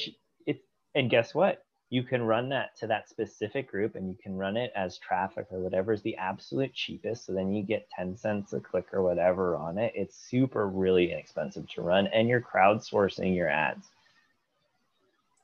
it's 0.46 0.62
and 0.94 1.10
guess 1.10 1.34
what? 1.34 1.64
you 1.90 2.04
can 2.04 2.22
run 2.22 2.48
that 2.48 2.76
to 2.76 2.86
that 2.86 3.08
specific 3.08 3.68
group 3.68 3.96
and 3.96 4.08
you 4.08 4.16
can 4.22 4.36
run 4.36 4.56
it 4.56 4.72
as 4.76 4.96
traffic 4.98 5.46
or 5.50 5.58
whatever 5.58 5.92
is 5.92 6.02
the 6.02 6.16
absolute 6.16 6.72
cheapest. 6.72 7.26
So 7.26 7.32
then 7.32 7.52
you 7.52 7.64
get 7.64 7.90
10 7.90 8.16
cents 8.16 8.52
a 8.52 8.60
click 8.60 8.86
or 8.92 9.02
whatever 9.02 9.56
on 9.56 9.76
it. 9.76 9.92
It's 9.96 10.16
super 10.16 10.68
really 10.68 11.10
inexpensive 11.10 11.68
to 11.70 11.82
run 11.82 12.06
and 12.06 12.28
you're 12.28 12.40
crowdsourcing 12.40 13.34
your 13.34 13.48
ads. 13.48 13.88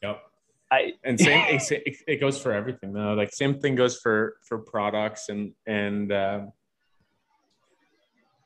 Yep. 0.03 0.23
I, 0.71 0.93
and 1.05 1.19
same 1.19 1.45
it, 1.71 1.97
it, 2.07 2.21
goes 2.21 2.41
for 2.41 2.53
everything 2.53 2.93
though. 2.93 3.15
Like 3.15 3.33
same 3.33 3.61
thing 3.61 3.75
goes 3.75 3.99
for 3.99 4.37
for 4.43 4.59
products 4.59 5.29
and 5.29 5.53
and 5.67 6.13
uh, 6.13 6.41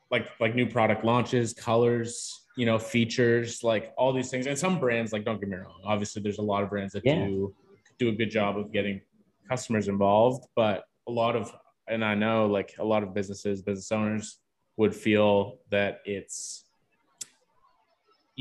like 0.09 0.27
like 0.39 0.55
new 0.55 0.67
product 0.67 1.03
launches, 1.03 1.53
colors, 1.53 2.45
you 2.57 2.65
know, 2.65 2.77
features, 2.77 3.63
like 3.63 3.93
all 3.97 4.13
these 4.13 4.29
things. 4.29 4.47
And 4.47 4.57
some 4.57 4.79
brands, 4.79 5.13
like 5.13 5.25
don't 5.25 5.39
get 5.39 5.49
me 5.49 5.57
wrong, 5.57 5.81
obviously 5.85 6.21
there's 6.21 6.39
a 6.39 6.43
lot 6.43 6.63
of 6.63 6.69
brands 6.69 6.93
that 6.93 7.03
yeah. 7.05 7.25
do 7.25 7.53
do 7.99 8.09
a 8.09 8.11
good 8.11 8.31
job 8.31 8.57
of 8.57 8.71
getting 8.71 9.01
customers 9.47 9.87
involved. 9.87 10.45
But 10.55 10.83
a 11.07 11.11
lot 11.11 11.35
of, 11.35 11.51
and 11.87 12.03
I 12.03 12.15
know 12.15 12.47
like 12.47 12.73
a 12.79 12.83
lot 12.83 13.03
of 13.03 13.13
businesses, 13.13 13.61
business 13.61 13.91
owners 13.91 14.39
would 14.77 14.95
feel 14.95 15.59
that 15.69 15.99
it's, 16.05 16.65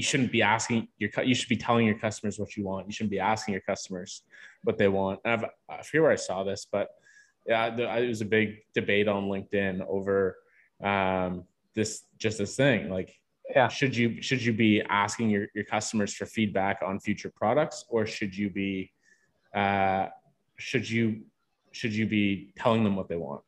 you 0.01 0.05
shouldn't 0.05 0.33
be 0.33 0.41
asking 0.41 0.89
your, 0.97 1.11
you 1.23 1.35
should 1.35 1.51
be 1.51 1.59
telling 1.59 1.85
your 1.85 1.99
customers 1.99 2.39
what 2.39 2.57
you 2.57 2.65
want. 2.65 2.87
You 2.87 2.93
shouldn't 2.95 3.11
be 3.11 3.19
asking 3.19 3.53
your 3.53 3.61
customers 3.61 4.23
what 4.65 4.79
they 4.79 4.89
want. 4.89 5.21
And 5.27 5.35
I've, 5.35 5.45
I 5.69 5.83
forget 5.83 6.01
where 6.01 6.11
I 6.11 6.17
saw 6.17 6.43
this, 6.43 6.67
but 6.73 6.89
yeah, 7.47 7.77
it 7.77 8.09
was 8.09 8.23
a 8.23 8.25
big 8.25 8.61
debate 8.75 9.09
on 9.09 9.25
LinkedIn 9.25 9.87
over 9.87 10.39
um, 10.83 11.45
this, 11.75 12.05
just 12.17 12.39
this 12.39 12.57
thing. 12.57 12.89
Like, 12.89 13.15
yeah. 13.51 13.69
should 13.69 13.95
you 13.95 14.23
should 14.23 14.43
you 14.43 14.55
be 14.55 14.81
asking 14.89 15.29
your, 15.29 15.49
your 15.55 15.65
customers 15.65 16.15
for 16.15 16.25
feedback 16.25 16.81
on 16.83 16.99
future 16.99 17.31
products 17.35 17.85
or 17.91 18.07
should 18.07 18.35
you 18.35 18.49
be 18.49 18.91
uh, 19.55 20.07
should 20.57 20.89
you 20.89 21.21
should 21.73 21.93
you 21.93 22.07
be 22.07 22.55
telling 22.57 22.85
them 22.85 22.97
what 22.97 23.09
they 23.11 23.17
want? 23.17 23.43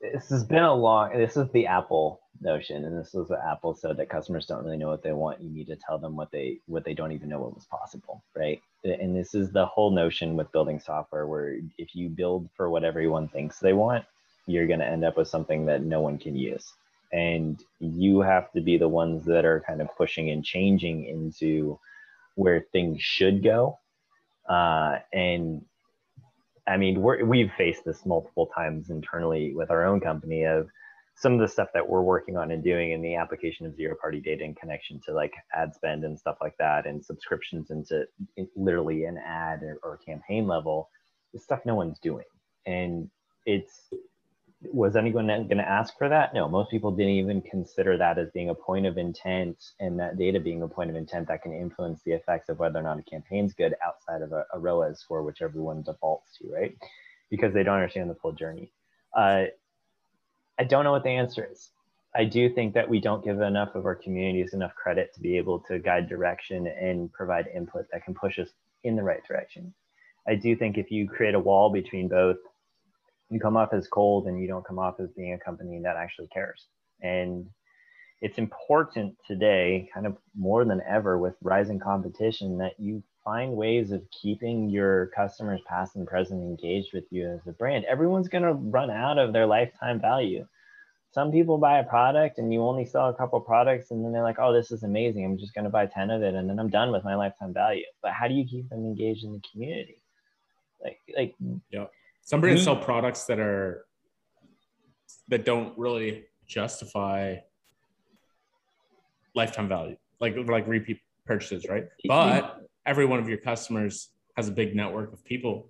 This 0.00 0.28
has 0.28 0.44
been 0.44 0.62
a 0.62 0.72
long. 0.72 1.18
This 1.18 1.36
is 1.36 1.48
the 1.52 1.66
Apple 1.66 2.21
notion, 2.42 2.84
and 2.84 2.98
this 2.98 3.14
was 3.14 3.30
what 3.30 3.40
Apple 3.44 3.74
said 3.74 3.96
that 3.96 4.10
customers 4.10 4.46
don't 4.46 4.64
really 4.64 4.76
know 4.76 4.88
what 4.88 5.02
they 5.02 5.12
want. 5.12 5.42
You 5.42 5.50
need 5.50 5.68
to 5.68 5.76
tell 5.76 5.98
them 5.98 6.16
what 6.16 6.30
they 6.32 6.58
what 6.66 6.84
they 6.84 6.94
don't 6.94 7.12
even 7.12 7.28
know 7.28 7.40
what 7.40 7.54
was 7.54 7.66
possible, 7.66 8.22
right? 8.36 8.60
And 8.84 9.16
this 9.16 9.34
is 9.34 9.52
the 9.52 9.66
whole 9.66 9.90
notion 9.90 10.36
with 10.36 10.52
building 10.52 10.80
software, 10.80 11.26
where 11.26 11.56
if 11.78 11.94
you 11.94 12.08
build 12.08 12.48
for 12.56 12.70
what 12.70 12.84
everyone 12.84 13.28
thinks 13.28 13.58
they 13.60 13.72
want, 13.72 14.04
you're 14.46 14.66
going 14.66 14.80
to 14.80 14.86
end 14.86 15.04
up 15.04 15.16
with 15.16 15.28
something 15.28 15.66
that 15.66 15.82
no 15.82 16.00
one 16.00 16.18
can 16.18 16.36
use 16.36 16.72
and 17.12 17.62
you 17.78 18.20
have 18.20 18.50
to 18.52 18.60
be 18.62 18.78
the 18.78 18.88
ones 18.88 19.24
that 19.26 19.44
are 19.44 19.62
kind 19.66 19.82
of 19.82 19.88
pushing 19.96 20.30
and 20.30 20.44
changing 20.44 21.04
into 21.04 21.78
where 22.36 22.66
things 22.72 23.02
should 23.02 23.42
go 23.42 23.78
uh, 24.48 24.98
and 25.12 25.64
I 26.66 26.76
mean, 26.76 27.02
we're, 27.02 27.24
we've 27.24 27.52
faced 27.58 27.84
this 27.84 28.06
multiple 28.06 28.46
times 28.54 28.90
internally 28.90 29.54
with 29.54 29.70
our 29.70 29.84
own 29.84 30.00
company 30.00 30.44
of 30.44 30.68
some 31.14 31.34
of 31.34 31.40
the 31.40 31.48
stuff 31.48 31.68
that 31.74 31.88
we're 31.88 32.02
working 32.02 32.36
on 32.36 32.50
and 32.50 32.64
doing 32.64 32.92
in 32.92 33.02
the 33.02 33.14
application 33.14 33.66
of 33.66 33.76
zero 33.76 33.94
party 34.00 34.20
data 34.20 34.44
in 34.44 34.54
connection 34.54 35.00
to 35.04 35.12
like 35.12 35.32
ad 35.54 35.74
spend 35.74 36.04
and 36.04 36.18
stuff 36.18 36.36
like 36.40 36.56
that 36.58 36.86
and 36.86 37.04
subscriptions 37.04 37.70
into 37.70 38.04
literally 38.56 39.04
an 39.04 39.18
ad 39.18 39.62
or, 39.62 39.78
or 39.82 39.98
campaign 39.98 40.46
level 40.46 40.88
is 41.34 41.44
stuff 41.44 41.60
no 41.64 41.74
one's 41.74 41.98
doing. 41.98 42.24
And 42.66 43.08
it's 43.46 43.88
was 44.64 44.96
anyone 44.96 45.26
going 45.26 45.56
to 45.56 45.68
ask 45.68 45.96
for 45.98 46.08
that? 46.08 46.34
No, 46.34 46.48
most 46.48 46.70
people 46.70 46.92
didn't 46.92 47.14
even 47.14 47.42
consider 47.42 47.98
that 47.98 48.18
as 48.18 48.30
being 48.32 48.50
a 48.50 48.54
point 48.54 48.86
of 48.86 48.96
intent 48.96 49.56
and 49.80 49.98
that 49.98 50.18
data 50.18 50.38
being 50.38 50.62
a 50.62 50.68
point 50.68 50.90
of 50.90 50.96
intent 50.96 51.28
that 51.28 51.42
can 51.42 51.52
influence 51.52 52.00
the 52.04 52.12
effects 52.12 52.48
of 52.48 52.58
whether 52.58 52.78
or 52.78 52.82
not 52.82 52.98
a 52.98 53.02
campaign's 53.02 53.54
good 53.54 53.74
outside 53.84 54.22
of 54.22 54.32
a, 54.32 54.44
a 54.54 54.58
ROAS 54.58 55.00
score, 55.00 55.22
which 55.22 55.42
everyone 55.42 55.82
defaults 55.82 56.38
to, 56.38 56.48
right? 56.52 56.76
Because 57.30 57.52
they 57.52 57.62
don't 57.62 57.74
understand 57.74 58.08
the 58.08 58.14
full 58.14 58.32
journey. 58.32 58.70
Uh, 59.16 59.44
I 60.58 60.64
don't 60.64 60.84
know 60.84 60.92
what 60.92 61.04
the 61.04 61.10
answer 61.10 61.48
is. 61.50 61.70
I 62.14 62.24
do 62.24 62.52
think 62.52 62.74
that 62.74 62.88
we 62.88 63.00
don't 63.00 63.24
give 63.24 63.40
enough 63.40 63.74
of 63.74 63.86
our 63.86 63.94
communities 63.94 64.52
enough 64.52 64.74
credit 64.74 65.14
to 65.14 65.20
be 65.20 65.36
able 65.38 65.60
to 65.60 65.78
guide 65.78 66.08
direction 66.08 66.66
and 66.66 67.12
provide 67.12 67.46
input 67.54 67.86
that 67.90 68.04
can 68.04 68.14
push 68.14 68.38
us 68.38 68.50
in 68.84 68.96
the 68.96 69.02
right 69.02 69.22
direction. 69.26 69.72
I 70.28 70.34
do 70.34 70.54
think 70.54 70.76
if 70.76 70.90
you 70.90 71.08
create 71.08 71.34
a 71.34 71.40
wall 71.40 71.72
between 71.72 72.08
both 72.08 72.36
you 73.32 73.40
come 73.40 73.56
off 73.56 73.72
as 73.72 73.88
cold 73.88 74.26
and 74.26 74.38
you 74.40 74.46
don't 74.46 74.66
come 74.66 74.78
off 74.78 75.00
as 75.00 75.10
being 75.12 75.32
a 75.32 75.38
company 75.38 75.80
that 75.82 75.96
actually 75.96 76.28
cares. 76.28 76.66
And 77.00 77.46
it's 78.20 78.38
important 78.38 79.16
today, 79.26 79.88
kind 79.92 80.06
of 80.06 80.16
more 80.36 80.64
than 80.64 80.82
ever, 80.86 81.18
with 81.18 81.34
rising 81.40 81.80
competition, 81.80 82.58
that 82.58 82.74
you 82.78 83.02
find 83.24 83.52
ways 83.52 83.90
of 83.92 84.02
keeping 84.10 84.68
your 84.68 85.06
customers 85.08 85.60
past 85.66 85.96
and 85.96 86.06
present 86.06 86.40
engaged 86.40 86.92
with 86.92 87.04
you 87.10 87.28
as 87.28 87.46
a 87.46 87.52
brand. 87.52 87.84
Everyone's 87.84 88.28
going 88.28 88.44
to 88.44 88.54
run 88.54 88.90
out 88.90 89.18
of 89.18 89.32
their 89.32 89.46
lifetime 89.46 90.00
value. 90.00 90.46
Some 91.12 91.30
people 91.30 91.58
buy 91.58 91.78
a 91.78 91.84
product 91.84 92.38
and 92.38 92.52
you 92.52 92.62
only 92.62 92.86
sell 92.86 93.08
a 93.08 93.14
couple 93.14 93.38
products 93.40 93.90
and 93.90 94.04
then 94.04 94.12
they're 94.12 94.22
like, 94.22 94.38
oh, 94.38 94.52
this 94.52 94.70
is 94.70 94.82
amazing. 94.82 95.24
I'm 95.24 95.38
just 95.38 95.54
going 95.54 95.64
to 95.64 95.70
buy 95.70 95.86
10 95.86 96.10
of 96.10 96.22
it 96.22 96.34
and 96.34 96.48
then 96.48 96.58
I'm 96.58 96.70
done 96.70 96.90
with 96.90 97.04
my 97.04 97.14
lifetime 97.14 97.52
value. 97.52 97.84
But 98.02 98.12
how 98.12 98.28
do 98.28 98.34
you 98.34 98.46
keep 98.46 98.68
them 98.70 98.80
engaged 98.80 99.24
in 99.24 99.32
the 99.32 99.42
community? 99.52 99.98
Like, 100.82 100.98
like, 101.16 101.34
yeah 101.70 101.86
some 102.22 102.40
brands 102.40 102.62
mm-hmm. 102.62 102.72
sell 102.72 102.76
products 102.76 103.24
that 103.24 103.38
are 103.38 103.84
that 105.28 105.44
don't 105.44 105.76
really 105.78 106.24
justify 106.46 107.36
lifetime 109.34 109.68
value, 109.68 109.96
like 110.20 110.34
like 110.46 110.66
repeat 110.66 111.00
purchases, 111.26 111.66
right? 111.68 111.86
But 112.06 112.68
every 112.86 113.06
one 113.06 113.18
of 113.18 113.28
your 113.28 113.38
customers 113.38 114.10
has 114.36 114.48
a 114.48 114.52
big 114.52 114.74
network 114.74 115.12
of 115.12 115.24
people 115.24 115.68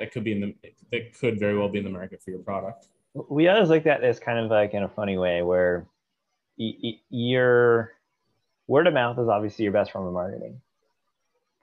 that 0.00 0.12
could 0.12 0.24
be 0.24 0.32
in 0.32 0.40
the 0.40 0.54
that 0.92 1.18
could 1.18 1.38
very 1.38 1.58
well 1.58 1.68
be 1.68 1.78
in 1.78 1.84
the 1.84 1.90
market 1.90 2.22
for 2.22 2.30
your 2.30 2.40
product. 2.40 2.86
We 3.28 3.48
always 3.48 3.68
look 3.68 3.86
at 3.86 4.00
this 4.00 4.18
kind 4.18 4.38
of 4.38 4.50
like 4.50 4.74
in 4.74 4.82
a 4.82 4.88
funny 4.88 5.18
way 5.18 5.42
where 5.42 5.86
your 6.56 7.92
word 8.66 8.86
of 8.86 8.94
mouth 8.94 9.18
is 9.18 9.28
obviously 9.28 9.64
your 9.64 9.72
best 9.72 9.92
form 9.92 10.06
of 10.06 10.12
marketing, 10.12 10.60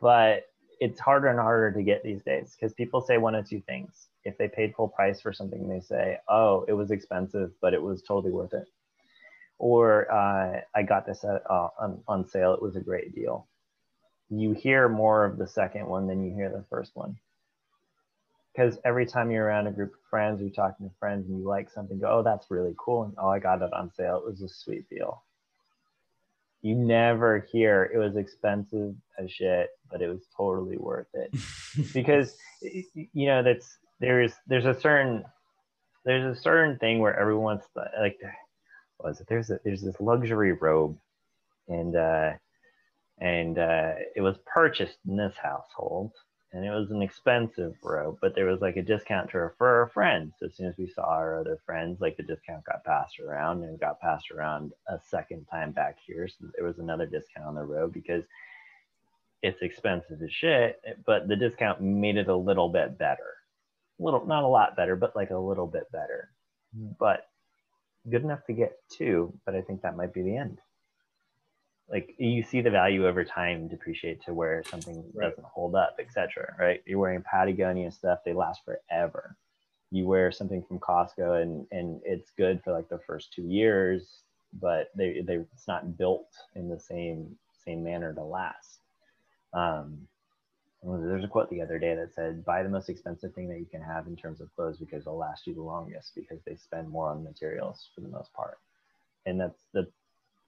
but 0.01 0.43
it's 0.79 0.99
harder 0.99 1.27
and 1.27 1.39
harder 1.39 1.71
to 1.71 1.83
get 1.83 2.03
these 2.03 2.21
days 2.23 2.55
because 2.55 2.73
people 2.73 3.01
say 3.01 3.17
one 3.17 3.35
of 3.35 3.47
two 3.47 3.61
things. 3.61 4.07
If 4.25 4.37
they 4.37 4.47
paid 4.47 4.75
full 4.75 4.87
price 4.87 5.21
for 5.21 5.31
something, 5.31 5.67
they 5.69 5.79
say, 5.79 6.17
"Oh, 6.27 6.65
it 6.67 6.73
was 6.73 6.91
expensive, 6.91 7.51
but 7.61 7.73
it 7.73 7.81
was 7.81 8.01
totally 8.01 8.31
worth 8.33 8.53
it," 8.53 8.67
or 9.57 10.11
uh, 10.11 10.61
"I 10.73 10.83
got 10.83 11.05
this 11.05 11.23
at, 11.23 11.43
uh, 11.49 11.69
on, 11.79 12.01
on 12.07 12.27
sale. 12.27 12.53
It 12.53 12.61
was 12.61 12.75
a 12.75 12.81
great 12.81 13.13
deal." 13.15 13.47
You 14.29 14.53
hear 14.53 14.89
more 14.89 15.25
of 15.25 15.37
the 15.37 15.47
second 15.47 15.87
one 15.87 16.07
than 16.07 16.23
you 16.23 16.33
hear 16.33 16.49
the 16.49 16.65
first 16.69 16.95
one 16.95 17.17
because 18.53 18.77
every 18.85 19.05
time 19.05 19.31
you're 19.31 19.45
around 19.45 19.67
a 19.67 19.71
group 19.71 19.93
of 19.93 19.99
friends, 20.09 20.39
you're 20.41 20.49
talking 20.49 20.87
to 20.87 20.95
friends, 20.97 21.27
and 21.27 21.37
you 21.37 21.45
like 21.45 21.69
something, 21.69 21.99
go, 21.99 22.07
"Oh, 22.09 22.23
that's 22.23 22.49
really 22.49 22.73
cool," 22.77 23.03
and 23.03 23.13
"Oh, 23.17 23.29
I 23.29 23.39
got 23.39 23.61
it 23.61 23.73
on 23.73 23.91
sale. 23.93 24.17
It 24.17 24.25
was 24.25 24.41
a 24.41 24.49
sweet 24.49 24.89
deal." 24.89 25.23
you 26.65 26.73
never 26.73 27.47
hear 27.51 27.91
it 27.93 27.97
was 27.99 28.15
expensive 28.15 28.95
as 29.19 29.31
shit, 29.31 29.69
but 29.91 30.01
it 30.01 30.09
was 30.09 30.25
totally 30.35 30.77
worth 30.77 31.05
it. 31.13 31.31
because 31.93 32.35
you 32.61 33.27
know 33.27 33.43
that's 33.43 33.77
there's 33.99 34.33
there's 34.47 34.65
a 34.65 34.73
certain 34.73 35.23
there's 36.05 36.35
a 36.35 36.41
certain 36.41 36.79
thing 36.79 36.97
where 36.97 37.15
everyone's 37.19 37.61
like 37.99 38.17
was 38.99 39.21
it 39.21 39.27
there's 39.29 39.51
a, 39.51 39.59
there's 39.63 39.83
this 39.83 39.99
luxury 39.99 40.53
robe 40.53 40.97
and 41.67 41.95
uh 41.95 42.31
and 43.19 43.57
uh 43.57 43.93
it 44.15 44.21
was 44.21 44.37
purchased 44.45 44.97
in 45.07 45.15
this 45.15 45.35
household 45.41 46.11
and 46.55 46.63
it 46.63 46.69
was 46.69 46.89
an 46.89 47.01
expensive 47.01 47.73
row, 47.83 48.17
but 48.21 48.33
there 48.33 48.45
was 48.45 48.61
like 48.61 48.77
a 48.77 48.81
discount 48.81 49.29
to 49.31 49.39
refer 49.39 49.81
a 49.81 49.89
friend. 49.89 50.31
So 50.39 50.45
as 50.45 50.55
soon 50.55 50.67
as 50.67 50.77
we 50.77 50.87
saw 50.87 51.03
our 51.03 51.37
other 51.37 51.59
friends, 51.65 51.99
like 51.99 52.15
the 52.15 52.23
discount 52.23 52.63
got 52.63 52.85
passed 52.85 53.19
around 53.19 53.65
and 53.65 53.77
got 53.77 53.99
passed 53.99 54.31
around 54.31 54.71
a 54.87 54.97
second 55.09 55.45
time 55.51 55.73
back 55.73 55.97
here. 56.07 56.29
So 56.29 56.45
there 56.55 56.65
was 56.65 56.79
another 56.79 57.07
discount 57.07 57.45
on 57.45 57.55
the 57.55 57.63
row 57.63 57.89
because 57.89 58.23
it's 59.41 59.61
expensive 59.61 60.21
as 60.23 60.31
shit, 60.31 60.81
but 61.05 61.27
the 61.27 61.35
discount 61.35 61.81
made 61.81 62.15
it 62.15 62.29
a 62.29 62.35
little 62.35 62.69
bit 62.69 62.97
better. 62.97 63.33
A 63.99 64.03
little, 64.03 64.25
not 64.25 64.43
a 64.43 64.47
lot 64.47 64.77
better, 64.77 64.95
but 64.95 65.13
like 65.13 65.31
a 65.31 65.37
little 65.37 65.67
bit 65.67 65.91
better. 65.91 66.29
But 66.97 67.27
good 68.09 68.23
enough 68.23 68.45
to 68.45 68.53
get 68.53 68.77
two, 68.89 69.33
but 69.45 69.55
I 69.55 69.61
think 69.61 69.81
that 69.81 69.97
might 69.97 70.13
be 70.13 70.21
the 70.21 70.37
end 70.37 70.59
like 71.89 72.15
you 72.17 72.43
see 72.43 72.61
the 72.61 72.71
value 72.71 73.07
over 73.07 73.23
time 73.23 73.67
depreciate 73.67 74.23
to 74.23 74.33
where 74.33 74.63
something 74.69 75.03
right. 75.13 75.29
doesn't 75.29 75.45
hold 75.45 75.75
up, 75.75 75.97
etc. 75.99 76.55
Right? 76.59 76.81
You're 76.85 76.99
wearing 76.99 77.21
Patagonia 77.21 77.91
stuff; 77.91 78.19
they 78.25 78.33
last 78.33 78.61
forever. 78.65 79.35
You 79.91 80.07
wear 80.07 80.31
something 80.31 80.63
from 80.63 80.79
Costco, 80.79 81.41
and 81.41 81.67
and 81.71 82.01
it's 82.03 82.31
good 82.31 82.61
for 82.63 82.73
like 82.73 82.89
the 82.89 82.99
first 83.05 83.33
two 83.33 83.43
years, 83.43 84.21
but 84.59 84.89
they 84.95 85.21
they 85.25 85.35
it's 85.35 85.67
not 85.67 85.97
built 85.97 86.29
in 86.55 86.69
the 86.69 86.79
same 86.79 87.35
same 87.63 87.83
manner 87.83 88.13
to 88.13 88.23
last. 88.23 88.79
Um, 89.53 90.07
there's 90.83 91.23
a 91.23 91.27
quote 91.27 91.49
the 91.49 91.61
other 91.61 91.77
day 91.77 91.95
that 91.95 92.13
said, 92.15 92.43
"Buy 92.45 92.63
the 92.63 92.69
most 92.69 92.89
expensive 92.89 93.33
thing 93.33 93.47
that 93.49 93.59
you 93.59 93.65
can 93.65 93.81
have 93.81 94.07
in 94.07 94.15
terms 94.15 94.41
of 94.41 94.53
clothes 94.55 94.77
because 94.77 95.01
it'll 95.01 95.17
last 95.17 95.45
you 95.45 95.53
the 95.53 95.61
longest 95.61 96.13
because 96.15 96.39
they 96.45 96.55
spend 96.55 96.89
more 96.89 97.09
on 97.09 97.23
materials 97.23 97.89
for 97.93 98.01
the 98.01 98.07
most 98.07 98.33
part." 98.33 98.57
And 99.27 99.39
that's 99.39 99.65
the 99.73 99.87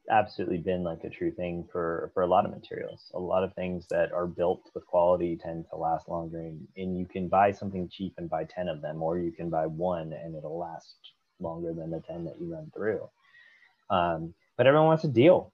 absolutely 0.09 0.57
been 0.57 0.84
like 0.84 1.03
a 1.03 1.09
true 1.09 1.31
thing 1.31 1.67
for 1.71 2.11
for 2.13 2.23
a 2.23 2.27
lot 2.27 2.45
of 2.45 2.51
materials. 2.51 3.11
A 3.13 3.19
lot 3.19 3.43
of 3.43 3.53
things 3.53 3.85
that 3.89 4.11
are 4.11 4.27
built 4.27 4.69
with 4.73 4.85
quality 4.85 5.38
tend 5.41 5.65
to 5.69 5.77
last 5.77 6.07
longer 6.07 6.39
and, 6.39 6.67
and 6.77 6.97
you 6.97 7.05
can 7.05 7.27
buy 7.27 7.51
something 7.51 7.89
cheap 7.89 8.13
and 8.17 8.29
buy 8.29 8.45
10 8.45 8.67
of 8.67 8.81
them 8.81 9.01
or 9.01 9.17
you 9.17 9.31
can 9.31 9.49
buy 9.49 9.65
one 9.65 10.13
and 10.13 10.35
it'll 10.35 10.57
last 10.57 10.95
longer 11.39 11.73
than 11.73 11.91
the 11.91 12.01
10 12.01 12.25
that 12.25 12.39
you 12.39 12.51
run 12.53 12.71
through. 12.73 13.07
Um, 13.89 14.34
but 14.57 14.67
everyone 14.67 14.88
wants 14.88 15.03
a 15.03 15.09
deal. 15.09 15.53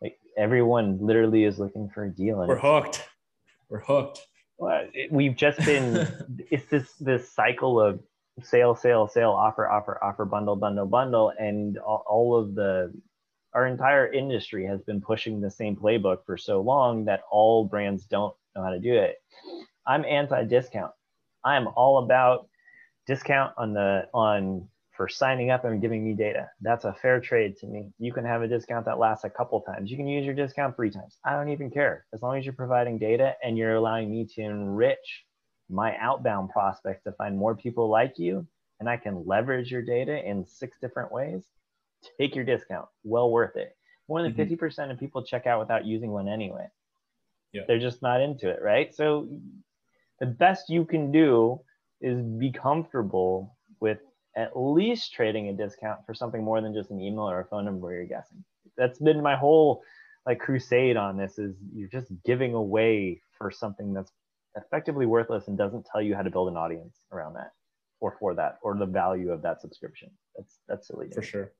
Like 0.00 0.18
everyone 0.36 0.98
literally 1.00 1.44
is 1.44 1.58
looking 1.58 1.90
for 1.90 2.04
a 2.04 2.10
deal 2.10 2.40
and 2.40 2.48
we're 2.48 2.58
hooked. 2.58 3.06
We're 3.68 3.80
hooked. 3.80 4.20
Well, 4.58 4.86
it, 4.92 5.10
we've 5.10 5.36
just 5.36 5.58
been 5.64 6.06
it's 6.50 6.66
this 6.66 6.92
this 6.94 7.30
cycle 7.30 7.80
of 7.80 8.00
sale 8.42 8.74
sale 8.74 9.06
sale 9.06 9.30
offer 9.30 9.68
offer 9.68 10.02
offer 10.02 10.24
bundle 10.24 10.56
bundle 10.56 10.86
bundle 10.86 11.32
and 11.38 11.78
all, 11.78 12.04
all 12.06 12.36
of 12.36 12.54
the 12.54 12.92
our 13.54 13.66
entire 13.66 14.12
industry 14.12 14.66
has 14.66 14.82
been 14.82 15.00
pushing 15.00 15.40
the 15.40 15.50
same 15.50 15.76
playbook 15.76 16.24
for 16.26 16.36
so 16.36 16.60
long 16.60 17.04
that 17.04 17.22
all 17.30 17.64
brands 17.64 18.04
don't 18.04 18.34
know 18.54 18.62
how 18.62 18.70
to 18.70 18.80
do 18.80 18.94
it. 18.94 19.16
I'm 19.86 20.04
anti-discount. 20.04 20.92
I'm 21.44 21.68
all 21.76 21.98
about 22.04 22.48
discount 23.06 23.52
on 23.56 23.74
the 23.74 24.08
on 24.12 24.68
for 24.96 25.08
signing 25.08 25.50
up 25.50 25.64
and 25.64 25.80
giving 25.80 26.04
me 26.04 26.14
data. 26.14 26.48
That's 26.60 26.84
a 26.84 26.92
fair 26.92 27.20
trade 27.20 27.56
to 27.58 27.66
me. 27.66 27.90
You 27.98 28.12
can 28.12 28.24
have 28.24 28.42
a 28.42 28.48
discount 28.48 28.86
that 28.86 28.98
lasts 28.98 29.24
a 29.24 29.30
couple 29.30 29.60
times. 29.60 29.90
You 29.90 29.96
can 29.96 30.06
use 30.06 30.24
your 30.24 30.34
discount 30.34 30.76
three 30.76 30.90
times. 30.90 31.18
I 31.24 31.32
don't 31.32 31.48
even 31.48 31.70
care. 31.70 32.06
As 32.14 32.22
long 32.22 32.38
as 32.38 32.44
you're 32.44 32.54
providing 32.54 32.98
data 32.98 33.34
and 33.42 33.58
you're 33.58 33.74
allowing 33.74 34.10
me 34.10 34.24
to 34.34 34.42
enrich 34.42 35.24
my 35.68 35.96
outbound 35.96 36.50
prospects 36.50 37.02
to 37.04 37.12
find 37.12 37.36
more 37.36 37.56
people 37.56 37.88
like 37.88 38.18
you 38.18 38.46
and 38.80 38.88
I 38.88 38.96
can 38.96 39.26
leverage 39.26 39.70
your 39.70 39.82
data 39.82 40.24
in 40.24 40.46
six 40.46 40.78
different 40.80 41.10
ways 41.10 41.44
take 42.18 42.34
your 42.34 42.44
discount. 42.44 42.86
Well 43.02 43.30
worth 43.30 43.56
it. 43.56 43.76
More 44.08 44.22
than 44.22 44.34
mm-hmm. 44.34 44.54
50% 44.64 44.90
of 44.90 44.98
people 44.98 45.24
check 45.24 45.46
out 45.46 45.60
without 45.60 45.86
using 45.86 46.10
one 46.10 46.28
anyway. 46.28 46.66
Yeah. 47.52 47.62
They're 47.66 47.78
just 47.78 48.02
not 48.02 48.20
into 48.20 48.48
it, 48.48 48.60
right? 48.62 48.94
So 48.94 49.28
the 50.20 50.26
best 50.26 50.68
you 50.68 50.84
can 50.84 51.12
do 51.12 51.60
is 52.00 52.20
be 52.20 52.52
comfortable 52.52 53.56
with 53.80 53.98
at 54.36 54.58
least 54.58 55.12
trading 55.12 55.48
a 55.48 55.52
discount 55.52 56.00
for 56.06 56.14
something 56.14 56.42
more 56.42 56.60
than 56.60 56.74
just 56.74 56.90
an 56.90 57.00
email 57.00 57.30
or 57.30 57.40
a 57.40 57.44
phone 57.44 57.64
number 57.64 57.92
you're 57.92 58.04
guessing. 58.04 58.44
That's 58.76 58.98
been 58.98 59.22
my 59.22 59.36
whole 59.36 59.82
like 60.26 60.40
crusade 60.40 60.96
on 60.96 61.16
this 61.16 61.38
is 61.38 61.54
you're 61.74 61.88
just 61.88 62.10
giving 62.24 62.54
away 62.54 63.20
for 63.38 63.50
something 63.50 63.92
that's 63.92 64.10
effectively 64.56 65.06
worthless 65.06 65.48
and 65.48 65.58
doesn't 65.58 65.86
tell 65.90 66.00
you 66.00 66.14
how 66.14 66.22
to 66.22 66.30
build 66.30 66.48
an 66.48 66.56
audience 66.56 66.96
around 67.12 67.34
that 67.34 67.52
or 68.00 68.16
for 68.18 68.34
that 68.34 68.58
or 68.62 68.76
the 68.76 68.86
value 68.86 69.30
of 69.30 69.42
that 69.42 69.60
subscription. 69.60 70.10
That's 70.36 70.58
that's 70.68 70.88
silly. 70.88 71.08
For 71.14 71.22
sure. 71.22 71.52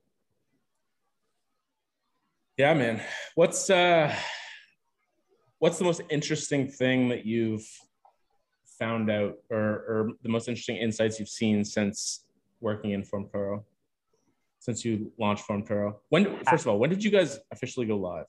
Yeah, 2.57 2.73
man. 2.75 3.01
What's 3.35 3.69
uh 3.69 4.15
what's 5.59 5.79
the 5.79 5.85
most 5.85 6.03
interesting 6.09 6.69
thing 6.69 7.09
that 7.09 7.27
you've 7.27 7.67
found 8.79 9.11
out 9.11 9.35
or 9.51 9.59
or 9.61 10.11
the 10.23 10.29
most 10.29 10.49
interesting 10.49 10.77
insights 10.77 11.19
you've 11.19 11.29
seen 11.29 11.65
since 11.65 12.27
working 12.61 12.93
in 12.93 13.03
Formtoro? 13.03 13.65
Since 14.61 14.85
you 14.85 15.13
launched 15.19 15.49
Formtoro? 15.49 15.97
When 16.11 16.39
first 16.49 16.65
of 16.65 16.69
all, 16.69 16.79
when 16.79 16.91
did 16.91 17.03
you 17.03 17.11
guys 17.11 17.41
officially 17.51 17.87
go 17.87 17.97
live? 17.97 18.27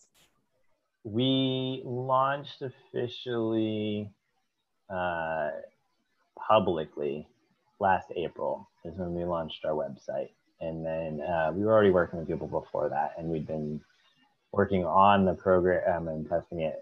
We 1.04 1.84
launched 1.86 2.64
officially 2.64 4.10
uh 4.90 5.50
publicly 6.48 7.28
last 7.80 8.08
April 8.16 8.68
is 8.86 8.98
when 8.98 9.14
we 9.14 9.24
launched 9.24 9.66
our 9.66 9.74
website. 9.74 10.30
And 10.62 10.84
then 10.86 11.22
uh, 11.22 11.52
we 11.54 11.64
were 11.64 11.74
already 11.74 11.92
working 11.92 12.18
with 12.18 12.28
people 12.30 12.48
before 12.48 12.88
that, 12.90 13.14
and 13.18 13.28
we'd 13.28 13.46
been 13.46 13.82
working 14.56 14.86
on 14.86 15.26
the 15.26 15.34
program 15.34 16.08
and 16.08 16.28
testing 16.30 16.62
it. 16.62 16.80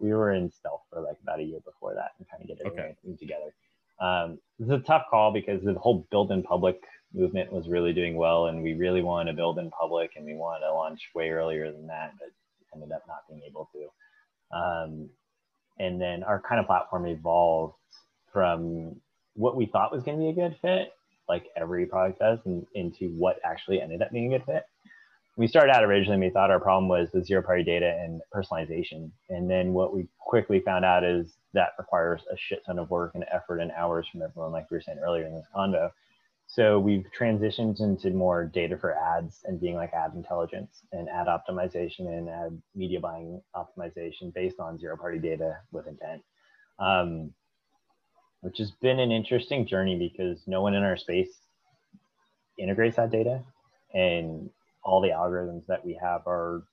We 0.00 0.12
were 0.12 0.32
in 0.32 0.50
stealth 0.50 0.82
for 0.90 1.00
like 1.00 1.16
about 1.22 1.38
a 1.38 1.44
year 1.44 1.60
before 1.64 1.94
that 1.94 2.10
and 2.18 2.28
kind 2.28 2.42
of 2.42 2.48
get 2.48 2.66
everything 2.66 2.96
okay. 3.06 3.16
together. 3.16 3.54
Um, 4.00 4.38
it's 4.58 4.70
a 4.70 4.78
tough 4.80 5.04
call 5.08 5.32
because 5.32 5.62
the 5.62 5.74
whole 5.74 6.06
build 6.10 6.32
in 6.32 6.42
public 6.42 6.80
movement 7.14 7.52
was 7.52 7.68
really 7.68 7.92
doing 7.92 8.16
well, 8.16 8.46
and 8.46 8.62
we 8.62 8.74
really 8.74 9.02
wanted 9.02 9.30
to 9.30 9.36
build 9.36 9.58
in 9.58 9.70
public, 9.70 10.12
and 10.16 10.24
we 10.24 10.34
wanted 10.34 10.66
to 10.66 10.72
launch 10.72 11.00
way 11.14 11.30
earlier 11.30 11.70
than 11.70 11.86
that, 11.86 12.12
but 12.18 12.28
ended 12.74 12.90
up 12.90 13.04
not 13.06 13.18
being 13.28 13.42
able 13.46 13.68
to. 13.72 14.56
Um, 14.56 15.08
and 15.78 16.00
then 16.00 16.24
our 16.24 16.40
kind 16.40 16.60
of 16.60 16.66
platform 16.66 17.06
evolved 17.06 17.74
from 18.32 18.96
what 19.34 19.56
we 19.56 19.66
thought 19.66 19.92
was 19.92 20.02
going 20.02 20.18
to 20.18 20.24
be 20.24 20.30
a 20.30 20.48
good 20.48 20.56
fit, 20.60 20.92
like 21.28 21.44
every 21.56 21.86
product 21.86 22.18
does, 22.18 22.40
and 22.44 22.66
into 22.74 23.10
what 23.10 23.36
actually 23.44 23.80
ended 23.80 24.02
up 24.02 24.10
being 24.10 24.34
a 24.34 24.38
good 24.38 24.46
fit 24.46 24.64
we 25.36 25.46
started 25.46 25.74
out 25.74 25.84
originally, 25.84 26.18
we 26.18 26.30
thought 26.30 26.50
our 26.50 26.60
problem 26.60 26.88
was 26.88 27.10
the 27.10 27.24
zero 27.24 27.42
party 27.42 27.62
data 27.62 27.98
and 28.02 28.20
personalization. 28.34 29.10
And 29.30 29.48
then 29.48 29.72
what 29.72 29.94
we 29.94 30.06
quickly 30.18 30.60
found 30.60 30.84
out 30.84 31.04
is 31.04 31.36
that 31.54 31.70
requires 31.78 32.22
a 32.30 32.36
shit 32.36 32.64
ton 32.66 32.78
of 32.78 32.90
work 32.90 33.12
and 33.14 33.24
effort 33.32 33.58
and 33.58 33.70
hours 33.72 34.06
from 34.10 34.22
everyone, 34.22 34.52
like 34.52 34.70
we 34.70 34.76
were 34.76 34.82
saying 34.82 34.98
earlier 34.98 35.26
in 35.26 35.34
this 35.34 35.46
convo. 35.54 35.90
So 36.46 36.78
we've 36.78 37.06
transitioned 37.18 37.80
into 37.80 38.10
more 38.10 38.44
data 38.44 38.76
for 38.76 38.94
ads 38.94 39.40
and 39.44 39.58
being 39.58 39.74
like 39.74 39.94
ad 39.94 40.12
intelligence 40.14 40.82
and 40.92 41.08
ad 41.08 41.26
optimization 41.26 42.08
and 42.08 42.28
ad 42.28 42.60
media 42.74 43.00
buying 43.00 43.40
optimization 43.56 44.34
based 44.34 44.60
on 44.60 44.78
zero 44.78 44.98
party 44.98 45.18
data 45.18 45.56
with 45.70 45.86
intent. 45.86 46.22
Um, 46.78 47.32
which 48.42 48.58
has 48.58 48.72
been 48.72 48.98
an 48.98 49.12
interesting 49.12 49.66
journey 49.66 49.96
because 49.96 50.42
no 50.46 50.60
one 50.60 50.74
in 50.74 50.82
our 50.82 50.96
space 50.96 51.30
integrates 52.58 52.96
that 52.96 53.10
data 53.10 53.40
and 53.94 54.50
all 54.84 55.00
the 55.00 55.08
algorithms 55.08 55.66
that 55.66 55.84
we 55.84 55.98
have 56.00 56.26
are 56.26 56.64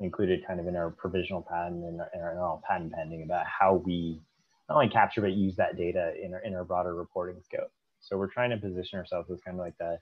included 0.00 0.46
kind 0.46 0.60
of 0.60 0.66
in 0.66 0.76
our 0.76 0.90
provisional 0.90 1.42
patent 1.42 1.84
and 1.84 2.00
our, 2.20 2.38
our 2.38 2.60
patent 2.68 2.92
pending 2.92 3.22
about 3.22 3.46
how 3.46 3.82
we 3.86 4.20
not 4.68 4.76
only 4.76 4.88
capture 4.88 5.20
but 5.20 5.32
use 5.32 5.56
that 5.56 5.76
data 5.76 6.12
in 6.22 6.34
our, 6.34 6.40
in 6.40 6.54
our 6.54 6.64
broader 6.64 6.94
reporting 6.94 7.40
scope. 7.42 7.70
So 8.00 8.16
we're 8.18 8.30
trying 8.30 8.50
to 8.50 8.56
position 8.56 8.98
ourselves 8.98 9.30
as 9.30 9.40
kind 9.40 9.58
of 9.58 9.64
like 9.64 9.78
the 9.78 9.98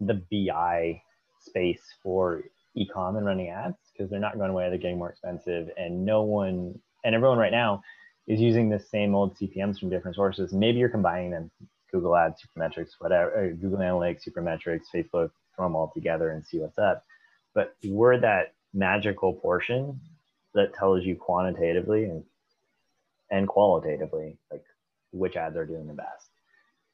the 0.00 0.22
BI 0.30 1.00
space 1.40 1.82
for 2.02 2.42
ecom 2.76 3.16
and 3.16 3.26
running 3.26 3.50
ads 3.50 3.76
because 3.92 4.10
they're 4.10 4.20
not 4.20 4.38
going 4.38 4.50
away; 4.50 4.68
they're 4.68 4.78
getting 4.78 4.98
more 4.98 5.10
expensive, 5.10 5.68
and 5.76 6.04
no 6.04 6.22
one 6.22 6.78
and 7.04 7.14
everyone 7.14 7.38
right 7.38 7.52
now 7.52 7.82
is 8.26 8.40
using 8.40 8.70
the 8.70 8.80
same 8.80 9.14
old 9.14 9.36
CPMS 9.36 9.78
from 9.78 9.90
different 9.90 10.14
sources. 10.14 10.52
Maybe 10.52 10.78
you're 10.78 10.88
combining 10.88 11.30
them: 11.30 11.50
Google 11.92 12.16
Ads, 12.16 12.40
Supermetrics, 12.42 12.92
whatever, 12.98 13.44
uh, 13.44 13.56
Google 13.60 13.78
Analytics, 13.78 14.26
Supermetrics, 14.26 14.84
Facebook, 14.94 15.30
them 15.62 15.76
all 15.76 15.90
together 15.94 16.30
and 16.30 16.44
see 16.44 16.58
what's 16.58 16.78
up. 16.78 17.04
But 17.54 17.76
we're 17.84 18.18
that 18.20 18.54
magical 18.72 19.32
portion 19.32 20.00
that 20.54 20.74
tells 20.74 21.04
you 21.04 21.16
quantitatively 21.16 22.04
and 22.04 22.24
and 23.30 23.48
qualitatively 23.48 24.36
like 24.50 24.64
which 25.12 25.36
ads 25.36 25.56
are 25.56 25.66
doing 25.66 25.86
the 25.86 25.94
best. 25.94 26.28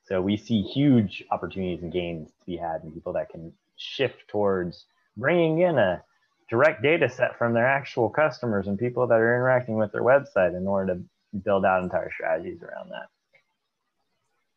So 0.05 0.21
we 0.21 0.37
see 0.37 0.63
huge 0.63 1.25
opportunities 1.31 1.83
and 1.83 1.93
gains 1.93 2.29
to 2.29 2.47
be 2.47 2.57
had 2.57 2.83
in 2.83 2.93
people 2.93 3.13
that 3.15 3.31
can 3.31 3.53
shift 3.77 4.29
towards 4.29 4.85
bringing 5.17 5.61
in 5.61 5.79
a 5.79 6.03
direct 6.49 6.83
data 6.83 7.09
set 7.09 7.39
from 7.39 7.55
their 7.55 7.67
actual 7.67 8.11
customers 8.11 8.67
and 8.67 8.79
people 8.79 9.07
that 9.07 9.15
are 9.15 9.37
interacting 9.37 9.77
with 9.77 9.93
their 9.93 10.03
website 10.03 10.57
in 10.57 10.67
order 10.67 10.95
to 10.95 11.39
build 11.39 11.65
out 11.65 11.83
entire 11.83 12.11
strategies 12.13 12.61
around 12.63 12.91
that. 12.91 13.07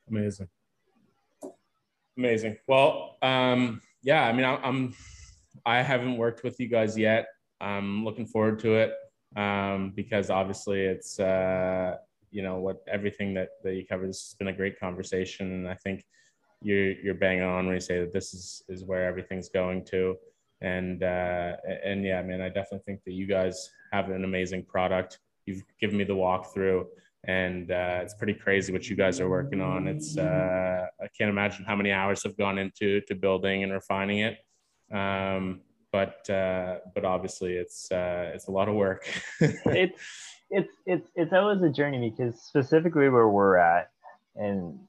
Amazing. 0.09 0.49
Amazing. 2.17 2.57
Well, 2.67 3.17
um, 3.21 3.81
yeah, 4.03 4.23
I 4.23 4.33
mean, 4.33 4.45
I, 4.45 4.55
I'm 4.57 4.93
I 5.65 5.81
haven't 5.81 6.17
worked 6.17 6.43
with 6.43 6.59
you 6.59 6.67
guys 6.67 6.97
yet. 6.97 7.27
I'm 7.61 8.03
looking 8.03 8.25
forward 8.25 8.59
to 8.59 8.75
it 8.75 8.93
um, 9.35 9.93
because 9.95 10.29
obviously 10.29 10.81
it's 10.81 11.19
uh, 11.19 11.95
you 12.31 12.43
know 12.43 12.59
what 12.59 12.83
everything 12.91 13.33
that 13.35 13.49
that 13.63 13.73
you 13.75 13.85
covered. 13.85 14.07
Has 14.07 14.35
been 14.37 14.49
a 14.49 14.53
great 14.53 14.79
conversation, 14.79 15.51
and 15.51 15.67
I 15.67 15.75
think 15.75 16.03
you're 16.61 16.91
you're 16.91 17.13
banging 17.13 17.43
on 17.43 17.65
when 17.65 17.75
you 17.75 17.81
say 17.81 17.99
that 17.99 18.13
this 18.13 18.33
is 18.33 18.63
is 18.67 18.83
where 18.83 19.05
everything's 19.05 19.49
going 19.49 19.85
to. 19.85 20.15
And 20.61 21.03
uh, 21.03 21.55
and 21.83 22.03
yeah, 22.03 22.21
man, 22.21 22.41
I 22.41 22.47
definitely 22.47 22.83
think 22.85 23.03
that 23.05 23.13
you 23.13 23.27
guys 23.27 23.69
have 23.91 24.09
an 24.09 24.23
amazing 24.23 24.65
product. 24.65 25.19
You've 25.45 25.63
given 25.79 25.97
me 25.97 26.05
the 26.05 26.15
walkthrough, 26.15 26.85
and 27.25 27.71
uh, 27.71 27.99
it's 28.01 28.13
pretty 28.13 28.33
crazy 28.33 28.73
what 28.73 28.89
you 28.89 28.95
guys 28.95 29.19
are 29.19 29.29
working 29.29 29.61
on. 29.61 29.87
It's 29.87 30.17
uh, 30.17 30.85
I 31.01 31.07
can't 31.17 31.29
imagine 31.29 31.63
how 31.65 31.75
many 31.75 31.91
hours 31.91 32.23
have 32.23 32.37
gone 32.37 32.57
into 32.57 33.01
to 33.01 33.15
building 33.15 33.63
and 33.63 33.71
refining 33.71 34.19
it. 34.19 34.37
Um, 34.91 35.61
but 35.91 36.29
uh, 36.29 36.79
but 36.93 37.05
obviously 37.05 37.53
it's 37.53 37.91
uh, 37.91 38.31
it's 38.33 38.47
a 38.47 38.51
lot 38.51 38.67
of 38.67 38.75
work. 38.75 39.07
it's 39.39 39.99
it's 40.49 40.73
it's 40.85 41.09
it's 41.15 41.33
always 41.33 41.61
a 41.61 41.69
journey 41.69 42.09
because 42.09 42.41
specifically 42.41 43.07
where 43.09 43.29
we're 43.29 43.57
at 43.57 43.91
and 44.35 44.79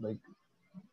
like 0.00 0.18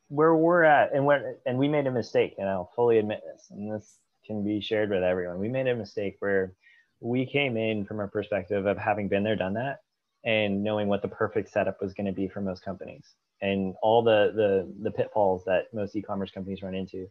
where 0.09 0.35
we're 0.35 0.63
at 0.63 0.93
and 0.93 1.05
where 1.05 1.35
and 1.45 1.57
we 1.57 1.67
made 1.67 1.87
a 1.87 1.91
mistake 1.91 2.35
and 2.37 2.47
I'll 2.47 2.71
fully 2.75 2.99
admit 2.99 3.21
this 3.25 3.47
and 3.51 3.71
this 3.71 3.97
can 4.25 4.43
be 4.43 4.61
shared 4.61 4.89
with 4.89 5.03
everyone. 5.03 5.39
We 5.39 5.49
made 5.49 5.67
a 5.67 5.75
mistake 5.75 6.15
where 6.19 6.53
we 6.99 7.25
came 7.25 7.57
in 7.57 7.85
from 7.85 7.99
a 7.99 8.07
perspective 8.07 8.65
of 8.65 8.77
having 8.77 9.07
been 9.07 9.23
there, 9.23 9.35
done 9.35 9.53
that, 9.55 9.81
and 10.27 10.61
knowing 10.61 10.89
what 10.89 11.01
the 11.01 11.07
perfect 11.07 11.49
setup 11.49 11.81
was 11.81 11.93
going 11.93 12.05
to 12.05 12.11
be 12.11 12.27
for 12.27 12.41
most 12.41 12.63
companies 12.63 13.15
and 13.41 13.73
all 13.81 14.03
the 14.03 14.31
the 14.35 14.71
the 14.83 14.91
pitfalls 14.91 15.43
that 15.45 15.73
most 15.73 15.95
e-commerce 15.95 16.29
companies 16.31 16.61
run 16.61 16.75
into. 16.75 17.07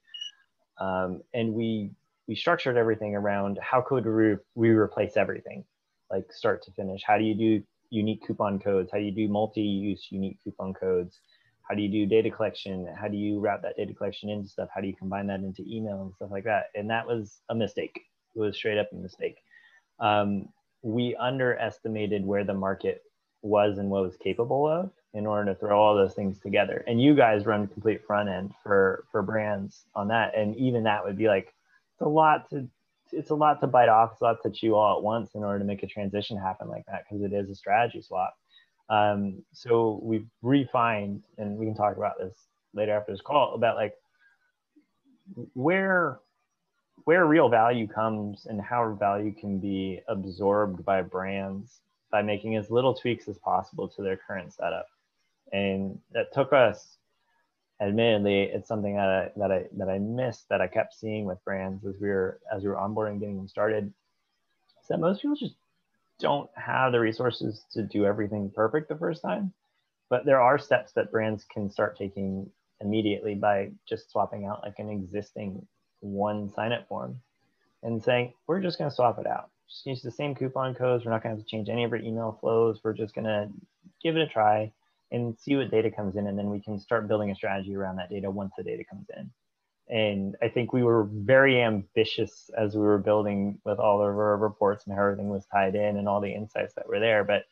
Um, 0.78 1.22
and 1.34 1.54
we 1.54 1.90
we 2.28 2.36
structured 2.36 2.76
everything 2.76 3.16
around 3.16 3.58
how 3.62 3.80
could 3.80 4.04
we, 4.04 4.36
we 4.54 4.68
replace 4.70 5.16
everything 5.16 5.64
like 6.10 6.30
start 6.30 6.62
to 6.64 6.72
finish? 6.72 7.02
How 7.04 7.16
do 7.16 7.24
you 7.24 7.34
do 7.34 7.62
unique 7.90 8.26
coupon 8.26 8.58
codes? 8.58 8.90
How 8.92 8.98
do 8.98 9.04
you 9.04 9.12
do 9.12 9.28
multi-use 9.28 10.08
unique 10.10 10.38
coupon 10.44 10.74
codes? 10.74 11.20
How 11.68 11.74
do 11.74 11.82
you 11.82 11.88
do 11.88 12.06
data 12.06 12.30
collection? 12.30 12.86
How 13.00 13.08
do 13.08 13.16
you 13.16 13.40
route 13.40 13.62
that 13.62 13.76
data 13.76 13.94
collection 13.94 14.28
into 14.28 14.48
stuff? 14.48 14.68
How 14.74 14.80
do 14.80 14.86
you 14.86 14.94
combine 14.94 15.26
that 15.28 15.40
into 15.40 15.62
email 15.66 16.02
and 16.02 16.14
stuff 16.14 16.30
like 16.30 16.44
that? 16.44 16.66
And 16.74 16.90
that 16.90 17.06
was 17.06 17.40
a 17.48 17.54
mistake. 17.54 18.00
It 18.34 18.40
was 18.40 18.56
straight 18.56 18.78
up 18.78 18.88
a 18.92 18.96
mistake. 18.96 19.36
Um, 19.98 20.48
we 20.82 21.16
underestimated 21.16 22.24
where 22.24 22.44
the 22.44 22.54
market 22.54 23.02
was 23.46 23.78
and 23.78 23.90
what 23.90 24.02
was 24.02 24.16
capable 24.16 24.68
of 24.68 24.90
in 25.14 25.26
order 25.26 25.52
to 25.52 25.58
throw 25.58 25.80
all 25.80 25.94
those 25.94 26.14
things 26.14 26.38
together. 26.40 26.84
And 26.86 27.00
you 27.00 27.14
guys 27.14 27.46
run 27.46 27.66
complete 27.68 28.04
front 28.06 28.28
end 28.28 28.52
for 28.62 29.04
for 29.10 29.22
brands 29.22 29.86
on 29.94 30.08
that. 30.08 30.36
And 30.36 30.54
even 30.56 30.84
that 30.84 31.04
would 31.04 31.16
be 31.16 31.28
like 31.28 31.54
it's 31.94 32.02
a 32.02 32.08
lot 32.08 32.50
to 32.50 32.68
it's 33.12 33.30
a 33.30 33.34
lot 33.34 33.60
to 33.60 33.66
bite 33.66 33.88
off. 33.88 34.12
It's 34.12 34.20
a 34.20 34.24
lot 34.24 34.42
to 34.42 34.50
chew 34.50 34.74
all 34.74 34.98
at 34.98 35.02
once 35.02 35.34
in 35.34 35.44
order 35.44 35.58
to 35.58 35.64
make 35.64 35.82
a 35.82 35.86
transition 35.86 36.36
happen 36.36 36.68
like 36.68 36.84
that 36.86 37.04
because 37.04 37.24
it 37.24 37.32
is 37.32 37.48
a 37.50 37.54
strategy 37.54 38.02
swap. 38.02 38.34
Um, 38.88 39.42
so 39.52 40.00
we've 40.02 40.26
refined, 40.42 41.22
and 41.38 41.56
we 41.56 41.66
can 41.66 41.74
talk 41.74 41.96
about 41.96 42.18
this 42.18 42.34
later 42.74 42.92
after 42.92 43.12
this 43.12 43.20
call 43.20 43.54
about 43.54 43.76
like 43.76 43.94
where 45.54 46.20
where 47.04 47.26
real 47.26 47.48
value 47.48 47.86
comes 47.86 48.46
and 48.46 48.60
how 48.60 48.92
value 48.98 49.32
can 49.32 49.58
be 49.58 50.00
absorbed 50.08 50.84
by 50.84 51.02
brands 51.02 51.80
by 52.10 52.22
making 52.22 52.56
as 52.56 52.70
little 52.70 52.94
tweaks 52.94 53.28
as 53.28 53.38
possible 53.38 53.88
to 53.88 54.02
their 54.02 54.16
current 54.16 54.52
setup. 54.52 54.86
And 55.52 55.98
that 56.12 56.32
took 56.32 56.52
us 56.52 56.96
admittedly, 57.80 58.42
it's 58.42 58.68
something 58.68 58.96
that 58.96 59.08
I, 59.08 59.30
that 59.38 59.52
I 59.52 59.64
that 59.76 59.88
I 59.88 59.98
missed 59.98 60.48
that 60.48 60.60
I 60.60 60.66
kept 60.66 60.94
seeing 60.94 61.24
with 61.24 61.44
brands 61.44 61.84
as 61.84 61.96
we 62.00 62.08
were 62.08 62.40
as 62.52 62.62
we 62.62 62.68
were 62.68 62.76
onboarding, 62.76 63.20
getting 63.20 63.36
them 63.36 63.48
started. 63.48 63.92
Is 64.80 64.88
that 64.88 65.00
most 65.00 65.22
people 65.22 65.36
just 65.36 65.56
don't 66.18 66.50
have 66.56 66.92
the 66.92 67.00
resources 67.00 67.64
to 67.72 67.82
do 67.82 68.06
everything 68.06 68.50
perfect 68.54 68.88
the 68.88 68.96
first 68.96 69.22
time. 69.22 69.52
But 70.08 70.24
there 70.24 70.40
are 70.40 70.58
steps 70.58 70.92
that 70.92 71.10
brands 71.10 71.44
can 71.52 71.68
start 71.70 71.98
taking 71.98 72.48
immediately 72.80 73.34
by 73.34 73.70
just 73.88 74.10
swapping 74.10 74.46
out 74.46 74.62
like 74.62 74.78
an 74.78 74.90
existing 74.90 75.66
one 76.00 76.52
sign 76.54 76.72
up 76.72 76.86
form 76.88 77.20
and 77.82 78.02
saying, 78.02 78.32
we're 78.46 78.60
just 78.60 78.78
going 78.78 78.90
to 78.90 78.94
swap 78.94 79.18
it 79.18 79.26
out. 79.26 79.50
Use 79.84 80.02
the 80.02 80.10
same 80.10 80.34
coupon 80.34 80.74
codes. 80.74 81.04
We're 81.04 81.12
not 81.12 81.22
going 81.22 81.34
to 81.34 81.40
have 81.40 81.46
to 81.46 81.50
change 81.50 81.68
any 81.68 81.84
of 81.84 81.92
our 81.92 81.98
email 81.98 82.38
flows. 82.40 82.80
We're 82.82 82.92
just 82.92 83.14
going 83.14 83.26
to 83.26 83.48
give 84.02 84.16
it 84.16 84.22
a 84.22 84.26
try 84.26 84.72
and 85.12 85.38
see 85.38 85.56
what 85.56 85.70
data 85.70 85.90
comes 85.90 86.16
in 86.16 86.26
and 86.26 86.38
then 86.38 86.50
we 86.50 86.60
can 86.60 86.78
start 86.78 87.08
building 87.08 87.30
a 87.30 87.34
strategy 87.34 87.74
around 87.74 87.96
that 87.96 88.10
data 88.10 88.30
once 88.30 88.52
the 88.56 88.64
data 88.64 88.84
comes 88.84 89.06
in 89.16 89.30
and 89.88 90.36
i 90.42 90.48
think 90.48 90.72
we 90.72 90.82
were 90.82 91.08
very 91.12 91.62
ambitious 91.62 92.50
as 92.58 92.74
we 92.74 92.80
were 92.80 92.98
building 92.98 93.58
with 93.64 93.78
all 93.78 94.00
of 94.00 94.06
our 94.06 94.36
reports 94.36 94.84
and 94.84 94.94
how 94.94 95.02
everything 95.02 95.28
was 95.28 95.46
tied 95.46 95.74
in 95.74 95.96
and 95.96 96.08
all 96.08 96.20
the 96.20 96.32
insights 96.32 96.74
that 96.74 96.88
were 96.88 97.00
there 97.00 97.24
but 97.24 97.44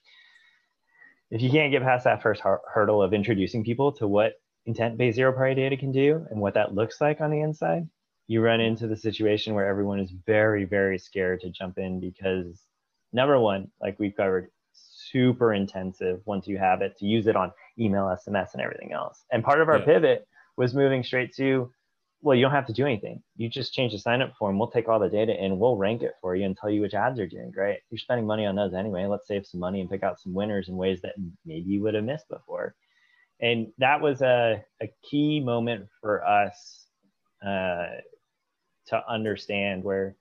if 1.31 1.41
you 1.43 1.51
can't 1.51 1.73
get 1.73 1.82
past 1.82 2.05
that 2.05 2.23
first 2.23 2.43
hurdle 2.43 3.03
of 3.03 3.15
introducing 3.15 3.65
people 3.65 3.93
to 3.93 4.07
what 4.07 4.35
intent-based 4.66 5.16
zero-party 5.16 5.55
data 5.55 5.77
can 5.77 5.93
do 5.93 6.27
and 6.31 6.41
what 6.41 6.55
that 6.55 6.74
looks 6.74 7.01
like 7.01 7.20
on 7.20 7.31
the 7.31 7.41
inside 7.41 7.89
you 8.27 8.41
run 8.41 8.61
into 8.61 8.87
the 8.87 8.97
situation 8.97 9.55
where 9.55 9.67
everyone 9.67 10.01
is 10.01 10.13
very 10.27 10.65
very 10.65 10.99
scared 10.99 11.41
to 11.41 11.51
jump 11.51 11.79
in 11.79 12.01
because 12.01 12.63
number 13.13 13.39
one 13.39 13.71
like 13.81 13.99
we've 13.99 14.17
covered 14.17 14.51
super 14.75 15.53
intensive 15.55 16.21
once 16.25 16.47
you 16.47 16.59
have 16.59 16.83
it 16.83 16.97
to 16.99 17.07
use 17.07 17.27
it 17.27 17.37
on 17.37 17.53
email, 17.79 18.05
SMS, 18.05 18.55
and 18.55 18.63
everything 18.63 18.93
else. 18.93 19.25
And 19.31 19.45
part 19.45 19.61
of 19.61 19.69
our 19.69 19.79
yeah. 19.79 19.85
pivot 19.85 20.29
was 20.57 20.75
moving 20.75 21.03
straight 21.03 21.35
to, 21.37 21.71
well, 22.21 22.37
you 22.37 22.43
don't 22.43 22.53
have 22.53 22.67
to 22.67 22.73
do 22.73 22.87
anything. 22.87 23.23
You 23.37 23.49
just 23.49 23.75
change 23.75 23.93
the 23.93 23.99
sign 23.99 24.23
up 24.23 24.35
form. 24.39 24.59
We'll 24.59 24.71
take 24.71 24.89
all 24.89 24.99
the 24.99 25.09
data 25.09 25.33
and 25.33 25.59
we'll 25.59 25.77
rank 25.77 26.03
it 26.03 26.15
for 26.21 26.35
you 26.35 26.45
and 26.47 26.57
tell 26.57 26.71
you 26.71 26.81
which 26.81 26.95
ads 26.95 27.21
are 27.21 27.27
doing 27.27 27.51
great. 27.51 27.81
You're 27.91 27.99
spending 27.99 28.27
money 28.27 28.47
on 28.47 28.57
those 28.57 28.75
anyway. 28.75 29.07
Let's 29.07 29.27
save 29.27 29.47
some 29.47 29.61
money 29.61 29.81
and 29.81 29.91
pick 29.91 30.03
out 30.03 30.21
some 30.21 30.35
winners 30.35 30.69
in 30.69 30.77
ways 30.77 31.01
that 31.03 31.15
maybe 31.45 31.71
you 31.71 31.83
would 31.83 31.95
have 31.95 32.05
missed 32.05 32.29
before. 32.29 32.75
And 33.41 33.69
that 33.79 34.01
was 34.01 34.23
a, 34.23 34.65
a 34.81 34.91
key 35.03 35.41
moment 35.41 35.89
for 36.01 36.25
us 36.25 36.87
uh, 37.45 37.87
to 38.86 39.02
understand 39.09 39.82
where 39.85 40.16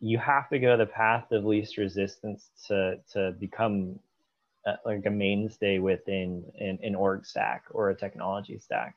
you 0.00 0.18
have 0.18 0.48
to 0.48 0.58
go 0.58 0.76
the 0.76 0.86
path 0.86 1.30
of 1.30 1.44
least 1.44 1.76
resistance 1.76 2.50
to 2.66 2.96
to 3.12 3.32
become 3.38 3.98
uh, 4.66 4.76
like 4.84 5.04
a 5.06 5.10
mainstay 5.10 5.78
within 5.78 6.44
an, 6.58 6.78
an 6.82 6.94
org 6.94 7.24
stack 7.24 7.64
or 7.70 7.90
a 7.90 7.96
technology 7.96 8.58
stack. 8.58 8.96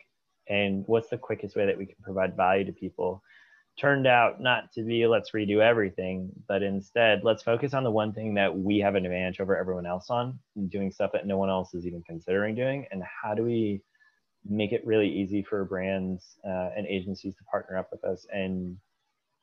And 0.50 0.84
what's 0.88 1.10
the 1.10 1.18
quickest 1.18 1.56
way 1.56 1.66
that 1.66 1.78
we 1.78 1.86
can 1.86 1.96
provide 2.02 2.36
value 2.36 2.66
to 2.66 2.74
people? 2.74 3.22
Turned 3.80 4.08
out 4.08 4.42
not 4.42 4.72
to 4.74 4.84
be 4.84 5.08
let's 5.08 5.32
redo 5.32 5.60
everything 5.60 6.30
but 6.48 6.62
instead 6.62 7.24
let's 7.24 7.42
focus 7.42 7.74
on 7.74 7.84
the 7.84 7.92
one 7.92 8.14
thing 8.14 8.34
that 8.36 8.56
we 8.56 8.78
have 8.80 8.96
an 8.96 9.06
advantage 9.06 9.40
over 9.40 9.58
everyone 9.58 9.88
else 9.88 10.10
on 10.10 10.38
doing 10.68 10.92
stuff 10.92 11.12
that 11.14 11.26
no 11.26 11.38
one 11.38 11.50
else 11.50 11.74
is 11.74 11.86
even 11.86 12.04
considering 12.04 12.56
doing. 12.56 12.86
And 12.92 13.04
how 13.04 13.34
do 13.34 13.44
we 13.44 13.82
make 14.48 14.72
it 14.72 14.86
really 14.86 15.10
easy 15.10 15.42
for 15.42 15.64
brands 15.66 16.38
uh, 16.46 16.70
and 16.76 16.86
agencies 16.88 17.36
to 17.36 17.44
partner 17.46 17.78
up 17.78 17.90
with 17.92 18.04
us 18.04 18.26
and 18.34 18.78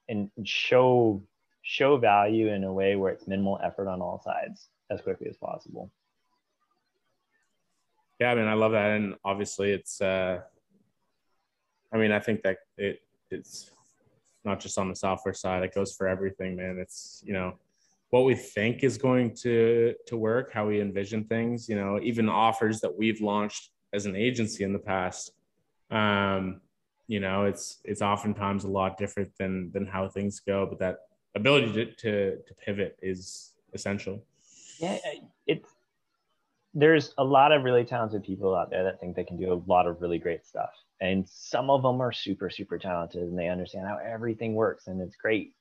and 0.09 0.31
show 0.45 1.23
show 1.63 1.97
value 1.97 2.53
in 2.53 2.65
a 2.65 2.73
way 2.73 2.97
where 2.97 3.13
it's 3.13 3.29
minimal 3.29 3.59
effort 3.63 3.89
on 3.89 4.01
all 4.01 4.21
sides 4.25 4.69
as 4.91 5.01
quickly 5.01 5.29
as 5.29 5.37
possible. 5.37 5.91
Yeah, 8.19 8.33
I 8.33 8.35
mean, 8.35 8.47
I 8.47 8.55
love 8.55 8.73
that, 8.73 8.91
and 8.91 9.15
obviously, 9.25 9.73
it's. 9.73 10.01
Uh, 10.01 10.41
I 11.93 11.97
mean, 11.97 12.13
I 12.13 12.21
think 12.21 12.43
that 12.43 12.59
it 12.77 13.01
it's 13.31 13.71
not 14.45 14.61
just 14.61 14.79
on 14.79 14.89
the 14.89 14.97
software 14.97 15.35
side; 15.35 15.63
it 15.63 15.75
goes 15.75 15.95
for 15.95 16.07
everything, 16.07 16.57
man. 16.57 16.79
It's 16.79 17.23
you 17.25 17.33
know 17.33 17.55
what 18.11 18.25
we 18.25 18.35
think 18.35 18.85
is 18.85 18.99
going 18.99 19.35
to 19.37 19.95
to 20.07 20.17
work, 20.19 20.53
how 20.53 20.67
we 20.67 20.81
envision 20.83 21.25
things. 21.25 21.69
You 21.69 21.77
know, 21.77 21.99
even 22.03 22.29
offers 22.29 22.81
that 22.81 22.95
we've 22.95 23.23
launched 23.23 23.71
as 23.93 24.07
an 24.07 24.17
agency 24.17 24.65
in 24.65 24.73
the 24.73 24.79
past. 24.79 25.33
Um, 25.91 26.61
you 27.09 27.21
know, 27.21 27.45
it's 27.45 27.79
it's 27.85 28.03
oftentimes 28.03 28.65
a 28.65 28.69
lot 28.69 28.97
different 28.97 29.31
than 29.39 29.71
than 29.73 29.87
how 29.87 30.09
things 30.09 30.41
go, 30.41 30.67
but 30.67 30.79
that 30.79 30.99
ability 31.35 31.73
to, 31.73 31.87
to, 31.87 32.37
to 32.37 32.55
pivot 32.65 32.97
is 33.03 33.53
essential. 33.75 34.23
Yeah, 34.79 34.99
it's 35.47 35.69
there's 36.73 37.15
a 37.19 37.25
lot 37.25 37.53
of 37.53 37.65
really 37.65 37.85
talented 37.85 38.23
people 38.23 38.55
out 38.55 38.71
there 38.71 38.85
that 38.85 39.01
think 39.01 39.17
they 39.17 39.25
can 39.25 39.37
do 39.37 39.53
a 39.53 39.63
lot 39.71 39.87
of 39.87 40.01
really 40.01 40.19
great 40.19 40.47
stuff. 40.47 40.71
And 41.01 41.29
some 41.29 41.71
of 41.71 41.83
them 41.83 42.01
are 42.01 42.13
super, 42.13 42.49
super 42.51 42.79
talented 42.79 43.23
and 43.23 43.39
they 43.39 43.49
understand 43.49 43.87
how 43.87 43.99
everything 43.99 44.55
works 44.55 44.87
and 44.87 45.01
it's 45.01 45.17
great. 45.17 45.53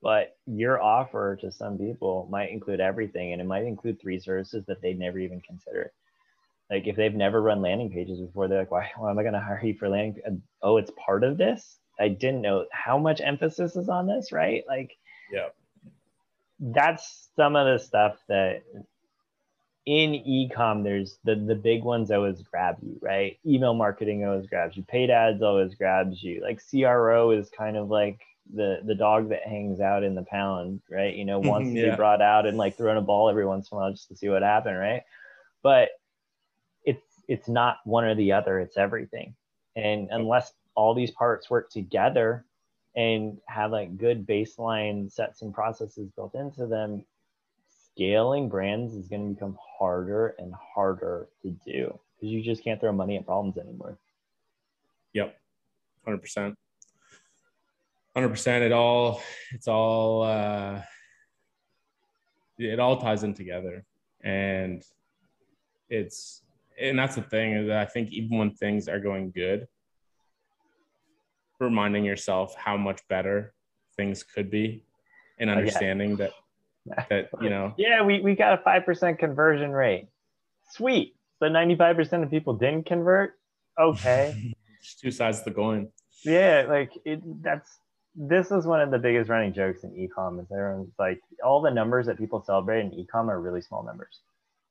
But 0.00 0.36
your 0.46 0.80
offer 0.80 1.36
to 1.40 1.50
some 1.50 1.78
people 1.78 2.28
might 2.30 2.50
include 2.50 2.80
everything 2.80 3.32
and 3.32 3.42
it 3.42 3.46
might 3.46 3.64
include 3.64 4.00
three 4.00 4.20
services 4.20 4.64
that 4.66 4.80
they'd 4.80 4.98
never 4.98 5.18
even 5.18 5.40
consider. 5.40 5.92
Like 6.70 6.86
if 6.86 6.96
they've 6.96 7.14
never 7.14 7.40
run 7.40 7.62
landing 7.62 7.90
pages 7.90 8.20
before, 8.20 8.48
they're 8.48 8.60
like, 8.60 8.70
why, 8.70 8.90
why 8.96 9.10
am 9.10 9.18
I 9.18 9.22
going 9.22 9.34
to 9.34 9.40
hire 9.40 9.60
you 9.64 9.74
for 9.74 9.88
landing? 9.88 10.42
Oh, 10.62 10.76
it's 10.76 10.92
part 11.04 11.24
of 11.24 11.38
this. 11.38 11.78
I 12.00 12.08
didn't 12.08 12.42
know 12.42 12.66
how 12.72 12.98
much 12.98 13.20
emphasis 13.20 13.76
is 13.76 13.88
on 13.88 14.06
this, 14.06 14.32
right? 14.32 14.64
Like, 14.68 14.92
yeah, 15.32 15.48
that's 16.60 17.28
some 17.36 17.56
of 17.56 17.66
the 17.66 17.84
stuff 17.84 18.16
that 18.28 18.62
in 19.86 20.12
ecom 20.12 20.84
there's 20.84 21.18
the 21.24 21.34
the 21.34 21.54
big 21.54 21.82
ones 21.82 22.10
always 22.10 22.42
grab 22.42 22.76
you, 22.82 22.98
right? 23.00 23.38
Email 23.46 23.74
marketing 23.74 24.24
always 24.24 24.46
grabs 24.46 24.76
you, 24.76 24.82
paid 24.84 25.10
ads 25.10 25.42
always 25.42 25.74
grabs 25.74 26.22
you. 26.22 26.42
Like 26.42 26.60
CRO 26.70 27.30
is 27.30 27.48
kind 27.56 27.76
of 27.76 27.88
like 27.88 28.20
the 28.54 28.80
the 28.84 28.94
dog 28.94 29.30
that 29.30 29.44
hangs 29.46 29.80
out 29.80 30.04
in 30.04 30.14
the 30.14 30.24
pound, 30.24 30.82
right? 30.90 31.14
You 31.14 31.24
know, 31.24 31.38
wants 31.40 31.72
Yeah. 31.72 31.80
to 31.80 31.90
be 31.90 31.90
brought 31.96 32.20
out 32.22 32.46
and 32.46 32.58
like 32.58 32.76
thrown 32.76 32.98
a 32.98 33.02
ball 33.02 33.30
every 33.30 33.46
once 33.46 33.70
in 33.72 33.76
a 33.76 33.80
while 33.80 33.90
just 33.92 34.08
to 34.08 34.16
see 34.16 34.28
what 34.28 34.42
happened, 34.42 34.78
right? 34.78 35.02
But 35.62 35.90
it's 37.28 37.48
not 37.48 37.78
one 37.84 38.04
or 38.04 38.14
the 38.14 38.32
other, 38.32 38.58
it's 38.58 38.76
everything. 38.76 39.34
And 39.76 40.08
unless 40.10 40.52
all 40.74 40.94
these 40.94 41.10
parts 41.12 41.50
work 41.50 41.70
together 41.70 42.44
and 42.96 43.38
have 43.46 43.70
like 43.70 43.96
good 43.96 44.26
baseline 44.26 45.12
sets 45.12 45.42
and 45.42 45.54
processes 45.54 46.10
built 46.16 46.34
into 46.34 46.66
them, 46.66 47.04
scaling 47.94 48.48
brands 48.48 48.94
is 48.94 49.08
going 49.08 49.28
to 49.28 49.34
become 49.34 49.58
harder 49.78 50.34
and 50.38 50.54
harder 50.54 51.28
to 51.42 51.50
do 51.66 51.98
because 52.14 52.32
you 52.32 52.42
just 52.42 52.64
can't 52.64 52.80
throw 52.80 52.92
money 52.92 53.16
at 53.16 53.26
problems 53.26 53.58
anymore. 53.58 53.98
Yep, 55.12 55.36
hundred 56.04 56.18
percent, 56.18 56.56
hundred 58.14 58.30
percent. 58.30 58.64
It 58.64 58.72
all, 58.72 59.22
it's 59.52 59.68
all, 59.68 60.22
uh, 60.22 60.80
it 62.58 62.80
all 62.80 63.00
ties 63.00 63.22
in 63.22 63.34
together, 63.34 63.84
and 64.22 64.82
it's, 65.88 66.42
and 66.80 66.98
that's 66.98 67.16
the 67.16 67.22
thing 67.22 67.52
is 67.52 67.68
that 67.68 67.78
I 67.78 67.86
think 67.86 68.10
even 68.10 68.38
when 68.38 68.50
things 68.52 68.88
are 68.88 69.00
going 69.00 69.30
good, 69.30 69.66
reminding 71.60 72.04
yourself 72.04 72.54
how 72.56 72.76
much 72.76 73.00
better 73.08 73.54
things 73.96 74.22
could 74.22 74.50
be, 74.50 74.84
and 75.38 75.50
Oh, 75.50 75.54
understanding 75.54 76.16
that 76.16 76.32
that 77.10 77.28
you 77.40 77.50
know, 77.50 77.74
Yeah, 77.76 78.02
we, 78.02 78.20
we 78.20 78.34
got 78.34 78.60
a 78.60 78.62
5% 78.62 79.18
conversion 79.18 79.72
rate. 79.72 80.08
Sweet. 80.70 81.14
So 81.38 81.46
95% 81.46 82.22
of 82.22 82.30
people 82.30 82.54
didn't 82.54 82.86
convert. 82.86 83.34
Okay. 83.78 84.54
it's 84.80 84.94
two 84.96 85.10
sides 85.10 85.38
of 85.38 85.44
the 85.44 85.50
coin. 85.52 85.88
yeah, 86.24 86.66
like 86.68 86.92
it 87.04 87.20
that's 87.42 87.78
this 88.14 88.50
is 88.50 88.66
one 88.66 88.80
of 88.80 88.90
the 88.90 88.98
biggest 88.98 89.30
running 89.30 89.52
jokes 89.52 89.84
in 89.84 89.90
ecom 89.90 90.40
is 90.40 90.46
everyone's 90.50 90.92
like 90.98 91.20
all 91.44 91.60
the 91.60 91.70
numbers 91.70 92.06
that 92.06 92.18
people 92.18 92.42
celebrate 92.42 92.80
in 92.80 92.90
ecom 92.90 93.28
are 93.28 93.40
really 93.40 93.60
small 93.62 93.84
numbers. 93.84 94.20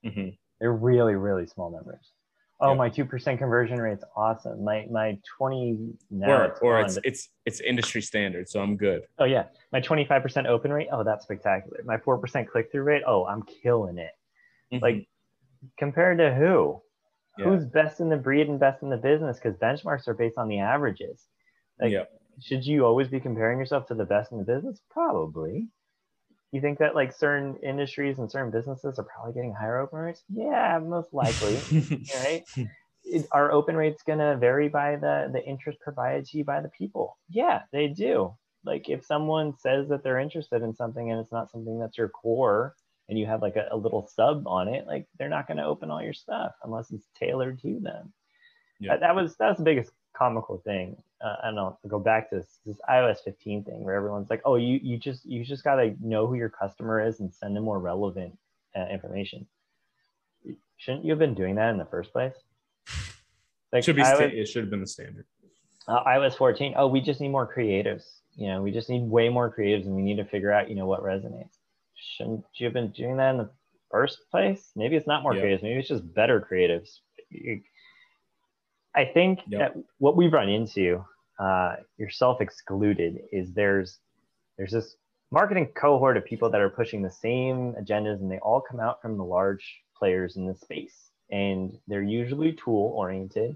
hmm 0.04 0.30
They're 0.60 0.74
really, 0.74 1.16
really 1.16 1.46
small 1.48 1.72
numbers. 1.72 2.12
Oh, 2.60 2.74
my 2.74 2.90
2% 2.90 3.38
conversion 3.38 3.80
rate's 3.80 4.04
awesome. 4.16 4.64
My 4.64 4.88
my 4.90 5.18
20 5.38 5.94
now 6.10 6.28
Or 6.28 6.46
it's 6.46 6.60
or 6.60 6.82
gone, 6.82 6.86
it's 6.86 6.98
it's 7.04 7.30
it's 7.46 7.60
industry 7.62 8.02
standard, 8.02 8.50
so 8.50 8.62
I'm 8.62 8.76
good. 8.76 9.04
Oh 9.20 9.26
yeah, 9.26 9.44
my 9.72 9.80
25% 9.80 10.48
open 10.48 10.74
rate. 10.74 10.88
Oh, 10.92 11.04
that's 11.04 11.24
spectacular. 11.24 11.80
My 11.86 11.98
4% 11.98 12.48
click 12.48 12.72
through 12.72 12.82
rate. 12.82 13.04
Oh, 13.06 13.26
I'm 13.28 13.44
killing 13.44 14.00
it. 14.00 14.12
Mhm. 14.74 14.82
Like 14.82 15.08
compared 15.78 16.18
to 16.18 16.34
who? 16.34 16.82
Yeah. 17.38 17.46
Who's 17.46 17.66
best 17.66 18.00
in 18.00 18.10
the 18.10 18.18
breed 18.18 18.50
and 18.50 18.60
best 18.60 18.82
in 18.82 18.90
the 18.90 18.98
business? 18.98 19.38
Because 19.38 19.56
benchmarks 19.60 20.08
are 20.08 20.16
based 20.16 20.40
on 20.40 20.48
the 20.48 20.58
averages. 20.60 21.28
Like, 21.80 21.92
yeah. 21.92 22.06
should 22.42 22.66
you 22.66 22.84
always 22.84 23.08
be 23.08 23.20
comparing 23.20 23.60
yourself 23.60 23.86
to 23.88 23.94
the 23.94 24.06
best 24.06 24.32
in 24.32 24.40
the 24.40 24.44
business? 24.44 24.82
Probably. 24.90 25.68
You 26.52 26.62
think 26.62 26.80
that 26.80 26.96
like 26.96 27.14
certain 27.14 27.58
industries 27.58 28.20
and 28.20 28.32
certain 28.32 28.52
businesses 28.52 28.98
are 28.98 29.04
probably 29.04 29.34
getting 29.34 29.54
higher 29.54 29.80
open 29.80 30.00
rates? 30.00 30.24
Yeah, 30.34 30.80
most 30.80 31.14
likely. 31.14 31.60
right? 32.16 32.44
Is, 33.06 33.28
are 33.32 33.52
open 33.52 33.76
rates 33.76 34.04
going 34.04 34.20
to 34.20 34.38
vary 34.38 34.70
by 34.70 34.96
the 34.96 35.30
the 35.32 35.44
interest 35.44 35.80
provided 35.80 36.26
to 36.28 36.38
you 36.38 36.44
by 36.46 36.62
the 36.62 36.70
people? 36.70 37.18
Yeah, 37.30 37.62
they 37.72 37.88
do. 37.88 38.36
Like 38.64 38.90
if 38.90 39.06
someone 39.06 39.54
says 39.58 39.90
that 39.90 40.04
they're 40.04 40.20
interested 40.20 40.62
in 40.62 40.74
something 40.74 41.12
and 41.12 41.20
it's 41.20 41.32
not 41.32 41.52
something 41.52 41.80
that's 41.80 41.98
your 41.98 42.10
core 42.10 42.76
and 43.10 43.18
you 43.18 43.26
have 43.26 43.42
like 43.42 43.56
a, 43.56 43.68
a 43.72 43.78
little 43.78 44.10
sub 44.14 44.48
on 44.48 44.68
it, 44.68 44.86
like 44.86 45.08
they're 45.18 45.30
not 45.30 45.48
going 45.48 45.58
to 45.58 45.66
open 45.66 45.90
all 45.90 46.02
your 46.02 46.14
stuff 46.14 46.52
unless 46.64 46.92
it's 46.92 47.08
tailored 47.18 47.62
to 47.62 47.80
them. 47.80 48.14
Yeah. 48.80 48.94
That, 48.94 49.00
that 49.02 49.16
was 49.16 49.36
that 49.38 49.50
was 49.50 49.58
the 49.58 49.64
biggest 49.64 49.92
comical 50.16 50.62
thing. 50.66 50.98
Uh, 51.24 51.36
I 51.44 51.46
don't 51.48 51.56
know. 51.56 51.80
Go 51.88 52.00
back 52.00 52.30
to 52.30 52.38
this, 52.38 52.60
this 52.66 52.78
iOS 52.90 53.18
15 53.24 53.64
thing 53.64 53.84
where 53.84 53.96
everyone's 53.96 54.30
like, 54.30 54.42
"Oh, 54.46 54.56
you 54.56 54.80
you 54.84 54.98
just 54.98 55.26
you 55.26 55.44
just 55.44 55.64
gotta 55.64 55.96
know 56.00 56.28
who 56.28 56.36
your 56.36 56.50
customer 56.50 57.04
is 57.06 57.20
and 57.20 57.34
send 57.34 57.56
them 57.56 57.64
more 57.64 57.80
relevant 57.80 58.38
uh, 58.76 58.86
information." 58.92 59.48
Shouldn't 60.78 61.04
you 61.06 61.12
have 61.12 61.20
been 61.20 61.34
doing 61.34 61.56
that 61.56 61.72
in 61.72 61.78
the 61.78 61.86
first 61.86 62.12
place? 62.14 62.36
Like 63.74 63.84
should 63.84 63.96
be 63.96 64.04
I 64.04 64.14
sta- 64.14 64.26
was- 64.26 64.34
it 64.34 64.48
should 64.48 64.64
have 64.64 64.70
been 64.70 64.82
the 64.82 64.88
standard. 64.88 65.26
uh, 65.88 66.04
iOS 66.04 66.36
14. 66.38 66.76
Oh, 66.78 66.88
we 66.88 67.02
just 67.02 67.20
need 67.20 67.30
more 67.30 67.52
creatives. 67.52 68.04
You 68.36 68.48
know, 68.50 68.62
we 68.62 68.72
just 68.72 68.88
need 68.90 69.02
way 69.10 69.30
more 69.30 69.52
creatives, 69.52 69.86
and 69.88 69.96
we 69.96 70.04
need 70.04 70.18
to 70.18 70.26
figure 70.26 70.52
out, 70.52 70.70
you 70.70 70.76
know, 70.76 70.86
what 70.86 71.02
resonates. 71.02 71.58
Shouldn't 71.96 72.46
you 72.58 72.66
have 72.68 72.74
been 72.74 72.92
doing 72.92 73.18
that 73.18 73.32
in 73.32 73.38
the 73.40 73.50
first 73.90 74.20
place? 74.30 74.70
Maybe 74.76 74.96
it's 74.96 75.08
not 75.08 75.24
more 75.24 75.34
Yeah. 75.34 75.42
creatives. 75.42 75.64
Maybe 75.64 75.80
it's 75.80 75.88
just 75.90 76.14
better 76.14 76.40
creatives. 76.40 77.00
I 78.96 79.06
think 79.06 79.40
Yep. 79.48 79.60
that 79.60 79.84
what 80.00 80.16
we've 80.16 80.34
run 80.34 80.50
into, 80.50 81.04
uh, 81.40 81.78
yourself 81.98 82.42
excluded, 82.42 83.20
is 83.32 83.54
there's 83.54 84.00
there's 84.58 84.72
this 84.72 84.96
marketing 85.32 85.68
cohort 85.76 86.18
of 86.18 86.26
people 86.26 86.50
that 86.50 86.62
are 86.62 86.70
pushing 86.70 87.02
the 87.02 87.12
same 87.12 87.74
agendas, 87.74 88.20
and 88.22 88.32
they 88.32 88.40
all 88.40 88.62
come 88.62 88.80
out 88.80 89.02
from 89.02 89.18
the 89.18 89.24
large 89.24 89.82
players 89.96 90.36
in 90.36 90.48
the 90.48 90.56
space, 90.56 91.12
and 91.30 91.78
they're 91.88 92.02
usually 92.04 92.54
tool 92.54 92.92
oriented. 92.96 93.56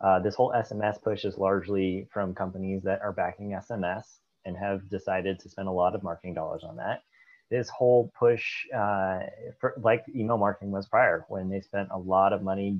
Uh, 0.00 0.20
this 0.20 0.34
whole 0.36 0.52
SMS 0.52 1.02
push 1.02 1.24
is 1.24 1.36
largely 1.36 2.08
from 2.12 2.34
companies 2.34 2.82
that 2.84 3.00
are 3.02 3.12
backing 3.12 3.50
SMS 3.50 4.20
and 4.44 4.56
have 4.56 4.88
decided 4.88 5.38
to 5.40 5.48
spend 5.48 5.68
a 5.68 5.72
lot 5.72 5.94
of 5.94 6.02
marketing 6.02 6.34
dollars 6.34 6.62
on 6.64 6.76
that. 6.76 7.02
This 7.50 7.68
whole 7.68 8.12
push, 8.18 8.64
uh, 8.74 9.20
for, 9.58 9.74
like 9.82 10.04
email 10.14 10.38
marketing 10.38 10.70
was 10.70 10.86
prior, 10.86 11.24
when 11.28 11.48
they 11.50 11.60
spent 11.60 11.88
a 11.90 11.98
lot 11.98 12.32
of 12.32 12.42
money 12.42 12.78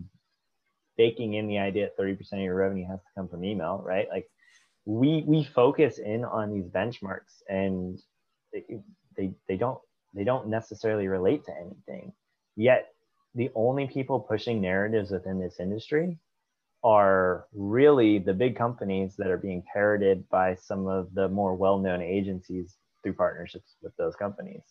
baking 0.98 1.34
in 1.34 1.46
the 1.46 1.58
idea 1.58 1.86
that 1.86 2.02
30% 2.02 2.32
of 2.34 2.38
your 2.40 2.56
revenue 2.56 2.86
has 2.86 2.98
to 2.98 3.06
come 3.16 3.28
from 3.28 3.44
email, 3.44 3.80
right? 3.82 4.08
Like 4.10 4.28
we 4.84 5.22
we 5.26 5.44
focus 5.44 5.98
in 5.98 6.24
on 6.24 6.52
these 6.52 6.66
benchmarks 6.66 7.42
and 7.48 7.98
they, 8.52 8.64
they, 9.16 9.30
they 9.46 9.56
don't 9.56 9.78
they 10.14 10.24
don't 10.24 10.48
necessarily 10.48 11.06
relate 11.06 11.44
to 11.46 11.52
anything. 11.56 12.12
Yet 12.56 12.88
the 13.34 13.50
only 13.54 13.86
people 13.86 14.18
pushing 14.18 14.60
narratives 14.60 15.10
within 15.10 15.38
this 15.38 15.60
industry 15.60 16.18
are 16.82 17.46
really 17.52 18.18
the 18.18 18.32
big 18.34 18.56
companies 18.56 19.14
that 19.16 19.28
are 19.28 19.38
being 19.38 19.62
parroted 19.72 20.28
by 20.28 20.54
some 20.54 20.86
of 20.86 21.12
the 21.14 21.28
more 21.28 21.54
well-known 21.54 22.00
agencies 22.00 22.76
through 23.02 23.12
partnerships 23.14 23.76
with 23.82 23.94
those 23.96 24.14
companies. 24.16 24.62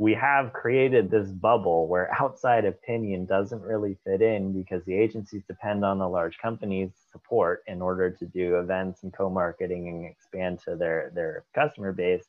We 0.00 0.14
have 0.14 0.54
created 0.54 1.10
this 1.10 1.28
bubble 1.28 1.86
where 1.86 2.10
outside 2.18 2.64
opinion 2.64 3.26
doesn't 3.26 3.60
really 3.60 3.98
fit 4.02 4.22
in 4.22 4.50
because 4.50 4.82
the 4.86 4.94
agencies 4.94 5.42
depend 5.46 5.84
on 5.84 5.98
the 5.98 6.08
large 6.08 6.38
companies' 6.38 6.92
support 7.12 7.62
in 7.66 7.82
order 7.82 8.10
to 8.10 8.24
do 8.24 8.56
events 8.56 9.02
and 9.02 9.12
co-marketing 9.12 9.88
and 9.88 10.06
expand 10.06 10.60
to 10.64 10.74
their, 10.74 11.12
their 11.14 11.44
customer 11.54 11.92
base. 11.92 12.24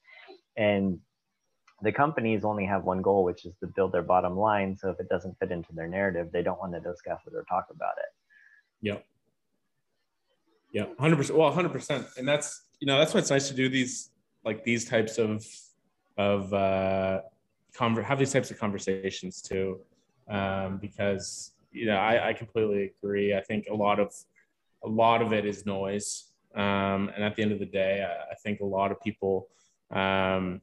And 0.57 0.99
the 1.81 1.93
companies 1.93 2.43
only 2.43 2.65
have 2.65 2.83
one 2.83 3.01
goal, 3.01 3.23
which 3.23 3.45
is 3.45 3.53
to 3.61 3.67
build 3.67 3.93
their 3.93 4.01
bottom 4.01 4.37
line. 4.37 4.75
So 4.75 4.89
if 4.89 4.99
it 4.99 5.07
doesn't 5.07 5.39
fit 5.39 5.49
into 5.49 5.71
their 5.71 5.87
narrative, 5.87 6.29
they 6.33 6.43
don't 6.43 6.59
want 6.59 6.73
to 6.73 6.81
discuss 6.81 7.21
it 7.25 7.33
or 7.33 7.45
talk 7.47 7.67
about 7.71 7.93
it. 7.99 8.11
Yeah, 10.73 10.87
hundred 10.99 11.15
percent. 11.15 11.39
Well, 11.39 11.51
hundred 11.53 11.71
percent, 11.71 12.05
and 12.17 12.27
that's 12.27 12.63
you 12.81 12.87
know 12.87 12.99
that's 12.99 13.13
why 13.13 13.21
it's 13.21 13.29
nice 13.29 13.47
to 13.47 13.53
do 13.53 13.69
these 13.69 14.09
like 14.43 14.65
these 14.65 14.89
types 14.89 15.17
of 15.17 15.45
of 16.17 16.53
uh, 16.53 17.21
conver- 17.77 18.03
have 18.03 18.19
these 18.19 18.33
types 18.33 18.51
of 18.51 18.59
conversations 18.59 19.41
too, 19.41 19.79
um, 20.29 20.77
because 20.77 21.51
you 21.71 21.85
know 21.85 21.97
I, 21.97 22.29
I 22.29 22.33
completely 22.33 22.91
agree. 23.03 23.35
I 23.35 23.41
think 23.41 23.67
a 23.69 23.75
lot 23.75 23.99
of 23.99 24.13
a 24.83 24.87
lot 24.87 25.21
of 25.21 25.33
it 25.33 25.45
is 25.45 25.65
noise, 25.65 26.31
um, 26.55 27.11
and 27.15 27.23
at 27.23 27.35
the 27.35 27.43
end 27.43 27.51
of 27.51 27.59
the 27.59 27.65
day, 27.65 28.03
I, 28.03 28.31
I 28.31 28.35
think 28.35 28.59
a 28.59 28.65
lot 28.65 28.91
of 28.91 28.99
people 29.01 29.47
um, 29.91 30.61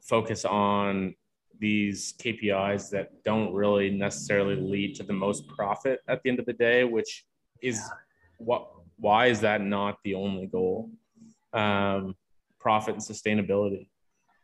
focus 0.00 0.44
on 0.44 1.14
these 1.58 2.14
KPIs 2.14 2.90
that 2.90 3.22
don't 3.22 3.54
really 3.54 3.88
necessarily 3.88 4.56
lead 4.56 4.96
to 4.96 5.04
the 5.04 5.12
most 5.12 5.46
profit 5.46 6.00
at 6.08 6.20
the 6.22 6.30
end 6.30 6.40
of 6.40 6.46
the 6.46 6.52
day, 6.52 6.82
which 6.84 7.24
is 7.62 7.80
what 8.38 8.68
why 8.98 9.26
is 9.26 9.40
that 9.40 9.60
not 9.60 9.98
the 10.04 10.14
only 10.14 10.46
goal? 10.46 10.90
Um, 11.52 12.16
profit 12.58 12.94
and 12.94 13.02
sustainability. 13.02 13.88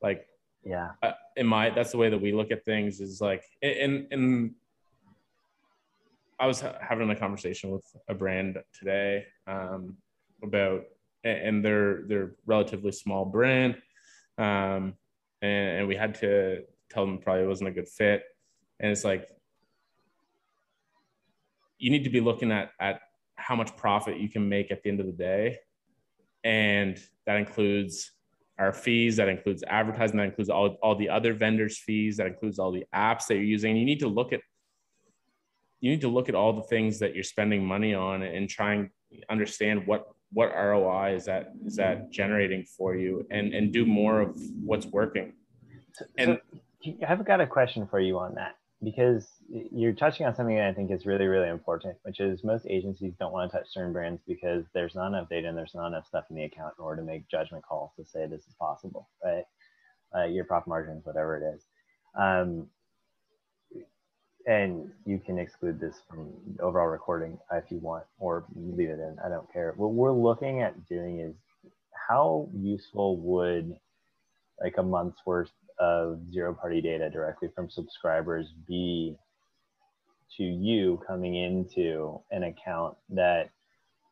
Like 0.03 0.28
Yeah. 0.69 0.91
uh, 1.03 1.13
in 1.37 1.47
my 1.47 1.71
that's 1.71 1.93
the 1.93 1.97
way 1.97 2.11
that 2.11 2.21
we 2.21 2.33
look 2.33 2.51
at 2.51 2.63
things 2.65 3.01
is 3.01 3.23
like 3.23 3.43
and 3.63 4.07
and 4.11 4.55
I 6.39 6.47
was 6.47 6.61
ha- 6.61 6.77
having 6.81 7.09
a 7.09 7.17
conversation 7.17 7.71
with 7.71 7.85
a 8.07 8.15
brand 8.15 8.59
today 8.79 9.25
um, 9.47 9.97
about 10.43 10.83
and 11.25 11.65
they're 11.65 12.03
they're 12.07 12.33
relatively 12.45 12.93
small 12.93 13.25
brand 13.25 13.77
um, 14.37 14.95
and, 15.41 15.79
and 15.79 15.89
we 15.89 15.97
had 15.97 16.15
to 16.17 16.65
tell 16.91 17.07
them 17.07 17.19
probably 17.19 17.47
wasn't 17.47 17.71
a 17.71 17.73
good 17.73 17.89
fit 17.89 18.25
and 18.79 18.93
it's 18.93 19.05
like 19.05 19.27
you 21.79 21.91
need 21.91 22.05
to 22.05 22.11
be 22.11 22.21
looking 22.21 22.53
at 22.53 22.73
at 22.79 23.01
how 23.37 23.57
much 23.57 23.75
profit 23.75 24.19
you 24.19 24.29
can 24.29 24.47
make 24.47 24.71
at 24.71 24.83
the 24.83 24.91
end 24.91 25.01
of 25.01 25.07
the 25.07 25.13
day 25.13 25.59
and 26.45 26.99
that 27.25 27.37
includes 27.37 28.13
our 28.59 28.73
fees 28.73 29.17
that 29.17 29.29
includes 29.29 29.63
advertising 29.69 30.17
that 30.17 30.25
includes 30.25 30.51
all, 30.51 30.77
all 30.83 30.97
the 30.97 31.09
other 31.09 31.33
vendors 31.33 31.79
fees 31.79 32.17
that 32.17 32.27
includes 32.27 32.59
all 32.59 32.73
the 32.73 32.85
apps 32.95 33.27
that 33.27 33.35
you're 33.35 33.45
using 33.45 33.77
you 33.77 33.85
need 33.85 34.01
to 34.01 34.09
look 34.09 34.33
at 34.33 34.41
you 35.81 35.91
need 35.91 36.01
to 36.01 36.09
look 36.09 36.29
at 36.29 36.35
all 36.35 36.53
the 36.53 36.63
things 36.63 36.99
that 36.99 37.15
you're 37.15 37.25
spending 37.25 37.65
money 37.65 37.95
on 37.95 38.23
and 38.23 38.49
try 38.49 38.75
and 38.75 38.91
understand 39.31 39.87
what 39.87 40.09
what 40.33 40.53
ROI 40.55 41.15
is 41.15 41.25
that 41.25 41.53
is 41.65 41.77
that 41.77 42.11
generating 42.11 42.65
for 42.65 42.95
you 42.95 43.27
and 43.31 43.55
and 43.55 43.73
do 43.73 43.87
more 43.87 44.21
of 44.21 44.39
what's 44.63 44.87
working. 44.87 45.33
And 46.19 46.39
so 46.83 46.93
I've 47.09 47.25
got 47.25 47.41
a 47.41 47.47
question 47.47 47.87
for 47.87 48.01
you 48.01 48.19
on 48.19 48.35
that 48.35 48.58
because 48.83 49.27
you're 49.49 49.93
touching 49.93 50.27
on 50.27 50.35
something 50.35 50.57
that 50.57 50.69
I 50.69 50.73
think 50.73 50.91
is 50.91 51.07
really, 51.07 51.27
really 51.27 51.49
important, 51.49 51.97
which 52.03 52.21
is 52.21 52.45
most 52.45 52.67
agencies 52.69 53.15
don't 53.19 53.33
want 53.33 53.51
to 53.51 53.59
touch 53.59 53.67
certain 53.71 53.93
brands 53.93 54.23
because 54.27 54.65
there's 54.73 54.95
not 54.95 55.09
enough 55.09 55.29
data 55.29 55.49
and 55.49 55.59
there's 55.59 55.75
not 55.75 55.89
enough 55.89 56.07
stuff 56.07 56.25
in 56.31 56.37
the 56.37 56.45
account 56.45 56.75
in 56.79 56.85
order 56.85 57.03
to 57.03 57.07
make 57.07 57.29
judgment 57.29 57.65
calls 57.65 57.91
to 57.97 58.05
say 58.05 58.27
this 58.27 58.47
is 58.47 58.55
possible, 58.59 59.09
right? 59.25 59.45
Uh, 60.15 60.25
your 60.25 60.45
profit 60.45 60.69
margins, 60.69 61.05
whatever 61.05 61.37
it 61.37 61.55
is. 61.55 61.65
Um, 62.15 62.69
and 64.47 64.91
you 65.05 65.19
can 65.19 65.39
exclude 65.39 65.81
this 65.81 65.97
from 66.09 66.33
overall 66.61 66.87
recording 66.87 67.39
if 67.53 67.71
you 67.71 67.79
want, 67.79 68.05
or 68.19 68.45
leave 68.55 68.89
it 68.89 69.01
in. 69.01 69.17
I 69.25 69.29
don't 69.29 69.53
care. 69.53 69.75
What 69.77 69.93
we're 69.93 70.13
looking 70.13 70.63
at 70.63 70.89
doing 70.89 71.21
is 71.21 71.35
how 71.93 72.49
useful 72.55 73.19
would 73.19 73.77
like 74.63 74.77
a 74.79 74.83
month's 74.83 75.21
worth 75.27 75.51
of 75.79 76.21
zero 76.31 76.55
party 76.55 76.81
data 76.81 77.11
directly 77.11 77.49
from 77.55 77.71
subscribers 77.71 78.53
be 78.67 79.17
to 80.37 80.43
you 80.43 81.01
coming 81.07 81.35
into 81.37 82.21
an 82.31 82.45
account 82.45 82.97
that 83.11 83.51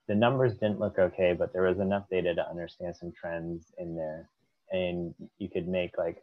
the 0.09 0.15
numbers 0.15 0.55
didn't 0.55 0.81
look 0.81 0.99
okay, 0.99 1.33
but 1.33 1.53
there 1.53 1.63
was 1.63 1.79
enough 1.79 2.09
data 2.11 2.35
to 2.35 2.49
understand 2.49 2.95
some 2.97 3.13
trends 3.13 3.73
in 3.79 3.97
there. 3.97 4.29
And 4.71 5.15
you 5.39 5.49
could 5.49 5.69
make 5.69 5.99
like 5.99 6.23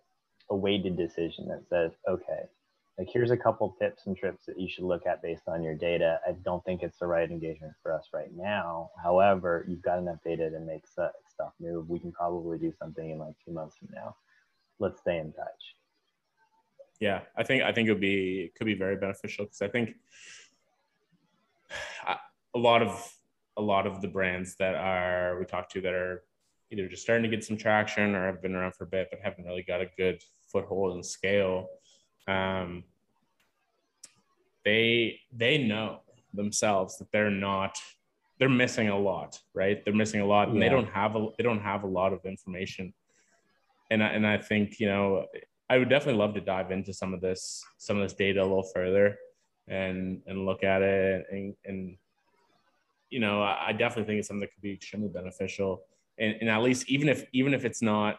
a 0.49 0.55
weighted 0.55 0.97
decision 0.97 1.47
that 1.49 1.63
says, 1.69 1.91
okay, 2.07 2.43
like 2.97 3.09
here's 3.11 3.31
a 3.31 3.37
couple 3.37 3.75
tips 3.79 4.03
and 4.05 4.15
trips 4.15 4.45
that 4.45 4.59
you 4.59 4.69
should 4.69 4.85
look 4.85 5.05
at 5.05 5.21
based 5.21 5.47
on 5.47 5.63
your 5.63 5.75
data. 5.75 6.19
I 6.27 6.33
don't 6.43 6.63
think 6.63 6.83
it's 6.83 6.99
the 6.99 7.07
right 7.07 7.29
engagement 7.29 7.73
for 7.81 7.93
us 7.93 8.07
right 8.13 8.31
now. 8.35 8.91
However, 9.01 9.65
you've 9.67 9.81
got 9.81 9.99
enough 9.99 10.19
data 10.23 10.49
to 10.49 10.59
make 10.59 10.85
stuff 10.87 11.11
move. 11.59 11.89
We 11.89 11.99
can 11.99 12.11
probably 12.11 12.57
do 12.57 12.71
something 12.79 13.09
in 13.09 13.17
like 13.17 13.35
two 13.45 13.51
months 13.51 13.75
from 13.77 13.89
now 13.93 14.15
let's 14.79 15.01
stay 15.01 15.17
in 15.17 15.31
touch. 15.33 15.75
Yeah, 16.99 17.21
I 17.35 17.43
think 17.43 17.63
I 17.63 17.71
think 17.71 17.89
it 17.89 17.91
would 17.91 18.01
be 18.01 18.45
it 18.45 18.55
could 18.55 18.65
be 18.65 18.75
very 18.75 18.95
beneficial 18.95 19.45
because 19.45 19.61
I 19.61 19.67
think 19.67 19.95
a 22.55 22.59
lot 22.59 22.81
of 22.81 23.13
a 23.57 23.61
lot 23.61 23.85
of 23.85 24.01
the 24.01 24.07
brands 24.07 24.55
that 24.55 24.75
are 24.75 25.37
we 25.39 25.45
talk 25.45 25.69
to 25.69 25.81
that 25.81 25.93
are 25.93 26.23
either 26.71 26.87
just 26.87 27.03
starting 27.03 27.29
to 27.29 27.35
get 27.35 27.43
some 27.43 27.57
traction 27.57 28.15
or 28.15 28.25
have 28.25 28.41
been 28.41 28.55
around 28.55 28.73
for 28.73 28.85
a 28.85 28.87
bit 28.87 29.07
but 29.11 29.19
haven't 29.21 29.45
really 29.45 29.63
got 29.63 29.81
a 29.81 29.89
good 29.97 30.23
foothold 30.47 30.93
and 30.93 31.05
scale. 31.05 31.67
Um, 32.27 32.83
they 34.65 35.19
they 35.31 35.57
know 35.57 36.01
themselves 36.33 36.97
that 36.97 37.11
they're 37.11 37.29
not 37.29 37.77
they're 38.39 38.49
missing 38.49 38.89
a 38.89 38.97
lot, 38.97 39.39
right? 39.53 39.83
They're 39.85 39.93
missing 39.93 40.21
a 40.21 40.25
lot, 40.25 40.49
and 40.49 40.57
yeah. 40.57 40.63
they 40.63 40.69
don't 40.69 40.89
have 40.89 41.15
a 41.15 41.27
they 41.37 41.43
don't 41.43 41.61
have 41.61 41.83
a 41.83 41.87
lot 41.87 42.13
of 42.13 42.25
information 42.25 42.93
and 43.93 44.03
I, 44.03 44.07
and 44.07 44.27
I 44.27 44.37
think 44.37 44.79
you 44.79 44.87
know 44.87 45.25
I 45.69 45.77
would 45.77 45.89
definitely 45.89 46.19
love 46.19 46.33
to 46.33 46.41
dive 46.41 46.71
into 46.71 46.93
some 46.93 47.13
of 47.13 47.21
this 47.21 47.63
some 47.77 47.97
of 47.97 48.03
this 48.03 48.13
data 48.13 48.41
a 48.41 48.43
little 48.43 48.69
further 48.73 49.17
and 49.67 50.21
and 50.25 50.45
look 50.45 50.63
at 50.63 50.81
it 50.81 51.25
and 51.31 51.55
and 51.65 51.95
you 53.09 53.19
know 53.19 53.43
I, 53.43 53.71
definitely 53.71 54.05
think 54.05 54.19
it's 54.19 54.27
something 54.27 54.41
that 54.41 54.53
could 54.53 54.63
be 54.63 54.73
extremely 54.73 55.09
beneficial. 55.09 55.83
And, 56.17 56.35
and 56.41 56.49
at 56.49 56.61
least 56.63 56.89
even 56.89 57.07
if 57.07 57.25
even 57.33 57.53
if 57.53 57.65
it's 57.65 57.81
not 57.81 58.17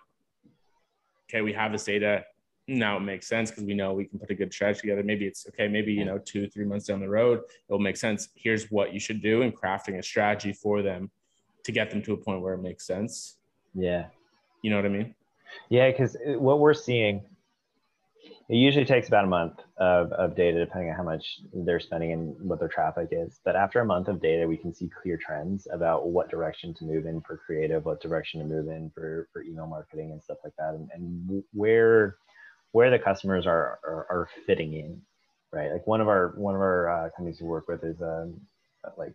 okay 1.29 1.43
we 1.43 1.53
have 1.53 1.73
this 1.73 1.85
data 1.85 2.25
now 2.67 2.97
it 2.97 3.01
makes 3.01 3.27
sense 3.27 3.51
because 3.51 3.65
we 3.65 3.75
know 3.75 3.93
we 3.93 4.07
can 4.07 4.19
put 4.19 4.31
a 4.31 4.35
good 4.35 4.53
strategy 4.53 4.83
together. 4.83 5.03
Maybe 5.03 5.27
it's 5.27 5.47
okay 5.49 5.67
maybe 5.67 5.93
you 5.93 6.05
know 6.05 6.19
two 6.19 6.49
three 6.49 6.65
months 6.65 6.87
down 6.87 7.01
the 7.01 7.09
road 7.09 7.41
it'll 7.69 7.81
make 7.81 7.97
sense. 7.97 8.29
Here's 8.37 8.71
what 8.71 8.95
you 8.95 9.01
should 9.01 9.21
do 9.21 9.43
in 9.43 9.51
crafting 9.51 9.99
a 9.99 10.03
strategy 10.03 10.53
for 10.53 10.83
them 10.83 11.11
to 11.65 11.73
get 11.73 11.91
them 11.91 12.01
to 12.03 12.13
a 12.13 12.17
point 12.17 12.43
where 12.43 12.55
it 12.55 12.63
makes 12.63 12.87
sense. 12.87 13.39
Yeah. 13.75 14.07
You 14.63 14.71
know 14.71 14.77
what 14.77 14.87
i 14.87 14.89
mean 14.89 15.15
yeah, 15.69 15.91
because 15.91 16.17
what 16.25 16.59
we're 16.59 16.75
seeing, 16.75 17.23
it 18.49 18.57
usually 18.57 18.85
takes 18.85 19.09
about 19.09 19.25
a 19.25 19.29
month 19.29 19.61
of, 19.79 20.13
of 20.13 20.37
data, 20.37 20.59
depending 20.59 20.91
on 20.91 20.97
how 20.97 21.03
much 21.03 21.41
they're 21.53 21.81
spending 21.81 22.13
and 22.13 22.37
what 22.41 22.59
their 22.59 22.69
traffic 22.69 23.09
is. 23.11 23.41
But 23.45 23.57
after 23.57 23.81
a 23.81 23.87
month 23.87 24.09
of 24.09 24.21
data, 24.21 24.47
we 24.47 24.57
can 24.59 24.75
see 24.75 24.91
clear 25.03 25.17
trends 25.17 25.67
about 25.73 26.09
what 26.09 26.31
direction 26.31 26.75
to 26.75 26.85
move 26.85 27.07
in 27.07 27.23
for 27.23 27.39
creative, 27.39 27.85
what 27.85 28.03
direction 28.03 28.41
to 28.41 28.47
move 28.47 28.69
in 28.69 28.91
for, 28.95 29.29
for 29.33 29.43
email 29.43 29.67
marketing 29.67 30.13
and 30.13 30.23
stuff 30.23 30.39
like 30.45 30.55
that, 30.59 30.75
and, 30.75 30.89
and 30.95 31.43
where 31.53 32.17
where 32.73 32.91
the 32.91 32.99
customers 32.99 33.47
are, 33.47 33.79
are, 33.85 34.07
are 34.11 34.29
fitting 34.47 34.75
in, 34.75 35.01
right? 35.53 35.71
Like 35.71 35.87
one 35.87 36.01
of 36.01 36.09
our 36.09 36.35
one 36.37 36.57
of 36.57 36.61
our 36.61 36.89
uh, 36.91 37.11
companies 37.17 37.41
we 37.41 37.47
work 37.47 37.69
with 37.69 37.85
is 37.85 38.03
um, 38.03 38.35
like 38.99 39.15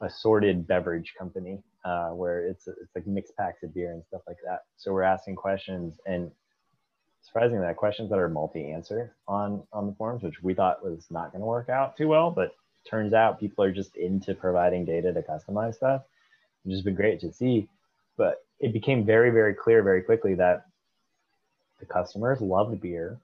assorted 0.00 0.66
beverage 0.66 1.12
company 1.18 1.62
uh, 1.84 2.10
where 2.10 2.46
it's 2.46 2.68
it's 2.68 2.94
like 2.94 3.06
mixed 3.06 3.36
packs 3.36 3.62
of 3.62 3.74
beer 3.74 3.92
and 3.92 4.04
stuff 4.04 4.22
like 4.26 4.36
that. 4.44 4.64
So 4.76 4.92
we're 4.92 5.02
asking 5.02 5.36
questions, 5.36 5.98
and 6.06 6.30
surprisingly, 7.22 7.64
that 7.64 7.76
questions 7.76 8.10
that 8.10 8.18
are 8.18 8.28
multi-answer 8.28 9.14
on 9.26 9.62
on 9.72 9.86
the 9.86 9.94
forums, 9.94 10.22
which 10.22 10.42
we 10.42 10.54
thought 10.54 10.84
was 10.84 11.06
not 11.10 11.32
going 11.32 11.40
to 11.40 11.46
work 11.46 11.68
out 11.68 11.96
too 11.96 12.08
well, 12.08 12.30
but 12.30 12.52
turns 12.88 13.12
out 13.12 13.40
people 13.40 13.64
are 13.64 13.72
just 13.72 13.96
into 13.96 14.34
providing 14.34 14.84
data 14.84 15.12
to 15.12 15.22
customize 15.22 15.74
stuff, 15.74 16.02
which 16.64 16.74
has 16.74 16.82
been 16.82 16.94
great 16.94 17.20
to 17.20 17.32
see. 17.32 17.68
But 18.16 18.44
it 18.58 18.72
became 18.72 19.06
very 19.06 19.30
very 19.30 19.54
clear 19.54 19.82
very 19.82 20.02
quickly 20.02 20.34
that 20.34 20.66
the 21.78 21.86
customers 21.86 22.42
loved 22.42 22.78
beer, 22.82 23.18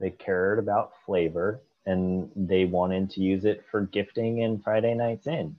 they 0.00 0.10
cared 0.10 0.58
about 0.58 0.92
flavor, 1.06 1.60
and 1.86 2.30
they 2.34 2.64
wanted 2.64 3.10
to 3.10 3.20
use 3.20 3.44
it 3.44 3.64
for 3.70 3.82
gifting 3.82 4.42
and 4.42 4.62
Friday 4.62 4.94
nights 4.94 5.28
in 5.28 5.56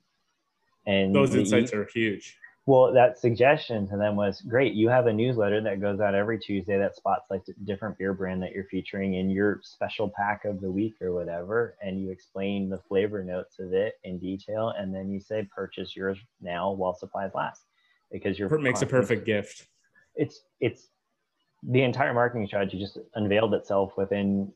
and 0.85 1.13
those 1.13 1.35
insights 1.35 1.73
are 1.73 1.87
huge. 1.93 2.37
Well, 2.65 2.93
that 2.93 3.17
suggestion 3.17 3.89
to 3.89 3.97
them 3.97 4.15
was 4.15 4.39
great. 4.39 4.73
You 4.73 4.87
have 4.87 5.07
a 5.07 5.13
newsletter 5.13 5.59
that 5.61 5.81
goes 5.81 5.99
out 5.99 6.15
every 6.15 6.39
Tuesday 6.39 6.77
that 6.77 6.95
spots 6.95 7.29
like 7.29 7.41
a 7.49 7.65
different 7.65 7.97
beer 7.97 8.13
brand 8.13 8.41
that 8.41 8.53
you're 8.53 8.63
featuring 8.71 9.15
in 9.15 9.29
your 9.29 9.59
special 9.63 10.09
pack 10.15 10.45
of 10.45 10.61
the 10.61 10.71
week 10.71 10.93
or 11.01 11.13
whatever, 11.13 11.75
and 11.81 12.01
you 12.01 12.09
explain 12.09 12.69
the 12.69 12.79
flavor 12.87 13.21
notes 13.21 13.59
of 13.59 13.73
it 13.73 13.95
in 14.05 14.17
detail, 14.17 14.73
and 14.77 14.95
then 14.95 15.11
you 15.11 15.19
say 15.19 15.45
purchase 15.53 15.93
yours 15.93 16.17
now 16.39 16.71
while 16.71 16.95
supplies 16.95 17.31
last, 17.35 17.65
because 18.09 18.39
your 18.39 18.47
makes 18.59 18.81
a 18.81 18.85
perfect 18.85 19.25
gift. 19.25 19.67
It's 20.15 20.43
it's 20.61 20.87
the 21.63 21.81
entire 21.81 22.13
marketing 22.13 22.47
strategy 22.47 22.79
just 22.79 22.97
unveiled 23.15 23.53
itself 23.55 23.97
within 23.97 24.53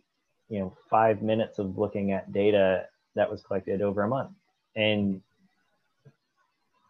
you 0.48 0.60
know 0.60 0.78
five 0.90 1.22
minutes 1.22 1.60
of 1.60 1.78
looking 1.78 2.14
at 2.14 2.32
data 2.32 2.86
that 3.16 3.30
was 3.30 3.44
collected 3.44 3.82
over 3.82 4.04
a 4.04 4.08
month, 4.08 4.32
and 4.78 5.22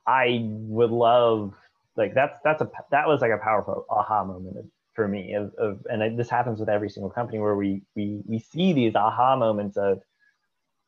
I 0.07 0.41
would 0.43 0.91
love 0.91 1.53
like 1.97 2.13
that's 2.13 2.39
that's 2.43 2.61
a 2.61 2.71
that 2.91 3.07
was 3.07 3.21
like 3.21 3.31
a 3.31 3.37
powerful 3.37 3.85
aha 3.89 4.23
moment 4.23 4.71
for 4.93 5.07
me 5.07 5.33
of, 5.33 5.53
of 5.55 5.85
and 5.89 6.17
this 6.17 6.29
happens 6.29 6.59
with 6.59 6.69
every 6.69 6.89
single 6.89 7.09
company 7.09 7.39
where 7.39 7.55
we 7.55 7.81
we 7.95 8.21
we 8.25 8.39
see 8.39 8.73
these 8.73 8.95
aha 8.95 9.35
moments 9.35 9.77
of 9.77 10.01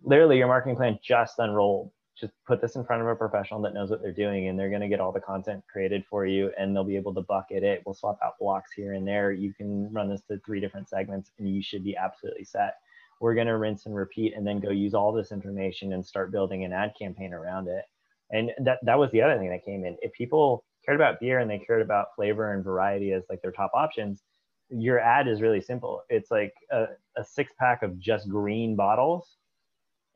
literally 0.03 0.37
your 0.37 0.47
marketing 0.47 0.75
plan 0.75 0.97
just 1.03 1.39
unrolled. 1.39 1.91
Just 2.19 2.33
put 2.45 2.59
this 2.59 2.75
in 2.75 2.83
front 2.83 3.01
of 3.01 3.07
a 3.07 3.15
professional 3.15 3.61
that 3.61 3.73
knows 3.73 3.89
what 3.89 4.01
they're 4.01 4.11
doing 4.11 4.47
and 4.47 4.59
they're 4.59 4.69
going 4.69 4.81
to 4.81 4.89
get 4.89 4.99
all 4.99 5.13
the 5.13 5.21
content 5.21 5.63
created 5.71 6.03
for 6.09 6.25
you 6.25 6.51
and 6.57 6.75
they'll 6.75 6.83
be 6.83 6.97
able 6.97 7.13
to 7.13 7.21
bucket 7.21 7.63
it. 7.63 7.81
We'll 7.85 7.95
swap 7.95 8.19
out 8.21 8.33
blocks 8.39 8.73
here 8.73 8.93
and 8.93 9.07
there. 9.07 9.31
You 9.31 9.53
can 9.53 9.91
run 9.93 10.09
this 10.09 10.21
to 10.23 10.37
three 10.45 10.59
different 10.59 10.89
segments 10.89 11.31
and 11.39 11.47
you 11.47 11.63
should 11.63 11.81
be 11.81 11.95
absolutely 11.95 12.43
set. 12.43 12.75
We're 13.21 13.35
going 13.35 13.47
to 13.47 13.57
rinse 13.57 13.85
and 13.85 13.95
repeat 13.95 14.33
and 14.35 14.45
then 14.45 14.59
go 14.59 14.69
use 14.69 14.93
all 14.93 15.13
this 15.13 15.31
information 15.31 15.93
and 15.93 16.05
start 16.05 16.31
building 16.31 16.65
an 16.65 16.73
ad 16.73 16.93
campaign 16.99 17.33
around 17.33 17.69
it 17.69 17.85
and 18.31 18.51
that 18.63 18.79
that 18.83 18.99
was 18.99 19.11
the 19.11 19.21
other 19.21 19.37
thing 19.37 19.49
that 19.49 19.65
came 19.65 19.85
in. 19.85 19.97
If 20.01 20.13
people 20.13 20.63
cared 20.85 20.99
about 20.99 21.19
beer 21.19 21.39
and 21.39 21.49
they 21.49 21.59
cared 21.59 21.81
about 21.81 22.15
flavor 22.15 22.53
and 22.53 22.63
variety 22.63 23.11
as 23.13 23.23
like 23.29 23.41
their 23.41 23.51
top 23.51 23.71
options, 23.73 24.23
your 24.69 24.99
ad 24.99 25.27
is 25.27 25.41
really 25.41 25.61
simple. 25.61 26.03
It's 26.09 26.31
like 26.31 26.53
a, 26.71 26.85
a 27.17 27.23
six 27.23 27.53
pack 27.59 27.83
of 27.83 27.99
just 27.99 28.29
green 28.29 28.75
bottles, 28.75 29.35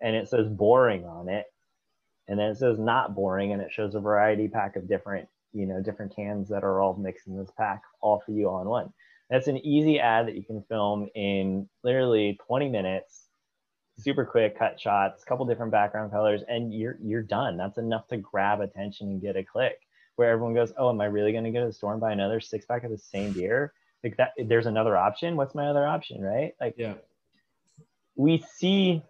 and 0.01 0.15
it 0.15 0.29
says 0.29 0.47
boring 0.47 1.05
on 1.05 1.29
it, 1.29 1.45
and 2.27 2.39
then 2.39 2.51
it 2.51 2.57
says 2.57 2.79
not 2.79 3.15
boring, 3.15 3.51
and 3.53 3.61
it 3.61 3.71
shows 3.71 3.95
a 3.95 3.99
variety 3.99 4.47
pack 4.47 4.75
of 4.75 4.87
different 4.87 5.27
you 5.53 5.65
know 5.65 5.81
different 5.81 6.15
cans 6.15 6.49
that 6.49 6.63
are 6.63 6.81
all 6.81 6.95
mixed 6.95 7.27
in 7.27 7.37
this 7.37 7.51
pack, 7.57 7.81
all 8.01 8.21
for 8.25 8.31
you 8.31 8.47
all 8.49 8.61
in 8.61 8.67
one. 8.67 8.93
That's 9.29 9.47
an 9.47 9.57
easy 9.65 9.99
ad 9.99 10.27
that 10.27 10.35
you 10.35 10.43
can 10.43 10.63
film 10.69 11.07
in 11.15 11.67
literally 11.83 12.37
20 12.45 12.69
minutes 12.69 13.29
super 13.97 14.25
quick 14.25 14.57
cut 14.57 14.79
shots, 14.79 15.23
a 15.23 15.25
couple 15.25 15.45
different 15.45 15.71
background 15.71 16.11
colors, 16.11 16.41
and 16.47 16.73
you're 16.73 16.97
you're 17.01 17.21
done. 17.21 17.57
That's 17.57 17.77
enough 17.77 18.07
to 18.07 18.17
grab 18.17 18.61
attention 18.61 19.09
and 19.09 19.21
get 19.21 19.35
a 19.35 19.43
click. 19.43 19.79
Where 20.15 20.29
everyone 20.29 20.53
goes, 20.53 20.71
oh, 20.77 20.89
am 20.89 21.01
I 21.01 21.05
really 21.05 21.31
going 21.31 21.43
to 21.43 21.51
go 21.51 21.61
to 21.61 21.65
the 21.65 21.73
store 21.73 21.93
and 21.93 22.01
buy 22.01 22.11
another 22.11 22.39
six 22.39 22.65
pack 22.65 22.83
of 22.83 22.91
the 22.91 22.97
same 22.97 23.33
beer? 23.33 23.73
Like 24.03 24.17
that, 24.17 24.33
there's 24.37 24.67
another 24.67 24.95
option. 24.95 25.35
What's 25.35 25.55
my 25.55 25.67
other 25.67 25.87
option, 25.87 26.21
right? 26.21 26.53
Like, 26.61 26.75
yeah, 26.77 26.95
we 28.15 28.43
see 28.57 29.01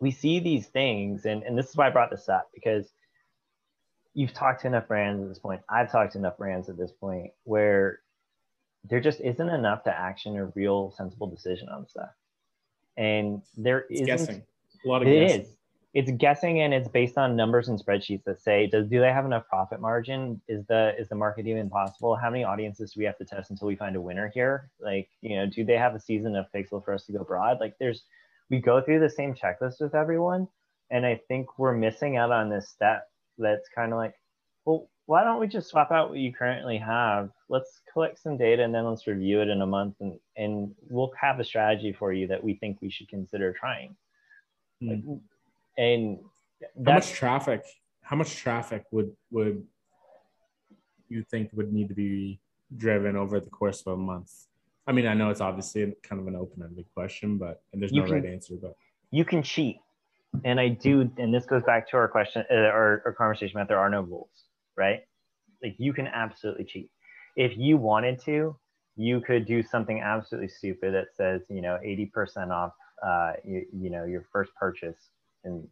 we 0.00 0.10
see 0.10 0.40
these 0.40 0.66
things, 0.66 1.24
and 1.24 1.42
and 1.42 1.56
this 1.56 1.70
is 1.70 1.76
why 1.76 1.86
I 1.86 1.90
brought 1.90 2.10
this 2.10 2.28
up 2.28 2.50
because 2.54 2.92
you've 4.14 4.34
talked 4.34 4.62
to 4.62 4.66
enough 4.66 4.88
brands 4.88 5.22
at 5.22 5.28
this 5.28 5.38
point. 5.38 5.62
I've 5.70 5.90
talked 5.90 6.12
to 6.12 6.18
enough 6.18 6.36
brands 6.36 6.68
at 6.68 6.76
this 6.76 6.92
point 6.92 7.30
where 7.44 8.00
there 8.84 9.00
just 9.00 9.20
isn't 9.20 9.48
enough 9.48 9.84
to 9.84 9.96
action 9.96 10.36
a 10.36 10.46
real 10.46 10.92
sensible 10.96 11.28
decision 11.28 11.68
on 11.68 11.88
stuff 11.88 12.10
and 12.96 13.42
there 13.56 13.86
isn't 13.90 14.06
guessing. 14.06 14.42
a 14.84 14.88
lot 14.88 15.02
of 15.02 15.08
it 15.08 15.20
guessing. 15.20 15.40
is. 15.42 15.56
It's 15.94 16.10
guessing 16.12 16.60
and 16.60 16.72
it's 16.72 16.88
based 16.88 17.18
on 17.18 17.36
numbers 17.36 17.68
and 17.68 17.78
spreadsheets 17.78 18.24
that 18.24 18.40
say 18.40 18.66
does 18.66 18.88
do 18.88 18.98
they 18.98 19.12
have 19.12 19.26
enough 19.26 19.46
profit 19.48 19.80
margin? 19.80 20.40
Is 20.48 20.64
the 20.66 20.94
is 20.98 21.08
the 21.08 21.14
market 21.14 21.46
even 21.46 21.68
possible? 21.68 22.16
How 22.16 22.30
many 22.30 22.44
audiences 22.44 22.92
do 22.92 23.00
we 23.00 23.04
have 23.04 23.18
to 23.18 23.24
test 23.24 23.50
until 23.50 23.68
we 23.68 23.76
find 23.76 23.96
a 23.96 24.00
winner 24.00 24.30
here? 24.32 24.70
Like 24.80 25.08
you 25.20 25.36
know 25.36 25.46
do 25.46 25.64
they 25.64 25.76
have 25.76 25.94
a 25.94 26.00
season 26.00 26.34
of 26.34 26.46
pixel 26.54 26.82
for 26.82 26.94
us 26.94 27.04
to 27.06 27.12
go 27.12 27.24
broad? 27.24 27.60
Like 27.60 27.74
there's 27.78 28.04
we 28.48 28.58
go 28.58 28.80
through 28.80 29.00
the 29.00 29.10
same 29.10 29.34
checklist 29.34 29.80
with 29.80 29.94
everyone. 29.94 30.48
And 30.90 31.06
i 31.06 31.20
think 31.28 31.58
we're 31.58 31.74
missing 31.74 32.16
out 32.16 32.30
on 32.30 32.50
this 32.50 32.68
step 32.68 33.08
that's 33.38 33.68
kind 33.74 33.92
of 33.92 33.98
like 33.98 34.14
well 34.64 34.88
why 35.06 35.24
don't 35.24 35.40
we 35.40 35.46
just 35.46 35.68
swap 35.68 35.90
out 35.90 36.10
what 36.10 36.18
you 36.18 36.32
currently 36.32 36.78
have? 36.78 37.30
Let's 37.48 37.80
collect 37.92 38.20
some 38.20 38.36
data 38.36 38.62
and 38.62 38.74
then 38.74 38.84
let's 38.84 39.06
review 39.06 39.40
it 39.40 39.48
in 39.48 39.62
a 39.62 39.66
month 39.66 39.96
and 40.00 40.18
and 40.36 40.74
we'll 40.88 41.12
have 41.20 41.40
a 41.40 41.44
strategy 41.44 41.92
for 41.92 42.12
you 42.12 42.26
that 42.28 42.42
we 42.42 42.54
think 42.54 42.78
we 42.80 42.90
should 42.90 43.08
consider 43.08 43.52
trying. 43.52 43.96
Mm. 44.82 44.88
like, 44.88 45.18
and 45.78 46.18
how 46.86 46.94
much 46.94 47.12
traffic 47.12 47.64
how 48.02 48.16
much 48.16 48.36
traffic 48.36 48.84
would 48.92 49.12
would 49.30 49.64
you 51.08 51.24
think 51.30 51.50
would 51.52 51.72
need 51.72 51.88
to 51.88 51.94
be 51.94 52.40
driven 52.76 53.16
over 53.16 53.40
the 53.40 53.50
course 53.50 53.82
of 53.82 53.94
a 53.94 53.96
month? 53.96 54.30
I 54.86 54.92
mean 54.92 55.06
i 55.06 55.14
know 55.14 55.30
it's 55.30 55.40
obviously 55.40 55.92
kind 56.02 56.20
of 56.20 56.28
an 56.28 56.36
open-ended 56.36 56.86
question 56.94 57.38
but 57.38 57.62
and 57.72 57.82
there's 57.82 57.92
no 57.92 58.04
can, 58.04 58.12
right 58.12 58.26
answer 58.26 58.54
but. 58.60 58.76
You 59.10 59.26
can 59.26 59.42
cheat. 59.42 59.76
And 60.44 60.58
i 60.58 60.68
do 60.68 61.10
and 61.18 61.34
this 61.34 61.44
goes 61.44 61.62
back 61.64 61.90
to 61.90 61.96
our 61.96 62.08
question 62.08 62.44
uh, 62.50 62.54
our, 62.54 63.02
our 63.04 63.12
conversation 63.12 63.56
about 63.56 63.68
there 63.68 63.78
are 63.78 63.90
no 63.90 64.02
rules 64.02 64.44
right 64.76 65.00
like 65.62 65.74
you 65.78 65.92
can 65.92 66.06
absolutely 66.06 66.64
cheat 66.64 66.90
if 67.36 67.56
you 67.56 67.76
wanted 67.76 68.20
to 68.20 68.56
you 68.96 69.20
could 69.20 69.46
do 69.46 69.62
something 69.62 70.00
absolutely 70.00 70.48
stupid 70.48 70.94
that 70.94 71.06
says 71.16 71.40
you 71.48 71.62
know 71.62 71.78
80% 71.84 72.50
off 72.50 72.72
uh, 73.04 73.32
you, 73.44 73.64
you 73.72 73.90
know 73.90 74.04
your 74.04 74.26
first 74.32 74.52
purchase 74.58 75.10
and 75.44 75.66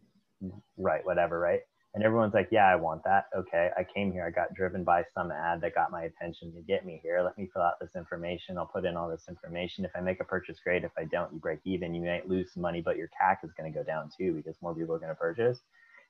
right, 0.76 1.04
whatever, 1.04 1.38
right? 1.38 1.60
And 1.94 2.04
everyone's 2.04 2.34
like, 2.34 2.48
yeah, 2.52 2.66
I 2.66 2.76
want 2.76 3.02
that. 3.04 3.24
Okay, 3.36 3.70
I 3.76 3.84
came 3.84 4.12
here. 4.12 4.24
I 4.24 4.30
got 4.30 4.54
driven 4.54 4.84
by 4.84 5.02
some 5.12 5.32
ad 5.32 5.60
that 5.62 5.74
got 5.74 5.90
my 5.90 6.04
attention 6.04 6.52
to 6.54 6.60
get 6.60 6.86
me 6.86 7.00
here. 7.02 7.20
Let 7.22 7.36
me 7.36 7.48
fill 7.52 7.62
out 7.62 7.80
this 7.80 7.96
information. 7.96 8.58
I'll 8.58 8.66
put 8.66 8.84
in 8.84 8.96
all 8.96 9.08
this 9.08 9.24
information. 9.28 9.84
If 9.84 9.90
I 9.96 10.00
make 10.00 10.20
a 10.20 10.24
purchase, 10.24 10.60
great. 10.62 10.84
If 10.84 10.92
I 10.96 11.04
don't, 11.04 11.32
you 11.32 11.40
break 11.40 11.58
even. 11.64 11.94
You 11.94 12.02
might 12.02 12.28
lose 12.28 12.52
some 12.52 12.62
money, 12.62 12.80
but 12.80 12.96
your 12.96 13.08
CAC 13.08 13.38
is 13.42 13.50
going 13.58 13.72
to 13.72 13.76
go 13.76 13.84
down 13.84 14.08
too 14.16 14.34
because 14.34 14.56
more 14.62 14.74
people 14.74 14.94
are 14.94 15.00
going 15.00 15.10
to 15.10 15.16
purchase. 15.16 15.60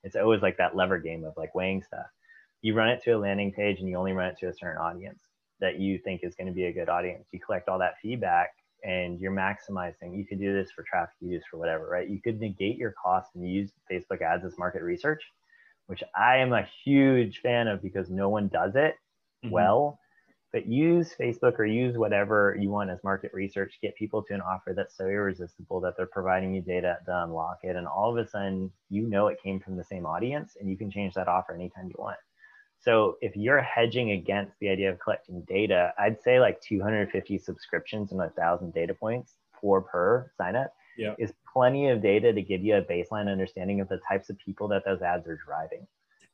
It's 0.03 0.15
always 0.15 0.43
like 0.43 0.57
that 0.57 0.75
lever 0.75 0.99
game 0.99 1.25
of 1.25 1.33
like 1.35 1.55
weighing 1.55 1.81
stuff. 1.81 2.05
You 2.61 2.75
run 2.75 2.89
it 2.89 3.01
to 3.03 3.11
a 3.11 3.17
landing 3.17 3.51
page 3.51 3.79
and 3.79 3.89
you 3.89 3.97
only 3.97 4.13
run 4.13 4.29
it 4.29 4.37
to 4.39 4.47
a 4.47 4.53
certain 4.53 4.77
audience 4.81 5.21
that 5.59 5.79
you 5.79 5.99
think 5.99 6.21
is 6.23 6.35
going 6.35 6.47
to 6.47 6.53
be 6.53 6.65
a 6.65 6.73
good 6.73 6.89
audience. 6.89 7.27
You 7.31 7.39
collect 7.39 7.69
all 7.69 7.79
that 7.79 7.95
feedback 8.01 8.51
and 8.83 9.19
you're 9.19 9.31
maximizing. 9.31 10.17
You 10.17 10.25
could 10.25 10.39
do 10.39 10.53
this 10.53 10.71
for 10.71 10.83
traffic 10.83 11.15
use 11.21 11.43
for 11.49 11.57
whatever, 11.57 11.87
right? 11.87 12.09
You 12.09 12.19
could 12.21 12.39
negate 12.39 12.77
your 12.77 12.93
cost 13.03 13.29
and 13.35 13.47
use 13.47 13.71
Facebook 13.91 14.21
ads 14.21 14.43
as 14.43 14.57
market 14.57 14.81
research, 14.81 15.23
which 15.87 16.03
I 16.15 16.37
am 16.37 16.53
a 16.53 16.67
huge 16.83 17.41
fan 17.41 17.67
of 17.67 17.81
because 17.81 18.09
no 18.09 18.29
one 18.29 18.47
does 18.47 18.75
it 18.75 18.95
mm-hmm. 19.45 19.51
well. 19.51 19.99
But 20.51 20.67
use 20.67 21.15
Facebook 21.17 21.59
or 21.59 21.65
use 21.65 21.97
whatever 21.97 22.57
you 22.59 22.71
want 22.71 22.89
as 22.89 23.01
market 23.05 23.31
research, 23.33 23.77
get 23.81 23.95
people 23.95 24.21
to 24.23 24.33
an 24.33 24.41
offer 24.41 24.73
that's 24.75 24.97
so 24.97 25.05
irresistible 25.05 25.79
that 25.79 25.95
they're 25.95 26.07
providing 26.07 26.53
you 26.53 26.61
data 26.61 26.97
to 27.05 27.23
unlock 27.23 27.59
it. 27.63 27.77
And 27.77 27.87
all 27.87 28.11
of 28.11 28.25
a 28.25 28.29
sudden, 28.29 28.69
you 28.89 29.07
know 29.07 29.27
it 29.27 29.41
came 29.41 29.61
from 29.61 29.77
the 29.77 29.83
same 29.83 30.05
audience 30.05 30.57
and 30.59 30.69
you 30.69 30.75
can 30.75 30.91
change 30.91 31.13
that 31.13 31.29
offer 31.29 31.53
anytime 31.53 31.87
you 31.87 31.95
want. 31.97 32.17
So 32.83 33.17
if 33.21 33.35
you're 33.35 33.61
hedging 33.61 34.11
against 34.11 34.53
the 34.59 34.69
idea 34.69 34.91
of 34.91 34.99
collecting 34.99 35.41
data, 35.41 35.93
I'd 35.99 36.21
say 36.21 36.39
like 36.39 36.59
250 36.61 37.37
subscriptions 37.37 38.11
and 38.11 38.21
a 38.21 38.29
thousand 38.29 38.73
data 38.73 38.93
points 38.93 39.33
for 39.59 39.81
per 39.81 40.31
sign 40.35 40.55
up 40.55 40.73
yeah. 40.97 41.13
is 41.19 41.31
plenty 41.53 41.89
of 41.89 42.01
data 42.01 42.33
to 42.33 42.41
give 42.41 42.63
you 42.63 42.75
a 42.75 42.81
baseline 42.81 43.31
understanding 43.31 43.81
of 43.81 43.89
the 43.89 43.99
types 44.07 44.29
of 44.31 44.37
people 44.39 44.67
that 44.69 44.83
those 44.83 45.01
ads 45.01 45.27
are 45.27 45.39
driving. 45.45 45.85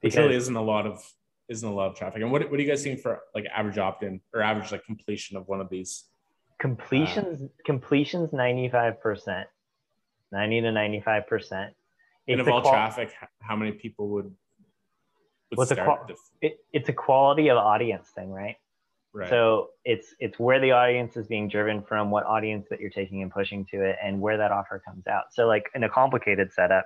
Because 0.02 0.16
Which 0.16 0.24
really 0.24 0.36
isn't 0.36 0.56
a 0.56 0.62
lot 0.62 0.88
of 0.88 1.04
isn't 1.50 1.68
a 1.68 1.74
lot 1.74 1.92
of 1.92 1.96
traffic. 1.96 2.22
And 2.22 2.32
what, 2.32 2.50
what 2.50 2.60
are 2.60 2.62
you 2.62 2.68
guys 2.68 2.84
seeing 2.84 2.98
for 2.98 3.22
like 3.34 3.46
average 3.54 3.78
opt-in 3.78 4.20
or 4.34 4.42
average 4.42 4.72
like 4.72 4.84
completion 4.86 5.38
of 5.38 5.48
one 5.48 5.62
of 5.62 5.70
these? 5.70 6.06
Completions 6.60 7.44
uh, 7.44 7.48
completions 7.66 8.32
95%. 8.32 9.46
90 10.32 10.62
to 10.62 10.68
95%. 10.68 11.70
and 12.28 12.42
of 12.42 12.48
all 12.50 12.62
qual- 12.62 12.74
traffic, 12.74 13.14
how 13.42 13.56
many 13.56 13.72
people 13.72 14.10
would 14.10 14.34
What's 15.56 15.72
a 15.72 15.76
qual- 15.76 16.08
it, 16.42 16.58
it's 16.74 16.90
a 16.90 16.94
quality 16.94 17.50
of 17.50 17.58
audience 17.58 18.10
thing, 18.10 18.32
right? 18.32 18.56
Right. 19.14 19.30
So 19.30 19.70
it's 19.86 20.14
it's 20.20 20.38
where 20.38 20.60
the 20.60 20.72
audience 20.72 21.18
is 21.18 21.28
being 21.28 21.48
driven 21.48 21.82
from, 21.82 22.12
what 22.12 22.26
audience 22.26 22.68
that 22.70 22.80
you're 22.80 22.90
taking 22.90 23.22
and 23.22 23.32
pushing 23.32 23.66
to 23.72 23.84
it, 23.84 23.96
and 24.04 24.20
where 24.22 24.38
that 24.38 24.52
offer 24.52 24.82
comes 24.86 25.08
out. 25.08 25.26
So 25.32 25.48
like 25.48 25.70
in 25.74 25.84
a 25.84 25.90
complicated 25.90 26.52
setup, 26.52 26.86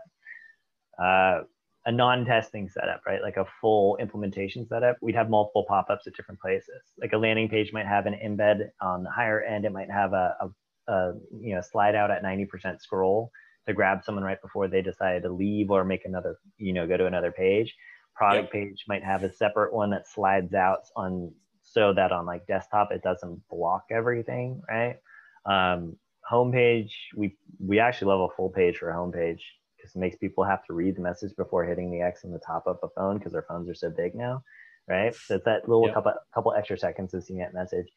uh, 1.01 1.41
a 1.85 1.91
non-testing 1.91 2.69
setup, 2.69 3.01
right? 3.07 3.21
Like 3.21 3.37
a 3.37 3.45
full 3.59 3.97
implementation 3.97 4.67
setup, 4.67 4.97
we'd 5.01 5.15
have 5.15 5.29
multiple 5.29 5.65
pop-ups 5.67 6.05
at 6.05 6.13
different 6.13 6.39
places. 6.39 6.81
Like 7.01 7.13
a 7.13 7.17
landing 7.17 7.49
page 7.49 7.73
might 7.73 7.87
have 7.87 8.05
an 8.05 8.13
embed 8.23 8.69
on 8.79 9.03
the 9.03 9.09
higher 9.09 9.41
end. 9.41 9.65
It 9.65 9.71
might 9.71 9.89
have 9.89 10.13
a, 10.13 10.35
a, 10.41 10.91
a 10.91 11.13
you 11.39 11.55
know 11.55 11.61
slide 11.61 11.95
out 11.95 12.11
at 12.11 12.23
90% 12.23 12.79
scroll 12.79 13.31
to 13.67 13.73
grab 13.73 14.03
someone 14.03 14.23
right 14.23 14.41
before 14.41 14.67
they 14.67 14.81
decide 14.81 15.23
to 15.23 15.29
leave 15.29 15.69
or 15.71 15.83
make 15.83 16.05
another 16.05 16.37
you 16.57 16.73
know 16.73 16.87
go 16.87 16.97
to 16.97 17.05
another 17.05 17.31
page 17.31 17.75
product 18.15 18.53
yep. 18.53 18.63
page 18.63 18.85
might 18.87 19.03
have 19.03 19.23
a 19.23 19.33
separate 19.33 19.73
one 19.73 19.89
that 19.91 20.07
slides 20.07 20.53
out 20.53 20.83
on 20.95 21.31
so 21.63 21.93
that 21.93 22.11
on 22.11 22.25
like 22.25 22.45
desktop 22.47 22.91
it 22.91 23.01
doesn't 23.01 23.41
block 23.49 23.85
everything, 23.91 24.61
right? 24.69 24.97
Um, 25.45 25.95
homepage, 26.29 26.91
we 27.15 27.35
we 27.59 27.79
actually 27.79 28.07
love 28.07 28.29
a 28.31 28.35
full 28.35 28.49
page 28.49 28.77
for 28.77 28.91
a 28.91 28.95
homepage 28.95 29.39
because 29.77 29.95
it 29.95 29.99
makes 29.99 30.15
people 30.17 30.43
have 30.43 30.65
to 30.65 30.73
read 30.73 30.95
the 30.95 31.01
message 31.01 31.35
before 31.35 31.65
hitting 31.65 31.91
the 31.91 32.01
X 32.01 32.23
in 32.23 32.31
the 32.31 32.39
top 32.39 32.67
of 32.67 32.77
a 32.83 32.89
phone 32.89 33.17
because 33.17 33.31
their 33.31 33.45
phones 33.47 33.69
are 33.69 33.75
so 33.75 33.89
big 33.89 34.15
now, 34.15 34.43
right? 34.87 35.13
So 35.15 35.35
it's 35.35 35.45
that 35.45 35.67
little 35.67 35.85
yep. 35.85 35.95
couple 35.95 36.13
couple 36.33 36.53
extra 36.53 36.77
seconds 36.77 37.13
of 37.13 37.23
seeing 37.23 37.39
that 37.39 37.53
message. 37.53 37.87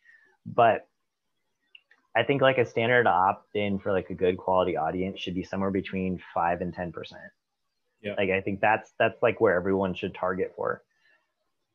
But 0.46 0.86
I 2.16 2.22
think 2.22 2.42
like 2.42 2.58
a 2.58 2.66
standard 2.66 3.06
opt 3.06 3.54
in 3.56 3.78
for 3.78 3.92
like 3.92 4.10
a 4.10 4.14
good 4.14 4.36
quality 4.36 4.76
audience 4.76 5.20
should 5.20 5.34
be 5.34 5.42
somewhere 5.42 5.70
between 5.70 6.20
five 6.32 6.60
and 6.60 6.72
ten 6.72 6.92
percent. 6.92 7.22
Yeah. 8.04 8.14
Like 8.18 8.30
I 8.30 8.40
think 8.40 8.60
that's 8.60 8.92
that's 8.98 9.20
like 9.22 9.40
where 9.40 9.54
everyone 9.54 9.94
should 9.94 10.14
target 10.14 10.52
for. 10.54 10.82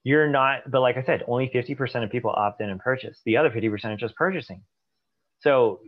You're 0.03 0.29
not, 0.29 0.69
but 0.71 0.79
like 0.79 0.95
I 0.95 1.03
said, 1.03 1.23
only 1.27 1.51
50% 1.53 2.03
of 2.03 2.09
people 2.09 2.31
opt 2.31 2.61
in 2.61 2.69
and 2.69 2.79
purchase. 2.79 3.19
The 3.25 3.35
other 3.35 3.49
50% 3.49 3.83
are 3.85 3.97
just 3.97 4.15
purchasing. 4.15 4.61
So 5.41 5.81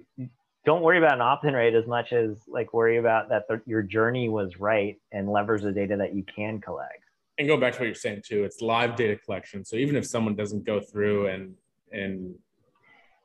don't 0.66 0.82
worry 0.82 0.98
about 0.98 1.14
an 1.14 1.22
opt-in 1.22 1.54
rate 1.54 1.74
as 1.76 1.88
much 1.88 2.12
as 2.12 2.38
like 2.48 2.74
worry 2.74 2.98
about 2.98 3.30
that 3.30 3.48
the, 3.48 3.62
your 3.66 3.82
journey 3.82 4.30
was 4.30 4.60
right 4.60 4.98
and 5.12 5.30
leverage 5.30 5.64
the 5.64 5.72
data 5.72 5.96
that 5.98 6.14
you 6.14 6.24
can 6.24 6.60
collect. 6.60 7.04
And 7.38 7.48
go 7.48 7.58
back 7.58 7.74
to 7.74 7.80
what 7.80 7.86
you're 7.86 7.96
saying 7.96 8.24
too, 8.26 8.44
it's 8.44 8.62
live 8.62 8.96
data 8.96 9.16
collection. 9.16 9.64
So 9.64 9.78
even 9.78 9.96
if 9.96 10.06
someone 10.06 10.36
doesn't 10.36 10.66
go 10.66 10.82
through 10.82 11.28
and 11.28 11.56
and 11.92 12.36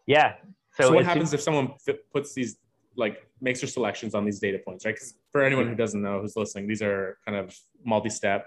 yeah. 0.07 0.35
So, 0.77 0.89
so 0.89 0.95
what 0.95 1.05
happens 1.05 1.33
if 1.35 1.41
someone 1.41 1.73
puts 2.13 2.33
these 2.33 2.59
like 2.97 3.27
makes 3.41 3.61
their 3.61 3.69
selections 3.69 4.15
on 4.15 4.25
these 4.25 4.39
data 4.39 4.59
points, 4.59 4.85
right? 4.85 4.95
Because 4.95 5.15
for 5.33 5.43
anyone 5.43 5.69
who 5.69 5.75
doesn't 5.75 6.03
know 6.03 6.21
who's 6.21 6.37
listening, 6.37 6.67
these 6.67 6.83
are 6.83 7.19
kind 7.25 7.37
of 7.37 7.57
multi-step 7.85 8.47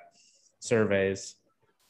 surveys, 0.59 1.35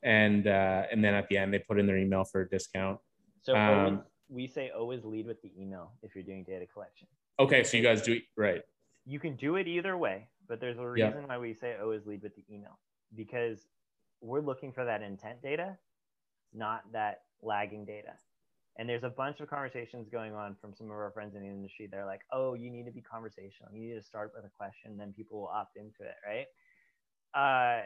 and 0.04 0.48
uh, 0.48 0.84
and 0.92 1.04
then 1.04 1.14
at 1.14 1.28
the 1.30 1.38
end 1.38 1.54
they 1.54 1.60
put 1.60 1.80
in 1.80 1.88
their 1.88 1.98
email 1.98 2.24
for 2.24 2.42
a 2.42 2.50
discount. 2.50 3.00
So 3.42 3.56
um, 3.56 4.04
we 4.28 4.48
say 4.48 4.70
always 4.70 5.04
lead 5.06 5.26
with 5.26 5.42
the 5.42 5.52
email 5.60 5.92
if 6.04 6.16
you're 6.16 6.24
doing 6.24 6.44
data 6.44 6.66
collection. 6.66 7.08
Okay, 7.40 7.64
so 7.64 7.78
you 7.78 7.84
guys 7.84 8.02
do 8.02 8.20
right. 8.38 8.62
You 9.06 9.20
can 9.20 9.36
do 9.36 9.56
it 9.56 9.68
either 9.68 9.98
way, 9.98 10.28
but 10.48 10.60
there's 10.60 10.78
a 10.78 10.88
reason 10.88 11.22
yeah. 11.22 11.26
why 11.26 11.38
we 11.38 11.54
say 11.54 11.76
always 11.82 12.06
lead 12.06 12.22
with 12.22 12.36
the 12.36 12.44
email 12.52 12.78
because 13.16 13.68
we're 14.22 14.42
looking 14.42 14.72
for 14.72 14.86
that 14.86 15.02
intent 15.02 15.42
data, 15.42 15.78
not 16.54 16.84
that 16.92 17.22
lagging 17.42 17.86
data. 17.86 18.14
And 18.80 18.88
there's 18.88 19.04
a 19.04 19.10
bunch 19.10 19.42
of 19.42 19.50
conversations 19.50 20.08
going 20.10 20.34
on 20.34 20.56
from 20.62 20.74
some 20.74 20.88
of 20.88 20.94
our 20.94 21.12
friends 21.12 21.36
in 21.36 21.42
the 21.42 21.50
industry. 21.50 21.90
They're 21.92 22.06
like, 22.06 22.22
oh, 22.32 22.54
you 22.54 22.72
need 22.72 22.86
to 22.86 22.92
be 22.92 23.02
conversational. 23.02 23.68
You 23.74 23.82
need 23.82 23.96
to 23.96 24.02
start 24.02 24.32
with 24.34 24.46
a 24.46 24.50
question, 24.58 24.96
then 24.98 25.12
people 25.12 25.42
will 25.42 25.50
opt 25.50 25.76
into 25.76 26.00
it, 26.00 26.16
right? 26.26 26.48
Uh, 27.36 27.84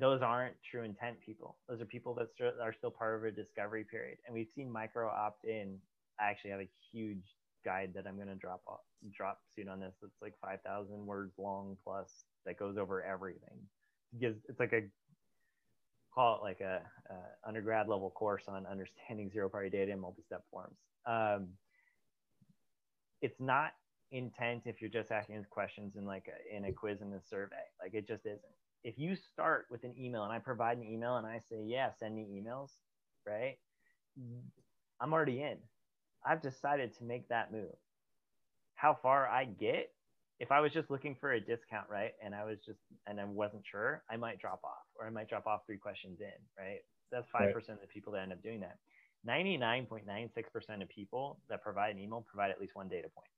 those 0.00 0.22
aren't 0.22 0.54
true 0.70 0.84
intent 0.84 1.16
people. 1.20 1.58
Those 1.68 1.82
are 1.82 1.84
people 1.84 2.14
that 2.14 2.28
are 2.62 2.72
still 2.72 2.90
part 2.90 3.18
of 3.18 3.24
a 3.24 3.30
discovery 3.30 3.84
period. 3.84 4.16
And 4.26 4.32
we've 4.32 4.48
seen 4.56 4.72
micro 4.72 5.06
opt 5.06 5.44
in. 5.44 5.76
I 6.18 6.30
actually 6.30 6.52
have 6.52 6.60
a 6.60 6.70
huge 6.90 7.36
guide 7.62 7.92
that 7.94 8.06
I'm 8.06 8.16
going 8.16 8.28
to 8.28 8.36
drop 8.36 8.62
off, 8.66 8.80
drop 9.14 9.40
soon 9.54 9.68
on 9.68 9.80
this. 9.80 9.92
It's 10.02 10.22
like 10.22 10.32
5,000 10.40 11.04
words 11.04 11.34
long 11.36 11.76
plus 11.84 12.24
that 12.46 12.58
goes 12.58 12.78
over 12.78 13.04
everything. 13.04 13.58
It 14.14 14.20
gives 14.20 14.38
it's 14.48 14.60
like 14.60 14.72
a 14.72 14.82
call 16.14 16.36
it 16.36 16.42
like 16.42 16.60
a, 16.60 16.80
a 17.10 17.48
undergrad 17.48 17.88
level 17.88 18.10
course 18.10 18.44
on 18.48 18.66
understanding 18.66 19.30
zero 19.32 19.48
party 19.48 19.70
data 19.70 19.92
and 19.92 20.00
multi-step 20.00 20.44
forms. 20.50 20.76
Um, 21.06 21.48
it's 23.22 23.40
not 23.40 23.72
intent 24.12 24.62
if 24.66 24.80
you're 24.80 24.90
just 24.90 25.10
asking 25.12 25.44
questions 25.50 25.96
in 25.96 26.04
like 26.04 26.28
a, 26.28 26.56
in 26.56 26.64
a 26.64 26.72
quiz 26.72 27.00
in 27.00 27.12
a 27.12 27.20
survey. 27.20 27.56
Like 27.80 27.94
it 27.94 28.06
just 28.06 28.26
isn't. 28.26 28.40
If 28.82 28.98
you 28.98 29.14
start 29.14 29.66
with 29.70 29.84
an 29.84 29.94
email 29.98 30.24
and 30.24 30.32
I 30.32 30.38
provide 30.38 30.78
an 30.78 30.84
email 30.84 31.16
and 31.16 31.26
I 31.26 31.38
say, 31.38 31.62
yeah, 31.62 31.90
send 31.98 32.16
me 32.16 32.26
emails, 32.32 32.70
right? 33.26 33.58
I'm 35.00 35.12
already 35.12 35.42
in. 35.42 35.58
I've 36.24 36.42
decided 36.42 36.96
to 36.96 37.04
make 37.04 37.28
that 37.28 37.52
move. 37.52 37.76
How 38.74 38.94
far 38.94 39.28
I 39.28 39.44
get 39.44 39.92
if 40.40 40.50
I 40.50 40.60
was 40.60 40.72
just 40.72 40.90
looking 40.90 41.14
for 41.14 41.32
a 41.32 41.40
discount, 41.40 41.86
right, 41.90 42.12
and 42.24 42.34
I 42.34 42.44
was 42.44 42.58
just 42.64 42.80
and 43.06 43.20
I 43.20 43.24
wasn't 43.26 43.62
sure, 43.70 44.02
I 44.10 44.16
might 44.16 44.40
drop 44.40 44.60
off, 44.64 44.88
or 44.98 45.06
I 45.06 45.10
might 45.10 45.28
drop 45.28 45.46
off 45.46 45.60
three 45.66 45.76
questions 45.76 46.20
in, 46.20 46.32
right? 46.58 46.80
That's 47.12 47.28
five 47.30 47.52
percent 47.52 47.78
right. 47.78 47.84
of 47.84 47.88
the 47.88 47.92
people 47.92 48.14
that 48.14 48.22
end 48.22 48.32
up 48.32 48.42
doing 48.42 48.60
that. 48.60 48.78
99.96% 49.28 50.82
of 50.82 50.88
people 50.88 51.38
that 51.50 51.62
provide 51.62 51.94
an 51.94 52.00
email 52.00 52.24
provide 52.26 52.50
at 52.50 52.58
least 52.58 52.74
one 52.74 52.88
data 52.88 53.08
point. 53.14 53.28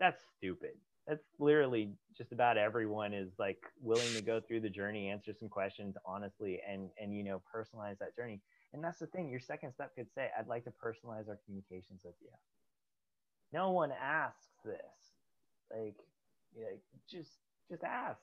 That's 0.00 0.20
stupid. 0.36 0.72
That's 1.06 1.22
literally 1.38 1.92
just 2.16 2.32
about 2.32 2.58
everyone 2.58 3.14
is 3.14 3.30
like 3.38 3.58
willing 3.80 4.12
to 4.16 4.20
go 4.20 4.40
through 4.40 4.60
the 4.60 4.68
journey, 4.68 5.08
answer 5.08 5.32
some 5.32 5.48
questions 5.48 5.96
honestly, 6.04 6.60
and 6.68 6.90
and 7.00 7.16
you 7.16 7.22
know 7.22 7.40
personalize 7.54 7.98
that 7.98 8.16
journey. 8.16 8.40
And 8.74 8.82
that's 8.82 8.98
the 8.98 9.06
thing. 9.06 9.30
Your 9.30 9.40
second 9.40 9.72
step 9.72 9.94
could 9.94 10.12
say, 10.12 10.28
"I'd 10.36 10.48
like 10.48 10.64
to 10.64 10.72
personalize 10.72 11.28
our 11.28 11.38
communications 11.46 12.02
with 12.04 12.16
you." 12.20 12.30
No 13.52 13.70
one 13.70 13.92
asks 13.92 14.48
this 14.64 15.07
like, 15.70 15.96
yeah, 16.56 16.76
just 17.10 17.30
just 17.70 17.84
ask 17.84 18.20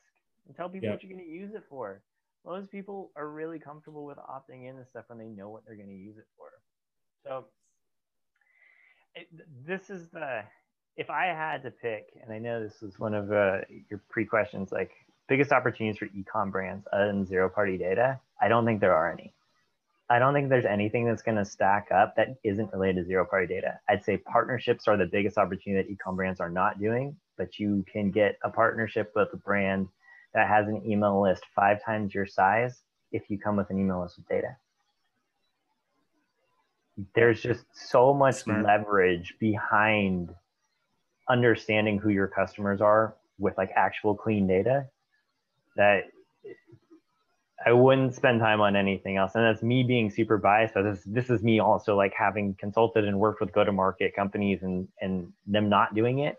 and 0.48 0.56
tell 0.56 0.70
people 0.70 0.86
yeah. 0.88 0.92
what 0.92 1.04
you're 1.04 1.12
going 1.12 1.24
to 1.24 1.32
use 1.32 1.54
it 1.54 1.64
for. 1.70 2.02
Most 2.46 2.72
people 2.72 3.12
are 3.16 3.28
really 3.30 3.60
comfortable 3.60 4.06
with 4.06 4.18
opting 4.18 4.70
in 4.70 4.78
and 4.78 4.86
stuff 4.88 5.06
when 5.08 5.18
they 5.18 5.26
know 5.26 5.50
what 5.50 5.64
they're 5.66 5.76
going 5.76 5.90
to 5.90 5.96
use 5.96 6.18
it 6.18 6.28
for. 6.38 6.50
So 7.24 7.46
it, 9.16 9.28
this 9.66 9.90
is 9.90 10.08
the 10.10 10.44
if 10.98 11.10
I 11.10 11.26
had 11.26 11.64
to 11.64 11.72
pick, 11.72 12.18
and 12.24 12.32
I 12.32 12.40
know 12.40 12.64
this 12.64 12.82
is 12.82 13.00
one 13.00 13.14
of 13.14 13.32
uh, 13.32 13.60
your 13.90 14.02
pre 14.10 14.26
questions, 14.26 14.72
like 14.72 14.92
biggest 15.28 15.52
opportunities 15.52 15.98
for 15.98 16.08
ecom 16.08 16.52
brands 16.52 16.88
other 16.94 17.08
than 17.08 17.26
zero 17.26 17.50
party 17.50 17.78
data. 17.78 18.20
I 18.42 18.48
don't 18.48 18.66
think 18.66 18.80
there 18.80 18.96
are 18.96 19.12
any. 19.12 19.34
I 20.10 20.20
don't 20.20 20.36
think 20.36 20.50
there's 20.50 20.66
anything 20.66 21.06
that's 21.06 21.24
going 21.24 21.38
to 21.38 21.46
stack 21.46 21.88
up 21.92 22.16
that 22.16 22.38
isn't 22.44 22.72
related 22.72 23.02
to 23.02 23.08
zero 23.08 23.26
party 23.26 23.48
data. 23.48 23.80
I'd 23.90 24.04
say 24.04 24.18
partnerships 24.18 24.88
are 24.88 24.98
the 24.98 25.08
biggest 25.08 25.38
opportunity 25.38 25.82
that 25.82 25.98
ecom 25.98 26.16
brands 26.16 26.40
are 26.40 26.50
not 26.50 26.80
doing 26.80 27.16
but 27.38 27.60
you 27.60 27.86
can 27.92 28.12
get 28.12 28.38
a 28.44 28.50
partnership 28.50 29.12
with 29.16 29.30
a 29.34 29.38
brand 29.38 29.88
that 30.34 30.48
has 30.48 30.68
an 30.68 30.82
email 30.86 31.22
list 31.22 31.44
five 31.56 31.84
times 31.84 32.14
your 32.14 32.26
size 32.26 32.82
if 33.12 33.30
you 33.30 33.40
come 33.40 33.56
with 33.56 33.70
an 33.70 33.80
email 33.80 34.02
list 34.02 34.18
with 34.18 34.28
data. 34.28 34.56
There's 37.14 37.42
just 37.42 37.66
so 37.74 38.14
much 38.14 38.44
Smart. 38.44 38.64
leverage 38.64 39.36
behind 39.40 40.34
understanding 41.30 41.98
who 41.98 42.10
your 42.10 42.28
customers 42.28 42.82
are 42.82 43.16
with 43.38 43.58
like 43.58 43.72
actual 43.76 44.16
clean 44.16 44.48
data 44.48 44.88
that 45.76 46.04
I 47.66 47.72
wouldn't 47.72 48.14
spend 48.14 48.40
time 48.42 48.62
on 48.62 48.76
anything 48.76 49.18
else. 49.18 49.34
And 49.36 49.44
that's 49.44 49.64
me 49.64 49.84
being 49.84 50.12
super 50.12 50.38
biased. 50.38 50.74
But 50.74 50.84
this, 50.84 51.04
this 51.06 51.30
is 51.30 51.42
me 51.42 51.60
also 51.60 51.96
like 51.96 52.14
having 52.18 52.56
consulted 52.60 53.06
and 53.06 53.20
worked 53.20 53.42
with 53.42 53.52
go 53.54 53.64
to 53.64 53.72
market 53.72 54.16
companies 54.16 54.60
and, 54.62 54.88
and 55.02 55.34
them 55.48 55.68
not 55.70 55.96
doing 55.96 56.20
it 56.20 56.38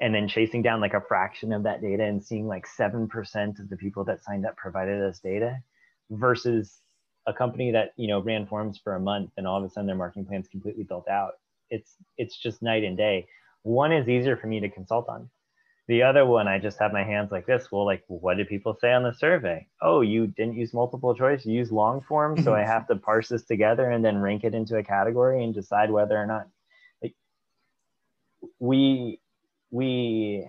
and 0.00 0.14
then 0.14 0.28
chasing 0.28 0.62
down 0.62 0.80
like 0.80 0.94
a 0.94 1.00
fraction 1.00 1.52
of 1.52 1.62
that 1.62 1.80
data 1.80 2.02
and 2.02 2.24
seeing 2.24 2.46
like 2.46 2.66
7% 2.66 3.60
of 3.60 3.68
the 3.68 3.76
people 3.76 4.04
that 4.04 4.24
signed 4.24 4.44
up 4.46 4.56
provided 4.56 5.02
us 5.02 5.20
data 5.20 5.58
versus 6.10 6.80
a 7.26 7.32
company 7.32 7.70
that 7.70 7.92
you 7.96 8.08
know 8.08 8.20
ran 8.20 8.46
forms 8.46 8.78
for 8.82 8.96
a 8.96 9.00
month 9.00 9.30
and 9.36 9.46
all 9.46 9.58
of 9.58 9.64
a 9.64 9.70
sudden 9.70 9.86
their 9.86 9.96
marketing 9.96 10.26
plan's 10.26 10.48
completely 10.48 10.84
built 10.84 11.08
out. 11.08 11.32
It's 11.70 11.94
it's 12.18 12.36
just 12.36 12.62
night 12.62 12.84
and 12.84 12.96
day. 12.96 13.26
One 13.62 13.92
is 13.92 14.08
easier 14.08 14.36
for 14.36 14.46
me 14.46 14.60
to 14.60 14.68
consult 14.68 15.08
on. 15.08 15.30
The 15.86 16.02
other 16.02 16.24
one 16.24 16.48
i 16.48 16.58
just 16.58 16.78
have 16.78 16.92
my 16.92 17.04
hands 17.04 17.30
like 17.30 17.46
this. 17.46 17.70
Well 17.70 17.86
like 17.86 18.02
what 18.08 18.36
did 18.36 18.48
people 18.48 18.76
say 18.78 18.92
on 18.92 19.04
the 19.04 19.14
survey? 19.14 19.66
Oh 19.80 20.02
you 20.02 20.26
didn't 20.26 20.56
use 20.56 20.74
multiple 20.74 21.14
choice 21.14 21.46
you 21.46 21.54
use 21.54 21.72
long 21.72 22.02
form 22.02 22.42
so 22.42 22.54
i 22.54 22.62
mhm. 22.62 22.66
have 22.66 22.86
to 22.88 22.96
parse 22.96 23.28
this 23.28 23.44
together 23.44 23.90
and 23.90 24.04
then 24.04 24.18
rank 24.18 24.44
it 24.44 24.54
into 24.54 24.76
a 24.76 24.84
category 24.84 25.42
and 25.42 25.54
decide 25.54 25.90
whether 25.90 26.16
or 26.16 26.26
not 26.26 26.48
like, 27.02 27.14
we 28.58 29.20
we 29.74 30.48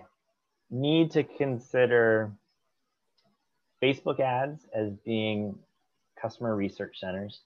need 0.70 1.10
to 1.10 1.24
consider 1.24 2.30
Facebook 3.82 4.20
ads 4.20 4.64
as 4.72 4.92
being 5.04 5.58
customer 6.22 6.54
research 6.54 7.00
centers. 7.00 7.40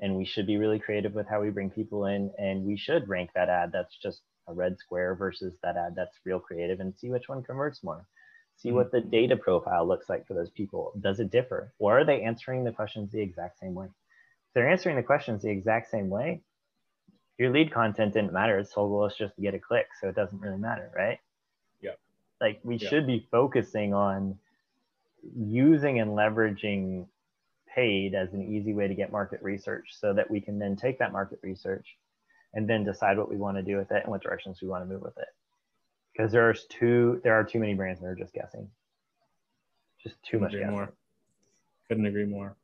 And 0.00 0.16
we 0.16 0.24
should 0.24 0.44
be 0.44 0.56
really 0.56 0.80
creative 0.80 1.14
with 1.14 1.28
how 1.28 1.40
we 1.40 1.50
bring 1.50 1.70
people 1.70 2.06
in. 2.06 2.32
And 2.36 2.64
we 2.64 2.76
should 2.76 3.08
rank 3.08 3.30
that 3.36 3.48
ad 3.48 3.70
that's 3.72 3.96
just 3.96 4.22
a 4.48 4.52
red 4.52 4.76
square 4.80 5.14
versus 5.14 5.56
that 5.62 5.76
ad 5.76 5.94
that's 5.94 6.18
real 6.24 6.40
creative 6.40 6.80
and 6.80 6.92
see 6.96 7.10
which 7.10 7.28
one 7.28 7.44
converts 7.44 7.84
more. 7.84 8.04
See 8.56 8.72
what 8.72 8.90
the 8.90 9.00
data 9.00 9.36
profile 9.36 9.86
looks 9.86 10.08
like 10.08 10.26
for 10.26 10.34
those 10.34 10.50
people. 10.50 10.94
Does 11.00 11.20
it 11.20 11.30
differ? 11.30 11.72
Or 11.78 12.00
are 12.00 12.04
they 12.04 12.22
answering 12.22 12.64
the 12.64 12.72
questions 12.72 13.12
the 13.12 13.20
exact 13.20 13.60
same 13.60 13.74
way? 13.74 13.86
If 13.86 14.54
they're 14.54 14.68
answering 14.68 14.96
the 14.96 15.04
questions 15.04 15.42
the 15.42 15.50
exact 15.50 15.92
same 15.92 16.08
way, 16.08 16.40
your 17.38 17.50
lead 17.50 17.72
content 17.72 18.14
didn't 18.14 18.32
matter. 18.32 18.58
Its 18.58 18.72
whole 18.72 18.88
goal 18.88 19.06
is 19.06 19.14
just 19.16 19.36
to 19.36 19.40
get 19.40 19.54
a 19.54 19.58
click. 19.58 19.86
So 20.00 20.08
it 20.08 20.16
doesn't 20.16 20.40
really 20.40 20.58
matter, 20.58 20.90
right? 20.94 21.20
Yeah. 21.80 21.92
Like 22.40 22.60
we 22.64 22.76
yeah. 22.76 22.88
should 22.88 23.06
be 23.06 23.26
focusing 23.30 23.94
on 23.94 24.38
using 25.36 26.00
and 26.00 26.10
leveraging 26.10 27.06
paid 27.72 28.14
as 28.14 28.32
an 28.32 28.42
easy 28.42 28.74
way 28.74 28.88
to 28.88 28.94
get 28.94 29.12
market 29.12 29.40
research 29.42 29.90
so 30.00 30.12
that 30.12 30.30
we 30.30 30.40
can 30.40 30.58
then 30.58 30.74
take 30.74 30.98
that 30.98 31.12
market 31.12 31.38
research 31.42 31.96
and 32.54 32.68
then 32.68 32.84
decide 32.84 33.16
what 33.18 33.30
we 33.30 33.36
want 33.36 33.56
to 33.56 33.62
do 33.62 33.76
with 33.76 33.90
it 33.92 34.02
and 34.02 34.10
what 34.10 34.22
directions 34.22 34.60
we 34.60 34.68
want 34.68 34.82
to 34.82 34.92
move 34.92 35.02
with 35.02 35.16
it. 35.18 35.28
Because 36.12 36.32
there's 36.32 36.64
too 36.64 37.20
there 37.22 37.34
are 37.34 37.44
too 37.44 37.60
many 37.60 37.74
brands 37.74 38.00
that 38.00 38.06
are 38.06 38.16
just 38.16 38.32
guessing. 38.32 38.68
Just 40.02 40.16
too 40.24 40.38
Couldn't 40.38 40.42
much 40.42 40.52
guessing. 40.52 40.70
More. 40.70 40.92
Couldn't 41.88 42.06
agree 42.06 42.26
more. 42.26 42.56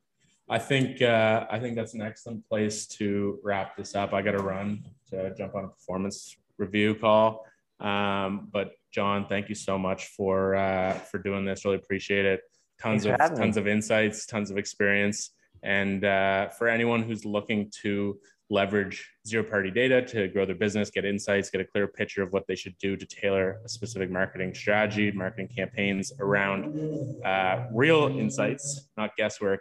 I 0.49 0.59
think 0.59 1.01
uh, 1.01 1.47
I 1.51 1.59
think 1.59 1.75
that's 1.75 1.95
an 1.95 2.03
excellent 2.03 2.47
place 2.49 2.87
to 2.99 3.39
wrap 3.43 3.77
this 3.77 3.95
up. 3.95 4.13
I 4.13 4.21
got 4.21 4.33
to 4.33 4.43
run 4.43 4.85
to 5.11 5.35
jump 5.35 5.55
on 5.55 5.65
a 5.65 5.69
performance 5.69 6.37
review 6.59 6.95
call. 6.95 7.47
Um, 7.81 8.49
but 8.53 8.73
Jon, 8.93 9.27
thank 9.27 9.49
you 9.49 9.55
so 9.55 9.79
much 9.79 10.09
for 10.09 10.55
uh, 10.55 10.93
for 10.93 11.19
doing 11.19 11.45
this. 11.45 11.65
Really 11.65 11.79
appreciate 11.79 12.27
it. 12.27 12.41
Tons 12.81 13.05
Thanks 13.05 13.31
of 13.31 13.39
tons 13.39 13.57
me. 13.57 13.63
of 13.63 13.69
insights, 13.69 14.27
tons 14.27 14.51
of 14.51 14.59
experience, 14.59 15.31
and 15.63 16.05
uh, 16.05 16.51
for 16.51 16.69
anyone 16.69 17.03
who's 17.03 17.25
looking 17.25 17.71
to 17.83 18.19
leverage 18.51 19.11
zero 19.27 19.43
party 19.43 19.71
data 19.71 20.03
to 20.03 20.29
grow 20.29 20.45
their 20.45 20.55
business, 20.55 20.91
get 20.91 21.07
insights, 21.07 21.49
get 21.49 21.63
a 21.63 21.65
clear 21.65 21.89
picture 21.89 22.23
of 22.23 22.31
what 22.35 22.47
they 22.47 22.55
should 22.55 22.77
do 22.77 22.95
to 22.95 23.07
tailor 23.07 23.61
a 23.65 23.69
specific 23.69 24.11
marketing 24.11 24.53
strategy, 24.53 25.11
marketing 25.11 25.49
campaigns 25.49 26.13
around 26.21 27.25
uh, 27.25 27.67
real 27.73 28.09
insights, 28.19 28.91
not 28.99 29.17
guesswork 29.17 29.61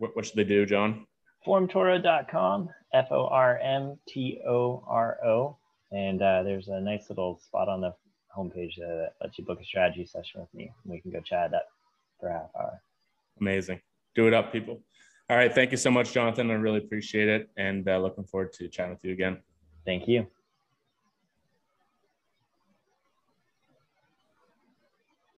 what, 0.00 0.16
what 0.16 0.26
should 0.26 0.36
they 0.36 0.44
do, 0.44 0.66
Jon? 0.66 1.06
Formtoro.com, 1.46 2.68
F 2.92 3.06
O 3.10 3.26
R 3.26 3.58
M 3.58 3.98
T 4.08 4.40
O 4.46 4.82
R 4.86 5.18
O. 5.24 5.56
And 5.92 6.22
uh, 6.22 6.42
there's 6.42 6.68
a 6.68 6.80
nice 6.80 7.08
little 7.08 7.38
spot 7.38 7.68
on 7.68 7.80
the 7.80 7.94
homepage 8.36 8.76
that 8.76 9.12
lets 9.20 9.38
you 9.38 9.44
book 9.44 9.60
a 9.60 9.64
strategy 9.64 10.06
session 10.06 10.40
with 10.40 10.52
me. 10.54 10.72
We 10.84 11.00
can 11.00 11.10
go 11.10 11.20
chat 11.20 11.52
up 11.54 11.66
for 12.18 12.28
a 12.28 12.32
half 12.32 12.50
hour. 12.58 12.82
Amazing. 13.40 13.80
Do 14.14 14.26
it 14.26 14.34
up, 14.34 14.52
people. 14.52 14.80
All 15.28 15.36
right. 15.36 15.52
Thank 15.52 15.70
you 15.70 15.76
so 15.76 15.90
much, 15.90 16.12
Jonathan. 16.12 16.50
I 16.50 16.54
really 16.54 16.78
appreciate 16.78 17.28
it. 17.28 17.50
And 17.56 17.88
uh, 17.88 17.98
looking 17.98 18.24
forward 18.24 18.52
to 18.54 18.68
chatting 18.68 18.92
with 18.92 19.04
you 19.04 19.12
again. 19.12 19.38
Thank 19.84 20.08
you. 20.08 20.26